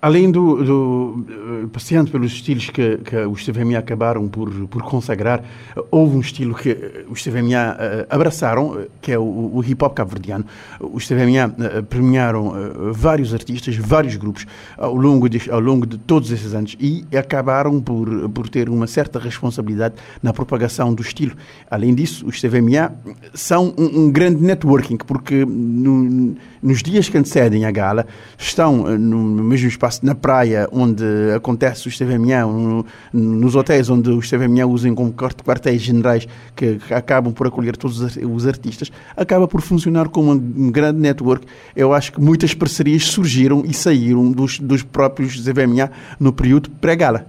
Além 0.00 0.30
do, 0.30 0.64
do 0.64 1.26
eh, 1.28 1.66
passeando 1.72 2.12
pelos 2.12 2.30
estilos 2.30 2.70
que, 2.70 2.98
que 2.98 3.16
os 3.16 3.44
CVMA 3.44 3.78
acabaram 3.78 4.28
por, 4.28 4.48
por 4.68 4.80
consagrar, 4.82 5.42
houve 5.90 6.16
um 6.16 6.20
estilo 6.20 6.54
que 6.54 6.70
eh, 6.70 7.04
os 7.10 7.20
CVMA 7.20 7.74
uh, 7.74 8.06
abraçaram, 8.08 8.86
que 9.00 9.10
é 9.10 9.18
o, 9.18 9.24
o 9.24 9.64
hip 9.66 9.84
hop 9.84 9.96
cabo-verdiano. 9.96 10.44
Os 10.78 11.04
CVMA 11.04 11.48
uh, 11.48 11.82
premiaram 11.82 12.52
vários 12.92 13.34
artistas, 13.34 13.74
vários 13.74 14.14
grupos 14.14 14.46
ao 14.76 14.94
longo, 14.94 15.28
de, 15.28 15.50
ao 15.50 15.58
longo 15.58 15.84
de 15.84 15.98
todos 15.98 16.30
esses 16.30 16.54
anos 16.54 16.76
e 16.78 17.04
acabaram 17.16 17.80
por, 17.80 18.28
por 18.28 18.48
ter 18.48 18.68
uma 18.68 18.86
certa 18.86 19.18
responsabilidade 19.18 19.96
na 20.22 20.32
propagação 20.32 20.94
do 20.94 21.02
estilo. 21.02 21.34
Além 21.68 21.92
disso, 21.92 22.24
os 22.24 22.40
CVMA 22.40 22.92
são 23.34 23.74
um, 23.76 24.04
um 24.04 24.12
grande 24.12 24.40
networking, 24.44 24.98
porque 24.98 25.44
no, 25.44 26.36
nos 26.62 26.84
dias 26.84 27.08
que 27.08 27.18
antecedem 27.18 27.64
a 27.64 27.70
gala 27.72 28.06
estão 28.38 28.96
no 28.96 29.42
mesmo 29.42 29.66
espaço 29.66 29.87
na 30.02 30.14
praia 30.14 30.68
onde 30.72 31.04
acontece 31.34 31.88
o 31.88 32.48
no, 32.48 32.86
nos 33.12 33.56
hotéis 33.56 33.90
onde 33.90 34.10
os 34.10 34.30
CVMA 34.30 34.66
usam 34.66 34.94
como 34.94 35.12
quartéis 35.12 35.82
generais 35.82 36.26
que, 36.54 36.78
acabam 36.90 37.32
por 37.32 37.46
acolher 37.46 37.76
todos 37.76 38.16
os 38.16 38.46
artistas, 38.46 38.90
acaba 39.16 39.48
por 39.48 39.60
funcionar 39.60 40.08
como 40.08 40.32
um 40.32 40.70
grande 40.70 41.00
network. 41.00 41.46
Eu 41.74 41.92
acho 41.92 42.12
que 42.12 42.20
muitas 42.20 42.54
parcerias 42.54 43.04
surgiram 43.04 43.62
e 43.64 43.72
saíram 43.72 44.30
dos, 44.30 44.58
dos 44.58 44.82
próprios 44.82 45.40
CVMA 45.40 45.90
no 46.18 46.32
período 46.32 46.70
pré-gala. 46.70 47.26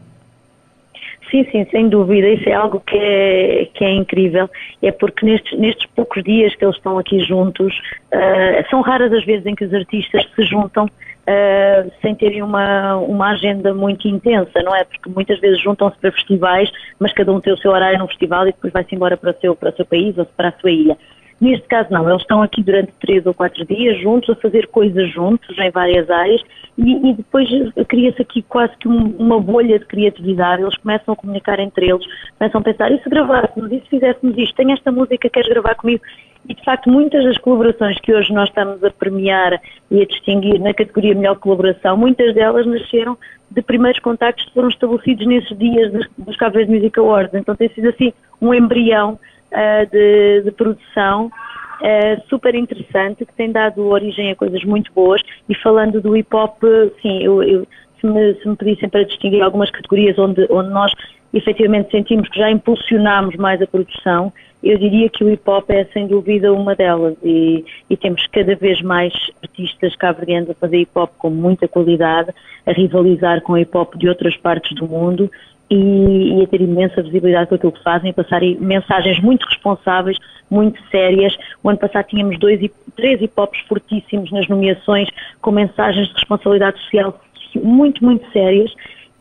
Sim, 1.30 1.46
sim, 1.52 1.66
sem 1.70 1.90
dúvida. 1.90 2.28
Isso 2.28 2.50
é 2.50 2.54
algo 2.54 2.80
que 2.80 2.98
é, 2.98 3.68
que 3.74 3.84
é 3.84 3.92
incrível. 3.92 4.50
É 4.82 4.92
porque 4.92 5.26
nestes, 5.26 5.58
nestes 5.60 5.86
poucos 5.96 6.24
dias 6.24 6.56
que 6.56 6.66
eles 6.66 6.76
estão 6.76 6.98
aqui 6.98 7.20
juntos, 7.20 7.78
uh, 8.12 8.70
são 8.70 8.82
raras 8.82 9.14
as 9.14 9.24
vezes 9.26 9.46
em 9.46 9.56
que 9.56 9.66
os 9.66 9.74
artistas 9.74 10.28
se 10.36 10.44
juntam 10.44 10.90
uh, 11.30 11.92
sem 12.02 12.16
terem 12.16 12.42
uma, 12.42 12.96
uma 12.98 13.32
agenda 13.32 13.74
muito 13.74 14.08
intensa, 14.08 14.62
não 14.64 14.76
é? 14.76 14.84
Porque 14.84 15.10
muitas 15.10 15.40
vezes 15.40 15.62
juntam-se 15.62 15.98
para 16.00 16.12
festivais, 16.12 16.72
mas 17.00 17.14
cada 17.14 17.32
um 17.32 17.40
tem 17.40 17.54
o 17.54 17.58
seu 17.58 17.72
horário 17.72 18.00
num 18.00 18.08
festival 18.08 18.48
e 18.48 18.52
depois 18.52 18.74
vai-se 18.74 18.96
embora 18.96 19.16
para 19.16 19.32
o, 19.32 19.36
seu, 19.40 19.56
para 19.56 19.70
o 19.70 19.76
seu 19.76 19.86
país 19.86 20.18
ou 20.18 20.26
para 20.26 20.50
a 20.50 20.54
sua 20.60 20.72
ilha. 20.72 20.98
Neste 21.40 21.66
caso 21.70 21.88
não, 21.90 22.08
eles 22.10 22.22
estão 22.22 22.42
aqui 22.42 22.62
durante 22.62 22.92
três 23.00 23.26
ou 23.26 23.34
quatro 23.34 23.66
dias 23.66 23.98
juntos, 24.02 24.30
a 24.30 24.36
fazer 24.36 24.68
coisas 24.68 25.10
juntos 25.10 25.58
em 25.58 25.72
várias 25.72 26.10
áreas 26.10 26.42
e, 26.78 27.10
e 27.10 27.14
depois 27.14 27.48
cria-se 27.88 28.22
aqui 28.22 28.42
quase 28.42 28.76
que 28.78 28.90
um, 28.90 29.16
uma 29.18 29.40
bolha 29.40 29.80
de 29.80 29.86
criatividade, 29.86 30.62
eles 30.62 30.78
começam 30.78 31.14
a 31.14 31.16
comunicar 31.18 31.58
entre 31.60 31.90
eles, 31.90 32.06
começam 32.38 32.60
a 32.60 32.64
pensar, 32.64 32.92
e 32.92 33.02
se 33.02 33.10
gravássemos, 33.10 33.72
e 33.72 33.80
se 33.80 33.90
fizéssemos 33.90 34.38
isto, 34.38 34.56
tenho 34.56 34.72
esta 34.72 34.92
música, 34.92 35.30
queres 35.30 35.48
gravar 35.48 35.76
comigo? 35.76 36.04
E 36.48 36.54
de 36.54 36.64
facto 36.64 36.90
muitas 36.90 37.24
das 37.24 37.38
colaborações 37.38 38.00
que 38.00 38.14
hoje 38.14 38.34
nós 38.34 38.50
estamos 38.50 38.84
a 38.84 38.90
premiar 38.90 39.62
e 39.92 40.02
a 40.02 40.06
distinguir 40.06 40.60
na 40.60 40.74
categoria 40.74 41.14
melhor 41.14 41.38
colaboração, 41.38 41.98
muitas 41.98 42.34
delas 42.34 42.66
nasceram 42.66 43.18
de 43.52 43.62
primeiros 43.62 44.00
contactos 44.00 44.46
que 44.46 44.54
foram 44.54 44.70
estabelecidos 44.70 45.28
nesses 45.28 45.58
dias 45.58 45.92
dos, 45.92 46.08
dos 46.18 46.38
Cabo 46.38 46.60
Music 46.68 46.98
Awards, 47.00 47.34
então 47.34 47.56
tem 47.56 47.70
sido 47.70 47.90
assim 47.90 48.14
um 48.42 48.54
embrião 48.54 49.20
uh, 49.52 49.92
de, 49.92 50.44
de, 50.44 50.52
produção 50.52 51.28
uh, 51.28 52.28
super 52.30 52.56
interessante 52.56 53.26
que 53.26 53.34
tem 53.34 53.52
dado 53.52 53.86
origem 53.88 54.32
a 54.32 54.36
coisas 54.36 54.64
muito 54.64 54.92
boas. 54.94 55.22
E 55.48 55.56
falando 55.56 56.02
do 56.02 56.16
hip 56.16 56.34
hop, 56.36 56.64
sim, 57.02 57.24
eu, 57.24 57.44
eu 57.44 57.68
se, 58.00 58.08
me, 58.08 58.34
se 58.36 58.48
me 58.48 58.56
pedissem 58.56 58.90
para 58.90 59.04
distinguir 59.04 59.42
algumas 59.42 59.70
categorias 59.72 60.18
onde, 60.18 60.48
onde 60.50 60.70
nós 60.70 60.92
efetivamente 61.34 61.92
sentimos 61.92 62.28
que 62.30 62.40
já 62.40 62.50
impulsionamos 62.50 63.36
mais 63.36 63.62
a 63.62 63.68
produção, 63.68 64.34
eu 64.62 64.78
diria 64.78 65.10
que 65.10 65.24
o 65.24 65.30
hip 65.32 65.50
hop 65.50 65.70
é 65.70 65.86
sem 65.86 66.08
dúvida 66.08 66.54
uma 66.54 66.76
delas 66.76 67.16
e, 67.24 67.64
e 67.90 67.96
temos 67.96 68.26
cada 68.28 68.56
vez 68.56 68.82
mais 68.82 69.14
artistas 69.42 69.96
cabo-verdianos 69.96 70.50
a 70.50 70.54
fazer 70.54 70.80
hip 70.80 70.92
hop 70.96 71.12
com 71.18 71.30
muita 71.30 71.68
qualidade, 71.68 72.32
a 72.66 72.72
rivalizar 72.72 73.42
com 73.42 73.54
o 73.54 73.58
hip 73.58 73.76
hop 73.76 73.96
de 73.96 74.10
outras 74.10 74.36
partes 74.38 74.76
do 74.76 74.88
mundo 74.88 75.32
e, 75.70 76.40
e, 76.40 76.44
a 76.44 76.48
ter 76.48 76.62
imensa 76.62 77.02
visibilidade 77.02 77.48
com 77.48 77.56
aquilo 77.56 77.72
que 77.72 77.84
fazem, 77.84 78.10
a 78.10 78.14
passar 78.14 78.42
mensagens 78.60 79.20
muito 79.20 79.46
responsáveis, 79.46 80.18
muito 80.50 80.82
sérias. 80.90 81.38
O 81.64 81.70
ano 81.70 81.78
passado 81.78 82.08
tínhamos 82.08 82.38
dois, 82.40 82.60
três 82.96 83.22
hip 83.22 83.34
hops 83.38 83.60
fortíssimos 83.68 84.32
nas 84.32 84.48
nomeações, 84.48 85.08
com 85.42 85.52
mensagens 85.52 86.08
de 86.08 86.14
responsabilidade 86.16 86.80
social 86.82 87.20
muito, 87.56 88.04
muito 88.04 88.30
sérias. 88.32 88.74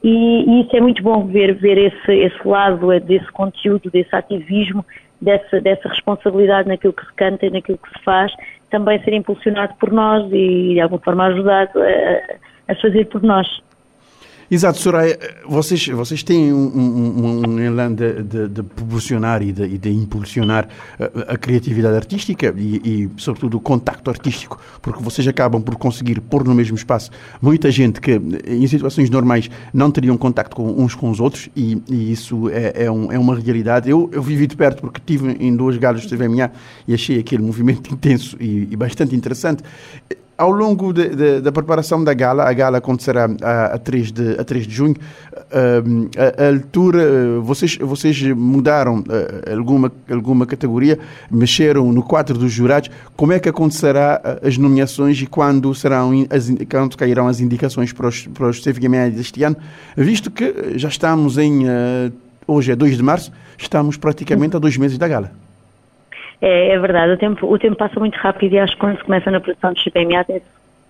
E, 0.03 0.11
e 0.11 0.61
isso 0.63 0.77
é 0.77 0.81
muito 0.81 1.03
bom 1.03 1.27
ver, 1.27 1.55
ver 1.55 1.77
esse, 1.77 2.13
esse 2.13 2.49
lado 2.49 2.91
é, 2.93 3.01
desse 3.01 3.31
conteúdo, 3.33 3.91
desse 3.91 4.15
ativismo, 4.15 4.85
dessa, 5.21 5.61
dessa 5.61 5.89
responsabilidade 5.89 6.69
naquilo 6.69 6.93
que 6.93 7.05
se 7.05 7.13
canta 7.15 7.47
e 7.47 7.51
naquilo 7.51 7.79
que 7.79 7.99
se 7.99 8.05
faz, 8.05 8.33
também 8.71 9.03
ser 9.03 9.15
impulsionado 9.15 9.75
por 9.75 9.93
nós 9.93 10.25
e 10.33 10.75
de 10.75 10.81
alguma 10.81 11.01
forma 11.01 11.27
ajudado 11.27 11.81
a, 11.81 12.73
a 12.73 12.75
fazer 12.77 13.07
por 13.07 13.23
nós. 13.23 13.47
Exato, 14.51 14.79
Soraya, 14.79 15.19
vocês, 15.47 15.89
vocês 15.89 16.23
têm 16.23 16.55
um, 16.55 16.69
um, 16.75 17.43
um 17.47 17.59
elan 17.61 17.93
de, 17.93 18.23
de, 18.23 18.49
de, 18.49 18.63
proporcionar 18.63 19.43
e 19.43 19.53
de, 19.53 19.77
de 19.77 19.91
impulsionar 19.91 20.67
a, 20.99 21.35
a, 21.35 21.37
criatividade 21.37 21.95
artística 21.95 22.55
e, 22.57 22.77
e, 22.83 23.11
sobretudo, 23.19 23.59
o 23.59 23.61
contacto 23.61 24.09
artístico, 24.09 24.59
porque 24.81 25.03
vocês 25.03 25.29
acabam 25.29 25.61
por 25.61 25.77
conseguir 25.77 26.19
pôr 26.23 26.45
no 26.45 26.55
mesmo 26.55 26.75
espaço 26.75 27.11
muita 27.43 27.71
gente 27.71 28.01
que, 28.01 28.13
em 28.47 28.67
situações 28.67 29.11
normais, 29.11 29.51
não 29.71 29.91
teriam 29.91 30.17
contacto 30.17 30.57
com 30.57 30.83
uns 30.83 30.95
com 30.95 31.11
os 31.11 31.21
outros 31.21 31.51
e, 31.55 31.83
e 31.87 32.11
isso 32.11 32.49
é, 32.49 32.85
é, 32.85 32.91
um, 32.91 33.13
é, 33.13 33.19
uma 33.19 33.39
realidade. 33.39 33.91
Eu, 33.91 34.09
eu 34.15 34.23
vivi 34.23 34.47
de 34.47 34.57
perto 34.57 34.81
porque 34.81 34.99
estive 34.99 35.37
em 35.45 35.55
duas 35.55 35.77
galas 35.77 36.01
de 36.01 36.09
TVMA 36.09 36.51
e 36.87 36.95
achei 36.95 37.19
aquele 37.19 37.43
movimento 37.43 37.93
intenso 37.93 38.35
e, 38.41 38.67
e 38.71 38.77
bastante 38.77 39.15
interessante 39.15 39.63
ao 40.39 40.53
longo 40.53 40.93
de, 40.93 41.09
de, 41.09 41.41
da 41.41 41.51
preparação 41.51 42.03
da 42.05 42.15
gala, 42.15 42.49
a 42.49 42.53
gala 42.53 42.79
acontecerá 42.79 43.29
a, 43.43 43.75
a, 43.75 43.79
3, 43.79 44.13
de, 44.13 44.41
a 44.41 44.45
3 44.45 44.69
de 44.69 44.73
junho, 44.73 44.95
a, 46.17 46.45
a 46.45 46.49
altura, 46.49 47.41
vocês, 47.41 47.77
vocês 47.77 48.23
mudaram 48.23 49.03
alguma, 49.53 49.93
alguma 50.09 50.47
categoria, 50.47 50.97
mexeram 51.29 51.93
no 51.93 52.05
quadro 52.05 52.39
dos 52.39 52.53
jurados, 52.53 52.89
como 53.17 53.33
é 53.33 53.41
que 53.41 53.49
acontecerá 53.49 54.39
as 54.41 54.57
nomeações 54.57 55.21
e 55.21 55.27
quando, 55.27 55.75
serão 55.75 56.13
as, 56.31 56.49
quando 56.71 56.97
cairão 56.97 57.27
as 57.27 57.41
indicações 57.41 57.93
para 57.93 58.07
os, 58.07 58.29
para 58.29 58.47
os 58.47 58.61
CFGMA 58.61 59.11
deste 59.11 59.43
ano, 59.43 59.57
visto 59.97 60.31
que 60.31 60.79
já 60.79 60.89
estamos 60.89 61.37
em, 61.37 61.65
hoje 62.47 62.71
é 62.71 62.77
2 62.77 62.97
de 62.97 63.03
março, 63.03 63.33
estamos 63.59 63.97
praticamente 63.97 64.55
a 64.55 64.61
dois 64.61 64.77
meses 64.77 64.97
da 64.99 65.09
gala. 65.09 65.48
É, 66.41 66.69
é, 66.69 66.79
verdade, 66.79 67.13
o 67.13 67.17
tempo, 67.17 67.47
o 67.53 67.59
tempo 67.59 67.77
passa 67.77 67.99
muito 67.99 68.17
rápido 68.17 68.53
e 68.53 68.59
acho 68.59 68.75
que 68.75 68.81
quando 68.81 68.99
se 68.99 69.05
começa 69.05 69.31
na 69.31 69.41
produção 69.41 69.73
de 69.73 69.83
CPMA 69.83 70.25
tem 70.25 70.43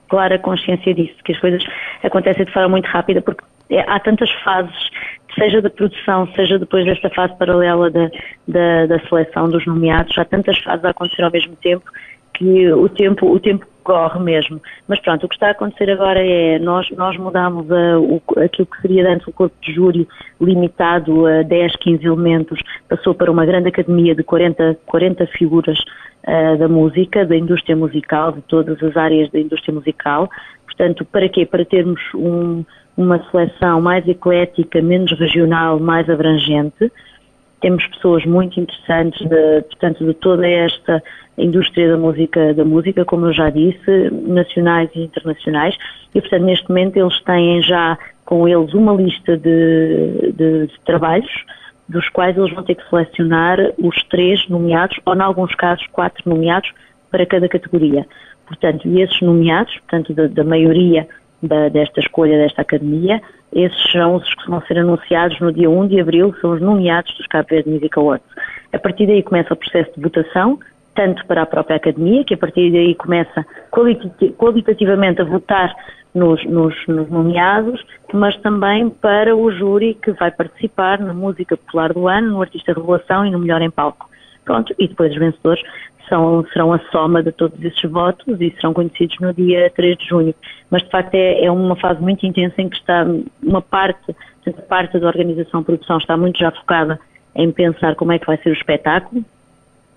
clara 0.09 0.39
consciência 0.39 0.95
disso, 0.95 1.15
que 1.25 1.33
as 1.33 1.39
coisas 1.39 1.63
acontecem 2.03 2.45
de 2.45 2.53
forma 2.53 2.69
muito 2.69 2.87
rápida 2.87 3.21
porque 3.23 3.45
é, 3.71 3.81
há 3.81 3.99
tantas 4.01 4.31
fases, 4.43 4.91
seja 5.35 5.61
da 5.63 5.71
produção, 5.71 6.27
seja 6.35 6.59
depois 6.59 6.85
desta 6.85 7.11
fase 7.11 7.37
paralela 7.37 7.91
da, 7.91 8.11
da, 8.47 8.87
da 8.87 9.01
seleção 9.09 9.49
dos 9.49 9.65
nomeados, 9.67 10.17
há 10.19 10.25
tantas 10.25 10.59
fases 10.59 10.85
a 10.85 10.91
acontecer 10.91 11.23
ao 11.23 11.31
mesmo 11.31 11.57
tempo 11.57 11.85
que 12.35 12.73
o 12.73 12.89
tempo, 12.89 13.31
o 13.31 13.41
tempo 13.41 13.67
corre 13.89 14.21
mesmo. 14.21 14.61
Mas 14.87 15.01
pronto, 15.01 15.25
o 15.25 15.29
que 15.29 15.35
está 15.35 15.49
a 15.49 15.53
acontecer 15.53 15.91
agora 15.91 16.21
é, 16.23 16.59
nós, 16.59 16.91
nós 16.91 17.17
mudamos 17.17 17.73
a, 17.73 17.99
o, 17.99 18.21
aquilo 18.37 18.67
que 18.67 18.83
seria 18.83 19.11
antes 19.11 19.27
o 19.27 19.33
corpo 19.33 19.57
de 19.63 19.73
júri 19.73 20.07
limitado 20.39 21.27
a 21.27 21.43
10, 21.43 21.77
15 21.77 22.07
elementos, 22.07 22.61
passou 22.87 23.15
para 23.15 23.33
uma 23.33 23.47
grande 23.47 23.69
academia 23.69 24.15
de 24.15 24.23
40, 24.23 24.79
40 24.85 25.27
figuras 25.29 25.79
uh, 25.79 26.59
da 26.59 26.69
música, 26.69 27.25
da 27.25 27.35
indústria 27.35 27.75
musical, 27.75 28.33
de 28.33 28.43
todas 28.43 28.83
as 28.83 28.95
áreas 28.95 29.31
da 29.31 29.39
indústria 29.39 29.75
musical. 29.75 30.29
Portanto, 30.67 31.07
para 31.07 31.27
quê? 31.31 31.47
Para 31.47 31.65
termos 31.65 32.03
um, 32.15 32.63
uma 32.95 33.19
seleção 33.31 33.81
mais 33.81 34.07
eclética, 34.07 34.83
menos 34.83 35.19
regional, 35.19 35.81
mais 35.81 36.11
abrangente. 36.11 36.93
Temos 37.63 37.87
pessoas 37.87 38.27
muito 38.27 38.61
interessantes, 38.61 39.27
de, 39.27 39.63
portanto, 39.63 40.05
de 40.05 40.13
toda 40.13 40.47
esta 40.47 41.03
indústria 41.39 41.91
da 41.91 41.97
música, 41.97 42.53
da 42.55 42.65
música, 42.65 43.05
como 43.05 43.27
eu 43.27 43.33
já 43.33 43.51
disse, 43.51 44.11
nacionais 44.27 44.91
e 44.95 45.03
internacionais, 45.03 45.77
e 46.15 46.21
portanto 46.21 46.43
neste 46.43 46.69
momento 46.69 46.97
eles 46.97 47.21
têm 47.23 47.63
já 47.63 47.99
com 48.25 48.47
eles 48.47 48.75
uma 48.75 48.93
lista 48.93 49.37
de, 49.37 50.33
de, 50.35 50.67
de 50.67 50.81
trabalhos, 50.85 51.31
dos 51.89 52.09
quais 52.11 52.37
eles 52.37 52.53
vão 52.53 52.63
ter 52.63 52.75
que 52.75 52.89
selecionar 52.91 53.59
os 53.79 54.03
três 54.05 54.47
nomeados, 54.49 54.99
ou 55.07 55.15
em 55.15 55.21
alguns 55.21 55.55
casos 55.55 55.87
quatro 55.93 56.23
nomeados, 56.29 56.71
para 57.11 57.25
cada 57.25 57.49
categoria. 57.49 58.07
Portanto, 58.47 58.87
esses 58.99 59.21
nomeados, 59.23 59.73
portanto, 59.79 60.13
da, 60.13 60.27
da 60.27 60.45
maioria 60.45 61.09
da, 61.43 61.69
desta 61.69 62.01
escolha 62.01 62.37
desta 62.37 62.63
academia, 62.63 63.21
esses 63.53 63.91
são 63.91 64.17
os 64.17 64.35
que 64.35 64.51
vão 64.51 64.61
ser 64.63 64.79
anunciados 64.79 65.39
no 65.41 65.53
dia 65.53 65.71
1 65.71 65.89
de 65.89 66.01
abril, 66.01 66.35
são 66.41 66.53
os 66.53 66.61
nomeados 66.61 67.17
dos 67.17 67.27
Cabo 67.27 67.49
Verde 67.49 67.71
Music 67.71 67.99
Awards. 67.99 68.29
A 68.73 68.79
partir 68.79 69.07
daí 69.07 69.23
começa 69.23 69.55
o 69.55 69.57
processo 69.57 69.91
de 69.97 70.03
votação, 70.03 70.59
tanto 70.99 71.25
para 71.27 71.43
a 71.43 71.47
própria 71.47 71.77
academia, 71.77 72.25
que 72.25 72.35
a 72.35 72.37
partir 72.37 72.73
daí 72.73 72.93
começa 72.97 73.47
qualitativamente 74.37 75.23
a 75.23 75.25
votar 75.25 75.73
nos, 76.13 76.45
nos, 76.45 76.75
nos, 76.89 77.09
nomeados, 77.09 77.81
mas 78.13 78.37
também 78.39 78.91
para 78.91 79.37
o 79.37 79.49
júri 79.53 79.95
que 79.95 80.11
vai 80.11 80.33
participar 80.33 80.99
na 80.99 81.15
música 81.15 81.57
popular 81.57 81.93
do 81.93 82.09
ano, 82.09 82.33
no 82.33 82.43
artista 82.43 82.73
revelação 82.73 83.25
e 83.25 83.31
no 83.31 83.39
melhor 83.39 83.63
em 83.63 83.71
palco. 83.71 84.11
Pronto, 84.45 84.75
e 84.77 84.89
depois 84.89 85.13
os 85.13 85.19
vencedores 85.19 85.63
são, 86.09 86.45
serão 86.53 86.73
a 86.73 86.81
soma 86.91 87.23
de 87.23 87.31
todos 87.31 87.65
esses 87.65 87.89
votos 87.89 88.41
e 88.41 88.51
serão 88.57 88.75
conhecidos 88.75 89.21
no 89.21 89.33
dia 89.33 89.71
3 89.77 89.99
de 89.99 90.09
junho. 90.09 90.35
Mas 90.69 90.83
de 90.83 90.91
facto 90.91 91.15
é, 91.15 91.45
é 91.45 91.53
uma 91.53 91.77
fase 91.77 92.03
muito 92.03 92.27
intensa 92.27 92.61
em 92.61 92.69
que 92.69 92.77
está 92.77 93.07
uma 93.41 93.63
parte, 93.63 94.17
portanto, 94.43 94.67
parte 94.67 94.99
da 94.99 95.07
organização 95.07 95.63
produção 95.63 95.99
está 95.99 96.17
muito 96.17 96.41
já 96.41 96.51
focada 96.51 96.99
em 97.37 97.53
pensar 97.53 97.95
como 97.95 98.11
é 98.11 98.19
que 98.19 98.27
vai 98.27 98.37
ser 98.39 98.51
o 98.51 98.55
espetáculo, 98.55 99.25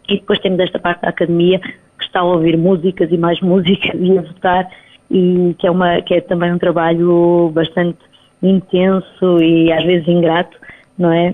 e 0.07 0.15
depois 0.15 0.39
temos 0.39 0.59
esta 0.59 0.79
parte 0.79 1.01
da 1.01 1.09
academia 1.09 1.59
que 1.59 2.05
está 2.05 2.21
a 2.21 2.23
ouvir 2.23 2.57
músicas 2.57 3.11
e 3.11 3.17
mais 3.17 3.39
músicas 3.41 3.95
e 3.99 4.17
a 4.17 4.21
votar 4.21 4.69
e 5.09 5.55
que 5.59 5.67
é, 5.67 5.71
uma, 5.71 6.01
que 6.01 6.13
é 6.13 6.21
também 6.21 6.53
um 6.53 6.57
trabalho 6.57 7.51
bastante 7.53 7.99
intenso 8.41 9.41
e 9.41 9.71
às 9.71 9.83
vezes 9.83 10.07
ingrato, 10.07 10.57
não 10.97 11.11
é? 11.11 11.33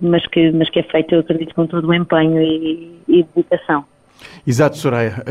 Mas 0.00 0.26
que, 0.26 0.50
mas 0.52 0.70
que 0.70 0.80
é 0.80 0.82
feito, 0.82 1.14
eu 1.14 1.20
acredito, 1.20 1.54
com 1.54 1.66
todo 1.66 1.86
o 1.86 1.94
empenho 1.94 2.40
e, 2.40 2.98
e 3.08 3.26
dedicação. 3.34 3.84
Exato, 4.46 4.76
Soraya. 4.76 5.24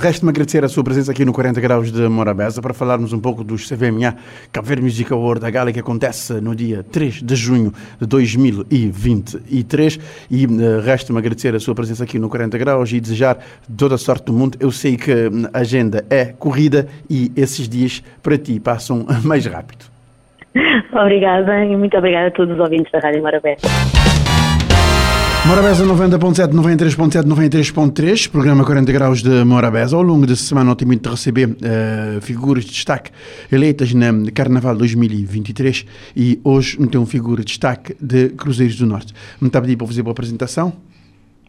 Resta-me 0.00 0.30
agradecer 0.30 0.64
a 0.64 0.68
sua 0.68 0.84
presença 0.84 1.10
aqui 1.10 1.24
no 1.24 1.32
40 1.32 1.60
Graus 1.60 1.90
de 1.90 2.08
Morabeza 2.08 2.62
para 2.62 2.72
falarmos 2.72 3.12
um 3.12 3.18
pouco 3.18 3.42
dos 3.42 3.68
CVMA 3.68 4.14
Cabo 4.52 4.66
Verde 4.66 4.82
Music 4.82 5.12
Award, 5.12 5.50
gala 5.50 5.72
que 5.72 5.80
acontece 5.80 6.40
no 6.40 6.54
dia 6.54 6.84
3 6.84 7.22
de 7.22 7.34
junho 7.34 7.72
de 8.00 8.06
2023. 8.06 9.98
E 10.30 10.46
uh, 10.46 10.80
resta-me 10.84 11.18
agradecer 11.18 11.54
a 11.54 11.60
sua 11.60 11.74
presença 11.74 12.04
aqui 12.04 12.18
no 12.18 12.28
40 12.28 12.56
Graus 12.58 12.92
e 12.92 13.00
desejar 13.00 13.38
toda 13.76 13.96
a 13.96 13.98
sorte 13.98 14.26
do 14.26 14.32
mundo. 14.32 14.56
Eu 14.60 14.70
sei 14.70 14.96
que 14.96 15.12
a 15.52 15.58
agenda 15.58 16.04
é 16.08 16.26
corrida 16.26 16.86
e 17.08 17.32
esses 17.36 17.68
dias 17.68 18.02
para 18.22 18.38
ti 18.38 18.60
passam 18.60 19.06
mais 19.24 19.46
rápido. 19.46 19.84
Obrigada 20.92 21.64
e 21.64 21.76
muito 21.76 21.96
obrigada 21.96 22.28
a 22.28 22.30
todos 22.30 22.54
os 22.54 22.60
ouvintes 22.60 22.90
da 22.92 22.98
Rádio 22.98 23.22
Morabeza. 23.22 23.66
Morabeza 25.46 25.84
90.7, 25.84 26.52
93.7, 26.52 27.24
93.3, 27.24 28.28
programa 28.28 28.64
40 28.64 28.92
graus 28.92 29.22
de 29.22 29.42
Morabeza. 29.42 29.96
Ao 29.96 30.02
longo 30.02 30.26
da 30.26 30.36
semana, 30.36 30.76
de 30.76 31.08
receber 31.08 31.48
uh, 31.48 32.20
figuras 32.20 32.64
de 32.64 32.70
destaque 32.70 33.10
eleitas 33.50 33.92
na 33.94 34.12
Carnaval 34.32 34.76
2023 34.76 35.86
e 36.14 36.38
hoje 36.44 36.78
não 36.78 36.86
tenho 36.86 37.06
figura 37.06 37.40
de 37.40 37.46
destaque 37.46 37.96
de 38.00 38.28
Cruzeiros 38.30 38.76
do 38.76 38.86
Norte. 38.86 39.14
Me 39.40 39.48
está 39.48 39.58
a 39.58 39.62
pedir 39.62 39.76
para 39.76 39.86
fazer 39.86 40.06
a 40.06 40.10
apresentação? 40.10 40.72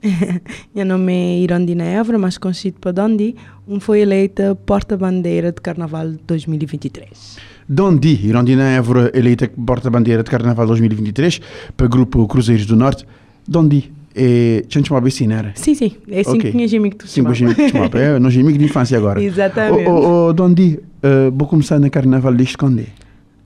Meu 0.74 0.86
nome 0.86 1.14
é 1.14 1.40
Irondina 1.40 1.84
Évora, 1.84 2.18
mais 2.18 2.38
conhecido 2.38 2.80
por 2.80 2.94
Dondi. 2.94 3.36
Um 3.68 3.80
foi 3.80 4.00
eleita 4.00 4.56
porta-bandeira 4.56 5.52
de 5.52 5.62
Carnaval 5.62 6.14
2023. 6.26 7.38
Dondi, 7.70 8.20
Irondina 8.26 8.64
Évora, 8.64 9.12
eleita 9.14 9.48
porta-bandeira 9.50 10.24
de 10.24 10.32
Carnaval 10.32 10.66
2023 10.66 11.40
para 11.78 11.86
o 11.86 11.90
grupo 11.90 12.28
Cruzeiros 12.28 12.66
do 12.66 12.76
Norte. 12.76 13.06
Dondi? 13.52 13.92
É, 14.16 14.64
tinha 14.68 14.82
não 15.28 15.36
era? 15.38 15.54
Sim, 15.56 15.74
sim. 15.74 15.96
É 16.10 16.20
assim 16.22 16.32
okay. 16.32 16.52
que 16.52 16.52
tinha 16.52 16.68
que 16.90 16.98
tu 16.98 17.08
Sim, 17.08 17.24
que 17.24 17.70
chamado. 17.70 17.98
É, 17.98 18.20
nós 18.20 18.36
amigo 18.36 18.58
de 18.58 18.66
infância 18.66 18.98
agora. 18.98 19.22
Exatamente. 19.24 19.88
Oh, 19.88 19.92
oh, 19.92 20.28
oh 20.28 20.34
Dondi, 20.34 20.80
uh, 21.04 21.32
vou 21.34 21.48
começar 21.48 21.80
na 21.80 21.90
carnaval 21.90 22.34
quando 22.58 22.80
é? 22.82 22.86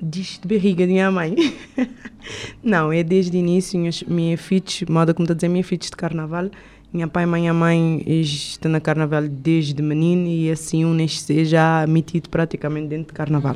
Desde 0.01 0.39
de 0.41 0.47
barriga 0.47 0.85
de 0.85 0.93
minha 0.93 1.11
mãe. 1.11 1.35
não, 2.63 2.91
é 2.91 3.03
desde 3.03 3.37
o 3.37 3.39
início. 3.39 3.79
Minha, 3.79 3.91
minha 4.07 4.37
filha, 4.37 4.63
moda 4.89 5.13
como 5.13 5.25
está 5.25 5.33
a 5.33 5.35
dizer, 5.35 5.49
minha 5.49 5.63
filha 5.63 5.79
de 5.79 5.91
carnaval. 5.91 6.49
Minha 6.93 7.07
pai 7.07 7.23
e 7.23 7.27
minha 7.27 7.53
mãe 7.53 8.03
estão 8.07 8.71
na 8.71 8.79
carnaval 8.79 9.23
desde 9.23 9.81
menino 9.81 10.27
e 10.27 10.49
assim 10.49 10.85
um 10.85 10.93
nascer 10.93 11.45
já 11.45 11.85
metido 11.87 12.29
praticamente 12.29 12.87
dentro 12.87 13.07
de 13.07 13.13
carnaval. 13.13 13.55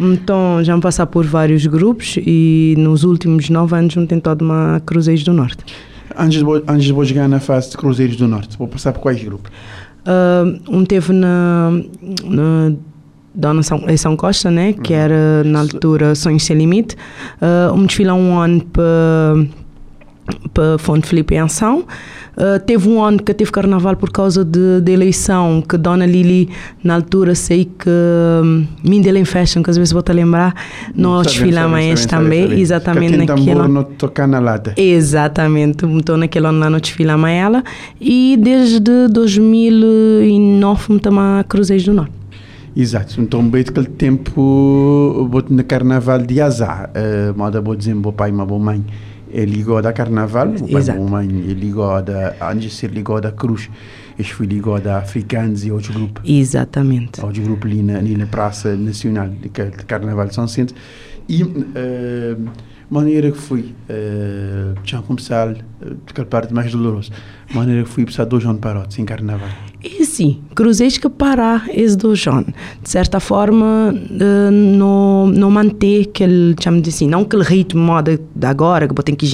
Então, 0.00 0.62
já 0.62 0.74
me 0.76 0.82
passar 0.82 1.06
por 1.06 1.26
vários 1.26 1.66
grupos 1.66 2.16
e 2.18 2.74
nos 2.78 3.04
últimos 3.04 3.48
nove 3.50 3.76
anos 3.76 3.96
me 3.96 4.06
tentado 4.06 4.44
uma 4.44 4.80
Cruzeiros 4.84 5.24
do 5.24 5.32
Norte. 5.32 5.64
Antes 6.16 6.38
de, 6.38 6.44
antes 6.66 6.84
de 6.84 7.06
chegar 7.06 7.28
na 7.28 7.40
fase 7.40 7.70
de 7.70 7.76
Cruzeiros 7.76 8.16
do 8.16 8.26
Norte, 8.26 8.56
vou 8.56 8.68
passar 8.68 8.92
por 8.92 9.00
quais 9.00 9.22
grupos? 9.22 9.50
Uh, 10.00 10.60
um 10.68 10.84
teve 10.84 11.12
na, 11.12 11.70
na 12.24 12.72
Dona 13.34 13.62
São, 13.62 13.84
São 13.96 14.16
Costa, 14.16 14.50
né? 14.50 14.72
Que 14.72 14.94
uhum. 14.94 14.98
era 14.98 15.44
na 15.44 15.60
altura 15.60 16.14
Sonhos 16.14 16.44
Sem 16.44 16.56
Limite. 16.56 16.96
Uh, 17.40 17.74
um 17.74 17.86
desfile 17.86 18.10
um 18.10 18.38
ano 18.38 18.64
para 18.64 19.46
para 20.52 20.78
Fonte 20.78 21.06
Felipe 21.06 21.34
em 21.34 21.38
ação. 21.38 21.86
Uh, 22.38 22.60
teve 22.60 22.88
um 22.88 23.02
ano 23.02 23.20
que 23.20 23.34
teve 23.34 23.50
carnaval 23.50 23.96
por 23.96 24.10
causa 24.10 24.44
de, 24.44 24.80
de 24.80 24.92
eleição, 24.92 25.60
que 25.60 25.76
Dona 25.76 26.06
Lili, 26.06 26.48
na 26.84 26.94
altura, 26.94 27.34
sei 27.34 27.64
que 27.64 27.90
um, 27.90 28.64
Mindela 28.84 29.18
em 29.18 29.24
Fashion, 29.24 29.60
que 29.60 29.70
às 29.70 29.76
vezes 29.76 29.92
vou-te 29.92 30.12
lembrar, 30.12 30.54
nós 30.94 31.26
desfilamos 31.26 32.06
também, 32.06 32.48
sabe, 32.48 32.60
exatamente 32.60 33.16
naquela. 33.16 33.66
no 33.66 33.82
tocar 33.82 34.28
na 34.28 34.38
lata. 34.38 34.72
Exatamente, 34.76 35.84
então 35.84 36.16
naquele 36.16 36.46
ano 36.46 36.60
lá 36.60 36.70
nós 36.70 36.80
desfilamos 36.80 37.28
ela. 37.28 37.64
E 38.00 38.38
desde 38.40 39.08
2009 39.08 40.94
estamos 40.94 41.20
a 41.20 41.44
Cruzeiros 41.48 41.86
do 41.86 41.94
Norte. 41.94 42.12
Exato, 42.76 43.20
então 43.20 43.42
bem 43.42 43.62
aquele 43.62 43.88
tempo, 43.88 45.28
vou 45.28 45.44
na 45.50 45.64
carnaval 45.64 46.20
de 46.20 46.40
azar, 46.40 46.88
uh, 46.90 47.36
moda 47.36 47.60
vou 47.60 47.74
dizer, 47.74 47.96
meu 47.96 48.12
pai 48.12 48.28
e 48.30 48.32
minha 48.32 48.46
mãe 48.46 48.84
é 49.38 49.44
ligado 49.44 49.86
a 49.86 49.92
Carnaval, 49.92 50.48
o 50.48 50.68
pai 50.68 50.98
mamãe 50.98 51.28
é 51.28 51.52
ligado 51.52 52.10
a, 52.10 52.50
antes 52.50 52.64
de 52.64 52.70
ser 52.70 52.90
ligado 52.90 53.26
a 53.26 53.32
Cruz, 53.32 53.70
eles 54.18 54.30
foi 54.32 54.46
ligado 54.46 54.88
a 54.88 54.98
Africanos 54.98 55.64
e 55.64 55.70
outro 55.70 55.92
grupo. 55.92 56.20
Exatamente. 56.24 57.24
Outro 57.24 57.42
grupo 57.42 57.66
ali 57.66 57.82
na, 57.82 57.98
ali 57.98 58.16
na 58.16 58.26
Praça 58.26 58.76
Nacional 58.76 59.28
de, 59.28 59.48
Carnaval 59.48 60.26
de 60.26 60.34
São 60.34 60.48
Centro. 60.48 60.74
E 61.28 61.44
uh, 61.44 61.56
maneira 62.90 63.30
que 63.30 63.38
fui, 63.38 63.74
uh, 63.88 64.80
tinha 64.82 65.00
começado, 65.02 65.64
aquela 66.08 66.26
parte 66.26 66.52
mais 66.52 66.72
dolorosa, 66.72 67.10
maneira 67.54 67.84
que 67.84 67.88
fui 67.88 68.04
para 68.04 68.24
dois 68.24 68.44
anos 68.44 68.60
parados, 68.60 68.94
sem 68.94 69.04
Carnaval. 69.04 69.48
E 69.82 70.04
sim, 70.04 70.40
cruzeiros 70.56 70.98
que 70.98 71.08
parar 71.08 71.68
esse 71.72 71.96
dois 71.96 72.26
anos. 72.26 72.52
De 72.82 72.90
certa 72.90 73.20
forma, 73.20 73.94
uh, 73.94 74.50
não, 74.50 75.28
não 75.28 75.50
manter 75.52 76.08
aquele, 76.08 76.56
chamo 76.60 76.80
de 76.80 76.90
assim, 76.90 77.06
não 77.06 77.22
aquele 77.22 77.44
ritmo 77.44 77.80
moda 77.80 78.18
de 78.34 78.46
agora, 78.46 78.88
que 78.88 78.94
você 78.94 79.02
tem 79.04 79.14
que 79.14 79.28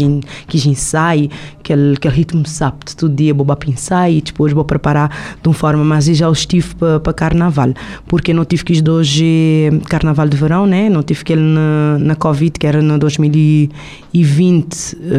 que 0.47 0.69
ensaio, 0.69 1.31
aquele, 1.59 1.95
aquele 1.95 2.15
ritmo 2.15 2.47
sábado, 2.47 2.95
todo 2.95 3.15
dia 3.15 3.33
vou 3.33 3.47
pensar 3.57 4.11
e 4.11 4.21
depois 4.21 4.53
vou 4.53 4.65
preparar 4.67 5.37
de 5.43 5.49
uma 5.49 5.55
forma 5.55 5.83
mais 5.83 6.09
exaustiva 6.09 6.75
para, 6.79 7.01
para 7.01 7.13
carnaval. 7.15 7.73
Porque 8.07 8.35
não 8.35 8.45
tive 8.45 8.65
que 8.65 8.75
ir 8.75 8.89
hoje 8.89 9.71
carnaval 9.89 10.29
de 10.29 10.37
verão, 10.37 10.67
né? 10.67 10.91
Não 10.91 11.03
tive 11.03 11.25
que 11.25 11.33
ir 11.33 11.37
na, 11.37 11.99
na 11.99 12.17
Covid, 12.17 12.59
que 12.59 12.67
era 12.67 12.83
no 12.83 12.99
2020, 12.99 13.71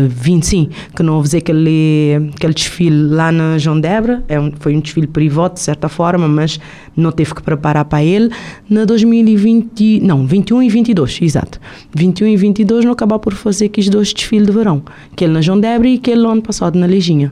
20, 0.08 0.46
sim, 0.46 0.70
que 0.96 1.02
não 1.02 1.15
houve 1.16 1.38
aquele, 1.38 2.32
aquele 2.36 2.54
desfile 2.54 3.08
lá 3.08 3.32
na 3.32 3.58
João 3.58 3.80
Debra, 3.80 4.24
é 4.28 4.40
um, 4.40 4.52
foi 4.60 4.76
um 4.76 4.80
desfile 4.80 5.08
privado, 5.08 5.56
de 5.56 5.62
certa 5.62 5.90
forma, 5.90 6.28
mas 6.28 6.60
não 6.96 7.12
teve 7.12 7.34
que 7.34 7.42
preparar 7.42 7.86
para 7.86 8.04
ele. 8.04 8.30
Na 8.70 8.86
2020, 8.86 10.02
não, 10.02 10.26
21 10.26 10.64
e 10.64 10.70
22, 10.70 11.20
exato. 11.22 11.60
21 11.96 12.28
e 12.28 12.38
22 12.38 12.86
não 12.86 12.92
acabou 12.92 13.20
por 13.20 13.34
fazer 13.34 13.66
aqueles 13.66 13.90
dois 13.90 14.14
desfiles 14.14 14.48
de 14.48 14.54
verão. 14.54 14.84
Aquele 15.12 15.34
na 15.34 15.42
João 15.42 15.60
Debre 15.60 15.94
e 15.94 15.96
aquele 15.96 16.26
ano 16.26 16.42
passado 16.42 16.78
na 16.78 16.86
Leginha. 16.86 17.32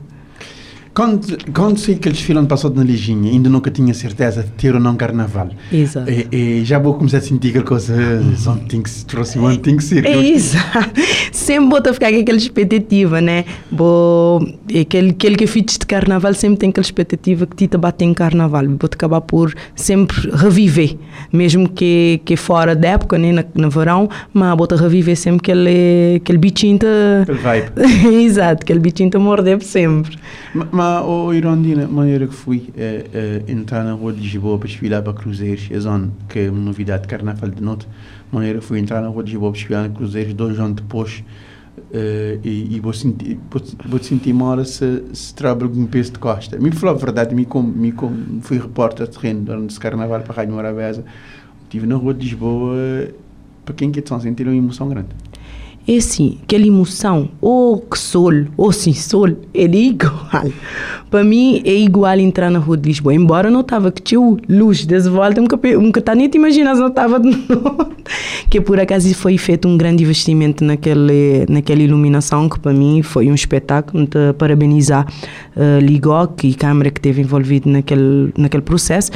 Quando, 0.94 1.52
quando 1.52 1.80
sei 1.80 1.96
que 1.96 2.08
eles 2.08 2.20
desfilam 2.20 2.46
passado 2.46 2.76
na 2.76 2.84
Liginha, 2.84 3.32
ainda 3.32 3.50
nunca 3.50 3.72
tinha 3.72 3.94
certeza 3.96 4.44
de 4.44 4.52
ter 4.52 4.76
ou 4.76 4.80
não 4.80 4.96
carnaval. 4.96 5.50
Exato. 5.72 6.10
E, 6.10 6.28
e 6.32 6.66
já 6.66 6.78
vou 6.78 6.94
começar 6.94 7.18
a 7.18 7.22
sentir 7.22 7.50
aquela 7.50 7.66
coisa, 7.66 7.96
tem 8.70 8.84
que 8.84 8.90
se 8.90 9.04
próximo 9.06 9.48
ano 9.48 9.58
tem 9.58 9.76
que 9.76 9.84
ser. 9.84 10.06
É 10.06 10.16
isso. 10.16 10.56
Sempre 11.32 11.82
vou 11.82 11.94
ficar 11.94 12.12
com 12.12 12.20
aquela 12.20 12.38
expectativa, 12.38 13.20
né? 13.20 13.44
Vou, 13.72 14.48
aquele, 14.70 15.10
aquele 15.10 15.36
que 15.36 15.48
fiz 15.48 15.64
de 15.80 15.86
carnaval 15.88 16.34
sempre 16.36 16.58
tem 16.58 16.70
aquela 16.70 16.86
expectativa 16.86 17.48
que 17.48 17.68
te 17.68 17.78
bate 17.78 18.06
em 18.06 18.14
carnaval. 18.14 18.64
Vou 18.64 18.78
acabar 18.84 19.22
por 19.22 19.52
sempre 19.76 20.30
reviver, 20.32 20.96
mesmo 21.32 21.68
que, 21.70 22.22
que 22.24 22.36
fora 22.36 22.76
da 22.76 22.90
época, 22.90 23.18
né? 23.18 23.32
Na, 23.32 23.44
no 23.56 23.70
verão, 23.72 24.08
mas 24.32 24.56
vou 24.56 24.68
reviver 24.78 25.18
sempre 25.18 25.38
aquele, 25.42 26.18
aquele 26.18 26.38
bichinho. 26.38 26.78
Aquele 27.24 27.38
vibe. 27.40 27.72
Exato, 28.26 28.62
aquele 28.62 28.80
bichinho 28.80 29.10
te 29.10 29.18
morder 29.18 29.60
sempre. 29.64 30.18
Mas, 30.54 30.83
mas 30.84 31.06
oh, 31.06 31.34
Irondina, 31.34 31.86
a 31.86 31.88
maneira 31.88 32.28
que 32.28 32.34
fui 32.34 32.74
entrar 33.48 33.86
na 33.86 33.94
rua 33.94 34.12
de 34.12 34.20
Lisboa 34.20 34.58
para 34.58 34.68
desfilar 34.68 35.02
para 35.02 35.14
Cruzeiros, 35.14 35.70
é 35.72 35.80
zona 35.80 36.12
que 36.28 36.40
é 36.40 36.50
uma 36.50 36.60
novidade 36.60 37.04
de 37.04 37.08
carnaval 37.08 37.50
de 37.50 37.64
noite. 37.64 37.88
Maneira 38.30 38.60
que 38.60 38.66
fui 38.66 38.80
entrar 38.80 39.02
na 39.02 39.08
rua 39.08 39.24
de 39.24 39.32
Lisboa 39.32 39.52
para 39.52 39.60
desfilar 39.60 39.84
na 39.88 39.96
Cruzeiros, 39.96 40.34
dois 40.34 40.60
anos 40.60 40.76
depois. 40.76 41.24
Uh, 41.78 42.38
e, 42.44 42.76
e 42.76 42.80
vou 42.82 42.92
sentir, 42.92 43.40
vou, 43.50 43.62
vou 43.86 44.04
sentir 44.04 44.32
uma 44.34 44.46
hora 44.46 44.66
se, 44.66 45.04
se 45.14 45.34
trabalho 45.34 45.70
com 45.70 45.86
peso 45.86 46.12
de 46.12 46.20
costa. 46.20 46.60
Me 46.60 46.70
falou 46.72 46.96
a 46.96 46.98
verdade, 46.98 47.34
me, 47.34 47.46
com, 47.46 47.64
me 47.64 47.94
com, 47.94 48.42
fui 48.42 48.60
repórter 48.60 49.08
de 49.08 49.18
terreno 49.18 49.42
durante 49.42 49.72
esse 49.72 49.80
carnaval 49.80 50.20
para 50.22 50.34
a 50.34 50.36
Rádio 50.36 50.54
Morabeza. 50.54 51.06
Estive 51.64 51.88
na 51.88 51.96
rua 51.96 52.14
de 52.14 52.26
Lisboa, 52.26 52.76
para 53.64 53.74
quem 53.74 53.90
quer 53.90 54.02
de 54.02 54.10
São 54.10 54.20
sentir 54.20 54.46
uma 54.46 54.56
emoção 54.56 54.90
grande. 54.90 55.10
É 55.86 55.98
assim, 55.98 56.38
aquela 56.44 56.66
emoção, 56.66 57.28
ou 57.42 57.78
que 57.80 58.00
sol, 58.00 58.32
ou 58.56 58.72
sem 58.72 58.94
sol, 58.94 59.28
é 59.54 59.66
igual. 59.66 60.14
Para 61.12 61.26
mim 61.26 61.62
é 61.66 61.76
igual 61.76 62.18
entrar 62.20 62.50
na 62.50 62.58
rua 62.58 62.78
de 62.78 62.88
Lisboa. 62.88 63.14
Embora 63.14 63.52
não 63.52 63.60
estava 63.60 63.92
que 63.92 64.02
tinha 64.02 64.20
luz 64.48 64.86
dessa 64.86 65.12
volta, 65.12 65.42
nunca, 65.42 65.60
nunca 65.78 66.02
tá 66.02 66.16
nem 66.16 66.30
te 66.30 66.38
imaginas, 66.38 66.80
não 66.80 66.88
estava. 66.88 67.22
Que 68.50 68.62
por 68.62 68.80
acaso 68.80 69.14
foi 69.16 69.38
feito 69.38 69.68
um 69.68 69.78
grande 69.78 70.04
investimento 70.04 70.64
naquele, 70.64 71.46
naquela 71.50 71.82
iluminação, 71.82 72.48
que 72.48 72.60
para 72.60 72.74
mim 72.74 73.02
foi 73.02 73.32
um 73.32 73.34
espetáculo. 73.34 74.08
Parabenizar 74.38 75.08
uh, 75.56 75.80
Ligoc 75.80 76.44
e 76.44 76.54
Câmara 76.54 76.92
que 76.92 77.00
esteve 77.00 77.22
envolvido 77.22 77.70
naquele, 77.70 78.32
naquele 78.38 78.62
processo. 78.62 79.12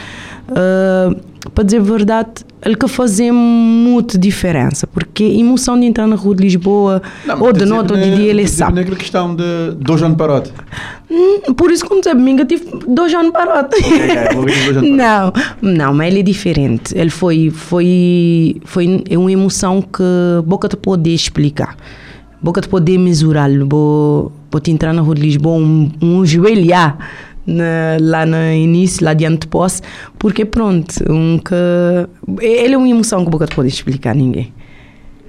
Uh, 0.49 1.15
para 1.53 1.64
dizer 1.64 1.80
a 1.80 1.84
verdade, 1.84 2.30
ele 2.64 2.76
que 2.76 2.88
fazia 2.88 3.32
muita 3.32 4.18
diferença, 4.18 4.88
porque 4.88 5.24
a 5.24 5.28
emoção 5.40 5.80
de 5.80 5.86
entrar 5.86 6.07
na 6.07 6.15
rua 6.15 6.36
de 6.36 6.44
Lisboa, 6.44 7.02
Não, 7.26 7.41
ou 7.41 7.53
de 7.53 7.65
noite, 7.65 7.94
ou 7.94 7.98
de 7.98 8.15
dia, 8.15 8.30
ele 8.30 8.48
sabe. 8.48 8.76
Naquela 8.76 8.95
questão 8.95 9.36
de 9.36 9.72
dois 9.80 10.02
anos 10.02 10.18
parote. 10.18 10.52
Hum, 11.10 11.53
Por 11.53 11.72
isso, 11.72 11.86
como 11.86 12.03
sabe, 12.03 12.40
eu 12.40 12.45
tive 12.45 12.65
dois 12.88 13.14
anos 13.14 13.32
parote. 13.32 13.76
É, 13.84 14.34
anos 14.34 14.82
Não, 14.90 15.32
não, 15.61 15.94
mas 15.94 16.07
ele 16.07 16.19
é 16.19 16.24
diferente. 16.24 16.98
Ele 16.98 17.10
foi, 17.10 17.49
foi, 17.49 18.61
foi 18.65 19.03
uma 19.11 19.32
emoção 19.32 19.82
que 19.82 20.03
boca 20.45 20.68
te 20.68 20.76
poder 20.76 21.14
explicar. 21.14 21.76
Boca 22.41 22.61
te 22.61 22.68
poder 22.68 22.98
mesurá-lo. 22.98 23.68
Vou, 23.68 24.32
vou 24.52 24.61
te 24.61 24.72
entrar 24.72 24.94
na 24.94 25.02
rua 25.02 25.15
de 25.15 25.22
Lisboa, 25.22 25.57
um, 25.57 25.91
um 26.02 26.26
joelhar 26.26 26.98
na, 27.48 27.98
lá 27.99 28.26
no 28.26 28.52
início, 28.52 29.03
lá 29.03 29.14
diante 29.14 29.41
de 29.41 29.48
posse, 29.48 29.82
porque 30.19 30.45
pronto, 30.45 30.94
um 31.10 31.40
que, 31.40 31.56
ele 32.41 32.76
é 32.76 32.78
uma 32.78 32.90
emoção 32.90 33.24
que 33.24 33.32
boca 33.32 33.48
te 33.48 33.56
poder 33.56 33.69
explicar 33.69 34.11
a 34.11 34.14
ninguém. 34.14 34.53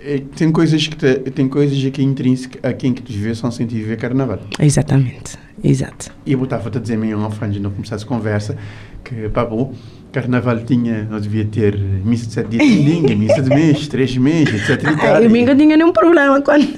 É, 0.03 0.20
Tem 0.36 0.51
coisas 0.51 0.86
que 0.86 0.97
te, 0.97 1.15
tem 1.31 1.49
coisas 1.49 1.85
aqui 1.85 2.03
intrínsecas 2.03 2.61
a 2.62 2.73
quem 2.73 2.93
que 2.93 3.03
te 3.03 3.16
vê 3.16 3.35
são 3.35 3.51
sentir 3.51 3.77
viver 3.77 3.97
carnaval. 3.97 4.40
Exatamente, 4.59 5.39
exato. 5.62 6.11
E 6.27 6.32
eu 6.32 6.43
estava 6.43 6.69
a 6.69 6.81
dizer 6.81 6.99
meio 6.99 7.23
ao 7.23 7.31
frente 7.31 7.59
não 7.61 7.70
começasse 7.70 8.05
a 8.05 8.07
conversa 8.07 8.57
que 9.05 9.28
bom, 9.28 9.73
carnaval 10.20 10.59
tinha, 10.65 11.07
nós 11.11 11.23
devia 11.23 11.45
ter 11.45 11.78
missa 11.78 12.27
de 12.27 12.32
sete 12.32 12.49
dias 12.49 12.62
de 12.66 12.77
ninguém, 12.82 13.16
missa 13.16 13.40
de 13.40 13.51
mês, 13.51 13.86
três 13.89 14.16
meses, 14.16 14.69
etc. 14.69 14.90
E 14.90 14.97
tal. 14.97 15.23
Eu 15.23 15.31
nunca 15.31 15.55
tinha 15.55 15.77
nenhum 15.77 15.93
problema 15.93 16.40
quando, 16.40 16.69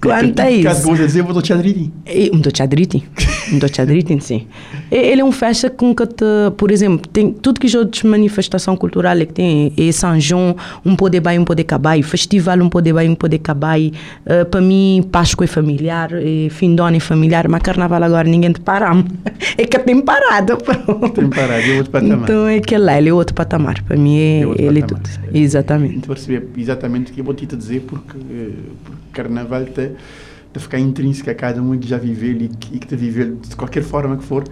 quanto 0.00 0.40
a 0.40 0.44
Caso 0.44 0.54
isso. 0.54 0.66
eu 0.66 0.82
vou 0.82 0.94
dizer, 0.94 1.20
eu 1.20 1.24
vou 1.24 1.42
te. 1.42 1.52
E 2.06 2.30
Um 2.32 2.40
do 2.40 2.56
chadriti. 2.56 3.04
Um 3.52 3.58
do 3.58 3.74
chadriti, 3.74 4.18
sim. 4.24 4.46
Ele 4.90 5.20
é 5.20 5.24
um 5.24 5.32
festa 5.32 5.68
com 5.68 5.94
que, 5.94 6.06
te, 6.06 6.24
por 6.56 6.70
exemplo, 6.70 7.06
tem 7.08 7.32
tudo 7.32 7.60
que 7.60 7.76
outras 7.76 8.02
manifestação 8.02 8.76
cultural 8.76 9.16
é 9.16 9.26
que 9.26 9.32
tem. 9.32 9.72
É 9.76 9.92
São 9.92 10.18
João, 10.18 10.56
um 10.84 10.96
poder 10.96 11.20
vai, 11.20 11.38
um 11.38 11.44
poder 11.44 11.62
acabar. 11.62 12.00
Festival, 12.02 12.58
um 12.60 12.68
poder 12.68 12.92
vai, 12.92 13.08
um 13.08 13.14
poder 13.14 13.36
acabar. 13.36 13.78
Uh, 13.78 14.44
para 14.50 14.60
mim, 14.60 15.06
Páscoa 15.10 15.44
é 15.44 15.48
familiar, 15.48 16.10
e 16.12 16.48
fim 16.50 16.74
de 16.74 16.82
ano 16.82 16.96
é 16.96 17.00
familiar, 17.00 17.48
mas 17.48 17.62
Carnaval 17.62 18.02
agora 18.02 18.28
ninguém 18.28 18.52
te 18.52 18.60
para. 18.60 18.86
É 19.58 19.64
que 19.64 19.78
tem 19.78 20.00
parado. 20.02 20.56
Tem 21.14 21.28
parado, 21.28 21.62
é 21.62 21.76
outro 21.76 21.90
patamar. 22.08 22.30
Então 22.30 22.46
é 22.48 22.60
que 22.60 22.76
lá, 22.78 22.98
ele 22.98 23.08
é 23.08 23.12
outro 23.14 23.34
patamar. 23.34 23.82
Para 23.82 23.96
mim, 23.96 24.16
é, 24.18 24.40
É 24.40 24.62
ele 24.62 24.78
é 24.78 24.82
patamar. 24.82 25.02
tudo. 25.02 25.36
Exatamente. 25.36 25.98
Para 26.00 26.14
perceber 26.14 26.48
exatamente 26.56 27.10
o 27.10 27.14
que 27.14 27.20
eu 27.20 27.24
vou 27.24 27.34
te 27.34 27.46
dizer, 27.46 27.80
porque, 27.82 28.16
eh, 28.18 28.50
porque 28.84 29.00
carnaval 29.12 29.62
está 29.62 29.82
a 30.54 30.58
ficar 30.58 30.78
intrínseco 30.78 31.28
a 31.30 31.34
cada 31.34 31.60
um 31.62 31.76
que 31.78 31.86
já 31.86 31.98
viveu 31.98 32.32
e 32.32 32.48
que, 32.48 32.76
e 32.76 32.78
que 32.78 32.86
está 32.86 32.96
a 32.96 32.98
viver 32.98 33.32
de 33.34 33.54
qualquer 33.56 33.82
forma 33.82 34.16
que 34.16 34.24
for. 34.24 34.44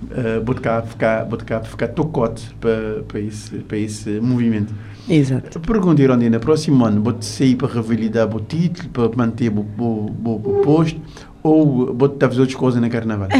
Uh, 0.00 0.44
vou 0.44 0.54
cá 0.54 0.80
ficar, 0.80 1.24
vou 1.24 1.36
cá 1.38 1.60
ficar 1.60 1.88
tocote 1.88 2.54
para, 2.60 3.02
para, 3.08 3.18
esse, 3.18 3.56
para 3.56 3.78
esse 3.78 4.08
movimento. 4.20 4.72
Exato. 5.08 5.58
Pergunta, 5.58 6.00
Irondina, 6.00 6.38
próximo 6.38 6.84
ano, 6.84 7.02
vou-te 7.02 7.24
sair 7.24 7.56
para 7.56 7.66
revalidar 7.66 8.28
o 8.32 8.38
título, 8.38 8.88
para 8.90 9.10
manter 9.16 9.50
o, 9.50 9.60
o, 9.76 9.82
o, 10.24 10.30
o 10.34 10.60
posto, 10.62 11.00
ou 11.48 11.94
vou-te 11.94 12.18
fazer 12.20 12.40
outras 12.40 12.58
coisas 12.58 12.80
na 12.80 12.88
carnaval? 12.88 13.28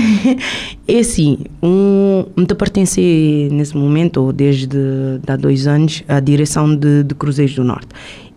É 0.90 1.00
assim, 1.00 1.38
um, 1.62 2.24
me 2.34 2.46
te 2.46 2.54
pertence 2.54 3.48
nesse 3.52 3.76
momento, 3.76 4.32
desde 4.32 4.78
há 5.26 5.36
dois 5.36 5.66
anos, 5.66 6.02
à 6.08 6.18
direção 6.18 6.74
de, 6.74 7.02
de 7.04 7.14
Cruzeiros 7.14 7.54
do 7.54 7.62
Norte. 7.62 7.88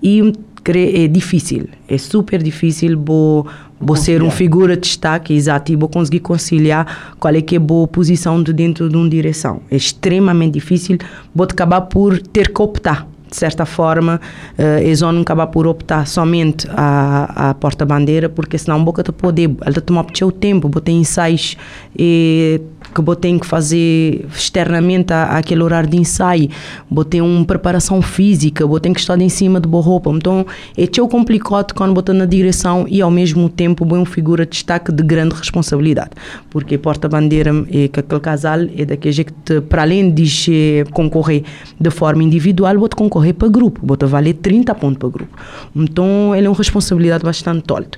E 0.04 0.34
é 0.66 1.08
difícil, 1.08 1.70
é 1.88 1.98
super 1.98 2.44
difícil 2.44 3.00
vou, 3.00 3.48
vou 3.80 3.96
ser 3.96 4.22
uma 4.22 4.32
figura 4.32 4.76
de 4.76 4.82
destaque, 4.82 5.34
exato, 5.34 5.72
e 5.72 5.76
vou 5.76 5.90
conseguir 5.90 6.20
conciliar 6.20 7.16
qual 7.20 7.34
é 7.34 7.42
que 7.42 7.56
é 7.56 7.58
a 7.58 7.62
boa 7.62 7.88
posição 7.88 8.44
de 8.44 8.54
dentro 8.54 8.88
de 8.88 8.96
uma 8.96 9.10
direção. 9.10 9.62
É 9.72 9.76
extremamente 9.76 10.54
difícil, 10.54 10.98
vou 11.34 11.46
acabar 11.46 11.82
por 11.82 12.20
ter 12.20 12.54
que 12.54 12.62
optar. 12.62 13.08
De 13.32 13.38
certa 13.38 13.66
forma, 13.66 14.20
uh, 14.60 14.80
eles 14.80 15.00
vão 15.00 15.22
acabar 15.22 15.48
por 15.48 15.66
optar 15.66 16.06
somente 16.06 16.68
a, 16.72 17.50
a 17.50 17.54
porta-bandeira, 17.54 18.28
porque 18.28 18.58
senão 18.58 18.84
boca 18.84 19.02
te 19.02 19.12
poder, 19.14 19.50
ela 19.62 19.80
tomar 19.80 20.06
o 20.06 20.18
seu 20.18 20.30
tempo, 20.34 20.68
botar 20.68 20.92
ensaios 20.92 21.56
e 21.98 22.60
que 22.94 23.02
vou 23.02 23.16
ter 23.16 23.40
que 23.40 23.46
fazer 23.46 24.26
externamente 24.36 25.14
aquele 25.14 25.64
horário 25.64 25.90
de 25.90 25.98
ensaio, 25.98 26.50
vou 26.90 27.06
ter 27.06 27.22
uma 27.22 27.46
preparação 27.46 28.02
física, 28.02 28.66
vou 28.66 28.80
ter 28.80 28.94
que 28.94 29.00
estar 29.00 29.20
em 29.20 29.30
cima 29.30 29.60
de 29.60 29.68
boa 29.68 29.84
roupa. 29.84 30.12
Então, 30.12 30.46
é 30.78 30.86
tão 30.88 31.08
complicado 31.08 31.74
quando 31.74 31.94
botar 31.94 32.14
na 32.14 32.26
direção 32.26 32.86
e 32.88 33.02
ao 33.02 33.12
mesmo 33.12 33.50
tempo 33.50 33.86
bem 33.86 33.98
uma 33.98 34.06
figura 34.06 34.46
de 34.46 34.52
destaque 34.52 34.92
de 34.92 35.04
grande 35.04 35.36
responsabilidade. 35.36 36.12
Porque 36.50 36.78
porta-bandeira 36.78 37.52
é 37.72 37.88
que 37.88 38.00
aquele 38.00 38.20
casal 38.20 38.60
é 38.78 38.86
daquele 38.86 39.12
jeito 39.12 39.34
que, 39.46 39.62
para 39.62 39.84
além 39.84 40.12
de 40.12 40.84
concorrer 40.92 41.44
de 41.80 41.90
forma 41.90 42.24
individual, 42.24 42.78
vou 42.78 42.90
concorrer 42.90 43.34
para 43.34 43.48
grupo, 43.48 43.80
vou 43.84 43.98
valer 44.10 44.34
30 44.34 44.76
pontos 44.76 44.98
para 44.98 45.10
grupo. 45.10 45.38
Então, 45.76 46.36
ele 46.36 46.48
é 46.48 46.50
uma 46.50 46.58
responsabilidade 46.58 47.24
bastante 47.24 47.72
alta. 47.72 47.98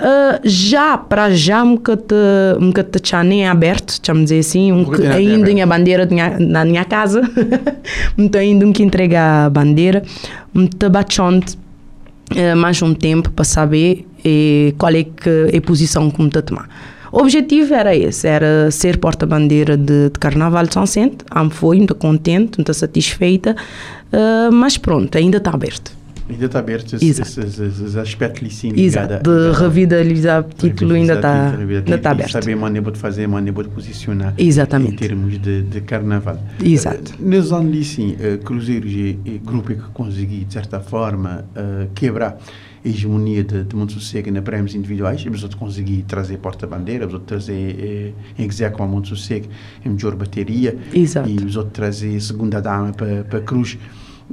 Uh, 0.00 0.40
já, 0.44 0.96
para 0.96 1.30
já, 1.30 1.62
um 1.62 1.74
bocado, 1.74 2.14
um 2.58 2.68
bocado 2.68 2.88
nem 3.24 3.46
aberto, 3.46 4.00
vamos 4.06 4.24
dizer 4.24 4.38
assim, 4.38 4.72
um, 4.72 4.90
até 4.92 5.12
ainda 5.12 5.50
aberto. 5.50 5.62
a 5.62 5.66
bandeira 5.66 6.06
de 6.06 6.14
minha- 6.14 6.38
na 6.40 6.64
minha 6.64 6.84
casa, 6.86 7.20
então 8.16 8.40
ainda 8.40 8.66
um 8.66 8.72
que 8.72 8.82
entrega 8.82 9.44
a 9.46 9.50
bandeira, 9.50 10.02
um 10.54 10.66
tabachonte 10.66 11.58
eh, 12.34 12.54
mais 12.54 12.80
um 12.80 12.94
tempo 12.94 13.30
para 13.30 13.44
saber 13.44 14.06
eh, 14.24 14.72
qual 14.78 14.94
é 14.94 15.04
que 15.04 15.50
é 15.52 15.58
a 15.58 15.60
posição 15.60 16.10
que 16.10 16.22
me 16.22 16.30
tomar. 16.30 16.68
O 17.12 17.18
objetivo 17.22 17.74
era 17.74 17.94
esse, 17.94 18.26
era 18.26 18.70
ser 18.70 18.96
porta-bandeira 18.98 19.76
de, 19.76 20.10
de 20.10 20.18
Carnaval 20.18 20.64
de 20.64 20.72
São 20.72 20.84
Vicente, 20.84 21.18
ah, 21.30 21.48
foi, 21.50 21.76
muito 21.78 21.94
contente, 21.94 22.56
muito 22.58 22.72
satisfeita, 22.72 23.56
eh, 24.12 24.50
mas 24.50 24.78
pronto, 24.78 25.18
ainda 25.18 25.38
está 25.38 25.50
aberto. 25.50 25.99
Ainda 26.30 26.46
está 26.46 26.58
aberto 26.58 26.94
esse, 26.94 27.04
Exato. 27.04 27.40
esse, 27.40 27.62
esse, 27.62 27.84
esse 27.84 27.98
aspecto 27.98 28.40
ali 28.40 28.50
sim. 28.50 28.72
Exato, 28.76 29.14
ligado 29.14 29.52
de 29.52 29.58
revitalizar 29.58 30.40
o 30.40 30.48
título 30.48 30.94
ainda 30.94 31.14
está 31.14 31.56
ainda 31.56 31.80
E 31.96 32.06
aberto. 32.06 32.30
Saber 32.30 32.52
a 32.52 32.56
maneira 32.56 32.90
de 32.90 32.98
fazer, 32.98 33.26
maneira 33.26 33.62
de 33.62 33.68
posicionar. 33.68 34.34
Exatamente. 34.38 34.94
Em 35.04 35.08
termos 35.08 35.40
de, 35.40 35.62
de 35.62 35.80
carnaval. 35.80 36.42
Exato. 36.62 37.14
Uh, 37.18 37.28
Nos 37.28 37.52
anos 37.52 37.70
ali, 37.70 37.84
sim, 37.84 38.12
uh, 38.14 38.38
Cruzeiros 38.38 38.92
é, 38.92 39.30
é 39.34 39.38
grupo 39.38 39.68
que 39.68 39.80
consegui, 39.92 40.44
de 40.44 40.52
certa 40.52 40.80
forma, 40.80 41.44
uh, 41.56 41.88
quebrar 41.94 42.38
a 42.84 42.88
hegemonia 42.88 43.44
de, 43.44 43.64
de 43.64 43.76
Monte 43.76 43.92
Sossego 43.92 44.30
na 44.30 44.40
prémios 44.40 44.74
individuais. 44.74 45.24
Eles 45.24 45.42
outros 45.42 45.60
consegui 45.60 46.02
trazer 46.06 46.38
porta-bandeira, 46.38 47.04
eles 47.04 47.12
outros 47.14 47.44
trazer 47.44 47.76
eh, 47.78 48.12
em 48.38 48.46
Execo 48.46 48.82
a 48.82 48.86
Monte 48.86 49.08
Sossego 49.08 49.48
em 49.84 49.90
melhor 49.90 50.14
bateria. 50.16 50.76
Exato. 50.92 51.28
E 51.28 51.36
os 51.36 51.56
outros 51.56 51.74
trazer 51.74 52.20
segunda 52.20 52.60
dama 52.60 52.92
para, 52.92 53.24
para 53.24 53.40
Cruz. 53.40 53.76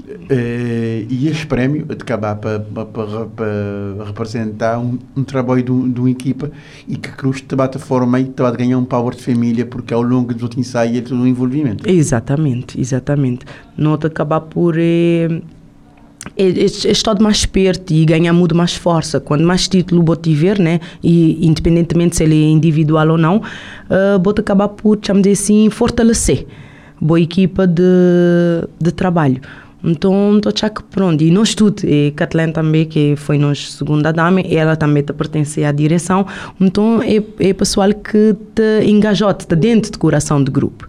Eh, 0.05 0.17
eh, 0.29 1.05
e 1.09 1.27
este 1.27 1.47
prémio 1.47 1.85
acabar 1.89 2.35
para, 2.35 2.59
para, 2.59 4.03
representar 4.05 4.79
um, 4.79 4.97
um 5.15 5.23
trabalho 5.23 5.63
de, 5.63 5.71
um- 5.71 5.93
uma 5.99 6.09
equipa 6.09 6.51
e 6.87 6.95
que 6.97 7.09
Cruz 7.11 7.41
te 7.41 7.55
bate 7.55 7.77
a 7.77 7.79
forma 7.79 8.19
e 8.19 8.25
te 8.25 8.41
bate 8.41 8.57
ganhar 8.57 8.77
um 8.77 8.85
power 8.85 9.15
de 9.15 9.21
família 9.21 9.65
porque 9.65 9.93
ao 9.93 10.01
longo 10.01 10.33
do 10.33 10.43
outro 10.43 10.59
ensaio 10.59 10.97
é 10.97 11.01
todo 11.01 11.19
um 11.21 11.27
envolvimento. 11.27 11.89
Exatamente, 11.89 12.79
exatamente. 12.79 13.45
Nota 13.75 14.07
acabar 14.07 14.41
por 14.41 14.75
eh, 14.77 15.41
é, 16.35 16.49
é, 16.49 16.65
é 16.65 17.19
mais 17.21 17.45
perto 17.45 17.91
e 17.91 18.05
ganhar 18.05 18.33
muito 18.33 18.55
mais 18.55 18.75
força. 18.75 19.19
Quando 19.19 19.43
mais 19.45 19.67
título 19.67 20.03
vou 20.03 20.15
tiver, 20.15 20.59
né? 20.59 20.79
E 21.03 21.45
independentemente 21.45 22.17
se 22.17 22.23
ele 22.23 22.35
é 22.35 22.49
individual 22.49 23.09
ou 23.09 23.17
não, 23.17 23.37
uh, 23.37 24.21
vou 24.23 24.33
acabar 24.37 24.67
por, 24.69 24.99
chamo 25.01 25.21
de 25.21 25.31
assim, 25.31 25.69
fortalecer 25.69 26.45
boa 26.99 27.19
equipa 27.19 27.67
de, 27.67 27.83
de 28.81 28.91
trabalho. 28.91 29.39
Então, 29.83 30.37
estou 30.37 30.51
achando 30.53 30.73
que 30.73 30.83
pronto. 30.83 31.23
E 31.23 31.31
nós 31.31 31.53
tudo, 31.53 31.83
e 31.85 32.11
Kathleen 32.11 32.51
também, 32.51 32.85
que 32.85 33.15
foi 33.15 33.37
nossa 33.37 33.71
segunda 33.71 34.11
dama, 34.11 34.41
ela 34.41 34.75
também 34.75 35.03
te 35.03 35.13
pertence 35.13 35.63
à 35.63 35.71
direção. 35.71 36.25
Então, 36.59 37.01
é, 37.01 37.23
é 37.39 37.53
pessoal 37.53 37.93
que 37.93 38.35
te 38.55 38.85
engajou, 38.85 39.29
está 39.29 39.55
dentro 39.55 39.91
do 39.91 39.99
coração 39.99 40.43
do 40.43 40.51
grupo. 40.51 40.87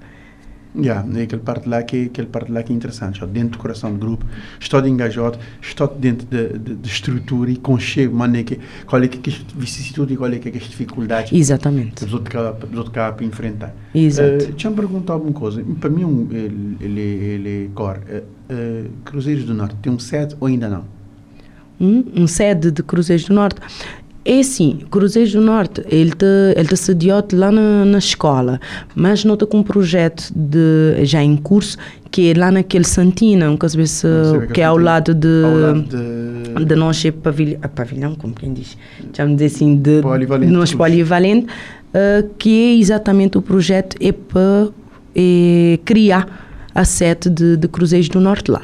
Yeah, 0.77 1.05
é 1.19 1.23
aquele 1.23 1.43
parte 1.43 1.69
lá 1.69 1.82
que 1.82 2.05
aquele 2.05 2.27
parte 2.27 2.53
lá 2.53 2.62
que 2.62 2.73
é 2.73 2.77
interessante, 2.77 3.15
está 3.15 3.27
dentro 3.27 3.53
do 3.53 3.59
coração 3.59 3.93
do 3.93 3.99
grupo, 3.99 4.27
está 4.61 4.81
de 4.81 4.89
engajado, 4.89 5.39
está 5.61 5.86
dentro 5.86 6.27
de, 6.27 6.59
de, 6.59 6.74
de 6.77 6.89
estrutura 6.89 7.51
e 7.51 7.57
conchego, 7.57 8.15
mano, 8.15 8.43
que 8.45 8.61
qual 8.86 9.03
é 9.03 9.09
que 9.09 9.31
é 9.31 9.32
a 9.32 9.59
vicissitude 9.59 10.15
e 10.15 10.16
qual 10.16 10.31
é 10.31 10.39
que 10.39 10.49
é 10.49 10.53
as 10.53 10.65
dificuldades 10.65 11.32
Exatamente. 11.32 11.95
que 11.95 12.05
os 12.05 12.12
outros 12.12 12.35
outros 12.74 12.89
cá 12.90 13.12
para 13.12 13.24
enfrentar. 13.24 13.74
Exato. 13.95 14.45
Uh, 14.45 14.49
deixa-me 14.49 14.77
perguntar 14.77 15.15
alguma 15.15 15.32
coisa. 15.32 15.65
Para 15.81 15.90
mim, 15.90 16.05
um, 16.05 16.28
ele, 16.31 16.77
ele, 16.81 17.01
ele 17.01 17.65
é 17.65 17.69
core. 17.74 17.99
Uh, 17.99 18.23
uh, 18.53 18.90
Cruzeiros 19.05 19.45
do 19.45 19.55
Norte 19.55 19.77
tem 19.82 19.93
um 19.93 19.99
sede 19.99 20.36
ou 20.39 20.49
ainda 20.49 20.69
não? 20.69 20.99
um, 21.81 22.05
um 22.23 22.27
sede 22.27 22.70
de 22.70 22.82
Cruzeiros 22.82 23.27
do 23.27 23.35
Norte. 23.35 23.61
É 24.30 24.40
assim, 24.40 24.80
Cruzeiros 24.90 25.32
do 25.32 25.40
Norte, 25.40 25.82
ele 25.88 26.10
te, 26.10 26.26
ele 26.55 26.68
te 26.68 26.76
sediou 26.76 27.24
lá 27.32 27.50
na, 27.50 27.84
na 27.86 27.96
escola, 27.96 28.60
mas 28.94 29.24
nota 29.24 29.46
com 29.46 29.60
um 29.60 29.62
projeto 29.62 30.30
de, 30.36 31.02
já 31.06 31.22
em 31.22 31.34
curso, 31.34 31.78
que 32.10 32.30
é 32.30 32.34
lá 32.38 32.50
naquele 32.50 32.84
Santina, 32.84 33.50
um 33.50 33.56
caso 33.56 33.84
se, 33.86 34.06
que 34.52 34.60
é 34.60 34.64
ao 34.64 34.76
lado 34.76 35.14
de, 35.14 35.42
Ao 35.44 35.55
lado 35.56 35.82
de- 35.82 36.64
de 36.66 36.74
nós 36.76 37.02
é 37.06 37.10
pavilhão, 37.10 37.59
ah, 37.62 37.68
pavilhão, 37.68 38.14
como 38.14 38.34
quem 38.34 38.52
diz, 38.52 38.76
chamo 39.16 39.34
de 39.34 39.46
assim, 39.46 39.76
de, 39.76 40.02
Polivalente 40.02 40.52
nós 40.52 40.74
Cruz. 40.74 40.78
polivalente, 40.90 41.46
ah, 41.94 42.22
que 42.38 42.50
é 42.50 42.78
exatamente 42.80 43.38
o 43.38 43.42
projeto 43.42 43.96
é 43.98 44.12
para 44.12 44.68
é, 45.16 45.78
criar 45.86 46.26
a 46.74 46.84
sede 46.84 47.30
de, 47.30 47.56
de 47.56 47.66
Cruzeiros 47.66 48.10
do 48.10 48.20
Norte 48.20 48.50
lá. 48.50 48.60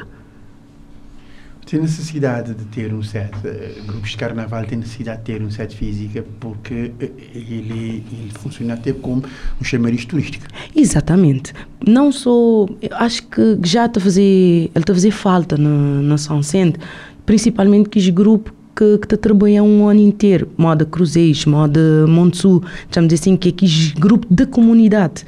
Tem 1.65 1.79
necessidade 1.81 2.53
de 2.53 2.63
ter 2.65 2.93
um 2.93 3.01
set, 3.01 3.31
eh, 3.43 3.81
grupos 3.87 4.11
de 4.11 4.17
carnaval 4.17 4.63
têm 4.65 4.77
necessidade 4.77 5.19
de 5.19 5.23
ter 5.25 5.41
um 5.41 5.49
set 5.49 5.75
física 5.75 6.23
porque 6.39 6.91
eh, 6.99 7.11
ele, 7.33 8.03
ele 8.11 8.31
funciona 8.33 8.75
até 8.75 8.93
como 8.93 9.23
um 9.59 9.63
chamariz 9.63 10.05
turístico. 10.05 10.45
Exatamente. 10.75 11.53
Não 11.85 12.11
só. 12.11 12.67
eu 12.81 12.95
Acho 12.95 13.23
que 13.23 13.57
já 13.63 13.87
está 13.87 13.99
a 13.99 14.03
fazer. 14.03 14.21
Ele 14.21 14.71
está 14.75 14.93
a 14.93 14.95
fazer 14.95 15.11
falta 15.11 15.57
na, 15.57 16.01
na 16.01 16.17
São 16.17 16.43
Centro, 16.43 16.81
principalmente 17.25 17.89
que 17.89 17.97
os 17.97 18.09
grupos 18.09 18.53
que, 18.75 18.97
que 18.97 19.07
te 19.07 19.17
trabalham 19.17 19.65
um 19.65 19.87
ano 19.87 20.01
inteiro, 20.01 20.49
moda 20.57 20.85
Cruzeiros, 20.85 21.45
moda 21.45 22.05
Monte 22.07 22.37
Sul, 22.37 22.61
chamamos 22.91 23.13
assim, 23.13 23.37
que 23.37 23.49
é 23.49 23.51
que 23.51 23.65
os 23.65 23.93
grupos 23.93 24.27
de 24.29 24.45
comunidade. 24.45 25.25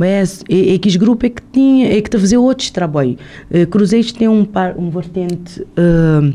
Mas 0.00 0.42
é, 0.48 0.76
é 0.76 0.78
que 0.78 0.88
os 0.88 0.96
grupos 0.96 1.26
é 1.26 1.28
que 1.28 1.42
tinha, 1.52 1.88
é 1.88 2.00
que 2.00 2.08
está 2.08 2.16
a 2.16 2.20
fazer 2.22 2.38
outros 2.38 2.70
trabalhos. 2.70 3.16
Eh, 3.50 3.66
Cruzeiros 3.66 4.12
tem 4.12 4.26
um, 4.28 4.46
par, 4.46 4.74
um 4.78 4.88
vertente. 4.88 5.62
eh, 5.76 6.32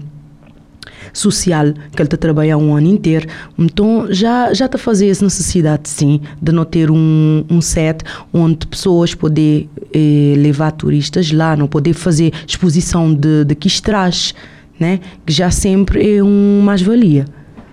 social 1.12 1.74
que 1.74 2.02
ele 2.02 2.08
está 2.08 2.16
a 2.16 2.20
trabalhar 2.20 2.58
um 2.58 2.76
ano 2.76 2.88
inteiro 2.88 3.28
então 3.58 4.08
já 4.10 4.54
já 4.54 4.66
está 4.66 4.78
a 4.78 4.80
fazer 4.80 5.08
essa 5.10 5.24
necessidade 5.24 5.88
sim 5.88 6.20
de 6.42 6.52
não 6.52 6.66
ter 6.66 6.90
um, 6.90 7.46
um 7.50 7.62
set 7.62 8.04
onde 8.34 8.66
pessoas 8.66 9.14
poder 9.14 9.70
eh, 9.94 10.34
levar 10.38 10.72
turistas 10.72 11.32
lá 11.32 11.56
não 11.56 11.68
poder 11.68 11.94
fazer 11.94 12.34
exposição 12.48 13.14
de, 13.14 13.46
de 13.46 13.56
que 13.56 13.82
traz 13.82 14.34
né 14.80 15.00
que 15.26 15.32
já 15.32 15.52
sempre 15.52 16.18
é 16.18 16.24
um 16.24 16.62
mais 16.62 16.82
valia 16.82 17.26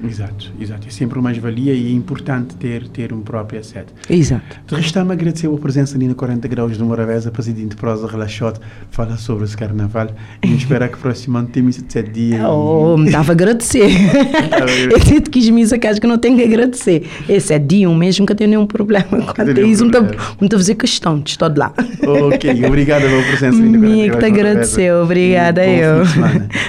Exato, 0.04 0.52
exato. 0.60 0.86
É 0.88 0.90
sempre 0.90 1.18
uma 1.18 1.24
mais-valia 1.24 1.72
e 1.72 1.86
é 1.88 1.90
importante 1.92 2.54
ter, 2.56 2.86
ter 2.88 3.12
um 3.12 3.20
próprio 3.20 3.62
set. 3.62 3.86
exato 4.10 4.42
resta-me 4.74 5.12
agradecer 5.12 5.46
a 5.46 5.56
presença 5.58 5.96
ali 5.96 6.08
no 6.08 6.14
40 6.14 6.46
Graus 6.48 6.76
de 6.76 6.82
Morabeza, 6.82 7.30
presidente 7.30 7.76
Prosa 7.76 8.06
Relaxote, 8.06 8.60
fala 8.90 9.16
sobre 9.16 9.44
esse 9.44 9.56
carnaval 9.56 10.08
e 10.42 10.54
espero 10.54 10.88
que 10.88 10.98
próximo 10.98 11.38
ano 11.38 11.48
tenha 11.48 11.68
de 11.70 11.74
sete 11.88 12.10
dias. 12.10 12.40
e- 12.40 12.44
Oh, 12.44 12.96
me 12.96 13.06
estava 13.06 13.32
a 13.32 13.34
agradecer. 13.34 13.88
eu 14.90 15.00
sinto 15.00 15.30
que 15.30 15.38
os 15.38 15.48
misa 15.50 15.78
que 15.78 15.86
acho 15.86 16.00
que 16.00 16.06
não 16.06 16.18
tenho 16.18 16.36
que 16.36 16.44
agradecer. 16.44 17.08
Esse 17.28 17.54
é 17.54 17.58
dia 17.58 17.88
um 17.88 17.94
mês, 17.94 18.18
nunca 18.18 18.34
tenho 18.34 18.50
nenhum 18.50 18.66
problema. 18.66 19.04
Quanto 19.08 19.40
a 19.40 19.44
isso, 19.62 19.88
problema. 19.88 20.14
está 20.42 20.56
a 20.56 20.58
fazer 20.58 20.74
questão 20.74 21.20
de 21.20 21.30
estar 21.30 21.48
de 21.48 21.58
lá. 21.58 21.72
Ok, 22.06 22.64
obrigado 22.66 23.02
pela 23.02 23.22
presença 23.22 23.58
ali 23.58 23.68
no 23.68 23.78
40 23.78 23.86
Minha 23.86 24.04
que 24.04 24.08
Graus 24.10 24.22
te 24.22 24.26
de 24.26 24.30
Morabeza. 24.32 24.50
agradeceu, 24.50 25.02
obrigada 25.02 25.66
eu. 25.66 26.02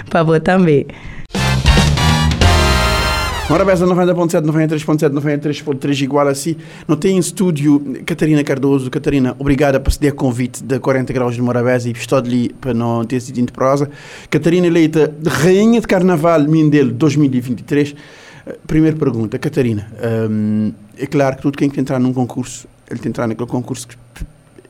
Para 0.09 0.23
você 0.23 0.39
também. 0.39 0.85
Morabeza 3.49 3.85
90.7, 3.85 4.41
93.7, 4.41 5.11
93.3 5.11 6.01
igual 6.01 6.27
a 6.27 6.33
si. 6.33 6.57
Não 6.87 6.95
tem 6.95 7.17
em 7.17 7.19
estúdio 7.19 8.01
Catarina 8.05 8.41
Cardoso. 8.43 8.89
Catarina, 8.89 9.35
obrigada 9.37 9.79
por 9.81 9.91
ceder 9.91 10.13
convite 10.13 10.63
da 10.63 10.79
40 10.79 11.11
graus 11.11 11.35
de 11.35 11.41
Morabeza 11.41 11.89
e 11.89 11.91
estou 11.91 12.17
ali 12.17 12.49
para 12.53 12.73
não 12.73 13.03
ter 13.03 13.19
sido 13.19 13.51
prosa. 13.51 13.89
Catarina 14.29 14.65
eleita 14.65 15.13
Rainha 15.25 15.81
de 15.81 15.87
Carnaval 15.87 16.41
Mindelo 16.43 16.91
2023. 16.93 17.95
Eh, 18.45 18.57
Primeira 18.65 18.95
pergunta, 18.95 19.37
Catarina. 19.37 19.91
hum, 20.29 20.71
é 20.97 21.05
claro 21.05 21.35
que 21.35 21.41
tudo 21.41 21.57
quem 21.57 21.69
quer 21.69 21.81
entrar 21.81 21.99
num 21.99 22.13
concurso, 22.13 22.65
ele 22.89 22.95
tem 22.95 23.03
que 23.03 23.07
entrar 23.09 23.27
naquele 23.27 23.49
concurso 23.49 23.87
que 23.87 23.97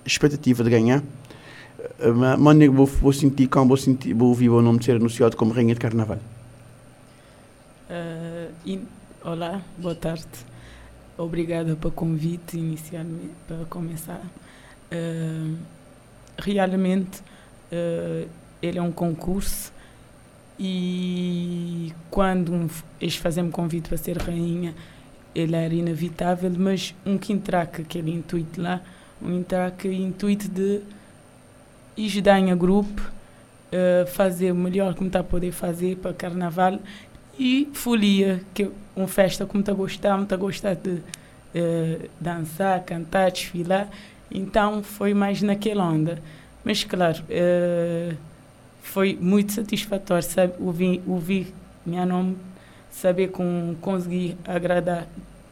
expectativa 0.03 0.63
de 0.63 0.69
ganhar. 0.71 1.03
Mas 2.39 2.59
eu 2.59 2.73
vou, 2.73 2.85
vou 2.85 3.13
sentir, 3.13 3.47
como 3.47 3.67
vou, 3.67 3.77
sentir, 3.77 4.13
vou 4.13 4.29
ouvir 4.29 4.49
o 4.49 4.61
nome 4.61 4.83
ser 4.83 4.95
anunciado 4.95 5.37
como 5.37 5.53
Rainha 5.53 5.73
de 5.73 5.79
Carnaval. 5.79 6.17
Ah, 7.89 8.42
in- 8.65 8.85
olá, 9.23 9.61
boa 9.77 9.95
tarde. 9.95 10.27
Obrigada 11.17 11.75
pelo 11.75 11.93
convite 11.93 12.57
inicialmente 12.57 13.33
para 13.47 13.65
começar. 13.65 14.21
Ah, 14.91 15.55
realmente 16.37 17.21
ah, 17.71 18.27
ele 18.61 18.77
é 18.79 18.81
um 18.81 18.91
concurso 18.91 19.71
e 20.59 21.91
quando 22.09 22.69
eles 23.01 23.15
fazem 23.15 23.49
convite 23.51 23.89
para 23.89 23.97
ser 23.97 24.17
rainha, 24.17 24.73
ele 25.35 25.55
era 25.55 25.73
inevitável, 25.73 26.51
mas 26.57 26.93
um 27.05 27.17
que 27.17 27.33
entraque 27.33 27.81
aquele 27.81 28.11
intuito 28.11 28.61
lá, 28.61 28.81
um 29.21 29.37
entraque 29.39 29.87
intuito 29.87 30.47
de 30.47 30.81
ajudar 31.97 32.39
em 32.39 32.55
grupo, 32.57 33.01
ah, 33.71 34.05
fazer 34.07 34.51
o 34.51 34.55
melhor 34.55 34.95
como 34.95 35.07
está 35.07 35.19
a 35.19 35.23
poder 35.23 35.51
fazer 35.51 35.97
para 35.97 36.13
carnaval 36.13 36.79
e 37.37 37.69
folia, 37.73 38.41
que 38.53 38.63
é 38.63 38.69
uma 38.95 39.07
festa 39.07 39.45
como 39.45 39.61
está 39.61 39.71
a 39.71 39.75
gostar, 39.75 40.17
muito 40.17 40.33
a 40.33 40.37
gostar 40.37 40.75
de 40.75 40.99
eh, 41.55 42.09
dançar, 42.19 42.83
cantar, 42.83 43.31
desfilar. 43.31 43.87
Então 44.31 44.83
foi 44.83 45.13
mais 45.13 45.41
naquela 45.41 45.83
onda. 45.85 46.21
Mas 46.63 46.83
claro, 46.83 47.23
eh, 47.29 48.13
foi 48.81 49.17
muito 49.19 49.51
satisfatório 49.53 50.23
sabe, 50.23 50.53
ouvir, 50.59 51.01
ouvir 51.07 51.53
meu 51.85 52.05
nome, 52.05 52.37
saber 52.91 53.29
que 53.31 53.41
um- 53.41 53.75
consegui 53.81 54.37
agradar 54.45 55.07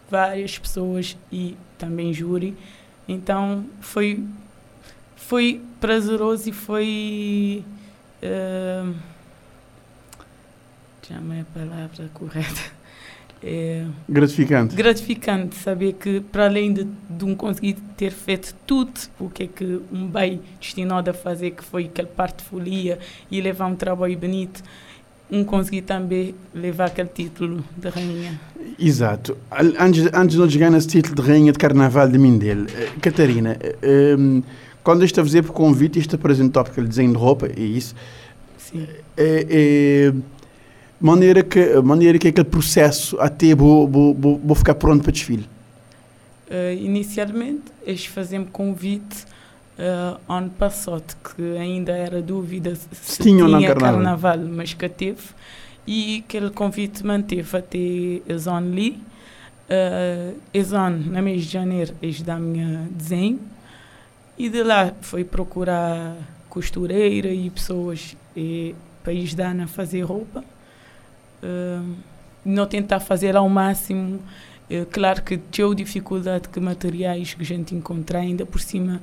várias 0.10 0.58
pessoas 0.58 1.18
e 1.32 1.56
também 1.78 2.14
júri. 2.14 2.56
Então 3.08 3.66
foi, 3.82 4.24
foi 5.16 5.62
prazeroso 5.80 6.50
e 6.50 6.52
foi. 6.52 7.64
eh, 8.22 8.84
chama 11.08 11.42
a 11.42 11.60
palavra 11.60 12.10
correta. 12.14 12.82
É 13.44 13.86
Gratificante. 14.08 14.76
gratificante 14.76 15.56
saber 15.56 15.94
que, 15.94 16.20
para 16.20 16.46
além 16.46 16.72
de, 16.74 16.88
de 17.10 17.26
um 17.26 17.34
conseguir 17.34 17.76
ter 17.98 18.12
feito 18.12 18.54
tudo 18.68 18.92
o 19.20 19.30
que 19.30 19.44
é 19.44 19.48
que 19.48 19.82
um 19.92 20.06
bem 20.06 20.40
destinado 20.60 21.10
a 21.10 21.14
fazer, 21.14 21.52
que 21.52 21.64
foi 21.64 21.86
aquela 21.86 22.08
parte 22.08 22.44
de 22.44 22.44
folia 22.44 23.00
e 23.32 23.42
levar 23.42 23.66
um 23.66 23.76
trabalho 23.76 24.16
bonito, 24.16 24.62
um 25.32 25.44
conseguir 25.44 25.82
também 25.84 26.36
levar 26.54 26.86
aquele 26.86 27.10
título 27.10 27.64
de 27.76 27.90
rainha. 27.90 28.40
Exato. 28.78 29.36
Antes, 29.80 30.08
antes 30.14 30.36
de 30.36 30.38
nós 30.38 30.52
chegar 30.52 30.70
nesse 30.70 30.88
título 30.88 31.16
de 31.16 31.22
Rainha 31.22 31.52
de 31.52 31.58
Carnaval 31.58 32.08
de 32.10 32.18
Mindelo, 32.20 32.68
eh, 32.70 32.90
Catarina, 33.02 33.58
eh, 33.60 34.16
em, 34.20 34.44
quando 34.84 35.04
este 35.04 35.20
a 35.20 35.24
fazer 35.24 35.42
por 35.42 35.54
convite, 35.54 35.98
este 35.98 36.16
apresentou 36.16 36.64
porque 36.64 36.80
ele 36.80 36.88
desenho 36.88 37.12
de 37.12 37.18
roupa, 37.18 37.48
é 37.48 37.60
isso. 37.60 37.96
Sim. 38.58 38.86
É, 39.16 39.46
é, 39.50 40.14
maneira, 41.02 41.44
que, 41.44 41.76
maneira 41.82 42.20
que 42.20 42.28
aquele 42.28 42.48
processo 42.48 43.20
até 43.20 43.56
vou, 43.56 43.88
vou, 43.88 44.14
vou, 44.14 44.56
ficar 44.56 44.76
pronto 44.76 45.04
para 45.04 45.12
desfile. 45.12 45.50
Eh, 46.50 46.76
inicialmente, 46.80 47.64
eles 47.86 48.06
faziam 48.06 48.46
convite 48.46 49.26
uh, 49.80 50.20
ano 50.32 50.50
passado, 50.52 51.16
que 51.24 51.58
ainda 51.58 51.92
era 51.92 52.22
dúvida 52.22 52.76
se, 52.92 53.24
tinha 53.24 53.48
não 53.48 53.62
carnaval. 53.62 53.94
carnaval. 53.94 54.38
mas 54.40 54.74
que 54.74 54.88
teve. 54.88 55.22
E 55.88 56.24
aquele 56.26 56.52
convite 56.52 57.06
manteve 57.06 57.58
até 57.58 58.34
a 58.34 58.38
Zone 58.38 58.76
Lee. 58.76 59.00
Uh, 59.70 60.38
a 60.58 60.64
Zone, 60.64 61.06
no 61.06 61.24
mês 61.24 61.46
de 61.46 61.54
janeiro, 61.54 61.94
eles 62.02 62.22
da 62.22 62.38
minha 62.38 62.88
desenho. 62.92 63.40
E 64.38 64.50
de 64.50 64.64
lá 64.64 64.94
foi 65.02 65.24
procurar 65.24 66.16
costureira 66.50 67.30
e 67.30 67.50
pessoas 67.50 68.16
e, 68.36 68.76
para 69.04 69.14
ajudar 69.14 69.58
a 69.60 69.68
fazer 69.68 70.02
roupa. 70.02 70.44
Uh, 71.44 71.96
não 72.44 72.66
tentar 72.66 73.00
fazer 73.00 73.36
ao 73.36 73.48
máximo. 73.50 74.20
Uh, 74.70 74.86
claro 74.92 75.22
que 75.22 75.38
tinha 75.38 75.74
dificuldade 75.76 76.50
que 76.50 76.60
materiais 76.60 77.34
que 77.34 77.42
a 77.42 77.46
gente 77.46 77.76
encontrar 77.76 78.20
ainda 78.20 78.46
por 78.46 78.62
cima, 78.62 79.02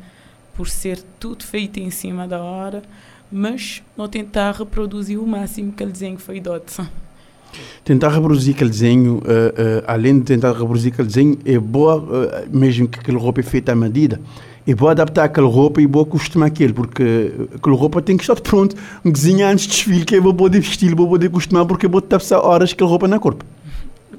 por 0.54 0.68
ser 0.68 1.02
tudo 1.18 1.44
feito 1.44 1.78
em 1.78 1.90
cima 1.90 2.26
da 2.26 2.42
hora, 2.42 2.82
mas 3.30 3.82
não 3.96 4.08
tentar 4.08 4.52
reproduzir 4.52 5.20
o 5.20 5.26
máximo 5.26 5.72
que 5.72 5.84
desenho 5.84 6.18
foi 6.18 6.40
dote. 6.40 6.80
Tentar 7.84 8.08
reproduzir 8.10 8.54
aquele 8.54 8.70
desenho, 8.70 9.22
eh, 9.26 9.54
eh, 9.56 9.84
além 9.86 10.18
de 10.18 10.24
tentar 10.24 10.52
reproduzir 10.52 10.92
aquele 10.92 11.08
desenho, 11.08 11.38
é 11.44 11.58
boa, 11.58 12.46
mesmo 12.50 12.86
que 12.86 12.98
aquela 12.98 13.18
roupa 13.18 13.40
é 13.40 13.42
feita 13.42 13.72
à 13.72 13.74
medida, 13.74 14.20
é 14.70 14.74
boa 14.74 14.90
adaptar 14.90 15.24
aquela 15.24 15.48
roupa 15.48 15.80
e 15.80 15.86
boa 15.86 16.04
costumar 16.04 16.48
aquele, 16.48 16.74
porque 16.74 17.32
aquela 17.54 17.74
roupa 17.74 18.02
tem 18.02 18.18
que 18.18 18.22
estar 18.22 18.36
pronto, 18.42 18.76
um 19.02 19.10
desenho 19.10 19.46
antes 19.46 19.64
de 19.64 19.70
desfile, 19.70 20.04
que 20.04 20.14
é 20.14 20.20
boa 20.20 20.34
poder 20.34 20.60
vestir, 20.60 20.94
boa 20.94 21.08
poder 21.08 21.30
costumar, 21.30 21.64
porque 21.64 21.86
é 21.86 21.88
boa 21.88 22.02
passar 22.02 22.40
horas 22.40 22.72
aquela 22.72 22.90
roupa 22.90 23.08
na 23.08 23.18
corpo. 23.18 23.46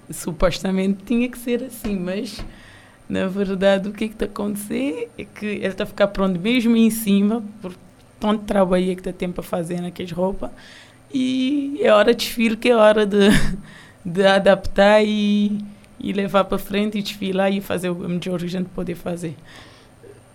Supostamente 0.09 1.03
tinha 1.05 1.29
que 1.29 1.37
ser 1.37 1.63
assim, 1.63 1.95
mas 1.95 2.43
na 3.07 3.27
verdade 3.27 3.89
o 3.89 3.91
que 3.91 4.05
é 4.05 4.07
que 4.07 4.15
está 4.15 4.25
a 4.25 4.27
acontecer 4.27 5.11
é 5.19 5.23
que 5.23 5.45
ele 5.45 5.67
está 5.67 5.83
a 5.83 5.87
ficar 5.87 6.07
pronto 6.07 6.39
mesmo 6.39 6.75
em 6.75 6.89
cima, 6.89 7.43
por 7.61 7.71
tanto 8.19 8.43
trabalho 8.45 8.85
que 8.95 9.01
está 9.01 9.13
tempo 9.13 9.41
a 9.41 9.43
fazer 9.43 9.79
naquelas 9.79 10.11
roupas, 10.11 10.49
e 11.13 11.79
é 11.79 11.93
hora 11.93 12.11
de 12.11 12.25
desfile 12.25 12.57
que 12.57 12.69
é 12.69 12.75
hora 12.75 13.05
de, 13.05 13.29
de 14.03 14.25
adaptar 14.25 15.03
e, 15.05 15.59
e 15.99 16.11
levar 16.11 16.45
para 16.45 16.57
frente 16.57 16.97
e 16.97 17.03
desfilar 17.03 17.53
e 17.53 17.61
fazer 17.61 17.91
o 17.91 17.95
melhor 17.95 18.39
que 18.39 18.45
a 18.45 18.49
gente 18.49 18.69
poder 18.69 18.95
fazer. 18.95 19.35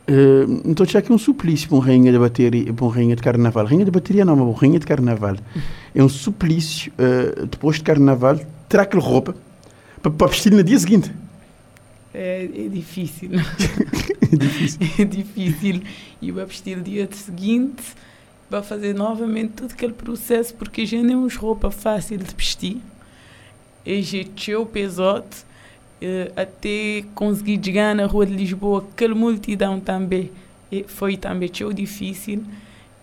Uh, 0.07 0.61
então 0.67 0.85
já 0.85 1.01
que 1.01 1.11
é 1.11 1.15
um 1.15 1.19
suplício 1.19 1.67
para 1.67 1.79
uma 1.79 1.85
rainha 1.85 2.13
de 2.13 2.19
bateria, 2.19 2.73
para 2.73 2.85
uma 2.85 2.95
rainha 2.95 3.17
de 3.17 3.23
carnaval. 3.23 3.65
Rainha 3.65 3.85
de 3.85 3.91
bateria 3.91 4.25
não, 4.25 4.37
mas 4.37 4.47
uma 4.47 4.59
rainha 4.59 4.79
de 4.79 4.87
carnaval. 4.87 5.37
É 5.95 6.03
um 6.03 6.09
suplício, 6.09 6.93
uh, 6.99 7.47
depois 7.47 7.77
de 7.77 7.83
carnaval, 7.83 8.39
terá 8.69 8.83
aquela 8.83 9.03
roupa 9.03 9.35
para, 10.03 10.11
para 10.11 10.27
vestir 10.27 10.53
no 10.53 10.63
dia 10.63 10.79
seguinte. 10.79 11.11
É, 12.13 12.45
é 12.55 12.69
difícil. 12.69 13.31
é 13.35 14.37
difícil. 14.37 14.81
é 14.99 15.05
difícil. 15.05 15.83
E 16.21 16.31
vai 16.31 16.45
vestir 16.45 16.77
no 16.77 16.83
dia 16.83 17.09
seguinte, 17.11 17.83
vai 18.51 18.63
fazer 18.63 18.95
novamente 18.95 19.55
todo 19.55 19.73
aquele 19.73 19.95
processo, 19.95 20.55
porque 20.55 20.85
já 20.85 21.03
não 21.03 21.27
é 21.27 21.35
roupa 21.35 21.71
fácil 21.71 22.19
de 22.19 22.35
vestir. 22.35 22.81
E 23.87 24.03
já 24.03 24.59
o 24.59 24.67
pesote, 24.67 25.45
uh, 26.03 26.33
até 26.37 27.05
conseguir 27.15 27.61
chegar 27.63 27.95
na 27.95 28.07
rua 28.07 28.27
de 28.27 28.35
Lisboa, 28.35 28.85
aquela 28.93 29.15
multidão 29.15 29.81
também, 29.81 30.31
e 30.71 30.85
foi 30.85 31.17
também 31.17 31.49
tão 31.49 31.73
difícil. 31.73 32.43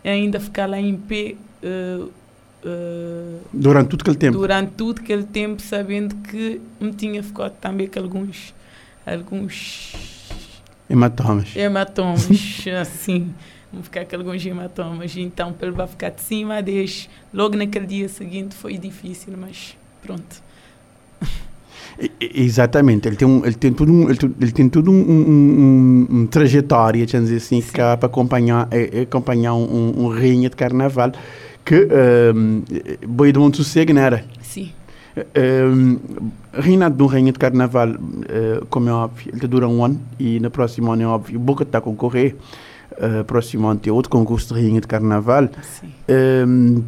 Ainda 0.03 0.39
ficar 0.39 0.67
lá 0.67 0.79
em 0.79 0.95
pé. 0.97 1.35
Uh, 1.63 2.11
uh, 2.65 3.39
durante 3.53 3.89
todo 3.89 4.01
aquele 4.01 4.17
tempo? 4.17 4.37
Durante 4.37 4.71
todo 4.71 4.99
aquele 4.99 5.23
tempo, 5.23 5.61
sabendo 5.61 6.15
que 6.15 6.59
me 6.79 6.91
tinha 6.91 7.21
ficado 7.21 7.53
também 7.59 7.87
com 7.87 7.99
alguns 7.99 8.53
alguns 9.05 9.93
hematomas. 10.89 11.55
Hematomas, 11.55 12.27
assim. 12.81 13.33
Vão 13.71 13.83
ficar 13.83 14.05
com 14.05 14.15
alguns 14.17 14.45
hematomas. 14.45 15.15
Então, 15.15 15.55
ele 15.61 15.71
vai 15.71 15.87
ficar 15.87 16.09
de 16.09 16.21
cima, 16.21 16.61
deixa. 16.61 17.07
Logo 17.33 17.55
naquele 17.55 17.85
dia 17.85 18.09
seguinte 18.09 18.53
foi 18.53 18.77
difícil, 18.77 19.33
mas 19.37 19.77
pronto. 20.01 20.43
Exatamente, 22.19 23.07
ele 23.07 23.15
tem, 23.15 23.27
um, 23.27 23.45
ele 23.45 23.55
tem 23.55 23.73
tudo 23.73 23.91
um, 23.91 24.09
ele, 24.09 24.51
tem 24.51 24.69
tudo 24.69 24.91
um, 24.91 24.95
um, 24.95 26.07
um, 26.11 26.17
um 26.17 26.25
trajetória, 26.25 27.03
assim, 27.03 27.61
que 27.61 27.71
para 27.71 28.05
acompanhar, 28.05 28.67
é, 28.71 29.01
acompanhar 29.01 29.53
um, 29.53 29.93
um, 29.97 30.07
rainha 30.07 30.49
de 30.49 30.55
carnaval 30.55 31.11
que 31.63 31.87
um, 32.33 32.63
boi 33.07 33.31
de 33.31 33.39
muito 33.39 33.57
sossego, 33.57 33.93
não 33.93 34.01
era? 34.01 34.23
Sim. 34.41 34.71
Um, 35.15 35.99
reinado 36.53 36.95
de 36.95 37.03
um 37.03 37.05
rainha 37.05 37.31
de 37.31 37.39
carnaval, 37.39 37.89
uh, 37.89 38.65
como 38.69 38.89
é 38.89 38.93
óbvio, 38.93 39.31
ele 39.33 39.47
dura 39.47 39.67
um 39.67 39.83
ano 39.83 39.99
e 40.17 40.39
no 40.39 40.49
próximo 40.49 40.91
ano 40.91 41.03
é 41.03 41.07
óbvio, 41.07 41.39
Boca 41.39 41.63
está 41.63 41.79
a 41.79 41.81
concorrer. 41.81 42.35
Uh, 42.93 43.23
próximo 43.23 43.67
ano 43.67 43.79
tem 43.79 43.91
outro 43.91 44.09
concurso 44.09 44.53
de 44.53 44.61
rainha 44.61 44.81
de 44.81 44.87
carnaval. 44.87 45.49
Um, 46.09 46.83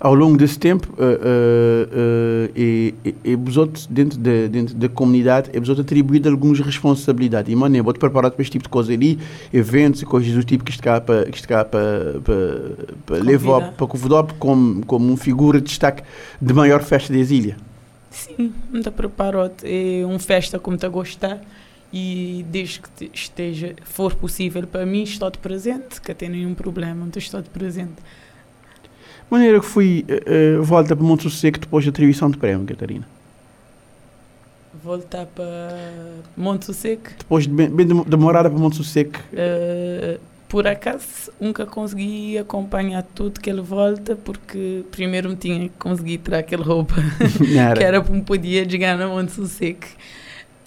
ao 0.00 0.14
longo 0.14 0.36
desse 0.36 0.58
tempo, 0.58 0.92
uh, 0.92 1.02
uh, 1.02 2.52
e, 2.54 2.94
e, 3.04 3.14
e 3.24 3.58
outros, 3.58 3.86
dentro 3.86 4.18
da, 4.18 4.46
dentro 4.48 4.74
da 4.74 4.88
comunidade, 4.88 5.50
é 5.52 5.58
outros 5.58 5.80
atribuído 5.80 6.28
algumas 6.28 6.60
responsabilidades. 6.60 7.52
E, 7.52 7.56
mano, 7.56 7.82
muito 7.82 7.98
preparado 7.98 8.32
para 8.32 8.42
este 8.42 8.52
tipo 8.52 8.64
de 8.64 8.68
coisa 8.68 8.92
ali, 8.92 9.18
eventos 9.52 10.02
e 10.02 10.06
coisas 10.06 10.32
do 10.32 10.44
tipo 10.44 10.62
que 10.64 10.70
está 10.70 11.00
para, 11.00 11.24
que 11.24 11.36
está 11.36 11.64
para, 11.64 12.20
para, 12.24 12.96
para 13.04 13.16
levar 13.16 13.72
para 13.72 13.86
convidar 13.86 14.24
como, 14.38 14.84
como 14.86 15.08
uma 15.08 15.16
figura 15.16 15.60
de 15.60 15.66
destaque 15.66 16.02
de 16.40 16.54
maior 16.54 16.82
festa 16.82 17.12
da 17.12 17.18
ilha. 17.18 17.56
Sim, 18.10 18.52
muito 18.70 18.90
preparado. 18.92 19.64
É 19.64 20.04
uma 20.04 20.18
festa 20.18 20.58
como 20.58 20.76
está 20.76 20.86
a 20.86 20.90
gostar 20.90 21.40
e 21.92 22.44
desde 22.50 22.80
que 22.80 23.10
esteja, 23.12 23.74
for 23.82 24.14
possível 24.14 24.66
para 24.66 24.86
mim, 24.86 25.02
estou 25.02 25.30
de 25.30 25.38
presente, 25.38 26.00
que 26.00 26.14
tem 26.14 26.28
nenhum 26.28 26.54
problema, 26.54 27.08
estou 27.16 27.42
de 27.42 27.48
presente 27.50 27.96
maneira 29.30 29.60
que 29.60 29.66
fui 29.66 30.04
uh, 30.08 30.62
volta 30.62 30.96
para 30.96 31.04
Monte 31.04 31.30
Seco 31.30 31.58
depois 31.58 31.84
da 31.84 31.90
atribuição 31.90 32.30
de 32.30 32.36
prémio, 32.36 32.66
Catarina? 32.66 33.06
Voltar 34.82 35.26
para 35.26 35.74
Monte 36.36 36.72
Seco? 36.72 37.10
Depois 37.18 37.44
de 37.44 37.50
bem, 37.50 37.68
bem 37.68 37.86
demorada 37.86 38.48
para 38.48 38.58
Monte 38.58 38.82
Seco? 38.84 39.18
Uh, 39.32 40.18
por 40.48 40.66
acaso 40.66 41.30
nunca 41.38 41.66
consegui 41.66 42.38
acompanhar 42.38 43.02
tudo 43.02 43.40
que 43.40 43.50
ele 43.50 43.60
volta 43.60 44.16
porque 44.16 44.84
primeiro 44.90 45.28
me 45.28 45.36
tinha 45.36 45.68
que 45.68 45.74
conseguir 45.78 46.18
tirar 46.18 46.38
aquela 46.38 46.64
roupa 46.64 46.94
que 47.76 47.84
era 47.84 48.00
para 48.00 48.14
me 48.14 48.22
podia 48.22 48.68
chegar 48.68 48.96
na 48.96 49.08
Monte 49.08 49.46
Seco. 49.46 49.86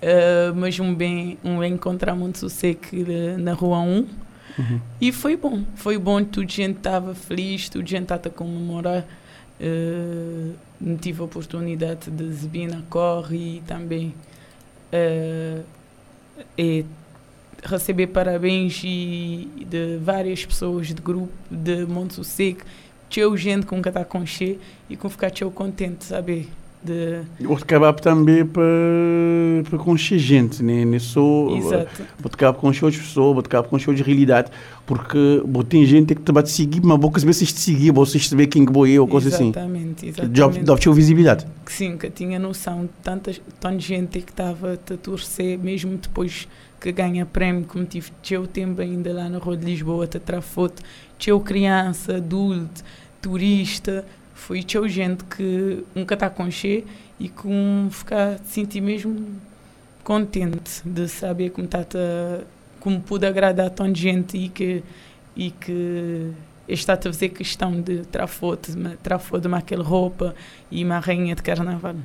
Uh, 0.02 0.56
mas 0.56 0.80
um 0.80 0.94
bem 0.94 1.38
um 1.44 1.64
encontrar 1.64 2.16
Monte 2.16 2.50
Seco 2.50 2.96
na 3.40 3.54
Rua 3.54 3.80
1 3.80 4.06
Uhum. 4.58 4.80
E 5.00 5.12
foi 5.12 5.36
bom, 5.36 5.64
foi 5.76 5.98
bom, 5.98 6.24
toda 6.24 6.48
gente 6.48 6.78
estava 6.78 7.16
feliz, 7.16 7.70
toda 7.70 7.86
gente 7.86 8.04
estava 8.04 8.28
a 8.28 8.32
comemorar. 8.32 9.06
Uh, 9.60 10.56
tive 11.00 11.22
a 11.22 11.26
oportunidade 11.26 12.10
de 12.10 12.24
exibir 12.24 12.68
na 12.68 12.82
Corre 12.90 13.58
e 13.58 13.62
também 13.62 14.16
uh, 14.92 15.64
e 16.58 16.84
receber 17.64 18.08
parabéns 18.08 18.82
e, 18.84 19.48
de 19.68 19.98
várias 19.98 20.44
pessoas 20.44 20.88
de 20.88 20.96
grupo 20.96 21.32
de 21.50 21.86
Monte 21.86 22.24
Seco. 22.24 22.62
Tinha 23.08 23.38
gente 23.38 23.66
com 23.66 23.82
que 23.82 23.90
está 23.90 24.04
com 24.04 24.26
cheio 24.26 24.60
e 24.90 24.98
com 24.98 25.10
ficar 25.10 25.32
contente, 25.52 26.06
saber 26.06 26.50
de... 26.84 27.22
Vou 27.40 27.56
acabar 27.56 27.94
também 27.94 28.46
para, 28.46 28.64
para 29.70 29.78
conhecer 29.80 30.18
gente, 30.18 30.64
né? 30.64 30.84
Não 30.86 31.00
só... 31.00 31.50
Exato. 31.56 32.04
Vou 32.20 32.32
acabar 32.34 32.58
com 32.58 32.68
outras 32.68 32.98
pessoas, 32.98 33.34
vou 33.34 33.40
acabar 33.40 33.68
com 33.68 33.76
outras 33.76 34.00
realidade, 34.02 34.52
porque 34.86 35.42
vou 35.46 35.64
tem 35.64 35.86
gente 35.86 36.16
que 36.16 36.22
te 36.22 36.32
bate 36.32 36.50
seguir, 36.50 36.82
mas 36.84 37.00
vou 37.00 37.12
saber 37.18 37.34
se 37.34 37.46
te 37.46 37.60
seguir, 37.60 37.92
vou 37.92 38.06
saber 38.06 38.48
quem 38.48 38.66
que 38.66 38.72
vou 38.72 38.88
eu, 38.88 39.04
ou 39.04 39.08
coisa 39.08 39.30
assim. 39.30 39.50
Exatamente, 39.50 40.08
exatamente. 40.08 40.38
Já 40.38 40.78
ter 40.78 40.94
visibilidade. 40.94 41.46
Sim, 41.66 41.98
que 41.98 42.10
tinha 42.10 42.40
noção 42.40 42.84
de 42.84 42.92
tanta, 43.04 43.32
tanta 43.60 43.80
gente 43.80 44.20
que 44.22 44.32
estava 44.32 44.74
a 44.74 44.98
torcer, 44.98 45.58
mesmo 45.60 45.98
depois 45.98 46.48
que 46.80 46.92
ganha 46.92 47.26
prémio, 47.26 47.66
como 47.66 47.86
tive 47.86 48.12
o 48.40 48.48
tempo 48.48 48.82
ainda 48.82 49.14
lá 49.14 49.30
na 49.30 49.38
Rua 49.38 49.56
de 49.56 49.66
Lisboa, 49.66 50.06
a 50.06 50.08
tirar 50.08 50.42
foto, 50.42 50.82
tinha 51.18 51.40
criança, 51.40 52.18
adulto, 52.18 52.84
turista, 53.22 54.04
foi 54.42 54.64
teu 54.64 54.90
gente 54.90 55.24
que 55.26 55.84
nunca 55.94 56.16
está 56.16 56.28
com 56.28 56.50
cheio 56.50 56.84
e 57.20 57.30
com 57.30 57.88
ficar 57.92 58.40
sentir 58.44 58.82
mesmo 58.82 59.40
contente 60.04 60.82
de 60.84 61.08
saber 61.08 61.52
como 61.52 61.66
está 61.66 61.86
como 62.80 63.00
pude 63.00 63.28
agradar 63.28 63.70
tanta 63.70 63.94
gente 63.94 64.36
e 64.36 64.50
que 64.50 64.84
e 65.38 65.52
que 65.52 66.32
está 66.68 66.94
a 66.94 66.98
fazer 67.02 67.30
questão 67.30 67.80
de 67.80 68.04
tirar 68.06 68.26
foto 68.26 68.72
de 68.72 69.54
aquela 69.54 69.84
roupa 69.84 70.34
e 70.72 70.84
uma 70.84 70.98
rainha 70.98 71.36
de 71.36 71.44
carnaval. 71.44 71.96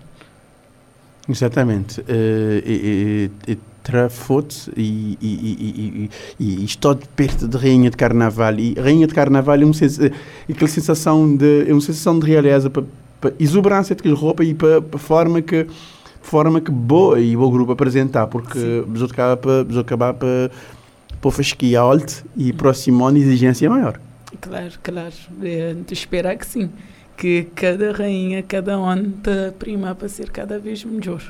Exatamente. 1.28 2.00
Uh, 2.02 2.62
e, 2.64 3.30
e, 3.46 3.52
e 3.52 3.58
tirar 3.86 4.10
fotos 4.10 4.68
e, 4.76 5.16
e, 5.22 6.10
e, 6.40 6.64
estou 6.64 6.94
de 6.94 7.06
perto 7.08 7.46
de 7.46 7.56
Rainha 7.56 7.88
de 7.88 7.96
Carnaval. 7.96 8.54
E 8.58 8.74
Rainha 8.74 9.06
de 9.06 9.14
Carnaval 9.14 9.54
é 9.54 9.64
uma, 9.64 9.74
aquela 10.50 10.70
sensação 10.70 11.36
de, 11.36 11.68
é 11.68 11.72
uma 11.72 11.80
sensação 11.80 12.18
de 12.18 12.26
realeza, 12.26 12.68
para, 12.68 12.82
para 13.20 13.32
exuberância 13.38 13.94
de 13.94 14.10
roupa 14.10 14.44
e 14.44 14.54
para, 14.54 14.82
para 14.82 14.98
forma 14.98 15.40
que 15.40 15.66
forma 16.20 16.60
que 16.60 16.72
boa 16.72 17.20
e 17.20 17.36
o 17.36 17.50
grupo 17.50 17.70
apresentar, 17.70 18.26
porque 18.26 18.84
vos 18.88 19.02
acaba 19.78 20.12
para 20.12 20.50
para 21.20 21.30
fasquia 21.30 21.80
alto 21.80 22.24
e 22.36 22.52
próximo 22.52 23.04
ano 23.04 23.18
exigência 23.18 23.70
maior. 23.70 24.00
Claro, 24.40 24.72
claro. 24.82 25.14
É, 25.42 25.74
de 25.74 25.92
esperar 25.92 26.36
que 26.36 26.46
sim. 26.46 26.70
Que 27.16 27.44
cada 27.54 27.92
rainha, 27.92 28.42
cada 28.42 28.74
ano, 28.74 29.14
te 29.22 29.52
prima 29.58 29.94
para 29.94 30.08
ser 30.08 30.30
cada 30.30 30.58
vez 30.58 30.84
melhor. 30.84 31.22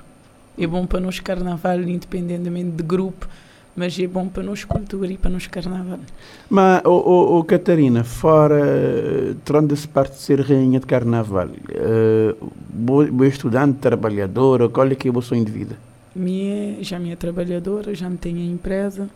É 0.58 0.66
bom 0.66 0.86
para 0.86 1.00
nós 1.00 1.20
carnaval, 1.20 1.80
independentemente 1.80 2.70
de 2.70 2.82
grupo, 2.82 3.28
mas 3.76 3.98
é 3.98 4.06
bom 4.06 4.26
para 4.26 4.42
nós 4.42 4.64
cultura 4.64 5.12
e 5.12 5.18
para 5.18 5.30
nós 5.30 5.46
carnaval. 5.46 6.00
Mas, 6.48 6.82
oh, 6.84 7.02
oh, 7.04 7.38
oh, 7.38 7.44
Catarina, 7.44 8.02
fora, 8.02 9.36
tronda-se 9.44 9.86
parte 9.86 10.14
de 10.14 10.20
ser 10.20 10.40
rainha 10.40 10.80
de 10.80 10.86
carnaval, 10.86 11.48
uh, 11.48 12.52
boa, 12.70 13.06
boa 13.06 13.28
estudante, 13.28 13.78
trabalhadora, 13.78 14.68
qual 14.68 14.86
é 14.86 14.94
que 14.94 15.08
é 15.08 15.10
o 15.10 15.20
sonho 15.20 15.44
de 15.44 15.52
vida? 15.52 15.76
Minha, 16.14 16.82
já 16.82 16.98
minha 16.98 17.16
trabalhadora, 17.16 17.94
já 17.94 18.08
me 18.08 18.16
tenho 18.16 18.38
a 18.38 18.44
empresa, 18.44 19.10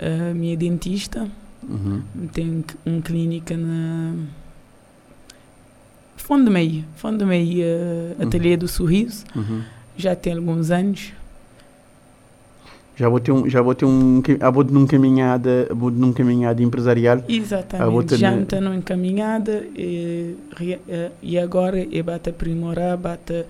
uh, 0.00 0.34
minha 0.34 0.56
dentista, 0.56 1.28
uhum. 1.62 2.00
tenho 2.32 2.64
uma 2.86 3.02
clínica 3.02 3.54
na 3.54 4.14
Fundo 6.16 6.50
Meio, 6.50 6.84
Fundo 6.96 7.26
Meio, 7.26 7.66
uh, 7.66 8.22
Ateliê 8.22 8.54
uhum. 8.54 8.58
do 8.60 8.68
Sorriso, 8.68 9.24
uhum. 9.36 9.62
Já 9.96 10.14
tem 10.16 10.34
alguns 10.34 10.70
anos, 10.70 11.12
já 12.96 13.08
vou 13.08 13.18
ter 13.18 13.32
um, 13.32 13.48
já 13.48 13.62
vou 13.62 13.74
ter 13.74 13.84
um, 13.84 14.22
vou 14.52 14.64
num 14.64 14.86
caminhada, 14.86 15.66
vou 15.70 15.90
num 15.90 16.12
caminhada 16.12 16.62
empresarial. 16.62 17.22
Exatamente. 17.28 18.16
Já 18.16 18.36
estou 18.36 18.60
numa 18.60 18.80
caminhada 18.82 19.64
e, 19.74 20.36
e 21.22 21.38
agora 21.38 21.86
é 21.90 22.02
bata 22.02 22.30
aprimorar, 22.30 22.96
bata 22.96 23.46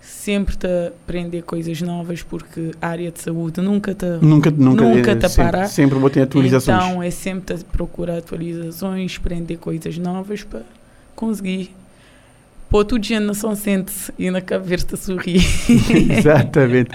sempre 0.00 0.56
te 0.56 0.66
aprender 0.88 1.42
coisas 1.42 1.80
novas 1.82 2.22
porque 2.22 2.70
a 2.80 2.88
área 2.88 3.10
de 3.10 3.20
saúde 3.20 3.60
nunca 3.60 3.94
te 3.94 4.06
nunca 4.22 4.50
nunca, 4.50 4.84
nunca 4.84 5.16
te 5.16 5.28
sempre, 5.28 5.36
parar. 5.36 5.66
Sempre 5.68 5.98
vou 5.98 6.08
ter 6.08 6.22
atualizações. 6.22 6.82
Então 6.82 7.02
é 7.02 7.10
sempre 7.10 7.58
procurar 7.70 8.18
atualizações, 8.18 9.18
aprender 9.20 9.58
coisas 9.58 9.98
novas 9.98 10.42
para 10.42 10.62
conseguir 11.14 11.74
pô, 12.70 12.84
tu 12.84 12.98
dia 12.98 13.18
na 13.20 13.34
São 13.34 13.54
Sente 13.54 13.92
e 14.18 14.30
na 14.30 14.40
cabeça 14.40 14.96
sorrir. 14.96 15.42
Exatamente. 16.18 16.90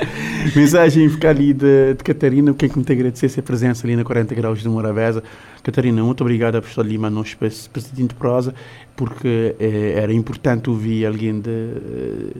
Mensagem 0.56 1.10
ficar 1.10 1.30
ali 1.30 1.54
de, 1.54 1.94
de, 1.94 2.04
Catarina, 2.04 2.52
o 2.52 2.56
que 2.56 2.66
é 2.66 2.70
que 2.70 2.78
me 2.78 2.84
tem 2.84 2.95
agradecer 2.95 3.40
a 3.40 3.44
presença 3.44 3.86
ali 3.86 3.95
na 3.95 4.04
40 4.04 4.36
graus 4.36 4.62
de 4.62 4.70
Morabeza. 4.70 5.24
Catarina, 5.64 6.03
muito 6.03 6.22
obrigado 6.22 6.61
por 6.61 6.68
estar 6.68 6.81
ali, 6.81 6.98
mas 6.98 7.11
não 7.11 7.23
presidente 7.72 8.10
de 8.10 8.15
prosa, 8.15 8.53
porque 8.98 9.56
eh, 9.60 9.94
era 9.98 10.14
importante 10.14 10.69
ouvir 10.69 11.06
alguém 11.06 11.40
de, 11.40 11.49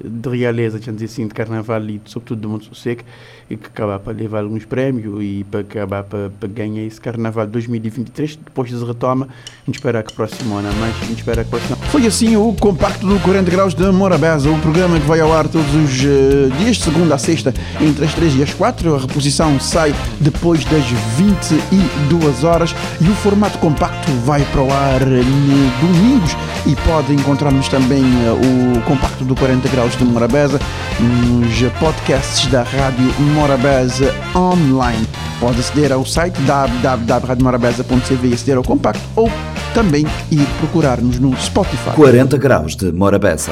de 0.04 0.30
realeza, 0.30 0.78
dizer 0.78 1.06
assim, 1.06 1.28
de 1.28 1.34
carnaval 1.34 1.82
e 1.86 2.02
sobretudo 2.06 2.42
de 2.42 2.48
Monte 2.48 2.78
Seco, 2.78 3.04
e 3.50 3.58
que 3.58 3.68
acabar 3.68 4.00
para 4.00 4.14
levar 4.14 4.42
alguns 4.44 4.66
prémios 4.66 5.22
e 5.22 5.46
para 5.50 5.62
acabar 5.62 6.04
para, 6.04 6.30
para 6.30 6.50
ganhar 6.50 6.84
esse 6.84 7.00
carnaval 7.00 7.48
2023. 7.48 8.36
Depois 8.36 8.70
de 8.70 8.84
retoma, 8.84 9.28
a 9.28 9.66
gente 9.66 9.76
espera 9.76 10.04
que 10.04 10.14
próximo 10.14 10.56
ano, 10.56 10.70
mas 10.80 10.96
a 11.02 11.06
gente 11.06 11.20
espera 11.20 11.44
que 11.44 11.50
próximo 11.50 11.76
Foi 11.92 12.06
assim 12.06 12.36
o 12.36 12.54
compacto 12.54 13.06
do 13.06 13.20
40 13.22 13.50
graus 13.50 13.74
de 13.74 13.86
Morabeza, 13.92 14.50
o 14.50 14.60
programa 14.60 15.00
que 15.00 15.06
vai 15.06 15.20
ao 15.20 15.34
ar 15.34 15.48
todos 15.48 15.74
os 15.76 16.04
uh, 16.04 16.52
dias, 16.60 16.78
de 16.78 16.84
segunda 16.84 17.16
a 17.16 17.18
sexta, 17.18 17.54
entre 17.82 18.06
as 18.06 18.14
3 18.14 18.36
e 18.36 18.44
as 18.44 18.54
4. 18.54 18.96
A 18.96 19.00
reposição 19.00 19.60
sai 19.60 19.94
depois 20.20 20.64
das 20.66 20.86
22 21.18 22.44
horas 22.44 22.76
e 23.02 23.13
o 23.14 23.16
formato 23.16 23.60
compacto 23.60 24.12
vai 24.26 24.42
para 24.46 24.62
o 24.62 24.74
ar 24.74 25.00
domingos 25.00 26.36
e 26.66 26.76
pode 26.78 27.14
encontrar-nos 27.14 27.68
também 27.68 28.04
uh, 28.04 28.78
o 28.78 28.82
compacto 28.82 29.24
do 29.24 29.36
40 29.36 29.70
graus 29.70 29.96
de 29.96 30.04
Morabeza 30.04 30.60
nos 31.00 31.62
podcasts 31.80 32.48
da 32.48 32.64
Rádio 32.64 33.14
Morabeza 33.36 34.14
online. 34.36 35.08
Pode 35.40 35.60
aceder 35.60 35.92
ao 35.92 36.04
site 36.06 36.42
www.radiomorabeza.cv 36.42 38.28
e 38.28 38.34
aceder 38.34 38.58
ao 38.58 38.64
compacto 38.64 39.04
ou 39.16 39.30
também 39.74 40.08
ir 40.32 40.48
procurar-nos 40.60 41.20
no 41.20 41.38
Spotify. 41.38 41.92
40 41.96 42.38
graus 42.38 42.76
de 42.76 42.92
Morabeza. 42.92 43.52